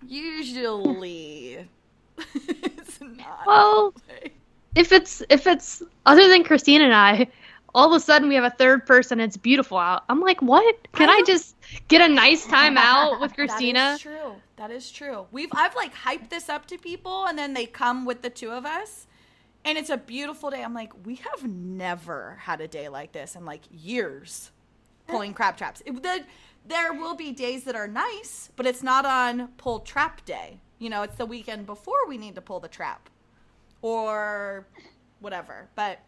usually 0.05 1.67
it's 2.35 2.99
not. 3.01 3.45
Well, 3.47 3.93
if 4.75 4.91
it's 4.91 5.23
if 5.29 5.47
it's 5.47 5.81
other 6.05 6.27
than 6.27 6.43
Christine 6.43 6.81
and 6.81 6.93
I, 6.93 7.27
all 7.75 7.93
of 7.93 8.01
a 8.01 8.03
sudden 8.03 8.27
we 8.29 8.35
have 8.35 8.43
a 8.43 8.49
third 8.49 8.85
person. 8.85 9.19
It's 9.19 9.37
beautiful 9.37 9.77
out. 9.77 10.03
I'm 10.09 10.21
like, 10.21 10.41
what? 10.41 10.87
Can 10.93 11.09
I 11.09 11.13
I, 11.13 11.23
just 11.25 11.55
get 11.87 12.07
a 12.07 12.13
nice 12.13 12.45
time 12.45 12.77
out 12.79 13.19
with 13.19 13.33
Christina? 13.33 13.93
is 13.95 14.01
true. 14.01 14.35
That 14.55 14.71
is 14.71 14.91
true. 14.91 15.25
We've 15.31 15.49
I've 15.53 15.75
like 15.75 15.93
hyped 15.93 16.29
this 16.29 16.49
up 16.49 16.65
to 16.67 16.77
people 16.77 17.25
and 17.27 17.37
then 17.37 17.53
they 17.53 17.65
come 17.65 18.05
with 18.05 18.21
the 18.21 18.29
two 18.29 18.51
of 18.51 18.65
us 18.65 19.07
and 19.65 19.77
it's 19.77 19.89
a 19.89 19.97
beautiful 19.97 20.49
day. 20.49 20.63
I'm 20.63 20.73
like, 20.73 20.93
we 21.05 21.15
have 21.15 21.47
never 21.47 22.37
had 22.41 22.61
a 22.61 22.67
day 22.67 22.89
like 22.89 23.11
this 23.11 23.35
in 23.35 23.45
like 23.45 23.61
years 23.71 24.51
pulling 25.07 25.33
crab 25.33 25.57
traps. 25.57 25.81
It, 25.85 26.01
the, 26.01 26.23
there 26.65 26.93
will 26.93 27.15
be 27.15 27.31
days 27.31 27.63
that 27.65 27.75
are 27.75 27.87
nice, 27.87 28.49
but 28.55 28.65
it's 28.65 28.83
not 28.83 29.05
on 29.05 29.49
pull 29.57 29.79
trap 29.79 30.23
day. 30.25 30.61
You 30.77 30.89
know, 30.89 31.03
it's 31.03 31.15
the 31.15 31.25
weekend 31.25 31.65
before 31.65 32.07
we 32.07 32.17
need 32.17 32.35
to 32.35 32.41
pull 32.41 32.59
the 32.59 32.67
trap 32.67 33.09
or 33.81 34.65
whatever. 35.19 35.67
But 35.75 35.99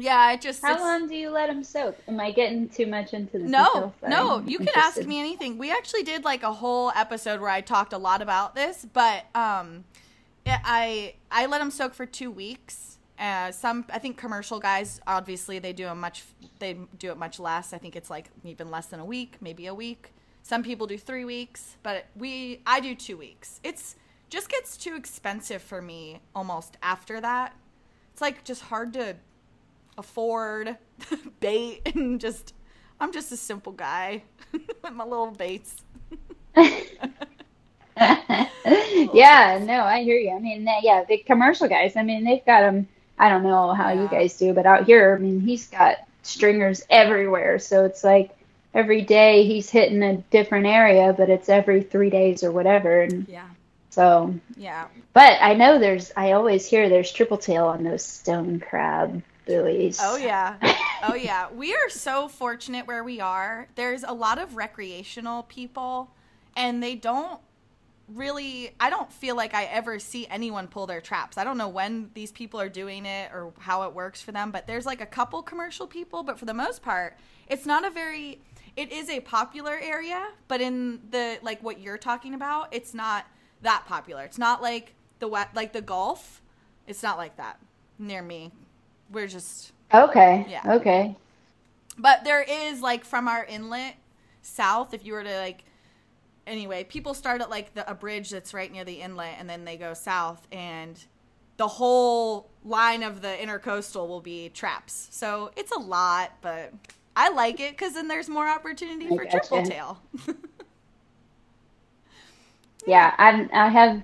yeah, 0.00 0.32
it 0.32 0.40
just 0.40 0.62
How 0.62 0.72
it's- 0.72 0.82
long 0.84 1.06
do 1.08 1.14
you 1.14 1.30
let 1.30 1.48
them 1.48 1.62
soak? 1.62 1.96
Am 2.08 2.18
I 2.18 2.30
getting 2.32 2.68
too 2.68 2.86
much 2.86 3.12
into 3.14 3.38
the 3.38 3.44
no, 3.44 3.92
no, 4.06 4.42
you 4.46 4.58
can 4.58 4.68
ask 4.74 5.04
me 5.04 5.18
anything. 5.20 5.58
We 5.58 5.70
actually 5.70 6.02
did 6.02 6.24
like 6.24 6.42
a 6.42 6.52
whole 6.52 6.90
episode 6.96 7.40
where 7.40 7.50
I 7.50 7.60
talked 7.60 7.92
a 7.92 7.98
lot 7.98 8.22
about 8.22 8.54
this, 8.54 8.86
but 8.92 9.24
um, 9.34 9.84
I 10.46 11.14
I 11.30 11.46
let 11.46 11.58
them 11.58 11.70
soak 11.70 11.94
for 11.94 12.06
two 12.06 12.30
weeks. 12.30 12.98
Uh, 13.18 13.52
some 13.52 13.84
I 13.92 13.98
think 13.98 14.16
commercial 14.16 14.58
guys 14.58 14.98
obviously 15.06 15.58
they 15.58 15.74
do 15.74 15.86
a 15.88 15.94
much 15.94 16.24
they 16.58 16.78
do 16.98 17.10
it 17.10 17.18
much 17.18 17.38
less. 17.38 17.72
I 17.72 17.78
think 17.78 17.94
it's 17.94 18.08
like 18.10 18.30
even 18.44 18.70
less 18.70 18.86
than 18.86 18.98
a 19.00 19.04
week, 19.04 19.36
maybe 19.40 19.66
a 19.66 19.74
week. 19.74 20.12
Some 20.42 20.62
people 20.62 20.86
do 20.86 20.96
three 20.96 21.26
weeks, 21.26 21.76
but 21.82 22.06
we 22.16 22.62
I 22.66 22.80
do 22.80 22.94
two 22.94 23.16
weeks. 23.18 23.60
It's 23.62 23.96
just 24.30 24.48
gets 24.48 24.76
too 24.76 24.94
expensive 24.96 25.60
for 25.60 25.82
me 25.82 26.20
almost 26.34 26.76
after 26.82 27.20
that. 27.20 27.54
It's 28.12 28.22
like 28.22 28.42
just 28.44 28.62
hard 28.62 28.92
to 28.94 29.16
afford 29.98 30.76
bait 31.40 31.82
and 31.94 32.20
just 32.20 32.54
I'm 33.00 33.12
just 33.12 33.32
a 33.32 33.36
simple 33.36 33.72
guy 33.72 34.22
with 34.52 34.92
my 34.92 35.04
little 35.04 35.30
baits. 35.30 35.76
yeah, 37.96 39.58
no, 39.62 39.82
I 39.82 40.02
hear 40.02 40.18
you. 40.18 40.34
I 40.34 40.38
mean, 40.38 40.68
yeah, 40.82 41.04
the 41.08 41.18
commercial 41.18 41.68
guys. 41.68 41.96
I 41.96 42.02
mean, 42.02 42.24
they've 42.24 42.44
got 42.44 42.60
them. 42.60 42.88
I 43.18 43.28
don't 43.28 43.42
know 43.42 43.72
how 43.74 43.92
you 43.92 44.08
guys 44.08 44.36
do, 44.38 44.52
but 44.54 44.66
out 44.66 44.84
here, 44.84 45.14
I 45.14 45.22
mean, 45.22 45.40
he's 45.40 45.66
got 45.66 45.96
stringers 46.22 46.82
everywhere. 46.88 47.58
So 47.58 47.84
it's 47.84 48.02
like 48.02 48.30
every 48.74 49.02
day 49.02 49.44
he's 49.44 49.68
hitting 49.68 50.02
a 50.02 50.16
different 50.30 50.66
area, 50.66 51.12
but 51.16 51.28
it's 51.28 51.48
every 51.48 51.82
three 51.82 52.10
days 52.10 52.42
or 52.42 52.50
whatever. 52.52 53.02
And 53.02 53.26
Yeah. 53.28 53.48
so, 53.90 54.34
Yeah. 54.56 54.88
but 55.12 55.38
I 55.40 55.54
know 55.54 55.78
there's. 55.78 56.12
I 56.16 56.32
always 56.32 56.66
hear 56.66 56.88
there's 56.88 57.12
triple 57.12 57.38
tail 57.38 57.66
on 57.66 57.82
those 57.84 58.04
stone 58.04 58.60
crab 58.60 59.22
buoys. 59.46 59.98
Oh 60.02 60.16
yeah. 60.16 60.56
Oh 61.02 61.14
yeah. 61.14 61.48
We 61.50 61.74
are 61.74 61.88
so 61.88 62.28
fortunate 62.28 62.86
where 62.86 63.02
we 63.02 63.20
are. 63.20 63.68
There's 63.74 64.02
a 64.02 64.12
lot 64.12 64.38
of 64.38 64.56
recreational 64.56 65.44
people 65.44 66.10
and 66.56 66.82
they 66.82 66.94
don't 66.94 67.40
really 68.14 68.74
I 68.80 68.90
don't 68.90 69.12
feel 69.12 69.36
like 69.36 69.54
I 69.54 69.64
ever 69.64 69.98
see 69.98 70.26
anyone 70.26 70.68
pull 70.68 70.86
their 70.86 71.00
traps. 71.00 71.38
I 71.38 71.44
don't 71.44 71.56
know 71.56 71.68
when 71.68 72.10
these 72.14 72.32
people 72.32 72.60
are 72.60 72.68
doing 72.68 73.06
it 73.06 73.30
or 73.32 73.52
how 73.58 73.84
it 73.84 73.94
works 73.94 74.20
for 74.20 74.32
them, 74.32 74.50
but 74.50 74.66
there's 74.66 74.86
like 74.86 75.00
a 75.00 75.06
couple 75.06 75.42
commercial 75.42 75.86
people, 75.86 76.22
but 76.22 76.38
for 76.38 76.44
the 76.44 76.54
most 76.54 76.82
part, 76.82 77.16
it's 77.48 77.66
not 77.66 77.84
a 77.84 77.90
very 77.90 78.40
it 78.76 78.92
is 78.92 79.08
a 79.10 79.20
popular 79.20 79.78
area, 79.82 80.28
but 80.48 80.60
in 80.60 81.00
the 81.10 81.38
like 81.42 81.62
what 81.62 81.80
you're 81.80 81.98
talking 81.98 82.34
about, 82.34 82.68
it's 82.72 82.94
not 82.94 83.26
that 83.62 83.84
popular. 83.86 84.22
It's 84.22 84.38
not 84.38 84.62
like 84.62 84.94
the 85.18 85.28
wet 85.28 85.50
like 85.54 85.72
the 85.72 85.82
Gulf. 85.82 86.42
It's 86.86 87.02
not 87.02 87.16
like 87.18 87.36
that 87.36 87.60
near 87.98 88.22
me. 88.22 88.52
We're 89.10 89.26
just 89.28 89.72
Okay. 89.92 90.46
Yeah. 90.46 90.64
Okay. 90.64 91.16
but 91.98 92.24
there 92.24 92.42
is 92.42 92.80
like 92.80 93.04
from 93.04 93.28
our 93.28 93.44
inlet 93.44 93.96
south, 94.42 94.94
if 94.94 95.04
you 95.04 95.12
were 95.12 95.24
to 95.24 95.36
like 95.38 95.64
anyway, 96.46 96.84
people 96.84 97.14
start 97.14 97.40
at 97.40 97.50
like 97.50 97.74
the, 97.74 97.88
a 97.90 97.94
bridge 97.94 98.30
that's 98.30 98.54
right 98.54 98.72
near 98.72 98.84
the 98.84 99.02
inlet 99.02 99.36
and 99.38 99.48
then 99.48 99.64
they 99.64 99.76
go 99.76 99.94
south 99.94 100.46
and 100.52 101.04
the 101.58 101.68
whole 101.68 102.50
line 102.64 103.02
of 103.02 103.22
the 103.22 103.28
intercoastal 103.28 104.08
will 104.08 104.20
be 104.22 104.50
traps. 104.50 105.08
So 105.12 105.52
it's 105.56 105.72
a 105.72 105.78
lot, 105.78 106.32
but 106.42 106.72
I 107.16 107.30
like 107.30 107.60
it 107.60 107.72
because 107.72 107.94
then 107.94 108.08
there's 108.08 108.28
more 108.28 108.48
opportunity 108.48 109.10
I 109.10 109.16
for 109.16 109.26
gotcha. 109.30 109.30
triple 109.30 109.62
tail. 109.62 110.00
Yeah, 112.86 113.14
I've 113.18 113.48
I 113.52 113.68
have 113.68 114.02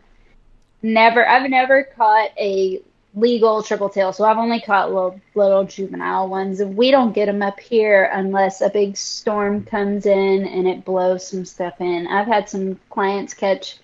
never 0.83 1.27
I've 1.27 1.51
never 1.51 1.85
caught 1.85 2.31
a 2.39 2.83
legal 3.17 3.63
triple 3.63 3.89
tail, 3.89 4.13
so 4.13 4.25
I've 4.25 4.37
only 4.37 4.61
caught 4.61 4.93
little 4.93 5.19
little 5.35 5.65
juvenile 5.65 6.29
ones. 6.29 6.63
We 6.63 6.91
don't 6.91 7.15
get 7.15 7.27
them 7.27 7.43
up 7.43 7.59
here 7.59 8.11
unless 8.13 8.61
a 8.61 8.69
big 8.69 8.97
storm 8.97 9.65
comes 9.65 10.07
in 10.07 10.47
and 10.47 10.69
it 10.69 10.85
blows 10.85 11.27
some 11.27 11.45
stuff 11.45 11.81
in. 11.81 12.07
I've 12.07 12.27
had 12.27 12.49
some 12.49 12.79
clients 12.91 13.35
catch 13.35 13.79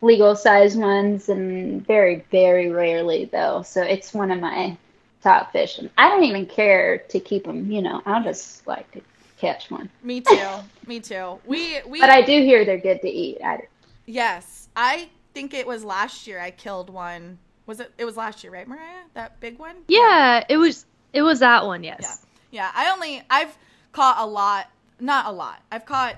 legal 0.00 0.36
size 0.36 0.76
ones, 0.76 1.28
and 1.28 1.84
very 1.86 2.24
very 2.30 2.70
rarely 2.70 3.26
though. 3.26 3.62
So 3.62 3.82
it's 3.82 4.14
one 4.14 4.30
of 4.30 4.40
my 4.40 4.76
top 5.22 5.52
fish, 5.52 5.78
and 5.78 5.90
I 5.98 6.08
don't 6.08 6.24
even 6.24 6.46
care 6.46 6.98
to 6.98 7.20
keep 7.20 7.44
them. 7.44 7.70
You 7.70 7.82
know, 7.82 8.00
I'll 8.06 8.22
just 8.22 8.66
like 8.66 8.90
to 8.92 9.00
catch 9.38 9.70
one. 9.70 9.90
Me 10.02 10.20
too. 10.20 10.48
Me 10.86 11.00
too. 11.00 11.40
We 11.44 11.80
we 11.86 12.00
But 12.00 12.10
I 12.10 12.22
do 12.22 12.40
hear 12.40 12.64
they're 12.64 12.78
good 12.78 13.02
to 13.02 13.08
eat. 13.08 13.38
I, 13.44 13.66
yes, 14.06 14.68
I 14.76 15.08
think 15.34 15.52
it 15.52 15.66
was 15.66 15.84
last 15.84 16.28
year 16.28 16.38
I 16.38 16.52
killed 16.52 16.88
one. 16.88 17.38
Was 17.66 17.80
it? 17.80 17.92
It 17.98 18.04
was 18.04 18.16
last 18.16 18.42
year, 18.44 18.52
right, 18.52 18.66
Mariah? 18.66 19.04
That 19.14 19.40
big 19.40 19.58
one. 19.58 19.76
Yeah, 19.88 20.44
it 20.48 20.56
was 20.56 20.86
it 21.12 21.22
was 21.22 21.40
that 21.40 21.66
one. 21.66 21.82
Yes. 21.84 21.98
Yeah. 22.00 22.16
Yeah, 22.52 22.70
I 22.74 22.90
only 22.92 23.22
I've 23.28 23.56
caught 23.92 24.16
a 24.18 24.26
lot, 24.26 24.70
not 25.00 25.26
a 25.26 25.32
lot. 25.32 25.62
I've 25.70 25.84
caught 25.84 26.16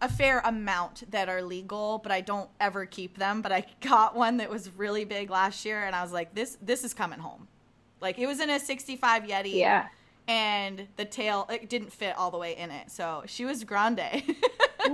a 0.00 0.08
fair 0.08 0.40
amount 0.40 1.10
that 1.10 1.28
are 1.28 1.42
legal, 1.42 1.98
but 1.98 2.12
I 2.12 2.20
don't 2.20 2.48
ever 2.60 2.86
keep 2.86 3.18
them. 3.18 3.42
But 3.42 3.52
I 3.52 3.64
caught 3.80 4.16
one 4.16 4.38
that 4.38 4.50
was 4.50 4.70
really 4.76 5.04
big 5.04 5.30
last 5.30 5.64
year, 5.64 5.84
and 5.84 5.94
I 5.94 6.02
was 6.02 6.12
like, 6.12 6.34
this 6.34 6.58
this 6.60 6.84
is 6.84 6.94
coming 6.94 7.18
home. 7.18 7.48
Like 8.00 8.18
it 8.18 8.26
was 8.26 8.40
in 8.40 8.50
a 8.50 8.60
65 8.60 9.24
Yeti, 9.24 9.54
yeah. 9.54 9.88
and 10.26 10.86
the 10.96 11.04
tail 11.04 11.48
it 11.50 11.68
didn't 11.68 11.92
fit 11.92 12.16
all 12.16 12.30
the 12.30 12.38
way 12.38 12.56
in 12.56 12.70
it, 12.70 12.90
so 12.90 13.22
she 13.26 13.44
was 13.44 13.64
grande. 13.64 14.00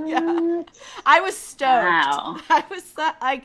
yeah, 0.06 0.62
I 1.05 1.20
was 1.20 1.36
stoked. 1.36 1.85
Wow. 1.85 2.40
I 2.48 2.64
was 2.70 2.94
like 3.20 3.44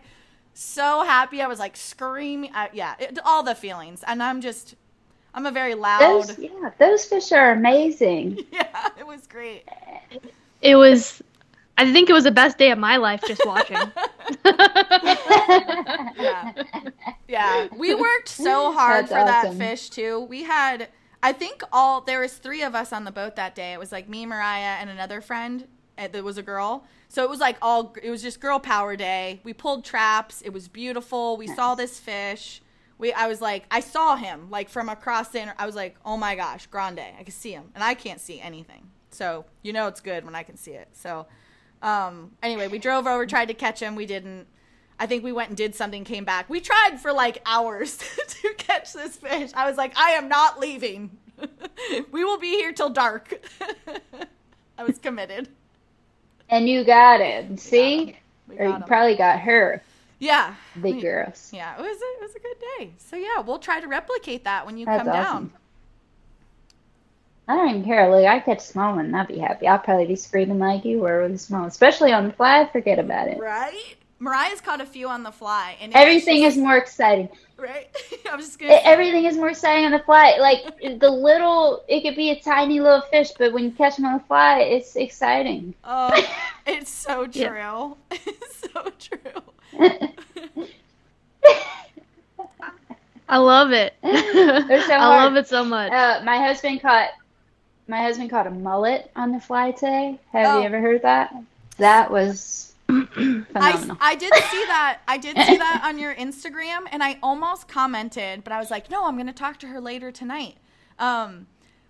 so 0.60 1.04
happy. 1.04 1.42
I 1.42 1.48
was 1.48 1.60
like 1.60 1.78
screaming. 1.78 2.52
I, 2.54 2.70
yeah, 2.74 2.96
it, 3.00 3.20
all 3.26 3.44
the 3.44 3.56
feelings, 3.56 4.04
and 4.06 4.22
I'm 4.22 4.42
just. 4.42 4.76
I'm 5.32 5.46
a 5.46 5.52
very 5.52 5.76
loud. 5.76 6.02
Those, 6.02 6.40
yeah, 6.40 6.72
those 6.80 7.06
fish 7.06 7.32
are 7.32 7.52
amazing. 7.52 8.40
Yeah, 8.52 8.90
it 8.98 9.06
was 9.06 9.28
great. 9.28 9.64
It 10.62 10.76
was. 10.76 11.22
I 11.78 11.92
think 11.94 12.10
it 12.10 12.14
was 12.14 12.26
the 12.26 12.32
best 12.32 12.58
day 12.58 12.72
of 12.72 12.80
my 12.80 12.98
life 12.98 13.22
just 13.26 13.46
watching. 13.46 13.78
Yeah. 16.18 16.52
Yeah. 17.28 17.68
We 17.78 17.96
worked 17.96 18.28
so 18.28 18.74
hard 18.74 19.08
That's 19.08 19.12
for 19.14 19.26
that 19.26 19.54
fish 19.56 19.90
too. 19.90 20.22
We 20.22 20.44
had 20.44 20.90
I 21.22 21.34
think 21.34 21.64
all 21.72 22.02
there 22.02 22.20
was 22.22 22.34
3 22.34 22.64
of 22.64 22.76
us 22.76 22.94
on 22.94 23.04
the 23.04 23.12
boat 23.12 23.36
that 23.36 23.56
day. 23.56 23.74
It 23.74 23.80
was 23.80 23.92
like 23.92 24.10
me, 24.10 24.26
Mariah, 24.26 24.78
and 24.80 24.90
another 24.90 25.22
friend. 25.22 25.68
There 26.08 26.24
was 26.24 26.38
a 26.38 26.44
girl. 26.44 26.86
So 27.08 27.24
it 27.24 27.30
was 27.30 27.40
like 27.40 27.58
all 27.62 27.96
it 28.02 28.10
was 28.10 28.22
just 28.22 28.40
girl 28.40 28.60
power 28.60 28.96
day. 28.96 29.42
We 29.44 29.54
pulled 29.54 29.84
traps. 29.84 30.42
It 30.42 30.54
was 30.54 30.68
beautiful. 30.68 31.38
We 31.38 31.48
saw 31.48 31.76
this 31.76 32.00
fish. 32.00 32.62
we 32.98 33.12
I 33.14 33.28
was 33.28 33.42
like 33.42 33.66
I 33.72 33.80
saw 33.80 34.16
him 34.16 34.50
like 34.50 34.70
from 34.70 34.90
across 34.90 35.30
the. 35.30 35.42
Inter- 35.42 35.56
I 35.58 35.66
was 35.66 35.76
like, 35.76 35.98
oh 36.06 36.18
my 36.18 36.36
gosh, 36.36 36.68
Grande! 36.68 37.00
I 37.20 37.24
can 37.24 37.34
see 37.34 37.52
him, 37.52 37.72
and 37.76 37.84
I 37.84 37.94
can't 37.94 38.22
see 38.22 38.40
anything. 38.40 38.90
So 39.12 39.46
you 39.64 39.74
know 39.74 39.88
it's 39.88 40.02
good 40.02 40.24
when 40.24 40.36
I 40.36 40.44
can 40.44 40.58
see 40.58 40.72
it. 40.72 40.90
So 40.94 41.28
um, 41.82 42.32
anyway, 42.44 42.68
we 42.68 42.80
drove 42.80 43.08
over, 43.08 43.26
tried 43.26 43.48
to 43.48 43.54
catch 43.54 43.80
him. 43.80 43.96
We 43.96 44.06
didn't. 44.06 44.48
I 45.00 45.06
think 45.06 45.24
we 45.24 45.32
went 45.32 45.50
and 45.50 45.58
did 45.58 45.76
something, 45.76 46.04
came 46.04 46.26
back. 46.26 46.50
We 46.50 46.60
tried 46.60 47.00
for 47.02 47.14
like 47.14 47.42
hours 47.46 47.98
to 48.28 48.54
catch 48.58 48.94
this 48.94 49.16
fish. 49.16 49.52
I 49.54 49.68
was 49.68 49.78
like, 49.78 49.98
I 49.98 50.12
am 50.12 50.28
not 50.28 50.60
leaving. 50.60 51.18
we 52.12 52.26
will 52.26 52.38
be 52.38 52.50
here 52.50 52.74
till 52.74 52.90
dark. 52.90 53.40
I 54.78 54.84
was 54.84 54.98
committed. 54.98 55.50
And 56.50 56.68
you 56.68 56.84
got 56.84 57.22
it. 57.22 57.60
See? 57.60 58.16
We 58.48 58.58
Or 58.58 58.66
you 58.66 58.72
got 58.72 58.88
probably 58.88 59.16
got 59.16 59.40
her. 59.40 59.82
Yeah. 60.20 60.56
Big 60.82 61.02
girls. 61.02 61.52
Yeah, 61.54 61.76
it 61.78 61.82
was 61.82 61.98
a, 61.98 62.06
it 62.18 62.22
was 62.22 62.36
a 62.36 62.40
good 62.40 62.58
day. 62.78 62.92
So 62.98 63.16
yeah, 63.16 63.40
we'll 63.40 63.60
try 63.60 63.80
to 63.80 63.88
replicate 63.88 64.44
that 64.44 64.66
when 64.66 64.78
you 64.78 64.86
That's 64.86 65.04
come 65.04 65.10
awesome. 65.10 65.24
down. 65.24 65.54
I 67.48 67.56
don't 67.56 67.70
even 67.70 67.84
care. 67.84 68.12
Look, 68.12 68.26
I 68.26 68.40
catch 68.40 68.60
a 68.60 68.62
small 68.62 68.96
one, 68.96 69.14
I'll 69.16 69.26
be 69.26 69.40
happy. 69.40 69.68
I'll 69.68 69.80
probably 69.80 70.06
be 70.06 70.16
screaming 70.16 70.60
like 70.60 70.86
you 70.86 71.00
were 71.00 71.24
with 71.24 71.32
the 71.32 71.38
small, 71.40 71.62
one. 71.62 71.70
especially 71.70 72.12
on 72.12 72.28
the 72.28 72.34
fly. 72.34 72.70
Forget 72.72 73.00
about 73.00 73.28
it. 73.28 73.40
Right? 73.40 73.96
Mariah's 74.20 74.62
caught 74.62 74.82
a 74.82 74.86
few 74.86 75.08
on 75.08 75.24
the 75.24 75.32
fly, 75.32 75.78
and 75.82 75.94
Everything 75.94 76.44
is 76.44 76.58
more 76.58 76.78
exciting. 76.78 77.30
Just- 77.62 77.72
right. 77.74 77.88
I 78.32 78.36
was 78.36 78.46
just 78.46 78.60
gonna. 78.60 78.74
Say- 78.74 78.82
Everything 78.84 79.26
is 79.26 79.36
more 79.38 79.50
exciting 79.50 79.86
on 79.86 79.92
the 79.92 80.00
fly. 80.00 80.38
Like 80.40 80.78
the 81.00 81.10
little, 81.10 81.84
it 81.88 82.02
could 82.02 82.16
be 82.16 82.30
a 82.32 82.40
tiny 82.40 82.80
little 82.80 83.02
fish, 83.02 83.30
but 83.38 83.54
when 83.54 83.64
you 83.66 83.72
catch 83.72 83.96
them 83.98 84.06
on 84.06 84.14
the 84.20 84.24
fly, 84.26 84.60
it's 84.62 84.96
exciting. 84.96 85.74
Oh, 85.84 86.12
it's 86.68 86.92
so 86.92 87.26
true. 87.28 87.42
Yeah. 87.42 87.92
It's 88.12 88.72
so 88.74 88.92
true. 89.00 90.68
I 93.28 93.38
love 93.38 93.72
it. 93.72 93.94
So 94.04 94.10
I 94.12 95.24
love 95.24 95.36
it 95.36 95.48
so 95.48 95.64
much. 95.64 95.92
Uh, 95.92 96.22
my 96.24 96.38
husband 96.38 96.82
caught 96.82 97.10
my 97.88 98.02
husband 98.02 98.30
caught 98.30 98.48
a 98.48 98.52
mullet 98.52 99.10
on 99.16 99.32
the 99.32 99.40
fly 99.40 99.72
today. 99.72 100.20
Have 100.32 100.48
Oh. 100.48 100.60
you 100.60 100.66
ever 100.66 100.80
heard 100.80 101.02
that? 101.04 101.34
That 101.78 102.12
was 102.12 102.69
I, 102.90 103.44
phenomenal. 103.54 103.98
I 104.02 104.16
did 104.16 104.34
see 104.34 104.66
that. 104.66 105.00
I 105.08 105.18
did 105.18 105.38
see 105.38 105.58
that 105.58 105.82
on 105.86 106.00
your 106.00 106.16
Instagram, 106.16 106.88
and 106.92 107.04
I 107.04 107.20
almost 107.22 107.68
commented, 107.68 108.44
but 108.44 108.54
I 108.54 108.60
was 108.60 108.72
like, 108.72 108.90
no, 108.90 109.06
I'm 109.06 109.16
going 109.16 109.28
to 109.28 109.34
talk 109.34 109.60
to 109.60 109.68
her 109.68 109.80
later 109.80 110.12
tonight. 110.12 110.58
Um, 110.98 111.48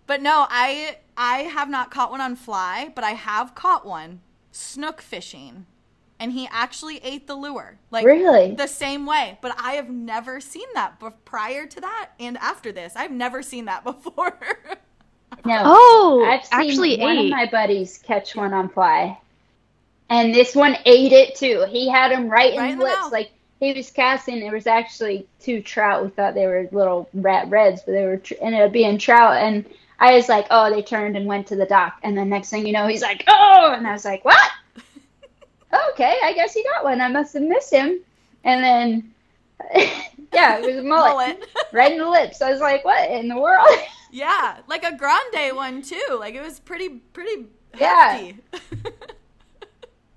but 0.07 0.21
no, 0.21 0.45
I 0.49 0.97
I 1.17 1.39
have 1.39 1.69
not 1.69 1.91
caught 1.91 2.11
one 2.11 2.21
on 2.21 2.35
fly, 2.35 2.91
but 2.95 3.03
I 3.03 3.11
have 3.11 3.55
caught 3.55 3.85
one 3.85 4.21
snook 4.51 5.01
fishing, 5.01 5.65
and 6.19 6.31
he 6.33 6.47
actually 6.51 6.97
ate 7.03 7.27
the 7.27 7.35
lure, 7.35 7.79
like 7.91 8.05
really? 8.05 8.53
the 8.55 8.67
same 8.67 9.05
way. 9.05 9.37
But 9.41 9.55
I 9.61 9.73
have 9.73 9.89
never 9.89 10.41
seen 10.41 10.67
that 10.73 10.99
bef- 10.99 11.13
prior 11.25 11.65
to 11.67 11.81
that 11.81 12.11
and 12.19 12.37
after 12.39 12.71
this. 12.71 12.93
I've 12.95 13.11
never 13.11 13.41
seen 13.43 13.65
that 13.65 13.83
before. 13.85 14.37
No. 15.45 15.61
Oh, 15.65 16.25
I've 16.27 16.45
seen 16.45 16.69
actually 16.69 16.97
one 16.97 17.17
ate. 17.17 17.25
of 17.25 17.29
my 17.29 17.45
buddies 17.45 17.97
catch 17.99 18.35
one 18.35 18.53
on 18.53 18.69
fly, 18.69 19.17
and 20.09 20.33
this 20.33 20.55
one 20.55 20.75
ate 20.85 21.11
it 21.11 21.35
too. 21.35 21.65
He 21.69 21.89
had 21.89 22.11
him 22.11 22.29
right, 22.29 22.57
Right 22.57 22.71
in 22.71 22.79
the 22.79 22.85
lips. 22.85 22.97
mouth. 22.99 23.11
Like 23.11 23.31
he 23.59 23.73
was 23.73 23.91
casting. 23.91 24.39
There 24.39 24.51
was 24.53 24.67
actually 24.67 25.27
two 25.39 25.61
trout. 25.61 26.03
We 26.03 26.09
thought 26.11 26.33
they 26.33 26.47
were 26.47 26.67
little 26.71 27.09
rat 27.13 27.49
reds, 27.49 27.81
but 27.85 27.91
they 27.93 28.05
were 28.05 28.17
tr- 28.17 28.35
ended 28.41 28.61
up 28.61 28.71
being 28.71 28.97
trout. 28.97 29.37
And 29.37 29.65
I 29.99 30.15
was 30.15 30.29
like, 30.29 30.47
oh, 30.49 30.73
they 30.73 30.81
turned 30.81 31.17
and 31.17 31.25
went 31.25 31.47
to 31.47 31.55
the 31.57 31.65
dock. 31.65 31.99
And 32.03 32.17
the 32.17 32.23
next 32.25 32.49
thing 32.49 32.65
you 32.65 32.71
know, 32.73 32.87
he's 32.87 33.01
like, 33.01 33.23
oh, 33.27 33.73
and 33.75 33.85
I 33.85 33.91
was 33.91 34.05
like, 34.05 34.23
what? 34.23 34.49
okay, 35.91 36.17
I 36.23 36.33
guess 36.33 36.53
he 36.53 36.63
got 36.63 36.83
one. 36.83 37.01
I 37.01 37.07
must 37.09 37.33
have 37.33 37.43
missed 37.43 37.71
him. 37.73 37.99
And 38.45 38.63
then, 38.63 39.13
yeah, 40.33 40.57
it 40.59 40.65
was 40.65 40.77
a 40.77 40.83
mullet, 40.83 41.11
Mullet. 41.13 41.49
right 41.73 41.91
in 41.91 41.97
the 41.97 42.09
lips. 42.09 42.41
I 42.41 42.49
was 42.51 42.61
like, 42.61 42.85
what 42.85 43.09
in 43.11 43.27
the 43.27 43.37
world? 43.37 43.67
yeah, 44.11 44.57
like 44.67 44.83
a 44.85 44.95
grande 44.95 45.55
one 45.55 45.81
too. 45.81 46.17
Like 46.17 46.33
it 46.33 46.41
was 46.41 46.59
pretty 46.61 46.89
pretty 47.13 47.47
Yeah. 47.77 48.31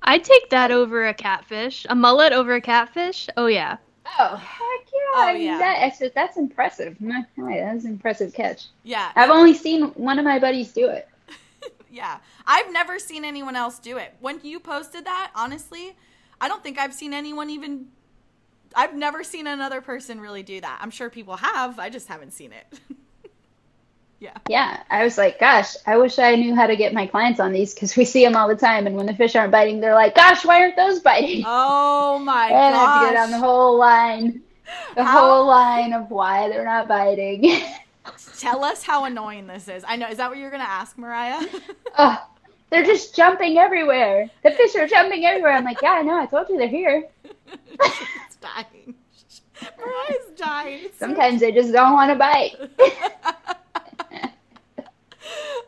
Hefty. 0.05 0.15
I'd 0.15 0.25
take 0.25 0.51
that 0.51 0.71
over 0.71 1.07
a 1.07 1.15
catfish. 1.15 1.87
A 1.89 1.95
mullet 1.95 2.33
over 2.33 2.55
a 2.55 2.61
catfish? 2.61 3.29
Oh 3.37 3.47
yeah. 3.47 3.77
Oh 4.19 4.37
heck 4.37 4.61
yeah! 4.93 4.99
Oh, 5.15 5.25
I 5.29 5.35
mean, 5.35 5.43
yeah. 5.45 5.59
That, 5.59 5.95
that's, 5.99 6.15
that's 6.15 6.37
impressive. 6.37 7.01
My- 7.01 7.25
my- 7.37 7.59
That's 7.59 7.85
an 7.85 7.93
impressive 7.93 8.35
catch. 8.35 8.67
yeah. 8.83 9.13
I've 9.15 9.31
only 9.31 9.55
seen 9.55 9.85
one 9.95 10.19
of 10.19 10.25
my 10.25 10.39
buddies 10.39 10.73
do 10.73 10.89
it. 10.89 11.09
Yeah. 11.91 12.19
I've 12.47 12.73
never 12.73 12.99
seen 12.99 13.23
anyone 13.23 13.55
else 13.55 13.79
do 13.79 13.99
it. 13.99 14.15
When 14.21 14.41
you 14.43 14.59
posted 14.59 15.05
that, 15.05 15.31
honestly, 15.35 15.95
I 16.41 16.49
don't 16.49 16.63
think 16.63 16.79
I've 16.79 16.95
seen 16.95 17.13
anyone 17.13 17.51
even 17.51 17.89
I've 18.75 18.95
never 18.95 19.23
seen 19.23 19.47
another 19.47 19.83
person 19.83 20.19
really 20.19 20.43
do 20.43 20.59
that. 20.63 20.79
I'm 20.81 20.91
sure 20.91 21.11
people 21.11 21.37
have, 21.37 21.79
I 21.79 21.91
just 21.91 22.09
haven't 22.09 22.33
seen 22.33 22.53
it. 22.53 22.81
yeah. 24.23 24.39
Yeah, 24.49 24.83
I 24.89 25.03
was 25.03 25.19
like, 25.19 25.41
gosh, 25.41 25.75
I 25.85 25.97
wish 25.97 26.17
I 26.21 26.37
knew 26.37 26.55
how 26.55 26.69
to 26.69 26.77
get 26.77 26.95
my 26.95 27.09
clients 27.09 27.41
on 27.41 27.53
these 27.53 27.75
because 27.75 27.97
we 27.97 28.05
see 28.15 28.25
them 28.25 28.37
all 28.37 28.47
the 28.47 28.55
time, 28.55 28.87
and 28.87 28.97
when 28.97 29.07
the 29.07 29.15
fish 29.15 29.35
aren't 29.35 29.51
biting, 29.51 29.81
they're 29.81 29.95
like, 29.95 30.15
gosh, 30.15 30.45
why 30.45 30.61
aren't 30.61 30.77
those 30.77 31.01
biting? 31.01 31.45
Oh 31.55 32.19
my 32.21 32.47
and 32.47 32.75
I 32.75 32.79
have 32.79 33.01
to 33.01 33.01
gosh. 33.01 33.09
go 33.09 33.15
down 33.15 33.31
the 33.33 33.39
whole 33.39 33.77
line, 33.79 34.41
the 34.95 35.03
How- 35.03 35.21
whole 35.21 35.47
line 35.47 35.93
of 35.93 36.11
why 36.11 36.49
they're 36.49 36.65
not 36.65 36.87
biting. 36.87 37.63
Tell 38.39 38.65
us 38.65 38.83
how 38.83 39.05
annoying 39.05 39.47
this 39.47 39.67
is. 39.69 39.85
I 39.87 39.97
know. 39.97 40.09
Is 40.09 40.17
that 40.19 40.29
what 40.29 40.39
you're 40.39 40.51
going 40.51 40.63
to 40.63 40.69
ask, 40.69 40.99
Mariah? 40.99 41.45
oh, 41.99 42.29
they're 42.71 42.83
just 42.85 43.15
jumping 43.15 43.59
everywhere. 43.59 44.29
The 44.43 44.51
fish 44.51 44.75
are 44.77 44.87
jumping 44.89 45.25
everywhere. 45.25 45.53
I'm 45.53 45.65
like, 45.65 45.81
yeah, 45.83 45.93
I 45.93 46.03
know. 46.03 46.19
I 46.19 46.27
told 46.27 46.49
you 46.49 46.59
they're 46.59 46.67
here. 46.69 47.09
it's 47.47 48.37
dying. 48.41 48.95
Mariah's 49.79 50.31
dying. 50.37 50.81
It's 50.85 50.99
so 50.99 51.07
Sometimes 51.07 51.41
they 51.41 51.53
just 51.53 51.73
don't 51.73 51.93
want 51.93 52.11
to 52.11 52.17
bite. 52.17 52.57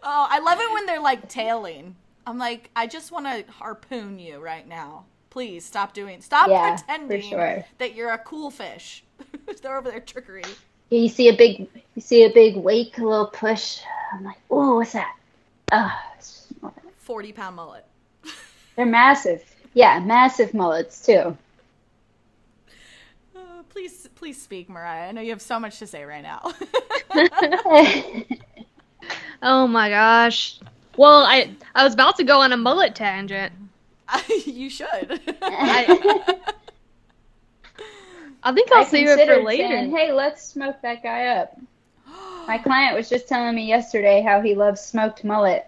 Oh, 0.04 0.28
I 0.30 0.40
love 0.40 0.60
it 0.60 0.72
when 0.72 0.86
they're 0.86 1.00
like 1.00 1.28
tailing. 1.28 1.96
I'm 2.26 2.38
like, 2.38 2.70
I 2.76 2.86
just 2.86 3.12
want 3.12 3.26
to 3.26 3.52
harpoon 3.52 4.18
you 4.18 4.38
right 4.40 4.66
now. 4.68 5.06
Please 5.30 5.66
stop 5.66 5.94
doing. 5.94 6.20
Stop 6.22 6.50
Yeah, 6.50 6.60
pretending 6.60 7.20
sure. 7.20 7.66
that 7.78 7.94
you're 7.94 8.10
a 8.10 8.18
cool 8.18 8.50
fish. 8.50 9.04
they're 9.62 9.78
over 9.78 9.90
there 9.90 10.00
trickery. 10.00 10.58
You 10.90 11.08
see 11.08 11.28
a 11.28 11.36
big, 11.36 11.68
you 11.94 12.02
see 12.02 12.24
a 12.24 12.32
big 12.32 12.56
wake, 12.56 12.98
a 12.98 13.04
little 13.04 13.26
push. 13.26 13.80
I'm 14.12 14.24
like, 14.24 14.38
oh, 14.50 14.76
what's 14.76 14.92
that? 14.92 15.14
Oh, 15.72 15.92
Forty 16.98 17.32
pound 17.32 17.56
mullet. 17.56 17.86
they're 18.76 18.86
massive. 18.86 19.42
Yeah, 19.74 19.98
massive 20.00 20.54
mullets 20.54 21.04
too. 21.04 21.36
Uh, 23.34 23.62
please, 23.68 24.08
please 24.14 24.40
speak, 24.40 24.68
Mariah. 24.68 25.08
I 25.08 25.12
know 25.12 25.20
you 25.20 25.30
have 25.30 25.42
so 25.42 25.58
much 25.60 25.78
to 25.80 25.86
say 25.86 26.04
right 26.04 26.22
now. 26.22 26.52
Oh 29.44 29.66
my 29.68 29.90
gosh. 29.90 30.58
Well, 30.96 31.24
I 31.24 31.50
I 31.74 31.84
was 31.84 31.94
about 31.94 32.16
to 32.16 32.24
go 32.24 32.40
on 32.40 32.52
a 32.52 32.56
mullet 32.56 32.94
tangent. 32.94 33.52
you 34.46 34.68
should. 34.70 35.20
I- 35.42 36.34
I 38.46 38.52
think 38.52 38.70
I'll 38.72 38.82
I 38.82 38.84
save 38.84 39.08
it 39.08 39.26
for 39.26 39.42
later. 39.42 39.66
saying, 39.68 39.90
hey, 39.90 40.12
let's 40.12 40.44
smoke 40.44 40.76
that 40.82 41.02
guy 41.02 41.26
up. 41.28 41.58
My 42.46 42.58
client 42.58 42.94
was 42.94 43.08
just 43.08 43.26
telling 43.26 43.54
me 43.54 43.66
yesterday 43.66 44.20
how 44.20 44.42
he 44.42 44.54
loves 44.54 44.80
smoked 44.82 45.24
mullet. 45.24 45.66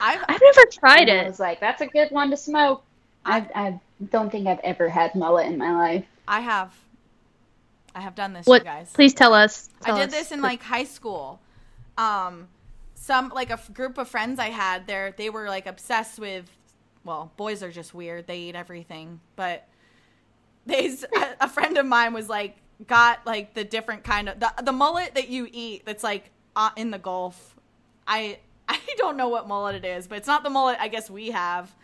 I've, 0.00 0.20
I've 0.28 0.40
never 0.40 0.66
tried 0.70 1.08
And 1.08 1.18
I 1.20 1.22
it. 1.24 1.26
was 1.26 1.40
like, 1.40 1.58
that's 1.58 1.80
a 1.80 1.86
good 1.86 2.10
one 2.12 2.30
to 2.30 2.36
smoke. 2.36 2.84
I, 3.24 3.38
I 3.54 3.80
don't 4.12 4.30
think 4.30 4.46
I've 4.46 4.60
ever 4.60 4.88
had 4.88 5.14
mullet 5.16 5.46
in 5.46 5.58
my 5.58 5.72
life. 5.72 6.04
I 6.28 6.40
have, 6.40 6.72
I 7.94 8.00
have 8.02 8.14
done 8.14 8.34
this, 8.34 8.46
What? 8.46 8.62
you 8.62 8.66
guys. 8.66 8.90
Please 8.92 9.14
tell 9.14 9.34
us. 9.34 9.68
I 9.84 9.98
did 9.98 10.08
us. 10.08 10.14
this 10.14 10.30
in 10.32 10.40
like 10.40 10.62
high 10.62 10.84
school. 10.84 11.40
Um, 11.98 12.46
some 13.06 13.28
like 13.34 13.50
a 13.50 13.54
f- 13.54 13.72
group 13.72 13.98
of 13.98 14.08
friends 14.08 14.38
I 14.40 14.50
had 14.50 14.86
there, 14.86 15.14
they 15.16 15.30
were 15.30 15.48
like 15.48 15.66
obsessed 15.66 16.18
with. 16.18 16.50
Well, 17.04 17.30
boys 17.36 17.62
are 17.62 17.70
just 17.70 17.94
weird. 17.94 18.26
They 18.26 18.40
eat 18.40 18.56
everything, 18.56 19.20
but 19.36 19.68
they 20.66 20.96
a- 21.40 21.48
friend 21.48 21.78
of 21.78 21.86
mine 21.86 22.12
was 22.12 22.28
like 22.28 22.56
got 22.86 23.24
like 23.24 23.54
the 23.54 23.62
different 23.64 24.02
kind 24.02 24.28
of 24.28 24.40
the 24.40 24.52
the 24.62 24.72
mullet 24.72 25.14
that 25.14 25.28
you 25.28 25.48
eat 25.52 25.86
that's 25.86 26.02
like 26.02 26.30
uh, 26.56 26.70
in 26.76 26.90
the 26.90 26.98
Gulf. 26.98 27.54
I 28.08 28.38
I 28.68 28.80
don't 28.96 29.16
know 29.16 29.28
what 29.28 29.46
mullet 29.46 29.76
it 29.76 29.84
is, 29.84 30.08
but 30.08 30.18
it's 30.18 30.26
not 30.26 30.42
the 30.42 30.50
mullet 30.50 30.78
I 30.80 30.88
guess 30.88 31.08
we 31.08 31.30
have. 31.30 31.74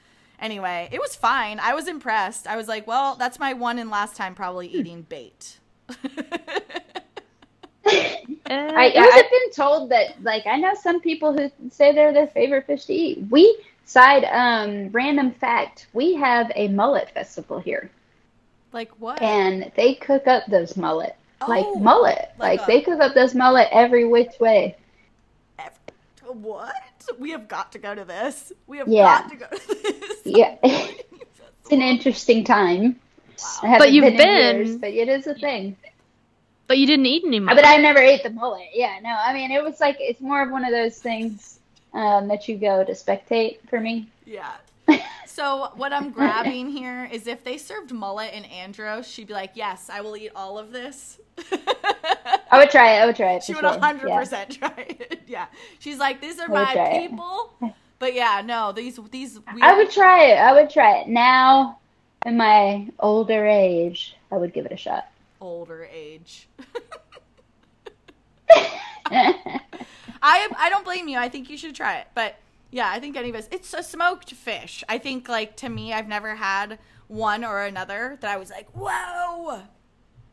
Anyway, 0.40 0.88
it 0.90 1.00
was 1.00 1.14
fine. 1.14 1.60
I 1.60 1.72
was 1.72 1.86
impressed. 1.86 2.48
I 2.48 2.56
was 2.56 2.66
like, 2.66 2.84
well, 2.84 3.14
that's 3.14 3.38
my 3.38 3.52
one 3.52 3.78
and 3.78 3.90
last 3.90 4.16
time 4.16 4.34
probably 4.34 4.66
eating 4.66 5.02
bait. 5.02 5.60
Uh, 7.84 7.90
I, 8.50 8.86
it 8.94 9.00
was 9.00 9.14
I've 9.14 9.30
been 9.30 9.50
told 9.52 9.90
that, 9.90 10.22
like, 10.22 10.46
I 10.46 10.56
know 10.56 10.74
some 10.74 11.00
people 11.00 11.32
who 11.32 11.50
say 11.70 11.92
they're 11.92 12.12
their 12.12 12.26
favorite 12.28 12.66
fish 12.66 12.84
to 12.86 12.92
eat. 12.94 13.24
We, 13.30 13.58
side, 13.84 14.24
um, 14.24 14.90
random 14.90 15.32
fact, 15.32 15.86
we 15.92 16.14
have 16.14 16.50
a 16.54 16.68
mullet 16.68 17.10
festival 17.10 17.58
here. 17.60 17.90
like 18.72 18.90
what? 19.00 19.20
And 19.22 19.70
they 19.76 19.94
cook 19.94 20.26
up 20.26 20.46
those 20.46 20.76
mullet. 20.76 21.16
Like 21.48 21.64
Oh, 21.66 21.74
mullet. 21.76 22.30
like 22.38 22.60
Like, 22.60 22.62
a- 22.62 22.66
they 22.70 22.80
cook 22.82 23.00
up 23.00 23.14
those 23.14 23.34
mullet 23.34 23.68
every 23.72 24.04
which 24.06 24.38
way. 24.38 24.76
Ev- 25.58 25.72
What? 26.26 26.72
We 27.18 27.30
have 27.30 27.48
got 27.48 27.72
to 27.72 27.78
go 27.78 27.94
to 27.94 28.04
this. 28.04 28.52
We 28.66 28.78
have 28.78 28.88
Yeah. 28.88 29.22
got 29.22 29.30
to 29.30 29.36
go 29.36 29.46
to 29.46 29.66
this. 30.00 30.20
Yeah. 30.24 30.56
It's 31.64 31.70
an 31.70 31.80
interesting 31.82 32.44
time. 32.44 32.96
I 33.62 33.66
Wow. 33.66 33.70
haven't 33.72 33.92
you've 33.92 34.02
been, 34.02 34.12
in 34.12 34.18
been- 34.18 34.56
years, 34.56 34.76
but 34.76 34.90
it 34.90 35.08
is 35.08 35.26
a 35.26 35.34
thing. 35.34 35.76
But 36.72 36.78
you 36.78 36.86
didn't 36.86 37.04
eat 37.04 37.22
any 37.26 37.38
mullet. 37.38 37.56
But 37.62 37.66
I 37.66 37.76
never 37.76 37.98
ate 37.98 38.22
the 38.22 38.30
mullet. 38.30 38.68
Yeah, 38.72 38.98
no. 39.02 39.10
I 39.10 39.34
mean, 39.34 39.50
it 39.50 39.62
was 39.62 39.78
like 39.78 39.98
it's 40.00 40.22
more 40.22 40.40
of 40.40 40.50
one 40.50 40.64
of 40.64 40.70
those 40.70 40.98
things 40.98 41.58
um, 41.92 42.28
that 42.28 42.48
you 42.48 42.56
go 42.56 42.82
to 42.82 42.92
spectate 42.92 43.58
for 43.68 43.78
me. 43.78 44.08
Yeah. 44.24 44.52
So 45.26 45.70
what 45.76 45.92
I'm 45.92 46.10
grabbing 46.12 46.68
here 46.70 47.08
is 47.12 47.26
if 47.26 47.44
they 47.44 47.58
served 47.58 47.92
mullet 47.92 48.32
in 48.32 48.44
Andros, 48.46 49.06
she'd 49.06 49.26
be 49.26 49.34
like, 49.34 49.50
"Yes, 49.54 49.90
I 49.90 50.00
will 50.00 50.16
eat 50.16 50.30
all 50.34 50.58
of 50.58 50.72
this." 50.72 51.18
I 52.50 52.56
would 52.58 52.70
try 52.70 52.96
it. 52.96 53.00
I 53.02 53.06
would 53.06 53.16
try 53.16 53.32
it. 53.34 53.42
she 53.42 53.52
for 53.52 53.62
would 53.62 53.68
sure. 53.72 53.78
100 53.80 54.08
Yeah. 54.08 54.18
percent 54.18 54.50
try 54.58 54.72
it. 54.76 55.20
Yeah. 55.26 55.46
She's 55.78 55.98
like, 55.98 56.22
"These 56.22 56.38
are 56.38 56.46
I 56.48 56.48
would 56.48 56.54
my 56.54 56.72
try 56.72 56.88
it. 56.88 57.10
people." 57.10 57.76
But 57.98 58.14
yeah, 58.14 58.40
no, 58.44 58.72
these 58.72 58.98
these. 59.10 59.38
I 59.60 59.76
would 59.76 59.90
try 59.90 60.24
it. 60.24 60.36
I 60.38 60.52
would 60.54 60.70
try 60.70 61.00
it 61.00 61.08
now. 61.08 61.78
In 62.24 62.38
my 62.38 62.88
older 62.98 63.46
age, 63.46 64.16
I 64.30 64.36
would 64.38 64.54
give 64.54 64.64
it 64.64 64.72
a 64.72 64.76
shot. 64.78 65.08
Older 65.42 65.86
age. 65.92 66.48
I 70.24 70.48
I 70.56 70.68
don't 70.70 70.84
blame 70.84 71.08
you. 71.08 71.18
I 71.18 71.28
think 71.28 71.50
you 71.50 71.56
should 71.58 71.74
try 71.74 71.98
it. 71.98 72.06
But 72.14 72.36
yeah, 72.70 72.88
I 72.90 73.00
think 73.00 73.16
any 73.16 73.28
of 73.28 73.34
us. 73.36 73.48
It's 73.50 73.74
a 73.74 73.82
smoked 73.82 74.30
fish. 74.32 74.82
I 74.88 74.98
think 74.98 75.28
like 75.28 75.56
to 75.56 75.68
me, 75.68 75.92
I've 75.92 76.08
never 76.08 76.34
had 76.36 76.78
one 77.08 77.44
or 77.44 77.62
another 77.62 78.16
that 78.20 78.30
I 78.30 78.38
was 78.38 78.50
like, 78.50 78.68
whoa, 78.70 79.62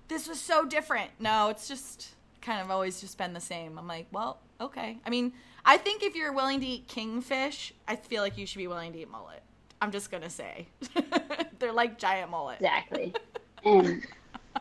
this 0.08 0.28
was 0.28 0.40
so 0.40 0.66
different. 0.66 1.12
No, 1.20 1.50
it's 1.50 1.68
just 1.68 2.10
kind 2.42 2.62
of 2.62 2.72
always 2.72 3.02
just 3.02 3.18
been 3.18 3.34
the 3.34 3.42
same. 3.42 3.78
I'm 3.78 3.88
like, 3.88 4.08
well, 4.12 4.40
okay. 4.62 4.98
I 5.06 5.10
mean, 5.10 5.34
I 5.66 5.78
think 5.78 6.04
if 6.04 6.16
you're 6.16 6.32
willing 6.32 6.62
to 6.62 6.66
eat 6.66 6.88
kingfish, 6.88 7.74
I 7.88 7.98
feel 7.98 8.22
like 8.22 8.38
you 8.38 8.46
should 8.46 8.60
be 8.60 8.68
willing 8.68 8.94
to 8.94 9.00
eat 9.00 9.10
mullet. 9.10 9.44
I'm 9.82 9.92
just 9.92 10.12
gonna 10.12 10.30
say, 10.30 10.68
they're 11.60 11.74
like 11.74 11.98
giant 11.98 12.32
mullet. 12.32 12.58
exactly. 12.58 13.14
And 13.66 14.06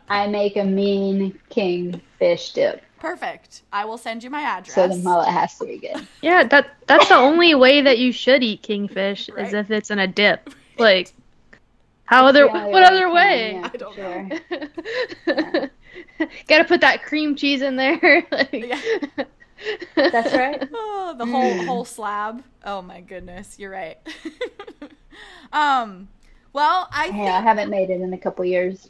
I 0.09 0.27
make 0.27 0.57
a 0.57 0.65
mean 0.65 1.39
king 1.51 2.01
fish 2.19 2.53
dip, 2.53 2.83
Perfect. 2.99 3.63
I 3.73 3.85
will 3.85 3.99
send 3.99 4.23
you 4.25 4.31
my 4.31 4.41
address. 4.43 4.75
so 4.75 4.89
the 4.89 4.97
mullet 4.97 5.29
has 5.29 5.57
to 5.59 5.67
be 5.67 5.79
good. 5.79 6.07
yeah, 6.23 6.45
that 6.45 6.71
that's 6.87 7.09
the 7.09 7.15
only 7.17 7.55
way 7.55 7.81
that 7.83 7.99
you 7.99 8.13
should 8.13 8.43
eat 8.43 8.63
kingfish 8.63 9.29
Right. 9.29 9.47
is 9.47 9.53
if 9.55 9.71
it's 9.71 9.91
in 9.91 9.99
a 9.99 10.07
dip. 10.07 10.51
Like, 10.79 11.13
how 12.05 12.27
other 12.27 12.45
the 12.45 12.49
what 12.49 12.83
other 12.85 13.09
I 13.09 13.13
way? 13.13 13.53
yeah, 13.55 13.71
I 13.73 13.77
don't 13.77 13.95
sure. 13.95 14.29
Got 16.49 16.59
to 16.59 16.65
put 16.65 16.81
that 16.81 17.03
cream 17.05 17.37
cheese 17.37 17.63
in 17.63 17.77
there. 17.77 18.27
like- 18.33 18.53
Yeah. 18.53 18.81
That's 19.97 20.35
right. 20.35 20.69
Oh, 20.73 21.15
the 21.19 21.27
whole 21.27 21.65
whole 21.65 21.85
slab. 21.85 22.43
Oh 22.65 22.83
my 22.83 23.01
goodness, 23.01 23.59
you're 23.59 23.71
right. 23.71 23.97
um, 25.53 26.09
well, 26.53 26.89
I 26.93 27.05
think 27.11 27.17
Yeah, 27.25 27.39
I 27.39 27.41
haven't 27.41 27.71
made 27.71 27.91
it 27.91 28.01
in 28.01 28.13
a 28.13 28.19
couple 28.19 28.45
years. 28.45 28.89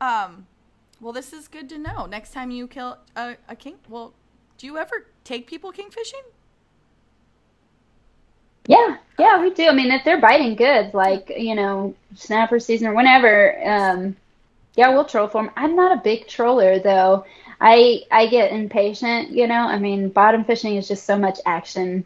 Um, 0.00 0.46
well, 1.00 1.12
this 1.12 1.32
is 1.32 1.48
good 1.48 1.68
to 1.70 1.78
know. 1.78 2.06
Next 2.06 2.32
time 2.32 2.50
you 2.50 2.66
kill 2.66 2.98
a, 3.16 3.36
a 3.48 3.56
king, 3.56 3.76
well, 3.88 4.12
do 4.58 4.66
you 4.66 4.76
ever 4.76 5.06
take 5.24 5.46
people 5.46 5.72
king 5.72 5.90
fishing? 5.90 6.22
Yeah, 8.66 8.98
yeah, 9.18 9.40
we 9.40 9.50
do. 9.50 9.66
I 9.66 9.72
mean, 9.72 9.90
if 9.90 10.04
they're 10.04 10.20
biting 10.20 10.54
good, 10.54 10.92
like 10.94 11.32
you 11.36 11.54
know, 11.54 11.94
snapper 12.14 12.60
season 12.60 12.88
or 12.88 12.94
whenever, 12.94 13.58
um, 13.66 14.16
yeah, 14.76 14.90
we'll 14.90 15.06
troll 15.06 15.28
for 15.28 15.42
them. 15.42 15.50
I'm 15.56 15.74
not 15.74 15.98
a 15.98 16.02
big 16.02 16.28
troller 16.28 16.78
though. 16.78 17.24
I 17.60 18.02
I 18.10 18.26
get 18.26 18.52
impatient, 18.52 19.30
you 19.30 19.46
know. 19.46 19.62
I 19.62 19.78
mean, 19.78 20.10
bottom 20.10 20.44
fishing 20.44 20.76
is 20.76 20.88
just 20.88 21.04
so 21.04 21.18
much 21.18 21.38
action 21.46 22.04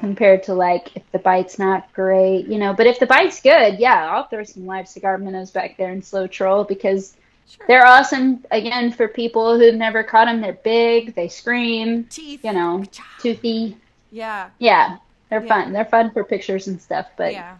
compared 0.00 0.42
to 0.44 0.54
like 0.54 0.96
if 0.96 1.02
the 1.12 1.18
bite's 1.18 1.58
not 1.58 1.92
great, 1.92 2.46
you 2.46 2.58
know. 2.58 2.72
But 2.72 2.86
if 2.86 2.98
the 2.98 3.06
bite's 3.06 3.40
good, 3.40 3.78
yeah, 3.78 4.10
I'll 4.10 4.26
throw 4.26 4.44
some 4.44 4.66
live 4.66 4.88
cigar 4.88 5.18
minnows 5.18 5.50
back 5.50 5.76
there 5.76 5.90
and 5.90 6.04
slow 6.04 6.26
troll 6.26 6.64
because 6.64 7.16
Sure. 7.48 7.66
they're 7.68 7.86
awesome. 7.86 8.44
Again, 8.50 8.92
for 8.92 9.08
people 9.08 9.58
who've 9.58 9.74
never 9.74 10.02
caught 10.02 10.24
them, 10.26 10.40
they're 10.40 10.54
big, 10.54 11.14
they 11.14 11.28
scream, 11.28 12.04
Teeth. 12.04 12.44
you 12.44 12.52
know, 12.52 12.82
toothy. 13.20 13.76
Yeah, 14.10 14.50
Yeah, 14.58 14.98
they're 15.28 15.42
Yeah. 15.42 15.48
fun. 15.64 15.72
They're 15.72 15.84
fun 15.84 16.10
for 16.12 16.24
pictures 16.24 16.68
and 16.68 16.80
stuff, 16.80 17.06
but 17.16 17.32
yeah, 17.32 17.56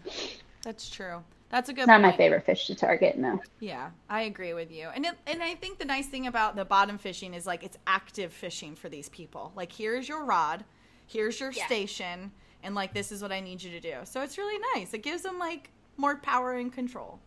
that's 0.63 0.89
true. 0.89 1.23
That's 1.49 1.69
a 1.69 1.73
good. 1.73 1.81
it's 1.81 1.87
not 1.87 2.01
my 2.01 2.11
favorite 2.11 2.45
fish 2.45 2.65
to 2.67 2.75
target. 2.75 3.17
No. 3.17 3.39
Yeah, 3.59 3.91
I 4.09 4.21
agree 4.23 4.53
with 4.55 4.71
you. 4.71 4.87
And 4.95 5.05
it, 5.05 5.13
and 5.27 5.43
I 5.43 5.53
think 5.53 5.77
the 5.77 5.85
nice 5.85 6.07
thing 6.07 6.25
about 6.25 6.55
the 6.55 6.65
bottom 6.65 6.97
fishing 6.97 7.35
is 7.35 7.45
like 7.45 7.63
it's 7.63 7.77
active 7.85 8.33
fishing 8.33 8.75
for 8.75 8.89
these 8.89 9.09
people. 9.09 9.51
Like 9.55 9.71
here's 9.71 10.09
your 10.09 10.25
rod, 10.25 10.63
here's 11.05 11.39
your 11.39 11.51
Yeah. 11.51 11.65
station, 11.67 12.31
and 12.63 12.73
like 12.73 12.93
this 12.95 13.11
is 13.11 13.21
what 13.21 13.31
I 13.31 13.39
need 13.39 13.61
you 13.61 13.69
to 13.71 13.79
do. 13.79 13.97
So 14.05 14.21
it's 14.21 14.39
really 14.39 14.59
nice. 14.73 14.93
It 14.95 15.03
gives 15.03 15.21
them 15.21 15.37
like 15.37 15.69
more 15.97 16.15
power 16.17 16.53
and 16.53 16.73
control. 16.73 17.19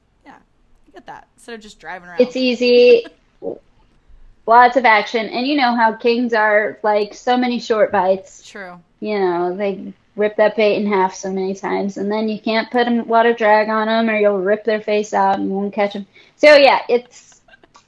Yeah, 0.97 1.03
I 1.03 1.05
get 1.05 1.07
that 1.07 1.29
instead 1.37 1.55
of 1.55 1.61
just 1.61 1.79
driving 1.79 2.09
around. 2.09 2.21
It's 2.21 2.37
easy. 2.37 3.07
Lots 4.47 4.77
of 4.77 4.85
action, 4.85 5.27
and 5.29 5.45
you 5.45 5.57
know 5.57 5.75
how 5.75 5.95
kings 5.95 6.33
are 6.33 6.79
like 6.85 7.15
so 7.15 7.37
many 7.37 7.59
short 7.59 7.91
bites. 7.91 8.49
True. 8.49 8.81
You 9.01 9.19
know 9.19 9.57
they 9.57 9.93
rip 10.15 10.37
that 10.37 10.57
bait 10.57 10.77
in 10.77 10.87
half 10.87 11.15
so 11.15 11.33
many 11.33 11.55
times, 11.55 11.97
and 11.97 12.11
then 12.11 12.29
you 12.29 12.39
can't 12.41 12.71
put 12.71 12.87
a 12.87 13.03
lot 13.03 13.27
of 13.27 13.37
drag 13.37 13.69
on 13.69 13.89
them, 13.89 14.09
or 14.09 14.17
you'll 14.17 14.39
rip 14.39 14.65
their 14.65 14.81
face 14.81 15.13
out 15.13 15.39
and 15.39 15.49
you 15.49 15.55
won't 15.55 15.75
catch 15.75 15.95
them. 15.95 16.07
So 16.37 16.55
yeah, 16.55 16.83
it's 16.89 17.41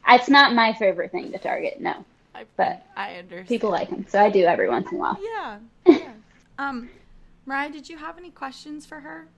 it's 0.09 0.29
not 0.29 0.55
my 0.55 0.73
favorite 0.73 1.13
thing 1.13 1.31
to 1.33 1.39
target. 1.39 1.81
No, 1.81 2.05
I, 2.35 2.45
But 2.57 2.85
I 2.97 3.15
understand. 3.17 3.47
people 3.49 3.71
like 3.71 3.89
them, 3.91 4.05
so 4.09 4.19
I 4.21 4.29
do 4.31 4.45
every 4.45 4.69
once 4.69 4.91
in 4.91 4.97
a 4.97 5.01
while. 5.01 5.19
Yeah. 5.23 5.59
Yeah. 5.87 6.11
um, 6.59 6.89
Mariah, 7.47 7.71
did 7.71 7.89
you 7.89 7.97
have 7.99 8.19
any 8.19 8.31
questions 8.31 8.85
for 8.85 8.99
her? 9.01 9.29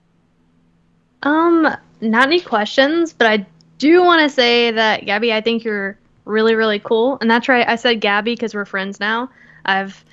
Um, 1.23 1.67
not 2.01 2.27
any 2.27 2.41
questions, 2.41 3.13
but 3.13 3.27
I 3.27 3.45
do 3.81 4.03
want 4.03 4.21
to 4.21 4.29
say 4.29 4.71
that 4.71 5.05
Gabby, 5.05 5.33
I 5.33 5.41
think 5.41 5.63
you're 5.63 5.97
really, 6.23 6.53
really 6.53 6.77
cool, 6.77 7.17
and 7.19 7.29
that's 7.29 7.49
right. 7.49 7.67
I 7.67 7.77
said 7.77 7.99
Gabby 7.99 8.33
because 8.35 8.53
we're 8.53 8.65
friends 8.65 8.99
now. 8.99 9.31
I've 9.65 10.05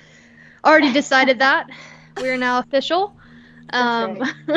already 0.65 0.91
decided 0.91 1.39
that 1.45 1.69
we're 2.17 2.37
now 2.37 2.59
official. 2.59 3.15
Um, 3.71 4.23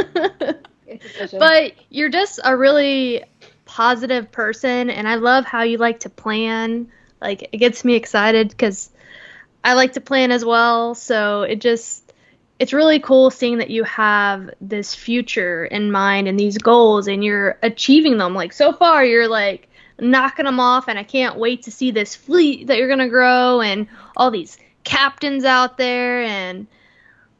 official. 0.89 1.39
but 1.39 1.75
you're 1.91 2.09
just 2.09 2.41
a 2.43 2.57
really 2.57 3.23
positive 3.67 4.33
person, 4.33 4.89
and 4.89 5.07
I 5.07 5.17
love 5.17 5.45
how 5.45 5.63
you 5.63 5.77
like 5.77 6.01
to 6.01 6.11
plan. 6.11 6.91
Like 7.21 7.51
it 7.53 7.59
gets 7.59 7.85
me 7.85 7.95
excited 7.95 8.49
because 8.49 8.89
I 9.63 9.75
like 9.75 9.93
to 9.93 10.01
plan 10.01 10.33
as 10.33 10.43
well. 10.43 10.95
So 10.95 11.43
it 11.43 11.61
just 11.61 12.02
it's 12.63 12.73
really 12.73 13.01
cool 13.01 13.29
seeing 13.29 13.59
that 13.59 13.71
you 13.71 13.83
have 13.83 14.49
this 14.61 14.95
future 14.95 15.65
in 15.65 15.91
mind 15.91 16.29
and 16.29 16.39
these 16.39 16.59
goals 16.59 17.09
and 17.09 17.25
you're 17.25 17.59
achieving 17.61 18.19
them. 18.19 18.37
Like 18.37 18.53
so 18.53 18.73
far 18.73 19.05
you're 19.05 19.27
like 19.27 19.69
knocking 19.99 20.45
them 20.45 20.61
off 20.61 20.87
and 20.87 20.97
I 20.97 21.03
can't 21.03 21.41
wait 21.41 21.65
to 21.65 21.73
see 21.73 21.91
this 21.91 22.15
fleet 22.15 22.69
that 22.69 22.79
you're 22.79 22.87
going 22.87 23.01
to 23.01 23.09
grow 23.09 23.63
and 23.63 23.89
all 24.17 24.31
these 24.31 24.59
captains 24.85 25.45
out 25.45 25.77
there 25.77 26.23
and 26.23 26.69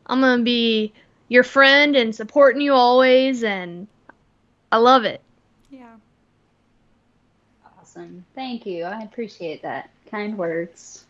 I'm 0.07 0.21
going 0.21 0.39
to 0.39 0.45
be 0.45 0.93
your 1.29 1.45
friend 1.45 1.95
and 1.95 2.13
supporting 2.13 2.61
you 2.61 2.73
always 2.73 3.45
and 3.45 3.87
I 4.73 4.79
love 4.79 5.05
it. 5.05 5.21
Yeah. 5.71 5.95
awesome. 7.81 8.25
Thank 8.35 8.67
you. 8.67 8.83
I 8.87 9.03
appreciate 9.03 9.63
that. 9.63 9.89
Kind 10.11 10.37
words. 10.37 11.05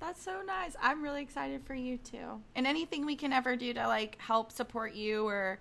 Yeah, 0.00 0.06
that's 0.06 0.22
so 0.22 0.42
nice. 0.46 0.76
I'm 0.80 1.02
really 1.02 1.22
excited 1.22 1.62
for 1.64 1.74
you 1.74 1.98
too. 1.98 2.40
And 2.54 2.66
anything 2.66 3.06
we 3.06 3.16
can 3.16 3.32
ever 3.32 3.56
do 3.56 3.72
to 3.74 3.86
like 3.86 4.16
help 4.20 4.52
support 4.52 4.94
you 4.94 5.26
or 5.26 5.58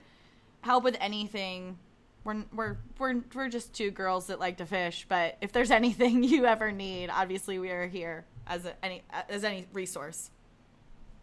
help 0.62 0.84
with 0.84 0.98
anything, 1.00 1.78
we're 2.24 2.44
we're 2.54 2.78
we're 3.00 3.22
we're 3.34 3.50
just 3.50 3.74
two 3.74 3.92
girls 3.92 4.28
that 4.28 4.40
like 4.40 4.58
to 4.58 4.66
fish. 4.66 5.06
But 5.08 5.38
if 5.42 5.52
there's 5.52 5.72
anything 5.82 6.24
you 6.24 6.46
ever 6.46 6.72
need, 6.72 7.10
obviously 7.10 7.60
we 7.60 7.70
are 7.72 7.88
here 7.88 8.26
as 8.48 8.66
a, 8.66 8.74
any 8.84 9.04
as 9.30 9.44
any 9.44 9.68
resource. 9.74 10.32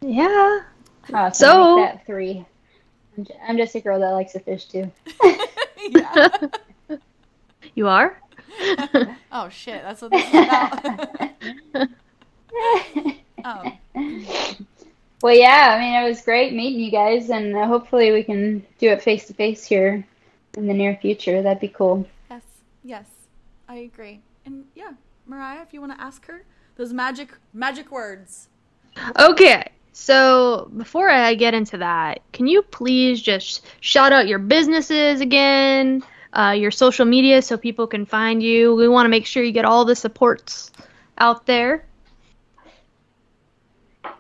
Yeah. 0.01 0.61
Awesome. 1.13 1.35
So- 1.35 1.77
that 1.77 2.07
three. 2.07 2.45
I'm 3.17 3.27
I'm 3.47 3.57
just 3.57 3.75
a 3.77 3.81
girl 3.81 4.01
that 4.01 4.11
likes 4.11 4.33
to 4.33 4.41
fish 4.41 4.65
too. 4.67 4.91
yeah. 5.91 6.29
You 7.77 7.89
are? 7.89 8.21
Oh 9.33 9.49
shit, 9.51 9.83
that's 9.83 10.01
what 10.01 10.13
this 10.13 10.25
is 10.25 10.31
about. 10.31 11.89
Um, 13.45 13.79
Well, 15.25 15.35
yeah, 15.35 15.75
I 15.75 15.81
mean, 15.81 15.95
it 15.95 16.07
was 16.07 16.21
great 16.21 16.53
meeting 16.53 16.81
you 16.81 16.91
guys, 16.91 17.31
and 17.31 17.57
uh, 17.57 17.67
hopefully 17.67 18.13
we 18.13 18.23
can 18.23 18.59
do 18.79 18.91
it 18.91 19.01
face 19.01 19.27
to 19.29 19.33
face 19.33 19.65
here 19.65 20.07
in 20.55 20.67
the 20.67 20.75
near 20.75 20.99
future. 21.01 21.41
That'd 21.41 21.61
be 21.61 21.69
cool. 21.69 22.07
yes, 22.31 22.43
yes, 22.83 23.07
I 23.67 23.77
agree. 23.77 24.21
And 24.45 24.67
yeah, 24.75 24.91
Mariah, 25.27 25.63
if 25.63 25.73
you 25.73 25.81
want 25.81 25.97
to 25.97 25.99
ask 25.99 26.27
her 26.27 26.45
those 26.77 26.93
magic 26.93 27.33
magic 27.55 27.91
words. 27.91 28.49
Okay. 29.19 29.65
So 29.95 30.71
before 30.77 31.09
I 31.09 31.35
get 31.37 31.55
into 31.55 31.79
that, 31.79 32.21
can 32.33 32.47
you 32.47 32.61
please 32.61 33.23
just 33.23 33.65
shout 33.81 34.13
out 34.13 34.29
your 34.29 34.39
businesses 34.39 35.23
again, 35.23 36.03
uh, 36.35 36.51
your 36.51 36.71
social 36.71 37.07
media, 37.07 37.41
so 37.41 37.57
people 37.57 37.87
can 37.87 38.05
find 38.05 38.43
you? 38.43 38.75
We 38.75 38.89
want 38.89 39.07
to 39.07 39.11
make 39.11 39.25
sure 39.25 39.43
you 39.43 39.53
get 39.53 39.65
all 39.65 39.87
the 39.87 39.97
supports 39.97 40.71
out 41.17 41.47
there. 41.47 41.87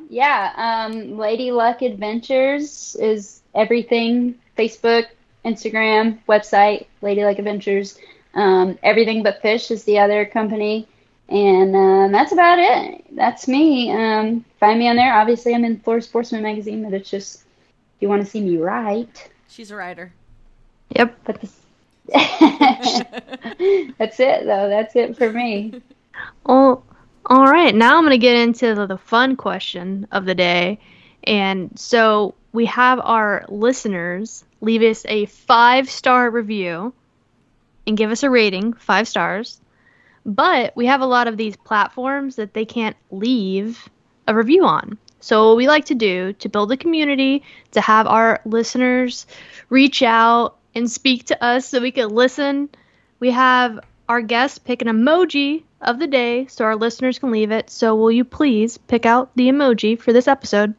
Yeah, 0.09 0.53
um, 0.57 1.17
Lady 1.19 1.51
Luck 1.51 1.83
Adventures 1.83 2.97
is 2.97 3.43
everything 3.55 4.35
Facebook, 4.57 5.07
Instagram, 5.45 6.19
website, 6.29 6.87
Lady 7.03 7.25
Luck 7.25 7.39
Adventures. 7.39 7.99
Um, 8.35 8.79
everything 8.83 9.23
But 9.23 9.41
Fish 9.43 9.71
is 9.71 9.85
the 9.85 9.99
other 9.99 10.25
company. 10.25 10.89
And 11.29 11.75
um, 11.75 12.13
that's 12.13 12.33
about 12.33 12.59
it. 12.59 13.05
That's 13.15 13.49
me. 13.49 13.91
Um, 13.91 14.45
find 14.61 14.79
me 14.79 14.89
on 14.89 14.97
there. 14.97 15.15
Obviously, 15.15 15.55
I'm 15.55 15.65
in 15.65 15.79
Florida 15.81 16.05
Sportsman 16.05 16.43
magazine, 16.43 16.85
but 16.85 16.93
it's 16.93 17.09
just 17.11 17.37
if 17.37 18.03
you 18.03 18.09
want 18.09 18.23
to 18.23 18.31
see 18.31 18.41
me 18.41 18.59
write. 18.59 19.31
She's 19.49 19.71
a 19.71 19.77
writer. 19.77 20.13
Yep. 20.97 21.19
But 21.25 21.41
this, 21.41 21.61
that's 23.99 24.21
it, 24.21 24.45
though. 24.45 24.69
That's 24.69 24.97
it 24.97 25.17
for 25.17 25.33
me. 25.33 25.81
Well, 26.47 26.85
all 27.27 27.47
right. 27.47 27.75
Now 27.75 27.97
I'm 27.97 28.05
going 28.05 28.11
to 28.11 28.19
get 28.19 28.37
into 28.37 28.75
the, 28.75 28.87
the 28.87 28.99
fun 28.99 29.37
question 29.37 30.07
of 30.13 30.27
the 30.27 30.35
day. 30.35 30.79
And 31.25 31.79
so 31.79 32.35
we 32.53 32.67
have 32.67 33.01
our 33.03 33.45
listeners 33.49 34.45
leave 34.61 34.83
us 34.83 35.05
a 35.09 35.27
five 35.27 35.89
star 35.89 36.31
review 36.31 36.93
and 37.87 37.97
give 37.97 38.11
us 38.11 38.23
a 38.23 38.31
rating, 38.31 38.73
five 38.75 39.09
stars. 39.09 39.61
But 40.27 40.75
we 40.77 40.87
have 40.87 41.01
a 41.01 41.07
lot 41.07 41.29
of 41.29 41.37
these 41.37 41.57
platforms 41.57 42.37
that 42.37 42.55
they 42.55 42.65
can't 42.65 42.97
leave 43.11 43.89
a 44.27 44.35
review 44.35 44.65
on. 44.65 44.99
So, 45.21 45.49
what 45.49 45.57
we 45.57 45.67
like 45.67 45.87
to 45.87 45.95
do 45.95 46.35
to 46.35 46.49
build 46.49 46.73
a 46.73 46.77
community, 46.77 47.43
to 47.73 47.81
have 47.81 48.07
our 48.07 48.41
listeners 48.45 49.27
reach 49.71 50.03
out 50.03 50.57
and 50.75 50.91
speak 50.91 51.27
to 51.27 51.45
us 51.45 51.67
so 51.67 51.81
we 51.81 51.93
can 51.93 52.09
listen, 52.09 52.69
we 53.21 53.31
have 53.31 53.81
our 54.09 54.21
guests 54.21 54.59
pick 54.59 54.83
an 54.83 54.89
emoji 54.89 55.65
of 55.81 55.99
the 55.99 56.07
day 56.07 56.47
so 56.47 56.65
our 56.65 56.77
listeners 56.77 57.19
can 57.19 57.31
leave 57.31 57.51
it. 57.51 57.71
So, 57.71 57.95
will 57.95 58.11
you 58.11 58.25
please 58.25 58.79
pick 58.79 59.07
out 59.07 59.31
the 59.37 59.49
emoji 59.49 59.99
for 59.99 60.13
this 60.13 60.29
episode? 60.29 60.75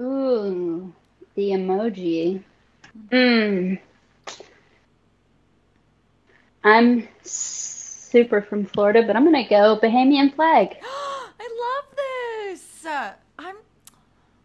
Ooh, 0.00 0.92
the 1.34 1.50
emoji. 1.50 2.42
Mm. 3.10 3.78
I'm 6.64 7.08
super 7.22 8.42
from 8.42 8.66
Florida, 8.66 9.02
but 9.06 9.16
I'm 9.16 9.24
gonna 9.24 9.48
go 9.48 9.78
Bahamian 9.80 10.34
flag. 10.34 10.76
I 10.82 11.82
love 11.82 11.96
this. 11.96 12.84
Uh, 12.84 13.12
I'm 13.38 13.56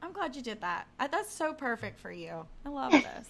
I'm 0.01 0.11
glad 0.11 0.35
you 0.35 0.41
did 0.41 0.61
that. 0.61 0.87
I, 0.99 1.07
that's 1.07 1.31
so 1.31 1.53
perfect 1.53 1.99
for 1.99 2.11
you. 2.11 2.45
I 2.65 2.69
love 2.69 2.91
this. 2.91 3.29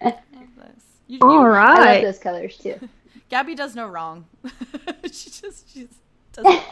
I 0.00 0.04
love 0.34 0.48
this. 0.56 0.93
You, 1.06 1.18
All 1.20 1.32
you- 1.42 1.46
I 1.52 1.94
love 1.94 2.02
those 2.02 2.18
colors 2.18 2.56
too. 2.56 2.78
Gabby 3.30 3.54
does 3.54 3.74
no 3.74 3.86
wrong. 3.88 4.24
she 5.04 5.30
just 5.30 5.68
she 5.72 5.80
just 5.86 5.94
does 6.32 6.44
it 6.46 6.62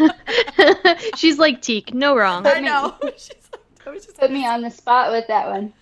wrong. 0.00 0.96
She's 1.16 1.38
like 1.38 1.62
Teak, 1.62 1.94
no 1.94 2.16
wrong. 2.16 2.46
I 2.46 2.60
know. 2.60 2.96
She's 3.16 3.30
like, 3.52 3.86
I 3.86 3.90
was 3.90 4.04
just 4.06 4.18
Put 4.18 4.30
me 4.30 4.46
on 4.46 4.62
the 4.62 4.70
spot 4.70 5.10
with 5.12 5.26
that 5.28 5.48
one. 5.48 5.72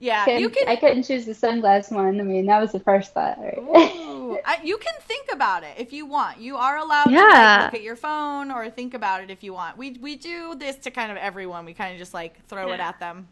Yeah, 0.00 0.24
Couldn't- 0.24 0.40
you 0.40 0.50
can. 0.50 0.68
I 0.68 0.76
couldn't 0.76 1.04
choose 1.04 1.24
the 1.24 1.32
sunglass 1.32 1.90
one. 1.90 2.20
I 2.20 2.24
mean, 2.24 2.46
that 2.46 2.60
was 2.60 2.72
the 2.72 2.80
first 2.80 3.14
thought. 3.14 3.38
Right? 3.38 3.56
Ooh, 3.58 4.38
I, 4.44 4.58
you 4.62 4.76
can 4.76 4.92
think 5.02 5.28
about 5.32 5.62
it 5.62 5.74
if 5.78 5.92
you 5.92 6.04
want. 6.04 6.38
You 6.38 6.56
are 6.56 6.76
allowed 6.78 7.04
to 7.04 7.12
Yeah. 7.12 7.20
like, 7.62 7.72
look 7.72 7.80
at 7.80 7.82
your 7.84 7.96
phone 7.96 8.50
or 8.50 8.68
think 8.70 8.92
about 8.94 9.22
it 9.22 9.30
if 9.30 9.42
you 9.42 9.52
want. 9.54 9.78
We 9.78 9.92
we 10.00 10.16
do 10.16 10.54
this 10.56 10.76
to 10.78 10.90
kind 10.90 11.10
of 11.10 11.16
everyone. 11.16 11.64
We 11.64 11.74
kind 11.74 11.92
of 11.92 11.98
just 11.98 12.12
like 12.12 12.44
throw 12.46 12.72
it 12.72 12.80
at 12.80 12.98
them. 13.00 13.28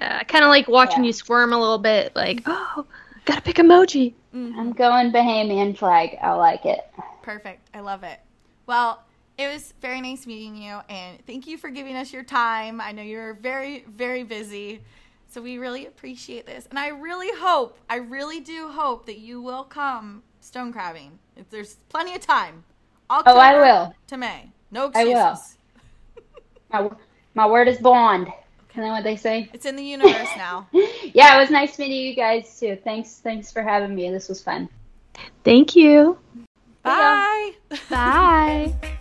Uh, 0.00 0.24
kind 0.24 0.44
of 0.44 0.48
like 0.48 0.68
watching 0.68 1.04
Yeah. 1.04 1.08
you 1.08 1.12
squirm 1.12 1.52
a 1.52 1.58
little 1.58 1.78
bit, 1.78 2.14
like, 2.16 2.42
oh, 2.46 2.84
gotta 3.24 3.42
pick 3.42 3.56
emoji. 3.56 4.14
Mhm. 4.34 4.56
I'm 4.56 4.72
going 4.72 5.12
Bahamian 5.12 5.76
flag. 5.76 6.18
I 6.22 6.32
like 6.32 6.66
it. 6.66 6.80
Perfect. 7.22 7.68
I 7.74 7.80
love 7.80 8.02
it. 8.02 8.20
Well, 8.66 9.02
it 9.38 9.52
was 9.52 9.72
very 9.80 10.00
nice 10.00 10.26
meeting 10.26 10.56
you, 10.56 10.80
and 10.88 11.24
thank 11.26 11.46
you 11.46 11.56
for 11.56 11.70
giving 11.70 11.96
us 11.96 12.12
your 12.12 12.22
time. 12.22 12.80
I 12.80 12.92
know 12.92 13.02
you're 13.02 13.34
very, 13.34 13.84
very 13.88 14.22
busy, 14.22 14.82
so 15.28 15.40
we 15.40 15.58
really 15.58 15.86
appreciate 15.86 16.46
this. 16.46 16.66
And 16.66 16.78
I 16.78 16.88
really 16.88 17.30
hope, 17.38 17.78
I 17.88 17.96
really 17.96 18.40
do 18.40 18.68
hope 18.68 19.06
that 19.06 19.18
you 19.18 19.40
will 19.40 19.64
come 19.64 20.22
stone 20.40 20.72
crabbing. 20.72 21.18
If 21.36 21.48
there's 21.50 21.76
plenty 21.88 22.14
of 22.14 22.20
time. 22.20 22.64
Oh, 23.08 23.22
I 23.24 23.54
will. 23.58 23.94
To 24.08 24.16
May. 24.16 24.50
No 24.70 24.86
excuses. 24.86 25.12
I 25.12 25.14
will. 25.14 25.32
excuses. 25.32 25.56
My, 26.72 26.90
my 27.34 27.46
word 27.46 27.66
is 27.66 27.78
bond 27.78 28.28
kind 28.72 28.86
of 28.86 28.92
what 28.92 29.04
they 29.04 29.16
say. 29.16 29.48
It's 29.52 29.66
in 29.66 29.76
the 29.76 29.84
universe 29.84 30.28
now. 30.36 30.68
yeah, 30.72 31.36
it 31.36 31.40
was 31.40 31.50
nice 31.50 31.78
meeting 31.78 32.00
you 32.00 32.14
guys 32.14 32.58
too. 32.58 32.78
Thanks, 32.82 33.18
thanks 33.18 33.50
for 33.50 33.62
having 33.62 33.94
me. 33.94 34.10
This 34.10 34.28
was 34.28 34.42
fun. 34.42 34.68
Thank 35.44 35.76
you. 35.76 36.18
Bye. 36.82 37.52
Bye. 37.68 37.78
Bye. 37.90 38.96